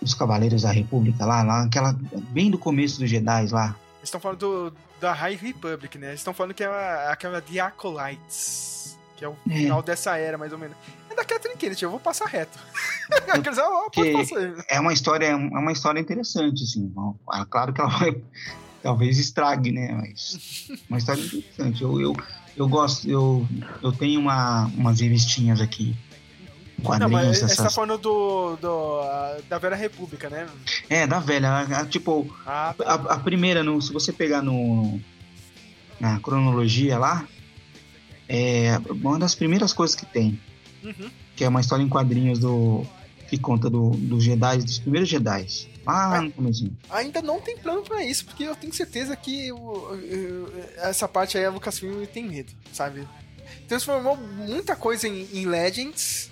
dos 0.00 0.14
Cavaleiros 0.14 0.62
da 0.62 0.70
República 0.70 1.24
lá, 1.24 1.42
lá 1.42 1.64
aquela 1.64 1.94
bem 2.30 2.50
do 2.50 2.58
começo 2.58 3.00
dos 3.00 3.10
Jedi 3.10 3.48
lá. 3.48 3.76
Eles 3.98 4.04
estão 4.04 4.20
falando 4.20 4.38
do, 4.38 4.72
da 5.00 5.12
High 5.12 5.36
Republic, 5.36 5.98
né? 5.98 6.08
Eles 6.08 6.20
estão 6.20 6.32
falando 6.32 6.54
que 6.54 6.64
é 6.64 7.08
aquela 7.10 7.40
de 7.40 7.60
Acolytes, 7.60 8.98
que 9.16 9.24
é 9.24 9.28
o 9.28 9.36
é. 9.48 9.54
final 9.54 9.82
dessa 9.82 10.16
era, 10.16 10.38
mais 10.38 10.52
ou 10.52 10.58
menos. 10.58 10.76
É 11.10 11.14
da 11.14 11.24
Catherine 11.24 11.58
Kennedy, 11.58 11.82
eu 11.82 11.90
vou 11.90 12.00
passar 12.00 12.26
reto. 12.26 12.58
é 14.68 14.80
uma 14.80 14.92
história, 14.92 15.26
é 15.26 15.34
uma 15.34 15.72
história 15.72 16.00
interessante, 16.00 16.62
assim. 16.62 16.92
Claro 17.50 17.72
que 17.72 17.80
ela 17.80 17.90
vai 17.90 18.22
talvez 18.82 19.18
estrague, 19.18 19.72
né? 19.72 19.92
Mas 19.92 20.68
uma 20.88 20.98
história 20.98 21.22
interessante. 21.22 21.82
Eu, 21.82 22.00
eu, 22.00 22.16
eu 22.56 22.68
gosto, 22.68 23.08
eu, 23.08 23.46
eu 23.82 23.92
tenho 23.92 24.20
uma, 24.20 24.66
umas 24.66 25.00
revistinhas 25.00 25.60
aqui. 25.60 25.94
Quadrinhos, 26.80 27.12
Não, 27.12 27.18
mas 27.18 27.36
essas... 27.36 27.52
você 27.52 27.62
tá 27.62 27.70
falando 27.70 27.98
do, 27.98 28.56
do, 28.56 29.00
da 29.48 29.58
Velha 29.58 29.76
República, 29.76 30.28
né? 30.28 30.48
É, 30.88 31.06
da 31.06 31.18
velha. 31.18 31.48
A, 31.48 31.80
a, 31.80 31.86
tipo, 31.86 32.34
ah, 32.46 32.74
tá. 32.76 32.84
a, 32.84 32.94
a, 33.14 33.18
primeira, 33.18 33.62
no, 33.62 33.80
se 33.80 33.92
você 33.92 34.12
pegar 34.12 34.42
no, 34.42 35.00
na 35.98 36.18
cronologia 36.20 36.98
lá, 36.98 37.26
é 38.28 38.80
uma 38.88 39.18
das 39.18 39.34
primeiras 39.34 39.72
coisas 39.72 39.96
que 39.96 40.06
tem. 40.06 40.40
Uhum. 40.82 41.10
Que 41.36 41.44
é 41.44 41.48
uma 41.48 41.60
história 41.60 41.82
em 41.82 41.88
quadrinhos 41.88 42.38
do. 42.38 42.86
que 43.28 43.38
conta 43.38 43.68
do, 43.68 43.90
dos 43.90 44.22
Jedi, 44.22 44.58
dos 44.58 44.78
primeiros 44.78 45.08
Jedi. 45.08 45.46
Ah, 45.86 46.20
no 46.20 46.30
comecinho. 46.32 46.76
Ainda 46.90 47.22
não 47.22 47.40
tem 47.40 47.56
plano 47.56 47.82
para 47.82 48.04
isso, 48.04 48.24
porque 48.24 48.44
eu 48.44 48.54
tenho 48.54 48.72
certeza 48.72 49.16
que 49.16 49.50
essa 50.76 51.08
parte 51.08 51.38
aí 51.38 51.44
a 51.44 51.50
Lucasfilm 51.50 52.04
tem 52.06 52.28
medo, 52.28 52.52
sabe? 52.72 53.06
Transformou 53.66 54.16
muita 54.16 54.76
coisa 54.76 55.08
em, 55.08 55.26
em 55.32 55.46
Legends. 55.46 56.29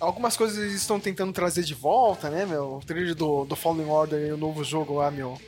Algumas 0.00 0.36
coisas 0.36 0.58
eles 0.58 0.74
estão 0.74 1.00
tentando 1.00 1.32
trazer 1.32 1.64
de 1.64 1.74
volta, 1.74 2.30
né, 2.30 2.46
meu? 2.46 2.76
O 2.76 2.80
trailer 2.84 3.14
do, 3.14 3.44
do 3.44 3.56
Fallen 3.56 3.88
Order 3.88 4.28
e 4.28 4.32
o 4.32 4.36
novo 4.36 4.62
jogo 4.62 4.94
lá, 4.94 5.10
meu. 5.10 5.40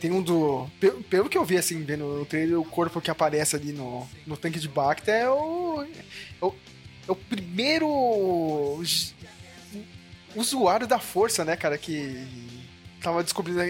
Tem 0.00 0.10
um 0.10 0.20
do. 0.20 0.68
Pelo, 0.80 1.02
pelo 1.04 1.28
que 1.28 1.38
eu 1.38 1.44
vi, 1.44 1.56
assim, 1.56 1.82
vendo 1.84 2.22
o 2.22 2.26
trailer, 2.26 2.58
o 2.58 2.64
corpo 2.64 3.00
que 3.00 3.10
aparece 3.10 3.54
ali 3.54 3.72
no, 3.72 4.06
no 4.26 4.36
tanque 4.36 4.58
de 4.58 4.68
Bacta 4.68 5.12
é 5.12 5.30
o. 5.30 5.84
É 5.84 6.44
o, 6.44 6.54
é 7.08 7.12
o 7.12 7.14
primeiro 7.14 7.88
usuário 10.34 10.86
da 10.86 10.98
força, 10.98 11.44
né, 11.44 11.56
cara, 11.56 11.78
que 11.78 12.26
tava 13.00 13.22
descobrindo 13.22 13.60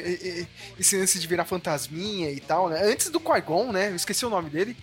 esse 0.78 0.96
lance 0.96 1.18
de 1.18 1.26
virar 1.26 1.44
fantasminha 1.44 2.30
e 2.30 2.40
tal, 2.40 2.68
né? 2.68 2.80
Antes 2.82 3.10
do 3.10 3.20
Qui-Gon, 3.20 3.72
né? 3.72 3.90
Eu 3.90 3.96
esqueci 3.96 4.24
o 4.24 4.30
nome 4.30 4.50
dele. 4.50 4.76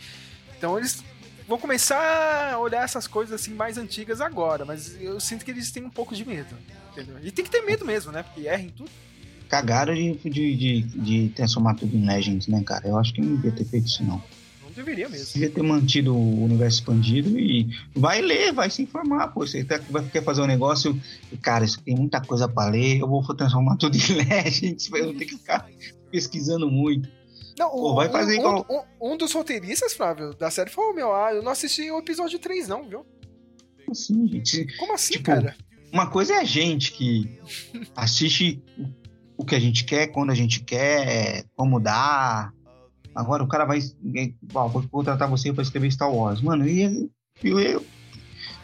Então 0.57 0.77
eles 0.77 1.03
vão 1.49 1.57
começar 1.57 2.53
a 2.53 2.59
olhar 2.59 2.83
essas 2.83 3.07
coisas 3.07 3.33
assim 3.33 3.55
mais 3.55 3.75
antigas 3.75 4.21
agora, 4.21 4.63
mas 4.63 4.95
eu 5.01 5.19
sinto 5.19 5.43
que 5.43 5.49
eles 5.49 5.71
têm 5.71 5.83
um 5.83 5.89
pouco 5.89 6.15
de 6.15 6.23
medo, 6.23 6.55
entendeu? 6.91 7.17
E 7.23 7.31
tem 7.31 7.43
que 7.43 7.49
ter 7.49 7.61
medo 7.61 7.83
mesmo, 7.83 8.11
né? 8.11 8.21
Porque 8.21 8.47
erra 8.47 8.61
em 8.61 8.69
tudo. 8.69 8.91
Cagaram 9.49 9.95
de, 9.95 10.13
de, 10.13 10.55
de, 10.55 10.81
de 10.84 11.30
transformar 11.30 11.73
tudo 11.73 11.97
em 11.97 12.05
Legends, 12.05 12.47
né, 12.47 12.61
cara? 12.63 12.88
Eu 12.88 12.99
acho 12.99 13.11
que 13.11 13.19
não 13.19 13.35
devia 13.35 13.51
ter 13.51 13.65
feito 13.65 13.88
isso, 13.88 14.03
não. 14.03 14.21
Deveria 14.76 15.09
mesmo. 15.09 15.34
Devia 15.34 15.49
ter 15.49 15.61
mantido 15.61 16.15
o 16.15 16.43
universo 16.45 16.77
expandido 16.77 17.38
e 17.38 17.67
vai 17.93 18.21
ler, 18.21 18.53
vai 18.53 18.69
se 18.69 18.84
informar, 18.84 19.27
pô. 19.30 19.45
Você 19.45 19.63
tá, 19.63 19.77
vai 19.89 20.05
querer 20.05 20.23
fazer 20.23 20.41
um 20.41 20.45
negócio 20.45 20.97
e, 21.31 21.35
cara, 21.35 21.65
isso 21.65 21.81
tem 21.81 21.95
muita 21.95 22.21
coisa 22.21 22.47
pra 22.47 22.69
ler, 22.69 22.99
eu 22.99 23.07
vou 23.07 23.21
transformar 23.35 23.76
tudo 23.76 23.97
em 23.97 24.13
Legends, 24.23 24.89
eu 24.89 25.05
vou 25.05 25.13
ter 25.15 25.26
que 25.26 25.35
ficar 25.35 25.67
pesquisando 26.11 26.69
muito. 26.69 27.09
Não, 27.60 27.69
pô, 27.69 27.94
vai 27.94 28.10
fazer 28.10 28.38
um, 28.38 28.40
igual... 28.40 28.65
um, 29.02 29.14
um, 29.14 29.18
dos 29.18 29.34
roteiristas, 29.34 29.94
Flávio, 29.94 30.34
da 30.34 30.49
série 30.49 30.69
falou, 30.69 30.95
meu, 30.95 31.14
ah, 31.14 31.34
eu 31.34 31.44
não 31.44 31.52
assisti 31.52 31.91
o 31.91 31.99
episódio 31.99 32.40
3 32.40 32.68
não, 32.68 32.88
viu? 32.88 33.06
Como 33.77 33.91
assim, 33.91 34.27
gente? 34.27 34.77
Como 34.77 34.94
assim, 34.94 35.14
tipo, 35.14 35.26
cara? 35.26 35.56
Uma 35.91 36.10
coisa 36.10 36.36
é 36.36 36.38
a 36.38 36.44
gente 36.44 36.94
que 36.94 37.40
assiste 37.95 38.64
o 39.38 39.45
que 39.45 39.56
a 39.56 39.60
gente 39.60 39.84
quer, 39.84 40.07
quando 40.07 40.31
a 40.31 40.36
gente 40.36 40.64
quer, 40.64 41.44
como 41.56 41.80
dá, 41.80 42.52
Agora 43.19 43.44
o 43.44 43.48
cara 43.48 43.65
vai. 43.65 43.80
Vou 44.44 44.88
contratar 44.90 45.30
você 45.30 45.52
para 45.52 45.64
escrever 45.64 45.91
Star 45.91 46.10
Wars. 46.10 46.41
Mano, 46.41 46.68
e 46.68 47.10
eu, 47.44 47.60
eu 47.60 47.86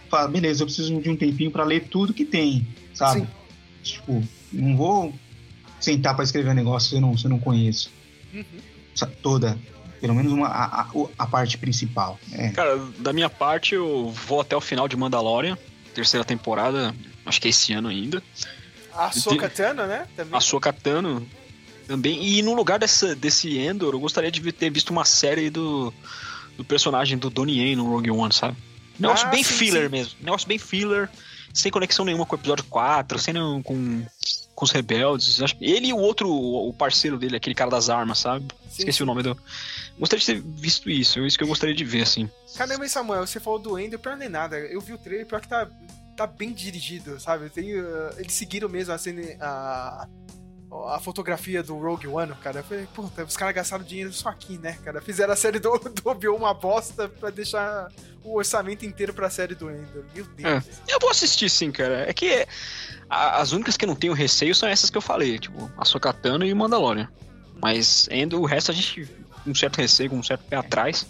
falo, 0.10 0.32
beleza, 0.32 0.62
eu 0.62 0.68
preciso 0.68 1.02
de 1.02 1.10
um 1.10 1.18
tempinho 1.18 1.52
para 1.52 1.64
ler 1.64 1.90
tudo 1.90 2.14
que 2.14 2.24
tem, 2.24 2.66
sabe? 2.94 3.22
Sim. 3.22 3.28
Tipo, 3.84 4.24
não 4.54 4.78
vou 4.78 5.14
sentar 5.80 6.16
para 6.16 6.24
escrever 6.24 6.52
um 6.52 6.56
negócio 6.56 6.90
se 6.90 6.96
eu 6.96 7.02
não, 7.02 7.18
se 7.18 7.26
eu 7.26 7.30
não 7.30 7.40
conheço. 7.40 7.92
Uhum. 8.34 8.44
Toda. 9.04 9.58
Pelo 10.00 10.14
menos 10.14 10.32
uma, 10.32 10.48
a, 10.48 10.82
a, 10.82 10.88
a 11.18 11.26
parte 11.26 11.58
principal. 11.58 12.20
É. 12.32 12.50
Cara, 12.50 12.78
da 13.00 13.12
minha 13.12 13.30
parte, 13.30 13.74
eu 13.74 14.12
vou 14.12 14.42
até 14.42 14.56
o 14.56 14.62
final 14.62 14.88
de 14.88 14.96
Mandalorian, 14.96 15.58
terceira 15.94 16.24
temporada, 16.24 16.94
acho 17.26 17.42
que 17.42 17.48
é 17.48 17.50
esse 17.50 17.74
ano 17.74 17.88
ainda. 17.88 18.22
A 18.94 19.08
Ahsoka 19.08 19.50
Tano, 19.50 19.88
né? 19.88 20.06
Também. 20.16 20.34
A 20.34 20.38
Ahsoka 20.38 20.72
Tano 20.72 21.28
também. 21.88 22.24
E 22.24 22.42
no 22.42 22.54
lugar 22.54 22.78
dessa, 22.78 23.16
desse 23.16 23.58
Endor, 23.58 23.94
eu 23.94 24.00
gostaria 24.00 24.32
de 24.32 24.52
ter 24.52 24.70
visto 24.70 24.92
uma 24.92 25.06
série 25.06 25.50
do, 25.50 25.94
do 26.58 26.64
personagem 26.64 27.18
do 27.18 27.30
Donnie 27.30 27.60
Yen 27.60 27.76
no 27.76 27.90
Rogue 27.90 28.12
One, 28.12 28.34
sabe? 28.34 28.56
Negócio 29.00 29.28
Ah, 29.28 29.32
bem 29.32 29.44
sim, 29.44 29.54
filler 29.56 29.84
sim. 29.84 29.90
mesmo. 29.90 30.14
Negócio 30.22 30.48
bem 30.48 30.58
filler, 30.58 31.10
sem 31.56 31.72
conexão 31.72 32.04
nenhuma 32.04 32.26
com 32.26 32.36
o 32.36 32.40
episódio 32.40 32.66
4, 32.66 33.18
sem 33.18 33.34
nenhum, 33.34 33.64
com, 33.64 34.06
com 34.54 34.66
os 34.66 34.72
rebeldes. 34.72 35.40
Ele 35.62 35.88
e 35.88 35.94
o 35.94 35.98
outro, 35.98 36.30
o 36.30 36.74
parceiro 36.74 37.18
dele, 37.18 37.38
aquele 37.38 37.56
cara 37.56 37.72
das 37.72 37.90
armas, 37.90 38.20
sabe? 38.20 38.46
Esqueci 38.70 38.98
sim. 38.98 39.04
o 39.04 39.06
nome 39.06 39.24
do. 39.24 39.36
Gostaria 39.98 40.20
de 40.20 40.26
ter 40.26 40.42
visto 40.42 40.90
isso, 40.90 41.20
é 41.20 41.26
isso 41.26 41.38
que 41.38 41.44
eu 41.46 41.48
gostaria 41.48 41.74
de 41.74 41.86
ver, 41.86 42.02
assim. 42.02 42.30
Caramba, 42.58 42.88
Samuel, 42.90 43.26
você 43.26 43.40
falou 43.40 43.58
do 43.58 43.80
Ender, 43.80 43.98
pior 43.98 44.18
nem 44.18 44.28
nada. 44.28 44.60
Eu 44.60 44.82
vi 44.82 44.92
o 44.92 44.98
trailer, 44.98 45.26
pior 45.26 45.40
que 45.40 45.48
tá, 45.48 45.66
tá 46.18 46.28
bem 46.28 46.52
dirigido, 46.52 47.18
sabe? 47.22 47.50
Tem, 47.50 47.80
uh, 47.80 48.14
eles 48.18 48.34
seguiram 48.34 48.68
mesmo 48.68 48.94
a, 48.94 48.98
cena, 48.98 49.22
a, 49.40 50.08
a 50.88 51.00
fotografia 51.00 51.64
do 51.64 51.78
Rogue 51.78 52.08
One, 52.08 52.34
cara. 52.36 52.60
Eu 52.60 52.64
falei, 52.64 52.88
puta, 52.94 53.24
os 53.24 53.38
caras 53.38 53.56
gastaram 53.56 53.84
dinheiro 53.84 54.12
só 54.14 54.30
aqui, 54.30 54.58
né, 54.58 54.78
cara? 54.84 55.02
Fizeram 55.02 55.34
a 55.34 55.36
série 55.36 55.60
do, 55.60 55.78
do 55.80 56.10
Obi-Wan 56.10 56.36
uma 56.38 56.54
bosta 56.54 57.08
pra 57.08 57.30
deixar 57.30 57.92
o 58.24 58.38
orçamento 58.38 58.86
inteiro 58.86 59.14
pra 59.14 59.30
série 59.30 59.56
do 59.56 59.70
Ender. 59.70 60.04
Meu 60.14 60.26
Deus. 60.26 60.64
É. 60.90 60.94
Eu 60.94 61.00
vou 61.00 61.10
assistir 61.10 61.50
sim, 61.50 61.72
cara. 61.72 62.10
É 62.10 62.14
que 62.14 62.46
a- 63.10 63.38
as 63.42 63.52
únicas 63.52 63.78
que 63.78 63.86
eu 63.86 63.88
não 63.88 63.96
tenho 63.96 64.14
receio 64.14 64.54
são 64.56 64.68
essas 64.68 64.90
que 64.90 64.98
eu 64.98 65.02
falei, 65.02 65.38
tipo, 65.40 65.72
a 65.78 65.86
Sokatano 65.86 66.44
e 66.46 66.52
o 66.52 66.56
Mandalorian. 66.56 67.08
Mas 67.62 68.08
ainda 68.12 68.38
o 68.38 68.46
resto 68.46 68.72
a 68.72 68.74
gente 68.74 69.06
com 69.44 69.52
um 69.52 69.56
certo 69.56 69.78
receio, 69.78 70.10
com 70.10 70.18
um 70.18 70.24
certo 70.24 70.44
pé 70.46 70.58
atrás. 70.58 71.06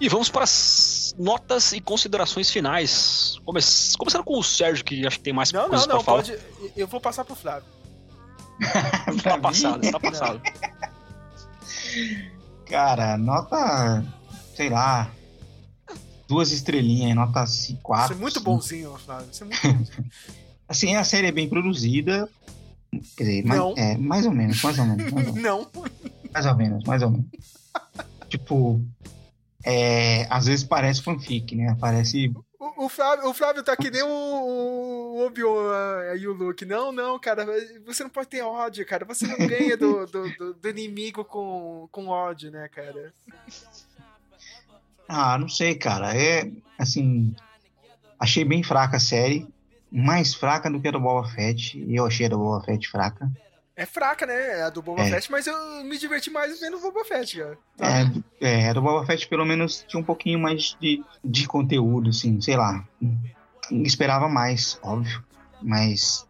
E 0.00 0.08
vamos 0.08 0.28
para 0.28 0.42
as 0.44 1.14
notas 1.18 1.72
e 1.72 1.80
considerações 1.80 2.50
finais. 2.50 3.38
Come- 3.44 3.60
Começando 3.96 4.24
com 4.24 4.38
o 4.38 4.42
Sérgio, 4.42 4.84
que 4.84 5.06
acho 5.06 5.18
que 5.18 5.22
tem 5.24 5.32
mais 5.32 5.52
Não, 5.52 5.68
coisas 5.68 5.86
não, 5.86 5.96
não, 5.96 6.04
pra 6.04 6.12
falar. 6.22 6.24
pode. 6.24 6.72
Eu 6.76 6.86
vou 6.88 7.00
passar 7.00 7.24
pro 7.24 7.34
Flávio. 7.36 7.64
Tá 9.22 9.38
passado, 9.38 9.90
tá 9.90 10.00
passado. 10.00 10.40
Cara, 12.66 13.16
nota. 13.16 14.04
Sei 14.54 14.68
lá. 14.68 15.10
Duas 16.26 16.52
estrelinhas, 16.52 17.14
nota 17.14 17.44
4. 17.82 18.08
Você 18.08 18.14
é 18.14 18.16
muito 18.16 18.40
bonzinho, 18.40 18.96
Flávio. 18.98 19.26
Você 19.30 19.44
é 19.44 19.46
muito 19.46 19.62
bonzinho. 19.68 20.10
Assim, 20.68 20.96
a 20.96 21.04
série 21.04 21.26
é 21.26 21.32
bem 21.32 21.48
produzida. 21.48 22.28
Quer 23.16 23.24
dizer, 23.24 23.44
mais, 23.44 23.60
Não. 23.60 23.74
é, 23.76 23.96
mais 23.98 24.24
ou 24.24 24.32
menos, 24.32 24.62
mais 24.62 24.78
ou 24.78 24.84
menos. 24.86 25.12
Mais 25.12 25.26
ou 25.26 25.34
menos, 25.34 25.42
não. 25.42 25.70
mais 26.32 26.46
ou 26.46 26.54
menos. 26.56 26.84
Mais 26.84 27.02
ou 27.02 27.10
menos. 27.10 27.26
tipo, 28.28 28.80
é, 29.64 30.26
às 30.30 30.46
vezes 30.46 30.64
parece 30.64 31.02
fanfic, 31.02 31.54
né? 31.54 31.76
Parece. 31.78 32.32
O, 32.76 32.88
Flávio, 32.88 33.28
o 33.28 33.34
Flávio 33.34 33.62
tá 33.62 33.76
que 33.76 33.90
nem 33.90 34.02
o, 34.02 34.08
o 34.08 35.26
Obi-Wan 35.26 36.14
e 36.18 36.26
o 36.26 36.32
Luke. 36.32 36.64
Não, 36.64 36.92
não, 36.92 37.18
cara, 37.18 37.46
você 37.84 38.02
não 38.02 38.10
pode 38.10 38.28
ter 38.28 38.42
ódio, 38.42 38.86
cara. 38.86 39.04
Você 39.04 39.26
não 39.26 39.46
ganha 39.46 39.76
do, 39.76 40.06
do, 40.06 40.30
do- 40.36 40.54
do 40.54 40.68
inimigo 40.68 41.24
com, 41.24 41.88
com 41.90 42.08
ódio, 42.08 42.50
né, 42.50 42.68
cara? 42.68 43.12
Ah, 45.08 45.36
não 45.38 45.48
sei, 45.48 45.74
cara. 45.74 46.16
É 46.16 46.50
assim. 46.78 47.34
Achei 48.18 48.44
bem 48.44 48.62
fraca 48.62 48.96
a 48.96 49.00
série. 49.00 49.46
Mais 49.90 50.34
fraca 50.34 50.70
do 50.70 50.80
que 50.80 50.88
a 50.88 50.90
do 50.90 51.00
Boba 51.00 51.28
Fett. 51.28 51.84
Eu 51.88 52.06
achei 52.06 52.26
a 52.26 52.28
do 52.28 52.38
Boba 52.38 52.64
Fett 52.64 52.88
fraca. 52.88 53.30
É 53.76 53.84
fraca, 53.84 54.24
né, 54.24 54.62
a 54.62 54.70
do 54.70 54.80
Boba 54.80 55.02
É. 55.02 55.10
Fett, 55.10 55.30
mas 55.32 55.46
eu 55.46 55.84
me 55.84 55.98
diverti 55.98 56.30
mais 56.30 56.60
vendo 56.60 56.76
o 56.76 56.80
Boba 56.80 57.04
Fett, 57.04 57.36
cara. 57.36 57.58
É, 58.40 58.66
é, 58.66 58.68
a 58.70 58.72
do 58.72 58.80
Boba 58.80 59.04
Fett 59.04 59.26
pelo 59.26 59.44
menos 59.44 59.84
tinha 59.88 60.00
um 60.00 60.04
pouquinho 60.04 60.38
mais 60.38 60.76
de, 60.80 61.02
de 61.24 61.48
conteúdo, 61.48 62.10
assim, 62.10 62.40
sei 62.40 62.56
lá. 62.56 62.84
Esperava 63.70 64.28
mais, 64.28 64.78
óbvio. 64.82 65.24
Mas 65.60 66.24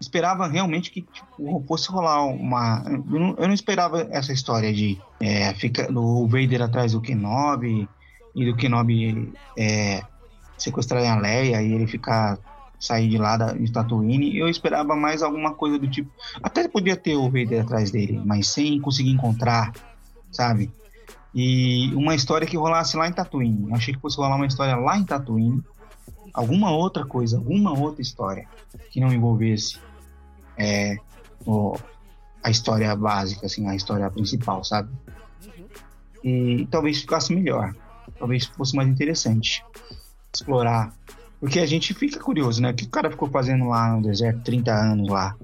esperava 0.00 0.46
realmente 0.46 0.90
que 0.90 1.02
tipo, 1.02 1.64
fosse 1.66 1.88
rolar 1.88 2.26
uma. 2.26 2.82
Eu 2.86 3.20
não, 3.20 3.36
eu 3.38 3.46
não 3.46 3.54
esperava 3.54 4.06
essa 4.10 4.32
história 4.32 4.72
de 4.72 5.00
é, 5.20 5.54
fica, 5.54 5.90
do 5.90 6.26
Vader 6.26 6.62
atrás 6.62 6.92
do 6.92 7.00
Kenobi 7.00 7.88
e 8.34 8.44
do 8.44 8.56
Kenobi 8.56 9.32
é, 9.56 10.02
sequestrar 10.58 11.02
a 11.04 11.18
Leia 11.18 11.62
e 11.62 11.72
ele 11.72 11.86
ficar 11.86 12.38
sair 12.78 13.08
de 13.08 13.18
lá 13.18 13.36
da, 13.36 13.52
de 13.52 13.70
Tatooine. 13.72 14.36
Eu 14.36 14.48
esperava 14.48 14.94
mais 14.96 15.22
alguma 15.22 15.54
coisa 15.54 15.78
do 15.78 15.88
tipo. 15.88 16.10
Até 16.42 16.68
podia 16.68 16.96
ter 16.96 17.16
o 17.16 17.24
Vader 17.30 17.62
atrás 17.62 17.90
dele, 17.90 18.20
mas 18.24 18.48
sem 18.48 18.80
conseguir 18.80 19.10
encontrar, 19.10 19.72
sabe? 20.30 20.70
E 21.34 21.92
uma 21.94 22.14
história 22.14 22.46
que 22.46 22.56
rolasse 22.56 22.96
lá 22.96 23.08
em 23.08 23.12
Tatooine. 23.12 23.68
Eu 23.68 23.74
achei 23.74 23.94
que 23.94 24.00
fosse 24.00 24.16
rolar 24.16 24.36
uma 24.36 24.46
história 24.46 24.76
lá 24.76 24.96
em 24.98 25.04
Tatooine. 25.04 25.62
Alguma 26.32 26.70
outra 26.72 27.04
coisa, 27.06 27.38
alguma 27.38 27.76
outra 27.78 28.02
história 28.02 28.46
que 28.90 29.00
não 29.00 29.12
envolvesse 29.12 29.78
é, 30.56 30.96
o- 31.46 31.76
a 32.42 32.50
história 32.50 32.94
básica, 32.94 33.46
assim, 33.46 33.66
a 33.68 33.74
história 33.74 34.08
principal, 34.10 34.62
sabe? 34.62 34.90
E 36.22 36.66
talvez 36.70 37.00
ficasse 37.00 37.34
melhor. 37.34 37.74
Talvez 38.18 38.44
fosse 38.46 38.74
mais 38.76 38.88
interessante 38.88 39.64
explorar. 40.34 40.92
Porque 41.40 41.58
a 41.60 41.66
gente 41.66 41.92
fica 41.92 42.18
curioso, 42.20 42.62
né? 42.62 42.70
O 42.70 42.74
que 42.74 42.84
o 42.84 42.88
cara 42.90 43.10
ficou 43.10 43.28
fazendo 43.28 43.68
lá 43.68 43.94
no 43.96 44.02
deserto 44.02 44.40
30 44.42 44.72
anos 44.72 45.08
lá? 45.08 45.36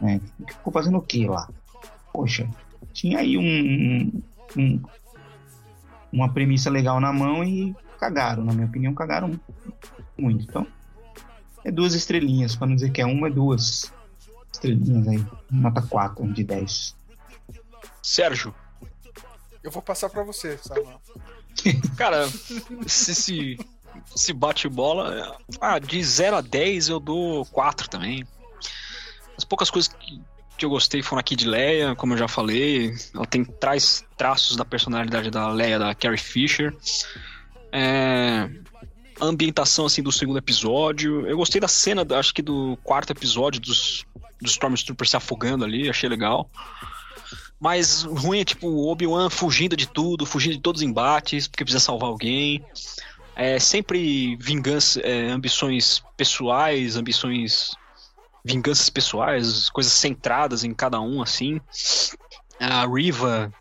Né? 0.00 0.20
Ficou 0.48 0.72
fazendo 0.72 0.96
o 0.98 1.02
que 1.02 1.26
lá? 1.26 1.48
Poxa, 2.12 2.48
tinha 2.92 3.18
aí 3.18 3.36
um, 3.36 4.22
um- 4.56 4.82
uma 6.12 6.32
premissa 6.32 6.70
legal 6.70 7.00
na 7.00 7.12
mão 7.12 7.42
e 7.44 7.74
cagaram, 7.98 8.44
na 8.44 8.52
minha 8.52 8.66
opinião, 8.66 8.94
cagaram 8.94 9.38
muito. 10.18 10.44
Então, 10.44 10.66
é 11.64 11.70
duas 11.70 11.94
estrelinhas, 11.94 12.54
para 12.56 12.66
não 12.66 12.74
dizer 12.74 12.90
que 12.90 13.00
é 13.00 13.06
uma, 13.06 13.28
é 13.28 13.30
duas 13.30 13.92
estrelinhas 14.52 15.06
aí. 15.08 15.24
Nota 15.50 15.82
4 15.82 16.30
de 16.32 16.44
10. 16.44 16.96
Sérgio, 18.02 18.54
Eu 19.62 19.70
vou 19.70 19.80
passar 19.82 20.10
pra 20.10 20.22
você, 20.24 20.58
Samuel. 20.58 21.00
cara, 21.96 22.28
se 22.86 23.14
se, 23.14 23.58
se 24.14 24.32
bate 24.32 24.68
bola, 24.68 25.38
ah, 25.60 25.78
de 25.78 26.02
0 26.02 26.36
a 26.36 26.40
10 26.40 26.88
eu 26.88 27.00
dou 27.00 27.44
4 27.46 27.88
também. 27.88 28.26
As 29.36 29.44
poucas 29.44 29.70
coisas 29.70 29.92
que, 29.92 30.20
que 30.56 30.64
eu 30.64 30.70
gostei 30.70 31.02
foram 31.02 31.20
aqui 31.20 31.34
de 31.34 31.46
Leia, 31.46 31.94
como 31.96 32.14
eu 32.14 32.18
já 32.18 32.28
falei. 32.28 32.94
Ela 33.14 33.26
tem 33.26 33.44
traz 33.44 34.04
traços 34.16 34.56
da 34.56 34.64
personalidade 34.64 35.30
da 35.30 35.48
Leia, 35.48 35.78
da 35.78 35.94
Carrie 35.94 36.18
Fisher. 36.18 36.74
É, 37.72 38.48
a 39.20 39.24
ambientação 39.24 39.86
assim 39.86 40.02
do 40.02 40.12
segundo 40.12 40.38
episódio. 40.38 41.26
Eu 41.26 41.36
gostei 41.36 41.60
da 41.60 41.68
cena, 41.68 42.06
acho 42.18 42.34
que 42.34 42.42
do 42.42 42.76
quarto 42.82 43.10
episódio 43.10 43.60
dos, 43.60 44.04
dos 44.40 44.52
Stormtroopers 44.52 45.10
se 45.10 45.16
afogando 45.16 45.64
ali, 45.64 45.88
achei 45.88 46.08
legal. 46.08 46.50
Mas 47.62 48.02
ruim 48.02 48.40
é 48.40 48.44
tipo 48.44 48.66
o 48.66 48.88
Obi-Wan 48.90 49.30
fugindo 49.30 49.76
de 49.76 49.86
tudo, 49.86 50.26
fugindo 50.26 50.54
de 50.54 50.60
todos 50.60 50.82
os 50.82 50.88
embates, 50.88 51.46
porque 51.46 51.64
precisa 51.64 51.84
salvar 51.84 52.08
alguém. 52.08 52.64
É 53.34 53.58
sempre 53.58 54.36
vingança, 54.36 55.00
é, 55.00 55.28
ambições 55.30 56.02
pessoais, 56.16 56.96
ambições. 56.96 57.72
vinganças 58.44 58.90
pessoais, 58.90 59.70
coisas 59.70 59.92
centradas 59.92 60.64
em 60.64 60.74
cada 60.74 61.00
um, 61.00 61.22
assim. 61.22 61.60
A 62.60 62.86
Riva, 62.86 63.52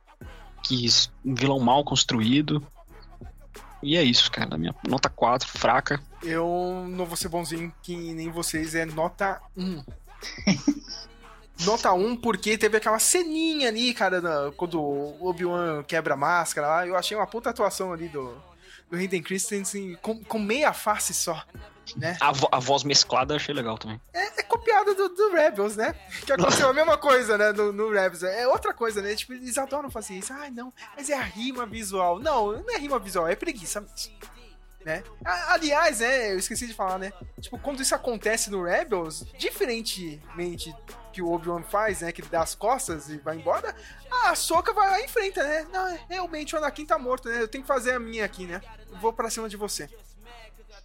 que 0.63 0.87
um 1.25 1.33
vilão 1.35 1.59
mal 1.59 1.83
construído. 1.83 2.65
E 3.81 3.97
é 3.97 4.03
isso, 4.03 4.31
cara. 4.31 4.57
Minha 4.57 4.75
nota 4.87 5.09
4, 5.09 5.47
fraca. 5.47 6.01
Eu 6.21 6.85
não 6.89 7.05
vou 7.05 7.17
ser 7.17 7.29
bonzinho 7.29 7.73
que 7.81 7.95
nem 8.13 8.29
vocês, 8.29 8.75
é 8.75 8.85
nota 8.85 9.41
1. 9.57 9.83
nota 11.65 11.91
1 11.93 12.17
porque 12.17 12.57
teve 12.57 12.77
aquela 12.77 12.99
ceninha 12.99 13.69
ali, 13.69 13.93
cara, 13.93 14.21
quando 14.55 14.79
o 14.79 15.27
Obi-Wan 15.27 15.83
quebra 15.83 16.13
a 16.13 16.17
máscara 16.17 16.67
lá. 16.67 16.87
Eu 16.87 16.95
achei 16.95 17.17
uma 17.17 17.25
puta 17.25 17.49
atuação 17.49 17.91
ali 17.91 18.07
do, 18.07 18.35
do 18.91 18.97
Hayden 18.97 19.23
Christensen 19.23 19.95
com, 20.01 20.21
com 20.23 20.37
meia 20.37 20.73
face 20.73 21.13
só, 21.13 21.43
né? 21.95 22.17
A, 22.19 22.31
vo- 22.31 22.49
a 22.51 22.59
voz 22.59 22.83
mesclada 22.83 23.33
eu 23.33 23.37
achei 23.37 23.55
legal 23.55 23.77
também. 23.77 23.99
É 24.13 24.43
copiada 24.43 24.93
do, 24.93 25.07
do 25.09 25.31
Rebels, 25.31 25.75
né? 25.77 25.93
Que 26.25 26.33
aconteceu 26.33 26.69
a 26.69 26.73
mesma 26.73 26.97
coisa, 26.97 27.37
né, 27.37 27.51
no, 27.53 27.71
no 27.71 27.89
Rebels. 27.89 28.21
É 28.23 28.45
outra 28.47 28.73
coisa, 28.73 29.01
né? 29.01 29.15
Tipo, 29.15 29.33
eles 29.33 29.57
adoram 29.57 29.89
fazer 29.89 30.15
isso. 30.15 30.33
Ai, 30.33 30.51
não, 30.51 30.73
mas 30.95 31.09
é 31.09 31.13
a 31.15 31.21
rima 31.21 31.65
visual. 31.65 32.19
Não, 32.19 32.51
não 32.51 32.69
é 32.75 32.77
rima 32.77 32.99
visual, 32.99 33.27
é 33.27 33.35
preguiça 33.35 33.79
mesmo. 33.81 34.13
Né? 34.83 35.03
Aliás, 35.23 35.99
né, 35.99 36.31
eu 36.33 36.39
esqueci 36.39 36.65
de 36.67 36.73
falar, 36.73 36.97
né? 36.99 37.13
Tipo, 37.39 37.57
quando 37.59 37.81
isso 37.81 37.93
acontece 37.95 38.49
no 38.49 38.63
Rebels, 38.63 39.23
diferentemente 39.37 40.75
que 41.11 41.21
o 41.21 41.31
Obi-Wan 41.31 41.63
faz, 41.63 42.01
né, 42.01 42.11
que 42.11 42.21
dá 42.21 42.41
as 42.41 42.55
costas 42.55 43.09
e 43.09 43.17
vai 43.17 43.37
embora, 43.37 43.75
a 44.23 44.35
Soca 44.35 44.73
vai 44.73 44.89
lá 44.89 44.99
e 45.01 45.05
enfrenta, 45.05 45.43
né? 45.43 45.67
Não, 45.71 45.99
realmente 46.09 46.55
o 46.55 46.57
Anakin 46.57 46.85
tá 46.85 46.97
morto, 46.97 47.29
né? 47.29 47.41
Eu 47.41 47.47
tenho 47.47 47.63
que 47.63 47.67
fazer 47.67 47.93
a 47.93 47.99
minha 47.99 48.25
aqui, 48.25 48.45
né? 48.45 48.61
Vou 49.01 49.11
pra 49.11 49.29
cima 49.29 49.49
de 49.49 49.57
você. 49.57 49.89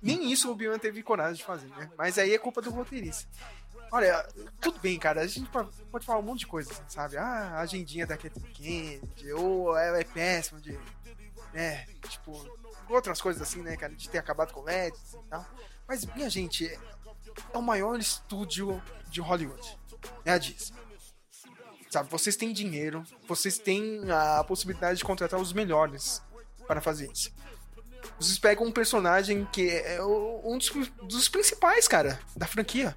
Nem 0.03 0.31
isso 0.31 0.49
o 0.49 0.53
Obi-Wan 0.53 0.79
teve 0.79 1.03
coragem 1.03 1.37
de 1.37 1.45
fazer, 1.45 1.69
né? 1.69 1.91
Mas 1.97 2.19
aí 2.19 2.35
é 2.35 2.39
culpa 2.39 2.61
do 2.61 2.71
roteirista. 2.71 3.29
Olha, 3.91 4.27
tudo 4.61 4.79
bem, 4.81 4.99
cara. 4.99 5.23
A 5.23 5.27
gente 5.27 5.49
pode, 5.49 6.05
falar 6.05 6.19
um 6.19 6.23
monte 6.23 6.41
de 6.41 6.47
coisa, 6.47 6.71
sabe? 6.89 7.17
Ah, 7.17 7.55
a 7.55 7.61
agendinha 7.61 8.07
da 8.07 8.17
Kathleen 8.17 8.53
Kennedy, 8.53 9.33
ou 9.33 9.77
ela 9.77 9.99
é 9.99 10.05
péssima 10.05 10.61
de. 10.61 10.79
né? 11.53 11.87
Tipo, 12.09 12.45
outras 12.89 13.21
coisas 13.21 13.41
assim, 13.41 13.63
né, 13.63 13.77
cara? 13.77 13.95
De 13.95 14.09
ter 14.09 14.19
acabado 14.19 14.53
com 14.53 14.63
LEDs 14.63 15.15
e 15.15 15.29
tal. 15.29 15.47
Mas, 15.87 16.05
minha 16.05 16.29
gente, 16.29 16.67
é 17.53 17.59
o 17.59 17.63
maior 17.63 17.99
estúdio 17.99 18.83
de 19.09 19.21
Hollywood. 19.21 19.79
É 20.25 20.33
a 20.33 20.39
Disney. 20.39 20.77
Sabe, 21.91 22.11
vocês 22.11 22.37
têm 22.37 22.53
dinheiro, 22.53 23.05
vocês 23.29 23.59
têm 23.59 24.03
a 24.11 24.43
possibilidade 24.45 24.99
de 24.99 25.05
contratar 25.05 25.41
os 25.41 25.53
melhores 25.53 26.23
para 26.67 26.81
fazer 26.81 27.11
isso. 27.11 27.33
Vocês 28.19 28.39
pegam 28.39 28.67
um 28.67 28.73
personagem 28.73 29.47
que 29.53 29.71
é 29.71 30.03
um 30.03 30.59
dos, 30.59 30.71
dos 31.03 31.29
principais, 31.29 31.87
cara, 31.87 32.19
da 32.37 32.47
franquia. 32.47 32.95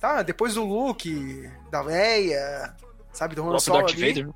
Tá? 0.00 0.22
Depois 0.22 0.54
do 0.54 0.64
Luke, 0.64 1.50
da 1.70 1.80
Leia, 1.80 2.74
sabe, 3.12 3.34
do 3.34 3.48
Han 3.48 3.58
Solo 3.58 3.78
Darth 3.80 3.92
ali, 3.92 4.08
Vader. 4.08 4.26
né? 4.26 4.34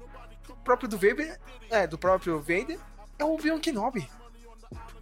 o 0.49 0.57
próprio 0.57 0.89
do 0.89 0.97
Vader, 0.97 1.41
é, 1.71 1.87
do 1.87 1.99
próprio 1.99 2.39
Vader, 2.41 2.79
é 3.19 3.25
o 3.25 3.35
Obi-Wan 3.35 3.59
Kenobi. 3.59 4.09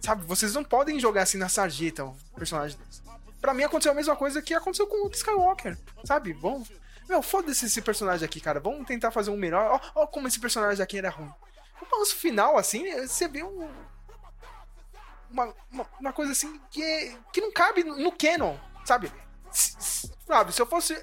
Sabe, 0.01 0.25
vocês 0.25 0.53
não 0.53 0.63
podem 0.63 0.99
jogar 0.99 1.23
assim 1.23 1.37
na 1.37 1.49
sarjeta 1.49 2.05
um 2.05 2.15
personagem 2.35 2.77
desse. 2.77 3.01
Pra 3.41 3.53
mim 3.53 3.63
aconteceu 3.63 3.91
a 3.91 3.95
mesma 3.95 4.15
coisa 4.15 4.41
que 4.41 4.53
aconteceu 4.53 4.87
com 4.87 5.01
o 5.01 5.03
Luke 5.03 5.17
Skywalker, 5.17 5.77
sabe? 6.03 6.33
Bom, 6.33 6.63
meu, 7.07 7.21
foda-se 7.21 7.65
esse 7.65 7.81
personagem 7.81 8.25
aqui, 8.25 8.39
cara. 8.41 8.59
Vamos 8.59 8.85
tentar 8.87 9.11
fazer 9.11 9.31
um 9.31 9.37
melhor. 9.37 9.79
Ó, 9.95 10.01
ó 10.03 10.07
como 10.07 10.27
esse 10.27 10.39
personagem 10.39 10.83
aqui 10.83 10.97
era 10.97 11.09
ruim. 11.09 11.31
O 11.81 11.85
balanço 11.89 12.15
final, 12.15 12.57
assim, 12.57 12.83
você 13.07 13.27
vê 13.27 13.43
um. 13.43 13.69
Uma, 15.29 15.53
uma, 15.71 15.85
uma 15.99 16.13
coisa 16.13 16.31
assim 16.31 16.59
que, 16.71 16.81
é- 16.81 17.17
que 17.33 17.41
não 17.41 17.51
cabe 17.51 17.83
no, 17.83 17.97
no 17.97 18.11
canon, 18.11 18.55
sabe? 18.85 19.11
S- 19.51 20.09
Sabe, 20.25 20.51
se 20.53 20.61
eu 20.61 20.65
fosse 20.65 20.93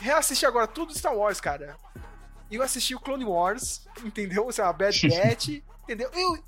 reassistir 0.00 0.46
agora 0.46 0.66
tudo 0.66 0.96
Star 0.96 1.14
Wars, 1.16 1.40
cara, 1.40 1.78
eu 2.50 2.62
assisti 2.62 2.94
o 2.94 3.00
Clone 3.00 3.24
Wars, 3.24 3.86
entendeu? 4.04 4.50
Sei 4.52 4.62
lá, 4.62 4.72
Bad 4.72 5.00
Batch, 5.08 5.48
entendeu? 5.84 6.10
Eu, 6.12 6.44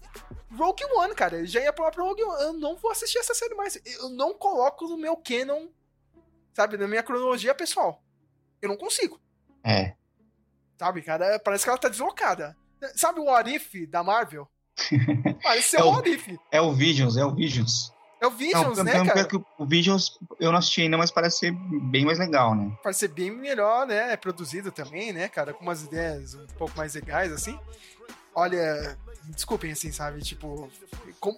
Rogue 0.56 0.84
One, 0.96 1.14
cara, 1.14 1.36
eu 1.38 1.46
já 1.46 1.60
ia 1.60 1.72
pra 1.72 1.90
Rogue 1.90 2.22
One. 2.22 2.42
Eu 2.42 2.52
não 2.54 2.76
vou 2.76 2.90
assistir 2.90 3.18
essa 3.18 3.34
série 3.34 3.54
mais. 3.54 3.78
Eu 3.86 4.10
não 4.10 4.34
coloco 4.34 4.86
no 4.86 4.98
meu 4.98 5.16
canon, 5.16 5.68
sabe, 6.52 6.76
na 6.76 6.86
minha 6.86 7.02
cronologia 7.02 7.54
pessoal. 7.54 8.02
Eu 8.64 8.68
não 8.68 8.76
consigo. 8.76 9.20
É. 9.62 9.92
Sabe, 10.78 11.02
cara? 11.02 11.38
Parece 11.38 11.64
que 11.64 11.70
ela 11.70 11.78
tá 11.78 11.88
deslocada. 11.88 12.56
Sabe 12.96 13.20
o 13.20 13.24
What 13.24 13.54
If 13.54 13.86
da 13.88 14.02
Marvel? 14.02 14.48
Parece 15.42 15.68
ser 15.68 15.80
É 15.80 15.82
o 15.84 15.86
o- 15.88 15.90
What 15.92 16.10
If. 16.10 16.28
É 16.50 16.60
o 16.60 16.72
Visions, 16.72 17.16
é 17.16 17.24
o 17.24 17.34
Visions. 17.34 17.92
É 18.20 18.26
o 18.26 18.30
Visions, 18.30 18.78
não, 18.78 18.84
né, 18.84 18.94
não, 18.94 19.06
cara? 19.06 19.24
que 19.26 19.36
o 19.36 19.66
Visions 19.66 20.18
eu 20.40 20.50
não 20.50 20.58
assisti 20.58 20.80
ainda, 20.80 20.96
mas 20.96 21.10
parece 21.10 21.38
ser 21.40 21.52
bem 21.52 22.06
mais 22.06 22.18
legal, 22.18 22.54
né? 22.54 22.74
Parece 22.82 23.00
ser 23.00 23.08
bem 23.08 23.30
melhor, 23.30 23.86
né? 23.86 24.12
É 24.12 24.16
produzido 24.16 24.72
também, 24.72 25.12
né, 25.12 25.28
cara? 25.28 25.52
Com 25.52 25.62
umas 25.62 25.82
ideias 25.82 26.34
um 26.34 26.46
pouco 26.58 26.74
mais 26.76 26.94
legais, 26.94 27.30
assim. 27.30 27.58
Olha, 28.34 28.98
desculpem, 29.28 29.72
assim, 29.72 29.90
sabe? 29.92 30.20
Tipo, 30.22 30.70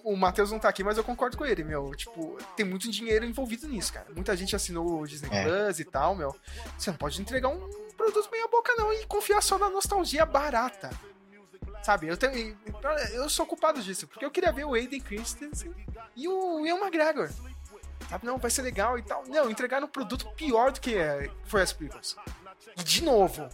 o 0.03 0.15
Matheus 0.15 0.51
não 0.51 0.59
tá 0.59 0.69
aqui, 0.69 0.83
mas 0.83 0.97
eu 0.97 1.03
concordo 1.03 1.37
com 1.37 1.45
ele, 1.45 1.63
meu. 1.63 1.93
Tipo, 1.95 2.37
tem 2.55 2.65
muito 2.65 2.89
dinheiro 2.91 3.25
envolvido 3.25 3.67
nisso, 3.67 3.93
cara. 3.93 4.07
Muita 4.13 4.35
gente 4.35 4.55
assinou 4.55 5.01
o 5.01 5.07
Disney 5.07 5.29
É. 5.31 5.43
Plus 5.43 5.79
e 5.79 5.85
tal, 5.85 6.15
meu. 6.15 6.35
Você 6.77 6.89
não 6.91 6.97
pode 6.97 7.21
entregar 7.21 7.49
um 7.49 7.69
produto 7.95 8.29
meia 8.31 8.47
boca, 8.47 8.73
não, 8.77 8.91
e 8.93 9.05
confiar 9.05 9.41
só 9.41 9.57
na 9.57 9.69
nostalgia 9.69 10.25
barata. 10.25 10.89
Sabe, 11.83 12.07
eu, 12.07 12.17
tenho, 12.17 12.57
eu 13.13 13.29
sou 13.29 13.45
culpado 13.45 13.81
disso, 13.81 14.07
porque 14.07 14.25
eu 14.25 14.31
queria 14.31 14.51
ver 14.51 14.65
o 14.65 14.73
Aiden 14.73 14.99
Christensen 14.99 15.73
e 16.15 16.27
o 16.27 16.65
Ian 16.65 16.77
McGregor. 16.77 17.29
Sabe, 18.09 18.25
não, 18.25 18.37
vai 18.37 18.51
ser 18.51 18.61
legal 18.61 18.97
e 18.97 19.01
tal. 19.03 19.23
Não, 19.27 19.49
entregaram 19.49 19.87
um 19.87 19.89
produto 19.89 20.29
pior 20.35 20.71
do 20.71 20.79
que 20.81 20.95
é- 20.95 21.29
foi 21.45 21.61
as 21.61 21.71
prequels. 21.73 22.15
E 22.77 22.83
de 22.83 23.03
novo, 23.03 23.47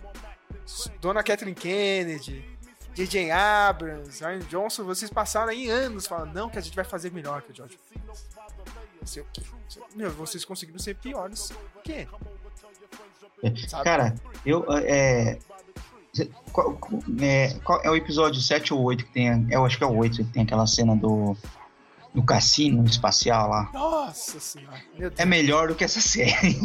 Dona 1.00 1.24
Kathleen 1.24 1.54
Kennedy, 1.54 2.53
J.J. 2.96 3.32
Abrams, 3.32 4.24
Ryan 4.24 4.40
Johnson, 4.42 4.84
vocês 4.84 5.10
passaram 5.12 5.50
aí 5.50 5.70
anos 5.70 6.06
falando, 6.06 6.34
não, 6.34 6.50
que 6.50 6.58
a 6.58 6.62
gente 6.62 6.76
vai 6.76 6.86
fazer 6.86 7.12
melhor 7.12 7.42
que 7.42 7.52
o 7.52 7.56
George 7.56 7.78
Lucas. 7.96 8.26
Não 9.02 9.08
sei 9.08 9.24
o 9.24 9.26
quê. 9.34 9.42
o 9.42 9.58
quê. 9.68 9.82
Meu, 9.96 10.12
vocês 10.12 10.46
conseguiram 10.46 10.80
ser 10.80 10.96
piores 10.96 11.52
que 11.84 12.08
Sabe? 13.68 13.84
Cara, 13.84 14.16
eu. 14.46 14.66
É, 14.86 15.38
qual, 16.54 16.80
é, 17.20 17.54
qual 17.64 17.82
é 17.84 17.90
o 17.90 17.96
episódio 17.96 18.40
7 18.40 18.74
ou 18.74 18.82
8 18.84 19.06
que 19.06 19.12
tem. 19.12 19.30
a- 19.30 19.42
Eu 19.50 19.66
acho 19.66 19.78
que 19.78 19.84
é 19.84 19.88
o 19.88 19.96
8 19.98 20.18
que 20.24 20.32
tem 20.32 20.44
aquela 20.44 20.66
cena 20.68 20.96
do. 20.96 21.36
Do 22.14 22.22
cassino 22.24 22.86
espacial 22.86 23.50
lá. 23.50 23.72
Nossa 23.74 24.40
senhora. 24.40 24.80
É 25.18 25.26
melhor 25.26 25.70
do 25.70 25.74
que 25.76 25.84
essa 25.84 26.00
série. 26.00 26.60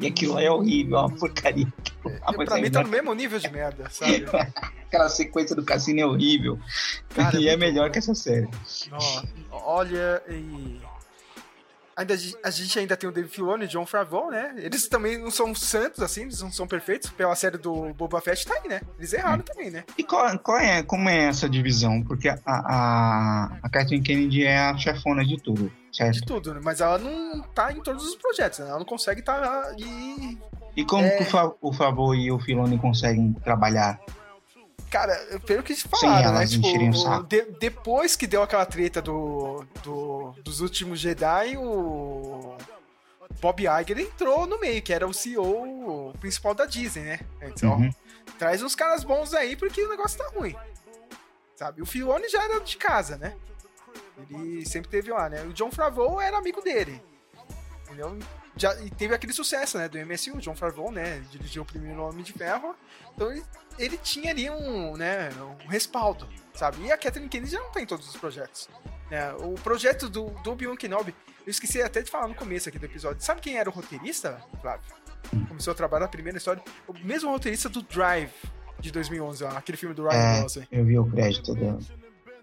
e 0.00 0.06
aquilo 0.06 0.38
é 0.38 0.48
horrível, 0.48 0.96
é 0.96 1.00
uma 1.00 1.10
porcaria. 1.10 1.66
Mas 2.04 2.48
pra 2.48 2.58
é 2.58 2.62
mim 2.62 2.70
tá 2.70 2.84
no 2.84 2.88
mesmo 2.88 3.12
nível 3.12 3.40
de 3.40 3.50
merda, 3.50 3.90
sabe? 3.90 4.24
Aquela 4.92 5.08
sequência 5.08 5.56
do 5.56 5.64
cassino 5.64 6.00
é 6.00 6.04
horrível. 6.06 6.58
Cara, 7.14 7.40
e 7.40 7.48
é 7.48 7.56
muito 7.56 7.60
melhor 7.60 7.90
que 7.90 7.98
essa 7.98 8.14
série. 8.14 8.46
Ó, 8.92 9.22
olha, 9.78 10.22
e. 10.28 10.78
Ainda, 11.96 12.14
a 12.44 12.50
gente 12.50 12.78
ainda 12.78 12.94
tem 12.96 13.08
o 13.08 13.12
Dave 13.12 13.28
Filoni 13.28 13.64
e 13.64 13.66
o 13.66 13.68
John 13.70 13.86
Favreau, 13.86 14.30
né? 14.30 14.54
Eles 14.56 14.88
também 14.88 15.18
não 15.18 15.30
são 15.30 15.54
santos, 15.54 16.00
assim, 16.02 16.22
eles 16.22 16.40
não 16.42 16.50
são 16.52 16.66
perfeitos. 16.66 17.08
Pela 17.10 17.34
série 17.34 17.56
do 17.56 17.92
Boba 17.94 18.20
Fett 18.20 18.46
tá 18.46 18.54
aí, 18.62 18.68
né? 18.68 18.80
Eles 18.98 19.12
erraram 19.14 19.42
também, 19.42 19.70
né? 19.70 19.84
E 19.96 20.02
qual, 20.04 20.38
qual 20.40 20.58
é, 20.58 20.82
como 20.82 21.08
é 21.08 21.24
essa 21.28 21.48
divisão? 21.48 22.02
Porque 22.02 22.28
a, 22.28 22.38
a, 22.46 23.58
a 23.62 23.68
Kathleen 23.70 24.02
Kennedy 24.02 24.44
é 24.44 24.58
a 24.58 24.76
chefona 24.76 25.24
de 25.24 25.38
tudo, 25.38 25.72
certo? 25.92 26.14
De 26.14 26.24
tudo, 26.26 26.52
né? 26.54 26.60
Mas 26.62 26.80
ela 26.82 26.98
não 26.98 27.42
tá 27.54 27.72
em 27.72 27.80
todos 27.82 28.06
os 28.06 28.14
projetos, 28.16 28.58
né? 28.58 28.68
Ela 28.68 28.78
não 28.78 28.86
consegue 28.86 29.20
estar 29.20 29.74
e. 29.78 30.38
E 30.76 30.84
como 30.86 31.04
É. 31.04 31.16
que 31.16 31.22
o, 31.22 31.26
Fa, 31.26 31.52
o 31.60 31.72
Favreau 31.72 32.14
e 32.14 32.30
o 32.32 32.38
Filoni 32.38 32.78
conseguem 32.78 33.32
trabalhar? 33.44 33.98
Cara, 34.92 35.16
pelo 35.46 35.62
que 35.62 35.74
Sem 35.74 35.88
falaram, 35.90 36.34
né? 36.34 36.46
Tipo, 36.46 36.66
o 36.68 37.22
de- 37.22 37.50
depois 37.58 38.14
que 38.14 38.26
deu 38.26 38.42
aquela 38.42 38.66
treta 38.66 39.00
do, 39.00 39.64
do- 39.82 40.32
dos 40.44 40.60
últimos 40.60 41.00
Jedi, 41.00 41.56
o 41.56 42.54
Bob 43.40 43.60
Iger 43.62 43.98
entrou 43.98 44.46
no 44.46 44.60
meio, 44.60 44.82
que 44.82 44.92
era 44.92 45.06
o 45.08 45.14
CEO 45.14 46.12
principal 46.20 46.54
da 46.54 46.66
Disney, 46.66 47.04
né? 47.04 47.20
Então, 47.40 47.78
Uhum. 47.78 47.90
traz 48.38 48.62
uns 48.62 48.74
caras 48.74 49.02
bons 49.02 49.32
aí 49.32 49.56
porque 49.56 49.82
o 49.82 49.88
negócio 49.88 50.18
tá 50.18 50.28
ruim. 50.36 50.54
Sabe? 51.56 51.80
O 51.80 51.86
Filoni 51.86 52.28
já 52.28 52.42
era 52.44 52.60
de 52.60 52.76
casa, 52.76 53.16
né? 53.16 53.34
Ele 54.30 54.64
sempre 54.66 54.90
teve 54.90 55.10
lá, 55.10 55.28
né? 55.30 55.42
O 55.44 55.54
John 55.54 55.70
Favreau 55.72 56.20
era 56.20 56.36
amigo 56.36 56.60
dele. 56.60 57.02
Entendeu? 57.84 58.18
Já, 58.56 58.74
e 58.82 58.90
teve 58.90 59.14
aquele 59.14 59.32
sucesso, 59.32 59.78
né? 59.78 59.88
Do 59.88 59.96
MSU, 59.98 60.34
o 60.36 60.40
John 60.40 60.54
Favreau, 60.54 60.90
né? 60.92 61.20
Dirigiu 61.30 61.62
o 61.62 61.66
primeiro 61.66 62.02
Homem 62.02 62.22
de 62.22 62.32
Ferro. 62.32 62.74
Então 63.14 63.30
ele, 63.32 63.42
ele 63.78 63.96
tinha 63.98 64.30
ali 64.30 64.48
um, 64.50 64.96
né, 64.96 65.30
um 65.64 65.68
respaldo, 65.68 66.28
sabe? 66.54 66.82
E 66.84 66.92
a 66.92 66.98
Kathleen 66.98 67.28
Kennedy 67.28 67.52
já 67.52 67.60
não 67.60 67.70
tá 67.70 67.80
em 67.80 67.86
todos 67.86 68.08
os 68.08 68.16
projetos. 68.16 68.68
né? 69.10 69.32
O 69.34 69.54
projeto 69.54 70.08
do, 70.08 70.26
do 70.42 70.50
Obi-Wan 70.52 70.76
Kenobi, 70.76 71.14
eu 71.46 71.50
esqueci 71.50 71.80
até 71.82 72.02
de 72.02 72.10
falar 72.10 72.28
no 72.28 72.34
começo 72.34 72.68
aqui 72.68 72.78
do 72.78 72.86
episódio. 72.86 73.22
Sabe 73.24 73.40
quem 73.40 73.56
era 73.56 73.68
o 73.68 73.72
roteirista, 73.72 74.40
Flávio? 74.60 74.82
Começou 75.48 75.72
a 75.72 75.74
trabalhar 75.74 76.04
na 76.06 76.08
primeira 76.08 76.38
história. 76.38 76.62
O 76.86 76.92
mesmo 77.04 77.30
roteirista 77.30 77.68
do 77.68 77.82
Drive, 77.82 78.30
de 78.80 78.90
2011, 78.90 79.44
ó, 79.44 79.48
aquele 79.50 79.78
filme 79.78 79.94
do 79.94 80.06
Ryan 80.08 80.18
É, 80.38 80.42
Gosling. 80.42 80.66
eu 80.70 80.84
vi 80.84 80.98
o 80.98 81.04
crédito 81.10 81.54
dela. 81.54 81.78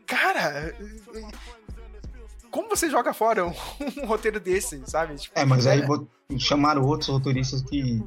Cara, 0.07 0.73
como 2.49 2.68
você 2.69 2.89
joga 2.89 3.14
fora 3.14 3.45
um, 3.45 3.53
um 4.01 4.06
roteiro 4.06 4.39
desse, 4.39 4.81
sabe? 4.85 5.15
Tipo, 5.15 5.38
É, 5.38 5.45
mas 5.45 5.68
aí 5.68 5.85
bot- 5.85 6.07
chamaram 6.38 6.81
outros 6.84 7.10
roteiristas 7.10 7.61
que. 7.61 8.03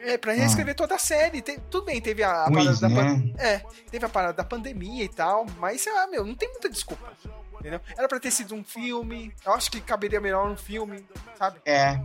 É, 0.00 0.16
pra 0.16 0.32
reescrever 0.32 0.74
toda 0.74 0.94
a 0.94 0.98
série. 0.98 1.42
Tem- 1.42 1.58
tudo 1.70 1.86
bem, 1.86 2.00
teve 2.00 2.22
a, 2.22 2.44
a 2.44 2.50
parada 2.50 2.76
da 2.76 2.88
né? 2.88 3.32
É, 3.38 3.58
teve 3.90 4.04
a 4.04 4.08
parada 4.08 4.32
da 4.34 4.44
pandemia 4.44 5.04
e 5.04 5.08
tal, 5.08 5.46
mas 5.58 5.80
sei 5.80 5.92
lá, 5.92 6.06
meu, 6.06 6.24
não 6.24 6.34
tem 6.34 6.48
muita 6.50 6.68
desculpa. 6.68 7.12
Entendeu? 7.60 7.80
Era 7.96 8.06
pra 8.06 8.20
ter 8.20 8.30
sido 8.30 8.54
um 8.54 8.62
filme. 8.62 9.32
Eu 9.44 9.52
acho 9.52 9.70
que 9.70 9.80
caberia 9.80 10.20
melhor 10.20 10.48
um 10.48 10.56
filme, 10.56 11.04
sabe? 11.36 11.58
É, 11.64 12.00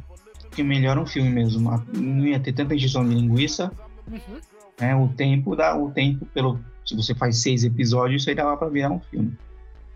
que 0.51 0.63
melhora 0.63 0.99
um 0.99 1.05
filme 1.05 1.29
mesmo. 1.29 1.69
Não 1.93 2.25
ia 2.25 2.39
ter 2.39 2.53
tanta 2.53 2.73
injeção 2.73 3.07
de 3.07 3.13
linguiça. 3.13 3.71
Uhum. 4.07 4.41
Né? 4.79 4.95
O 4.95 5.07
tempo 5.09 5.55
dá. 5.55 5.75
O 5.77 5.91
tempo, 5.91 6.25
pelo. 6.27 6.59
Se 6.85 6.95
você 6.95 7.13
faz 7.13 7.37
seis 7.41 7.63
episódios, 7.63 8.23
isso 8.23 8.29
aí 8.29 8.35
dava 8.35 8.57
pra 8.57 8.67
virar 8.67 8.89
um 8.89 8.99
filme. 8.99 9.37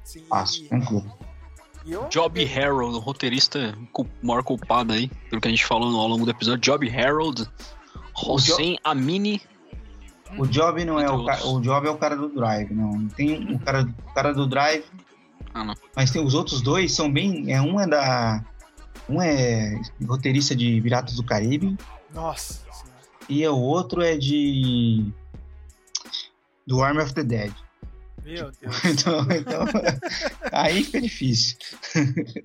Sim. 0.04 0.24
Fácil, 0.30 0.68
tranquilo. 0.70 1.18
Job 2.10 2.44
Harold, 2.44 2.96
o 2.96 3.00
roteirista 3.00 3.78
maior 4.22 4.44
culpado 4.44 4.94
aí, 4.94 5.08
pelo 5.30 5.40
que 5.40 5.48
a 5.48 5.52
gente 5.52 5.66
falou 5.66 5.96
ao 6.00 6.08
longo 6.08 6.26
do 6.26 6.32
episódio. 6.32 6.60
Job 6.62 6.90
Harold, 6.90 7.48
Hossein 8.16 8.78
Amini. 8.84 9.42
O 10.38 10.48
Job 10.48 10.84
não 10.84 11.00
é 11.00 11.10
o 11.10 11.26
cara. 11.26 11.46
O 11.46 11.62
Job 11.62 11.88
é 11.88 11.92
o 11.92 11.98
cara 11.98 12.16
do 12.16 12.30
Drive, 12.30 12.72
não. 12.72 13.08
Tem 13.10 13.54
o 13.54 13.60
cara, 13.60 13.84
o 13.84 14.14
cara 14.14 14.34
do 14.34 14.48
Drive. 14.48 14.84
Ah, 15.54 15.64
não. 15.64 15.76
Mas 15.96 16.12
tem 16.12 16.24
os 16.24 16.34
outros 16.34 16.62
dois, 16.62 16.92
são 16.92 17.12
bem. 17.12 17.54
É, 17.54 17.62
um 17.62 17.80
é 17.80 17.88
da. 17.88 18.44
Um 19.08 19.22
é 19.22 19.80
roteirista 20.08 20.56
de 20.56 20.82
Piratas 20.82 21.16
do 21.16 21.24
Caribe. 21.24 21.78
Nossa 22.14 22.66
senhora. 22.72 23.02
E 23.30 23.48
o 23.48 23.58
outro 23.58 24.02
é 24.02 24.18
de. 24.18 25.06
Do 26.66 26.82
Army 26.82 27.02
of 27.02 27.14
the 27.14 27.24
Dead. 27.24 27.54
Meu 28.26 28.52
Deus. 28.52 28.76
Então, 28.86 29.22
então, 29.32 29.66
aí 30.52 30.84
fica 30.84 31.00
difícil. 31.00 31.58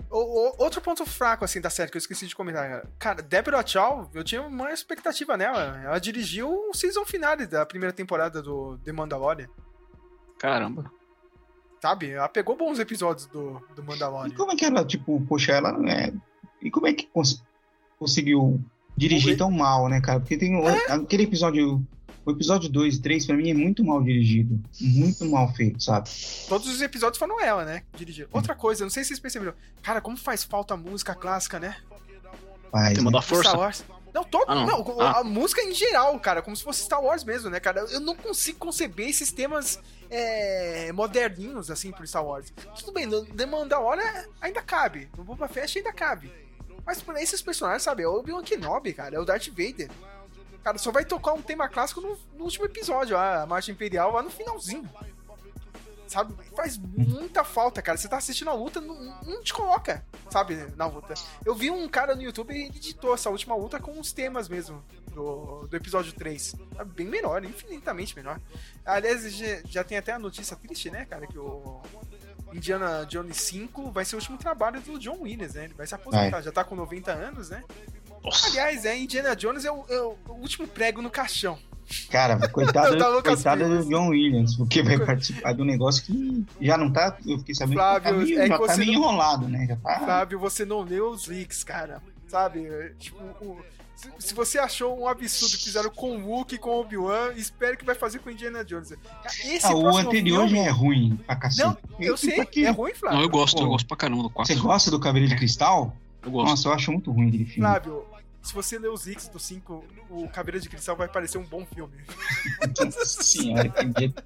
O- 0.09 0.17
o- 0.49 0.55
outro 0.63 0.79
ponto 0.79 1.05
fraco, 1.05 1.43
assim, 1.43 1.59
da 1.59 1.69
série 1.69 1.89
que 1.91 1.97
eu 1.97 1.99
esqueci 1.99 2.27
de 2.27 2.35
comentar. 2.35 2.69
cara. 2.69 2.89
Cara, 2.99 3.21
Deborah 3.21 3.65
Chow, 3.65 4.09
eu 4.13 4.23
tinha 4.23 4.41
uma 4.43 4.71
expectativa 4.71 5.35
nela. 5.35 5.81
Ela 5.83 5.99
dirigiu 5.99 6.49
o 6.69 6.73
season 6.73 7.03
finale 7.05 7.45
da 7.47 7.65
primeira 7.65 7.91
temporada 7.93 8.41
do 8.41 8.77
The 8.85 8.91
Mandalorian. 8.91 9.47
Caramba. 10.39 10.91
Sabe? 11.81 12.11
Ela 12.11 12.29
pegou 12.29 12.55
bons 12.55 12.77
episódios 12.79 13.25
do, 13.27 13.59
do 13.75 13.81
E 13.81 13.85
Mandalorian. 13.85 14.35
como 14.35 14.51
é 14.51 14.55
que 14.55 14.65
ela, 14.65 14.85
tipo, 14.85 15.19
poxa, 15.27 15.53
ela 15.53 15.69
é... 15.89 16.13
E 16.61 16.69
como 16.69 16.85
é 16.85 16.93
que 16.93 17.07
cons- 17.07 17.43
conseguiu 17.97 18.59
dirigir 18.95 19.35
tão 19.35 19.49
mal, 19.49 19.89
né, 19.89 19.99
cara? 19.99 20.19
Porque 20.19 20.37
tem 20.37 20.55
o- 20.55 20.67
aquele 20.67 21.23
episódio... 21.23 21.83
O 22.25 22.31
episódio 22.31 22.69
2 22.69 22.95
e 22.95 23.01
3, 23.01 23.25
pra 23.25 23.35
mim, 23.35 23.49
é 23.49 23.53
muito 23.53 23.83
mal 23.83 24.01
dirigido. 24.03 24.59
Muito 24.79 25.25
mal 25.25 25.51
feito, 25.53 25.83
sabe? 25.83 26.09
Todos 26.47 26.67
os 26.67 26.79
episódios 26.81 27.17
foram 27.17 27.39
ela, 27.41 27.65
né? 27.65 27.83
Dirigir. 27.95 28.27
Outra 28.31 28.53
coisa, 28.55 28.83
não 28.83 28.91
sei 28.91 29.03
se 29.03 29.07
vocês 29.09 29.19
perceberam. 29.19 29.53
Cara, 29.81 29.99
como 30.01 30.15
faz 30.15 30.43
falta 30.43 30.75
a 30.75 30.77
música 30.77 31.15
clássica, 31.15 31.59
né? 31.59 31.77
Faz, 32.71 32.93
Tema 32.93 33.09
né? 33.09 33.17
da 33.17 33.21
força. 33.21 33.49
Star 33.49 33.59
Wars. 33.59 33.83
Não, 34.13 34.23
todo, 34.25 34.45
Ah, 34.47 34.55
não. 34.55 34.65
não, 34.67 35.01
Ah. 35.01 35.19
a 35.19 35.23
música 35.23 35.61
em 35.61 35.73
geral, 35.73 36.19
cara, 36.19 36.41
como 36.41 36.55
se 36.55 36.63
fosse 36.63 36.83
Star 36.83 37.01
Wars 37.01 37.23
mesmo, 37.23 37.49
né, 37.49 37.59
cara? 37.59 37.79
Eu 37.89 37.99
não 38.01 38.15
consigo 38.15 38.59
conceber 38.59 39.07
esses 39.09 39.31
temas 39.31 39.79
é, 40.09 40.91
moderninhos, 40.91 41.71
assim, 41.71 41.91
pro 41.91 42.05
Star 42.05 42.23
Wars. 42.25 42.51
Tudo 42.77 42.91
bem, 42.91 43.05
no 43.05 43.25
The 43.25 43.45
Mandalorian 43.45 44.25
ainda 44.41 44.61
cabe, 44.61 45.09
no 45.17 45.23
Boba 45.23 45.47
Fett 45.47 45.77
ainda 45.77 45.93
cabe. 45.93 46.29
Mas 46.85 47.01
pra 47.01 47.21
esses 47.21 47.41
personagens, 47.41 47.83
sabe, 47.83 48.03
é 48.03 48.07
o 48.07 48.15
Obi-Wan 48.19 48.43
Kenobi, 48.43 48.93
cara, 48.93 49.15
é 49.15 49.19
o 49.19 49.23
Darth 49.25 49.47
Vader. 49.47 49.89
Cara, 50.63 50.77
só 50.77 50.91
vai 50.91 51.03
tocar 51.03 51.33
um 51.33 51.41
tema 51.41 51.67
clássico 51.67 52.01
no, 52.01 52.17
no 52.37 52.43
último 52.43 52.65
episódio, 52.65 53.17
a 53.17 53.45
Marcha 53.45 53.71
Imperial, 53.71 54.11
lá 54.11 54.21
no 54.21 54.29
finalzinho. 54.29 54.87
Sabe? 56.07 56.33
Faz 56.55 56.77
muita 56.77 57.43
falta, 57.43 57.81
cara. 57.81 57.97
Você 57.97 58.09
tá 58.09 58.17
assistindo 58.17 58.49
a 58.49 58.53
luta, 58.53 58.81
não, 58.81 58.95
não 59.21 59.41
te 59.41 59.53
coloca, 59.53 60.05
sabe, 60.29 60.55
na 60.75 60.85
luta. 60.85 61.13
Eu 61.45 61.55
vi 61.55 61.71
um 61.71 61.87
cara 61.87 62.13
no 62.15 62.21
YouTube 62.21 62.53
e 62.53 62.65
ele 62.65 62.77
editou 62.77 63.13
essa 63.13 63.29
última 63.29 63.55
luta 63.55 63.79
com 63.79 63.97
os 63.97 64.11
temas 64.11 64.49
mesmo 64.49 64.83
do, 65.13 65.67
do 65.67 65.77
episódio 65.77 66.11
3. 66.13 66.55
É 66.77 66.83
bem 66.83 67.07
menor, 67.07 67.43
infinitamente 67.45 68.13
menor. 68.13 68.41
Aliás, 68.85 69.23
já, 69.65 69.83
tem 69.85 69.97
até 69.97 70.11
a 70.11 70.19
notícia 70.19 70.55
triste, 70.57 70.89
né, 70.89 71.05
cara, 71.05 71.25
que 71.25 71.39
o 71.39 71.81
Indiana 72.51 73.05
Jones 73.05 73.37
5 73.37 73.91
vai 73.91 74.03
ser 74.03 74.15
o 74.15 74.19
último 74.19 74.37
trabalho 74.37 74.81
do 74.81 74.99
John 74.99 75.21
Williams, 75.21 75.53
né? 75.53 75.65
Ele 75.65 75.73
vai 75.73 75.87
se 75.87 75.95
aposentar, 75.95 76.29
Vai. 76.29 76.43
já 76.43 76.51
tá 76.51 76.63
com 76.65 76.75
90 76.75 77.11
anos, 77.11 77.49
né? 77.49 77.63
Nossa. 78.23 78.47
Aliás, 78.47 78.85
é, 78.85 78.97
Indiana 78.97 79.35
Jones 79.35 79.65
é 79.65 79.71
o, 79.71 79.83
é 79.89 80.01
o 80.01 80.15
último 80.29 80.67
prego 80.67 81.01
no 81.01 81.09
caixão. 81.09 81.57
Cara, 82.09 82.37
coitado, 82.47 82.95
Lucas 82.95 83.33
coitado 83.43 83.67
do. 83.83 83.89
John 83.89 84.09
Williams, 84.09 84.55
porque 84.55 84.81
vai 84.81 84.97
participar 84.97 85.51
de 85.53 85.61
um 85.61 85.65
negócio 85.65 86.03
que 86.05 86.45
já 86.61 86.77
não 86.77 86.91
tá. 86.91 87.17
Eu 87.25 87.37
fiquei 87.39 87.53
sabendo 87.53 87.75
Flávio, 87.79 88.01
que 88.01 88.09
tá 88.09 88.17
meio, 88.25 88.39
é 88.39 88.43
que 88.43 88.49
tá 88.49 88.57
você 88.57 88.77
meio 88.77 88.93
não- 88.93 88.99
enrolado, 89.01 89.47
né? 89.49 89.65
Já 89.67 89.75
tá. 89.75 89.99
Fábio, 89.99 90.39
você 90.39 90.63
não 90.63 90.81
leu 90.83 91.09
os 91.09 91.27
leaks, 91.27 91.63
cara. 91.65 92.01
Sabe? 92.29 92.93
Tipo, 92.97 93.17
o- 93.41 93.59
se, 93.93 94.09
se 94.19 94.33
você 94.33 94.57
achou 94.57 94.97
um 95.01 95.05
absurdo 95.07 95.57
que 95.57 95.63
fizeram 95.65 95.89
com 95.89 96.17
o 96.17 96.45
e 96.49 96.57
com 96.57 96.69
o 96.69 96.79
Obi-Wan, 96.79 97.33
espere 97.35 97.75
que 97.75 97.83
vai 97.83 97.93
fazer 97.93 98.19
com 98.19 98.31
Indiana 98.31 98.63
Jones. 98.63 98.93
Esse 99.43 99.65
Ah, 99.67 99.75
o 99.75 99.97
anterior 99.97 100.47
filme- 100.47 100.59
já 100.63 100.67
é 100.67 100.69
ruim 100.69 101.19
pra 101.27 101.35
cacete. 101.35 101.67
Não, 101.67 101.77
eu 101.99 102.15
sei, 102.15 102.39
é 102.63 102.69
ruim, 102.69 102.93
Flávio. 102.93 103.17
Não, 103.17 103.23
eu 103.25 103.29
gosto, 103.29 103.57
eu 103.57 103.63
Pô. 103.65 103.71
gosto 103.71 103.85
pra 103.87 103.97
caramba 103.97 104.23
do 104.23 104.29
4. 104.29 104.53
Você 104.53 104.59
gosta 104.59 104.89
do 104.89 104.99
Cabelo 104.99 105.27
de 105.27 105.35
Cristal? 105.35 105.93
Eu 106.23 106.31
gosto. 106.31 106.49
Nossa, 106.51 106.67
eu 106.69 106.73
acho 106.73 106.91
muito 106.91 107.11
ruim 107.11 107.27
aquele 107.27 107.45
filme. 107.45 107.59
Flávio, 107.67 108.05
se 108.41 108.53
você 108.53 108.79
ler 108.79 108.89
os 108.89 109.05
leaks 109.05 109.27
do 109.27 109.39
5, 109.39 109.85
o 110.09 110.27
Caveira 110.29 110.59
de 110.59 110.67
Cristal 110.67 110.95
vai 110.95 111.07
parecer 111.07 111.37
um 111.37 111.45
bom 111.45 111.65
filme. 111.65 111.93
Senhora, 113.05 113.71
medo. 113.83 114.23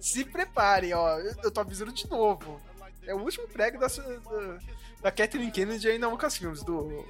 Se 0.00 0.24
preparem, 0.24 0.94
ó. 0.94 1.18
Eu, 1.18 1.34
eu 1.44 1.50
tô 1.50 1.60
avisando 1.60 1.92
de 1.92 2.08
novo. 2.08 2.60
É 3.06 3.14
o 3.14 3.18
último 3.18 3.46
prego 3.48 3.78
da, 3.78 3.86
da, 3.86 4.58
da 5.02 5.12
Kathleen 5.12 5.50
Kennedy 5.50 5.88
aí 5.88 5.98
na 5.98 6.08
Lucasfilmes, 6.08 6.62
do, 6.62 7.06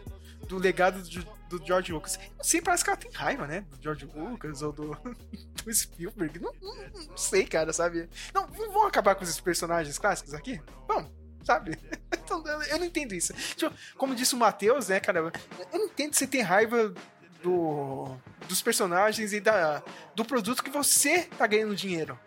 do 0.47 0.59
legado 0.59 1.03
do, 1.03 1.59
do 1.59 1.67
George 1.67 1.93
Lucas. 1.93 2.19
Não 2.37 2.45
sei, 2.45 2.61
parece 2.61 2.85
que 2.85 2.91
ela 2.91 2.97
tem 2.97 3.11
raiva, 3.13 3.47
né? 3.47 3.61
Do 3.71 3.83
George 3.83 4.07
Lucas 4.07 4.63
ou 4.63 4.73
do, 4.73 4.97
do 5.65 5.75
Spielberg. 5.75 6.39
Não, 6.41 6.53
não, 6.61 6.75
não 7.07 7.17
sei, 7.17 7.45
cara, 7.47 7.73
sabe? 7.73 8.09
Não, 8.35 8.47
vão 8.49 8.87
acabar 8.87 9.15
com 9.15 9.25
esses 9.25 9.41
personagens 9.41 9.99
clássicos 9.99 10.35
aqui? 10.35 10.61
Vamos, 10.87 11.11
sabe? 11.49 11.79
Então, 12.29 12.47
eu, 12.47 12.79
não 12.79 12.85
entendo 12.85 13.15
isso. 13.15 13.33
Tipo, 13.57 13.73
como 13.97 14.15
disse 14.15 14.35
o 14.35 14.39
Matheus, 14.39 14.89
né, 14.89 15.01
cara? 15.01 15.21
Eu 15.21 15.79
não 15.79 15.87
entendo 15.87 16.13
você 16.15 16.27
ter 16.27 16.43
raiva 16.43 16.93
do, 17.43 18.15
dos 18.47 18.61
personagens 18.61 19.33
e 19.33 19.41
da, 19.41 19.83
do 20.15 20.27
produto 20.27 20.63
que 20.63 20.69
você 20.69 21.23
tá 21.39 21.47
ganhando 21.47 21.75
dinheiro 21.75 22.19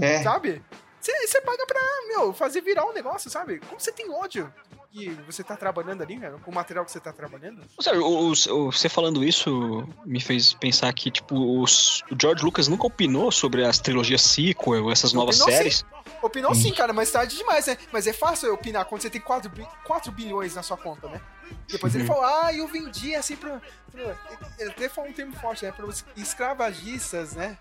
É, 0.00 0.22
sabe? 0.22 0.62
Você 1.00 1.40
paga 1.40 1.66
pra, 1.66 1.80
meu, 2.08 2.32
fazer 2.32 2.60
virar 2.60 2.84
um 2.84 2.92
negócio, 2.92 3.28
sabe? 3.30 3.58
Como 3.60 3.80
você 3.80 3.90
tem 3.90 4.08
ódio 4.10 4.52
que 4.90 5.10
você 5.26 5.42
tá 5.44 5.54
trabalhando 5.56 6.02
ali, 6.02 6.18
cara, 6.18 6.38
com 6.38 6.50
o 6.50 6.54
material 6.54 6.84
que 6.84 6.90
você 6.90 6.98
tá 7.00 7.12
trabalhando? 7.12 7.62
Sério, 7.80 8.02
o- 8.04 8.30
o- 8.32 8.72
você 8.72 8.88
falando 8.88 9.22
isso 9.24 9.86
me 10.04 10.20
fez 10.20 10.52
pensar 10.54 10.92
que, 10.92 11.10
tipo, 11.10 11.60
os- 11.60 12.02
o 12.10 12.16
George 12.20 12.42
Lucas 12.44 12.68
nunca 12.68 12.86
opinou 12.86 13.30
sobre 13.32 13.64
as 13.64 13.78
trilogias 13.78 14.22
sequel, 14.22 14.90
essas 14.90 15.12
novas 15.12 15.40
Opinou 15.40 15.56
séries. 15.58 15.84
Opinou 16.22 16.54
sim, 16.54 16.72
cara, 16.72 16.92
mas 16.92 17.10
tarde 17.10 17.36
demais, 17.36 17.66
né? 17.66 17.76
Mas 17.92 18.06
é 18.06 18.12
fácil 18.12 18.52
opinar 18.52 18.84
quando 18.86 19.02
você 19.02 19.10
tem 19.10 19.20
4, 19.20 19.48
bi 19.50 19.66
4 19.84 20.10
bilhões 20.10 20.54
na 20.54 20.62
sua 20.62 20.76
conta, 20.76 21.08
né? 21.08 21.20
Depois 21.68 21.94
ele 21.94 22.02
Uhum. 22.04 22.08
falou, 22.08 22.24
ah, 22.24 22.52
eu 22.52 22.66
vendi 22.66 23.14
assim 23.14 23.36
pra. 23.36 23.60
pra 23.92 24.16
ele 24.58 24.70
até 24.70 24.88
falou 24.88 25.10
um 25.10 25.12
termo 25.12 25.34
forte, 25.36 25.64
né? 25.64 25.72
Para 25.72 25.86
os 25.86 26.04
escravagistas, 26.16 27.34
né? 27.34 27.56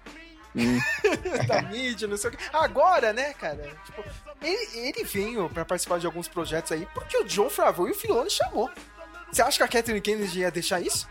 Hum. 0.55 0.79
da 1.47 1.61
mídia, 1.61 2.07
não 2.07 2.17
sei 2.17 2.31
o 2.31 2.33
que. 2.35 2.43
Agora, 2.51 3.13
né, 3.13 3.33
cara? 3.35 3.75
Tipo, 3.85 4.03
ele, 4.41 4.79
ele 4.87 5.03
veio 5.03 5.47
pra 5.49 5.63
participar 5.63 5.99
de 5.99 6.05
alguns 6.07 6.27
projetos 6.27 6.71
aí 6.71 6.87
porque 6.93 7.15
o 7.17 7.23
John 7.25 7.49
Favreau 7.49 7.87
e 7.87 7.91
o 7.91 7.95
Filoni 7.95 8.29
chamou. 8.31 8.69
Você 9.31 9.41
acha 9.41 9.57
que 9.57 9.63
a 9.63 9.67
Catherine 9.67 10.01
Kennedy 10.01 10.39
ia 10.39 10.49
deixar 10.49 10.81
isso? 10.81 11.07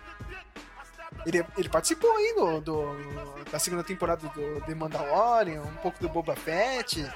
Ele, 1.25 1.45
ele 1.57 1.69
participou 1.69 2.11
aí 2.17 2.35
do, 2.35 2.61
do- 2.61 3.45
da 3.51 3.59
segunda 3.59 3.83
temporada 3.85 4.27
do 4.29 4.61
The 4.63 4.75
Mandalorian, 4.75 5.63
um 5.63 5.77
pouco 5.77 5.99
do 6.01 6.09
Boba 6.09 6.35
Fett. 6.37 7.09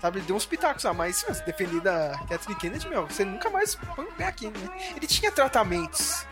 Sabe, 0.00 0.18
ele 0.18 0.26
deu 0.26 0.36
uns 0.36 0.46
pitacos 0.46 0.84
a 0.84 0.92
mais. 0.92 1.22
Você 1.22 1.42
defender 1.44 1.80
da 1.80 2.18
Catherine 2.28 2.54
Kennedy, 2.56 2.88
meu, 2.88 3.06
você 3.06 3.24
nunca 3.24 3.50
mais 3.50 3.74
põe 3.74 4.04
o 4.04 4.12
pé 4.12 4.26
aqui, 4.26 4.46
né? 4.46 4.92
Ele 4.96 5.06
tinha 5.06 5.30
tratamentos 5.30 6.26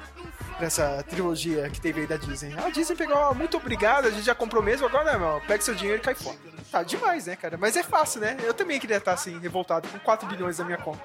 nessa 0.60 1.02
trilogia 1.08 1.68
que 1.70 1.80
teve 1.80 2.02
aí 2.02 2.06
da 2.06 2.16
Disney. 2.16 2.54
A 2.56 2.70
Disney 2.70 2.96
pegou, 2.96 3.16
ó, 3.16 3.34
muito 3.34 3.56
obrigado, 3.56 4.06
a 4.06 4.10
gente 4.10 4.22
já 4.22 4.34
comprou 4.34 4.62
mesmo, 4.62 4.86
agora, 4.86 5.18
meu, 5.18 5.40
pega 5.46 5.62
seu 5.62 5.74
dinheiro 5.74 6.00
e 6.00 6.04
cai 6.04 6.14
fora. 6.14 6.36
Tá 6.70 6.82
demais, 6.82 7.26
né, 7.26 7.36
cara? 7.36 7.58
Mas 7.58 7.76
é 7.76 7.82
fácil, 7.82 8.20
né? 8.20 8.36
Eu 8.42 8.54
também 8.54 8.80
queria 8.80 8.96
estar 8.96 9.12
assim, 9.12 9.38
revoltado 9.38 9.88
com 9.88 9.98
4 9.98 10.26
bilhões 10.26 10.58
na 10.58 10.64
minha 10.64 10.78
conta. 10.78 11.02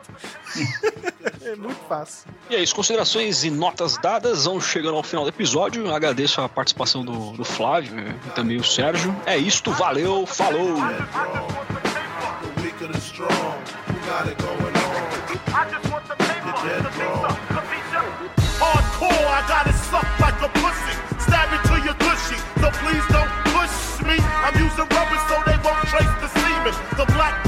é 1.43 1.55
muito 1.55 1.79
fácil. 1.87 2.29
E 2.49 2.55
é 2.55 2.61
isso, 2.61 2.73
considerações 2.73 3.43
e 3.43 3.49
notas 3.49 3.97
dadas, 3.97 4.45
vamos 4.45 4.65
chegando 4.65 4.95
ao 4.95 5.03
final 5.03 5.25
do 5.25 5.29
episódio. 5.29 5.93
Agradeço 5.93 6.39
a 6.39 6.47
participação 6.47 7.03
do, 7.03 7.31
do 7.31 7.43
Flávio 7.43 7.99
e 8.25 8.29
também 8.31 8.57
o 8.57 8.63
Sérgio. 8.63 9.13
É 9.25 9.37
isto, 9.37 9.71
valeu, 9.71 10.25
falou! 10.25 10.77
The 12.77 12.85
and 12.85 12.93
the 12.93 13.01
strong, 13.01 13.57
who 13.89 13.93
got 14.05 14.27
it 14.27 14.37
going 14.37 14.53
on? 14.61 14.93
You're 15.25 15.41
dead 16.61 16.85
wrong. 17.01 17.33
Hardcore, 18.61 19.25
I 19.25 19.41
got 19.49 19.65
it 19.65 19.73
sucked 19.73 20.19
like 20.21 20.37
a 20.45 20.49
pussy. 20.61 20.93
Stab 21.17 21.49
it 21.57 21.61
till 21.65 21.81
you're 21.81 21.97
gushy. 21.97 22.37
So 22.61 22.69
please 22.85 23.01
don't 23.09 23.33
push 23.49 24.05
me. 24.05 24.21
I'm 24.21 24.53
using 24.61 24.85
rubber 24.93 25.17
so 25.25 25.41
they 25.49 25.57
won't 25.65 25.81
trace 25.89 26.13
the 26.21 26.29
semen. 26.37 26.73
The 26.97 27.05
black 27.17 27.46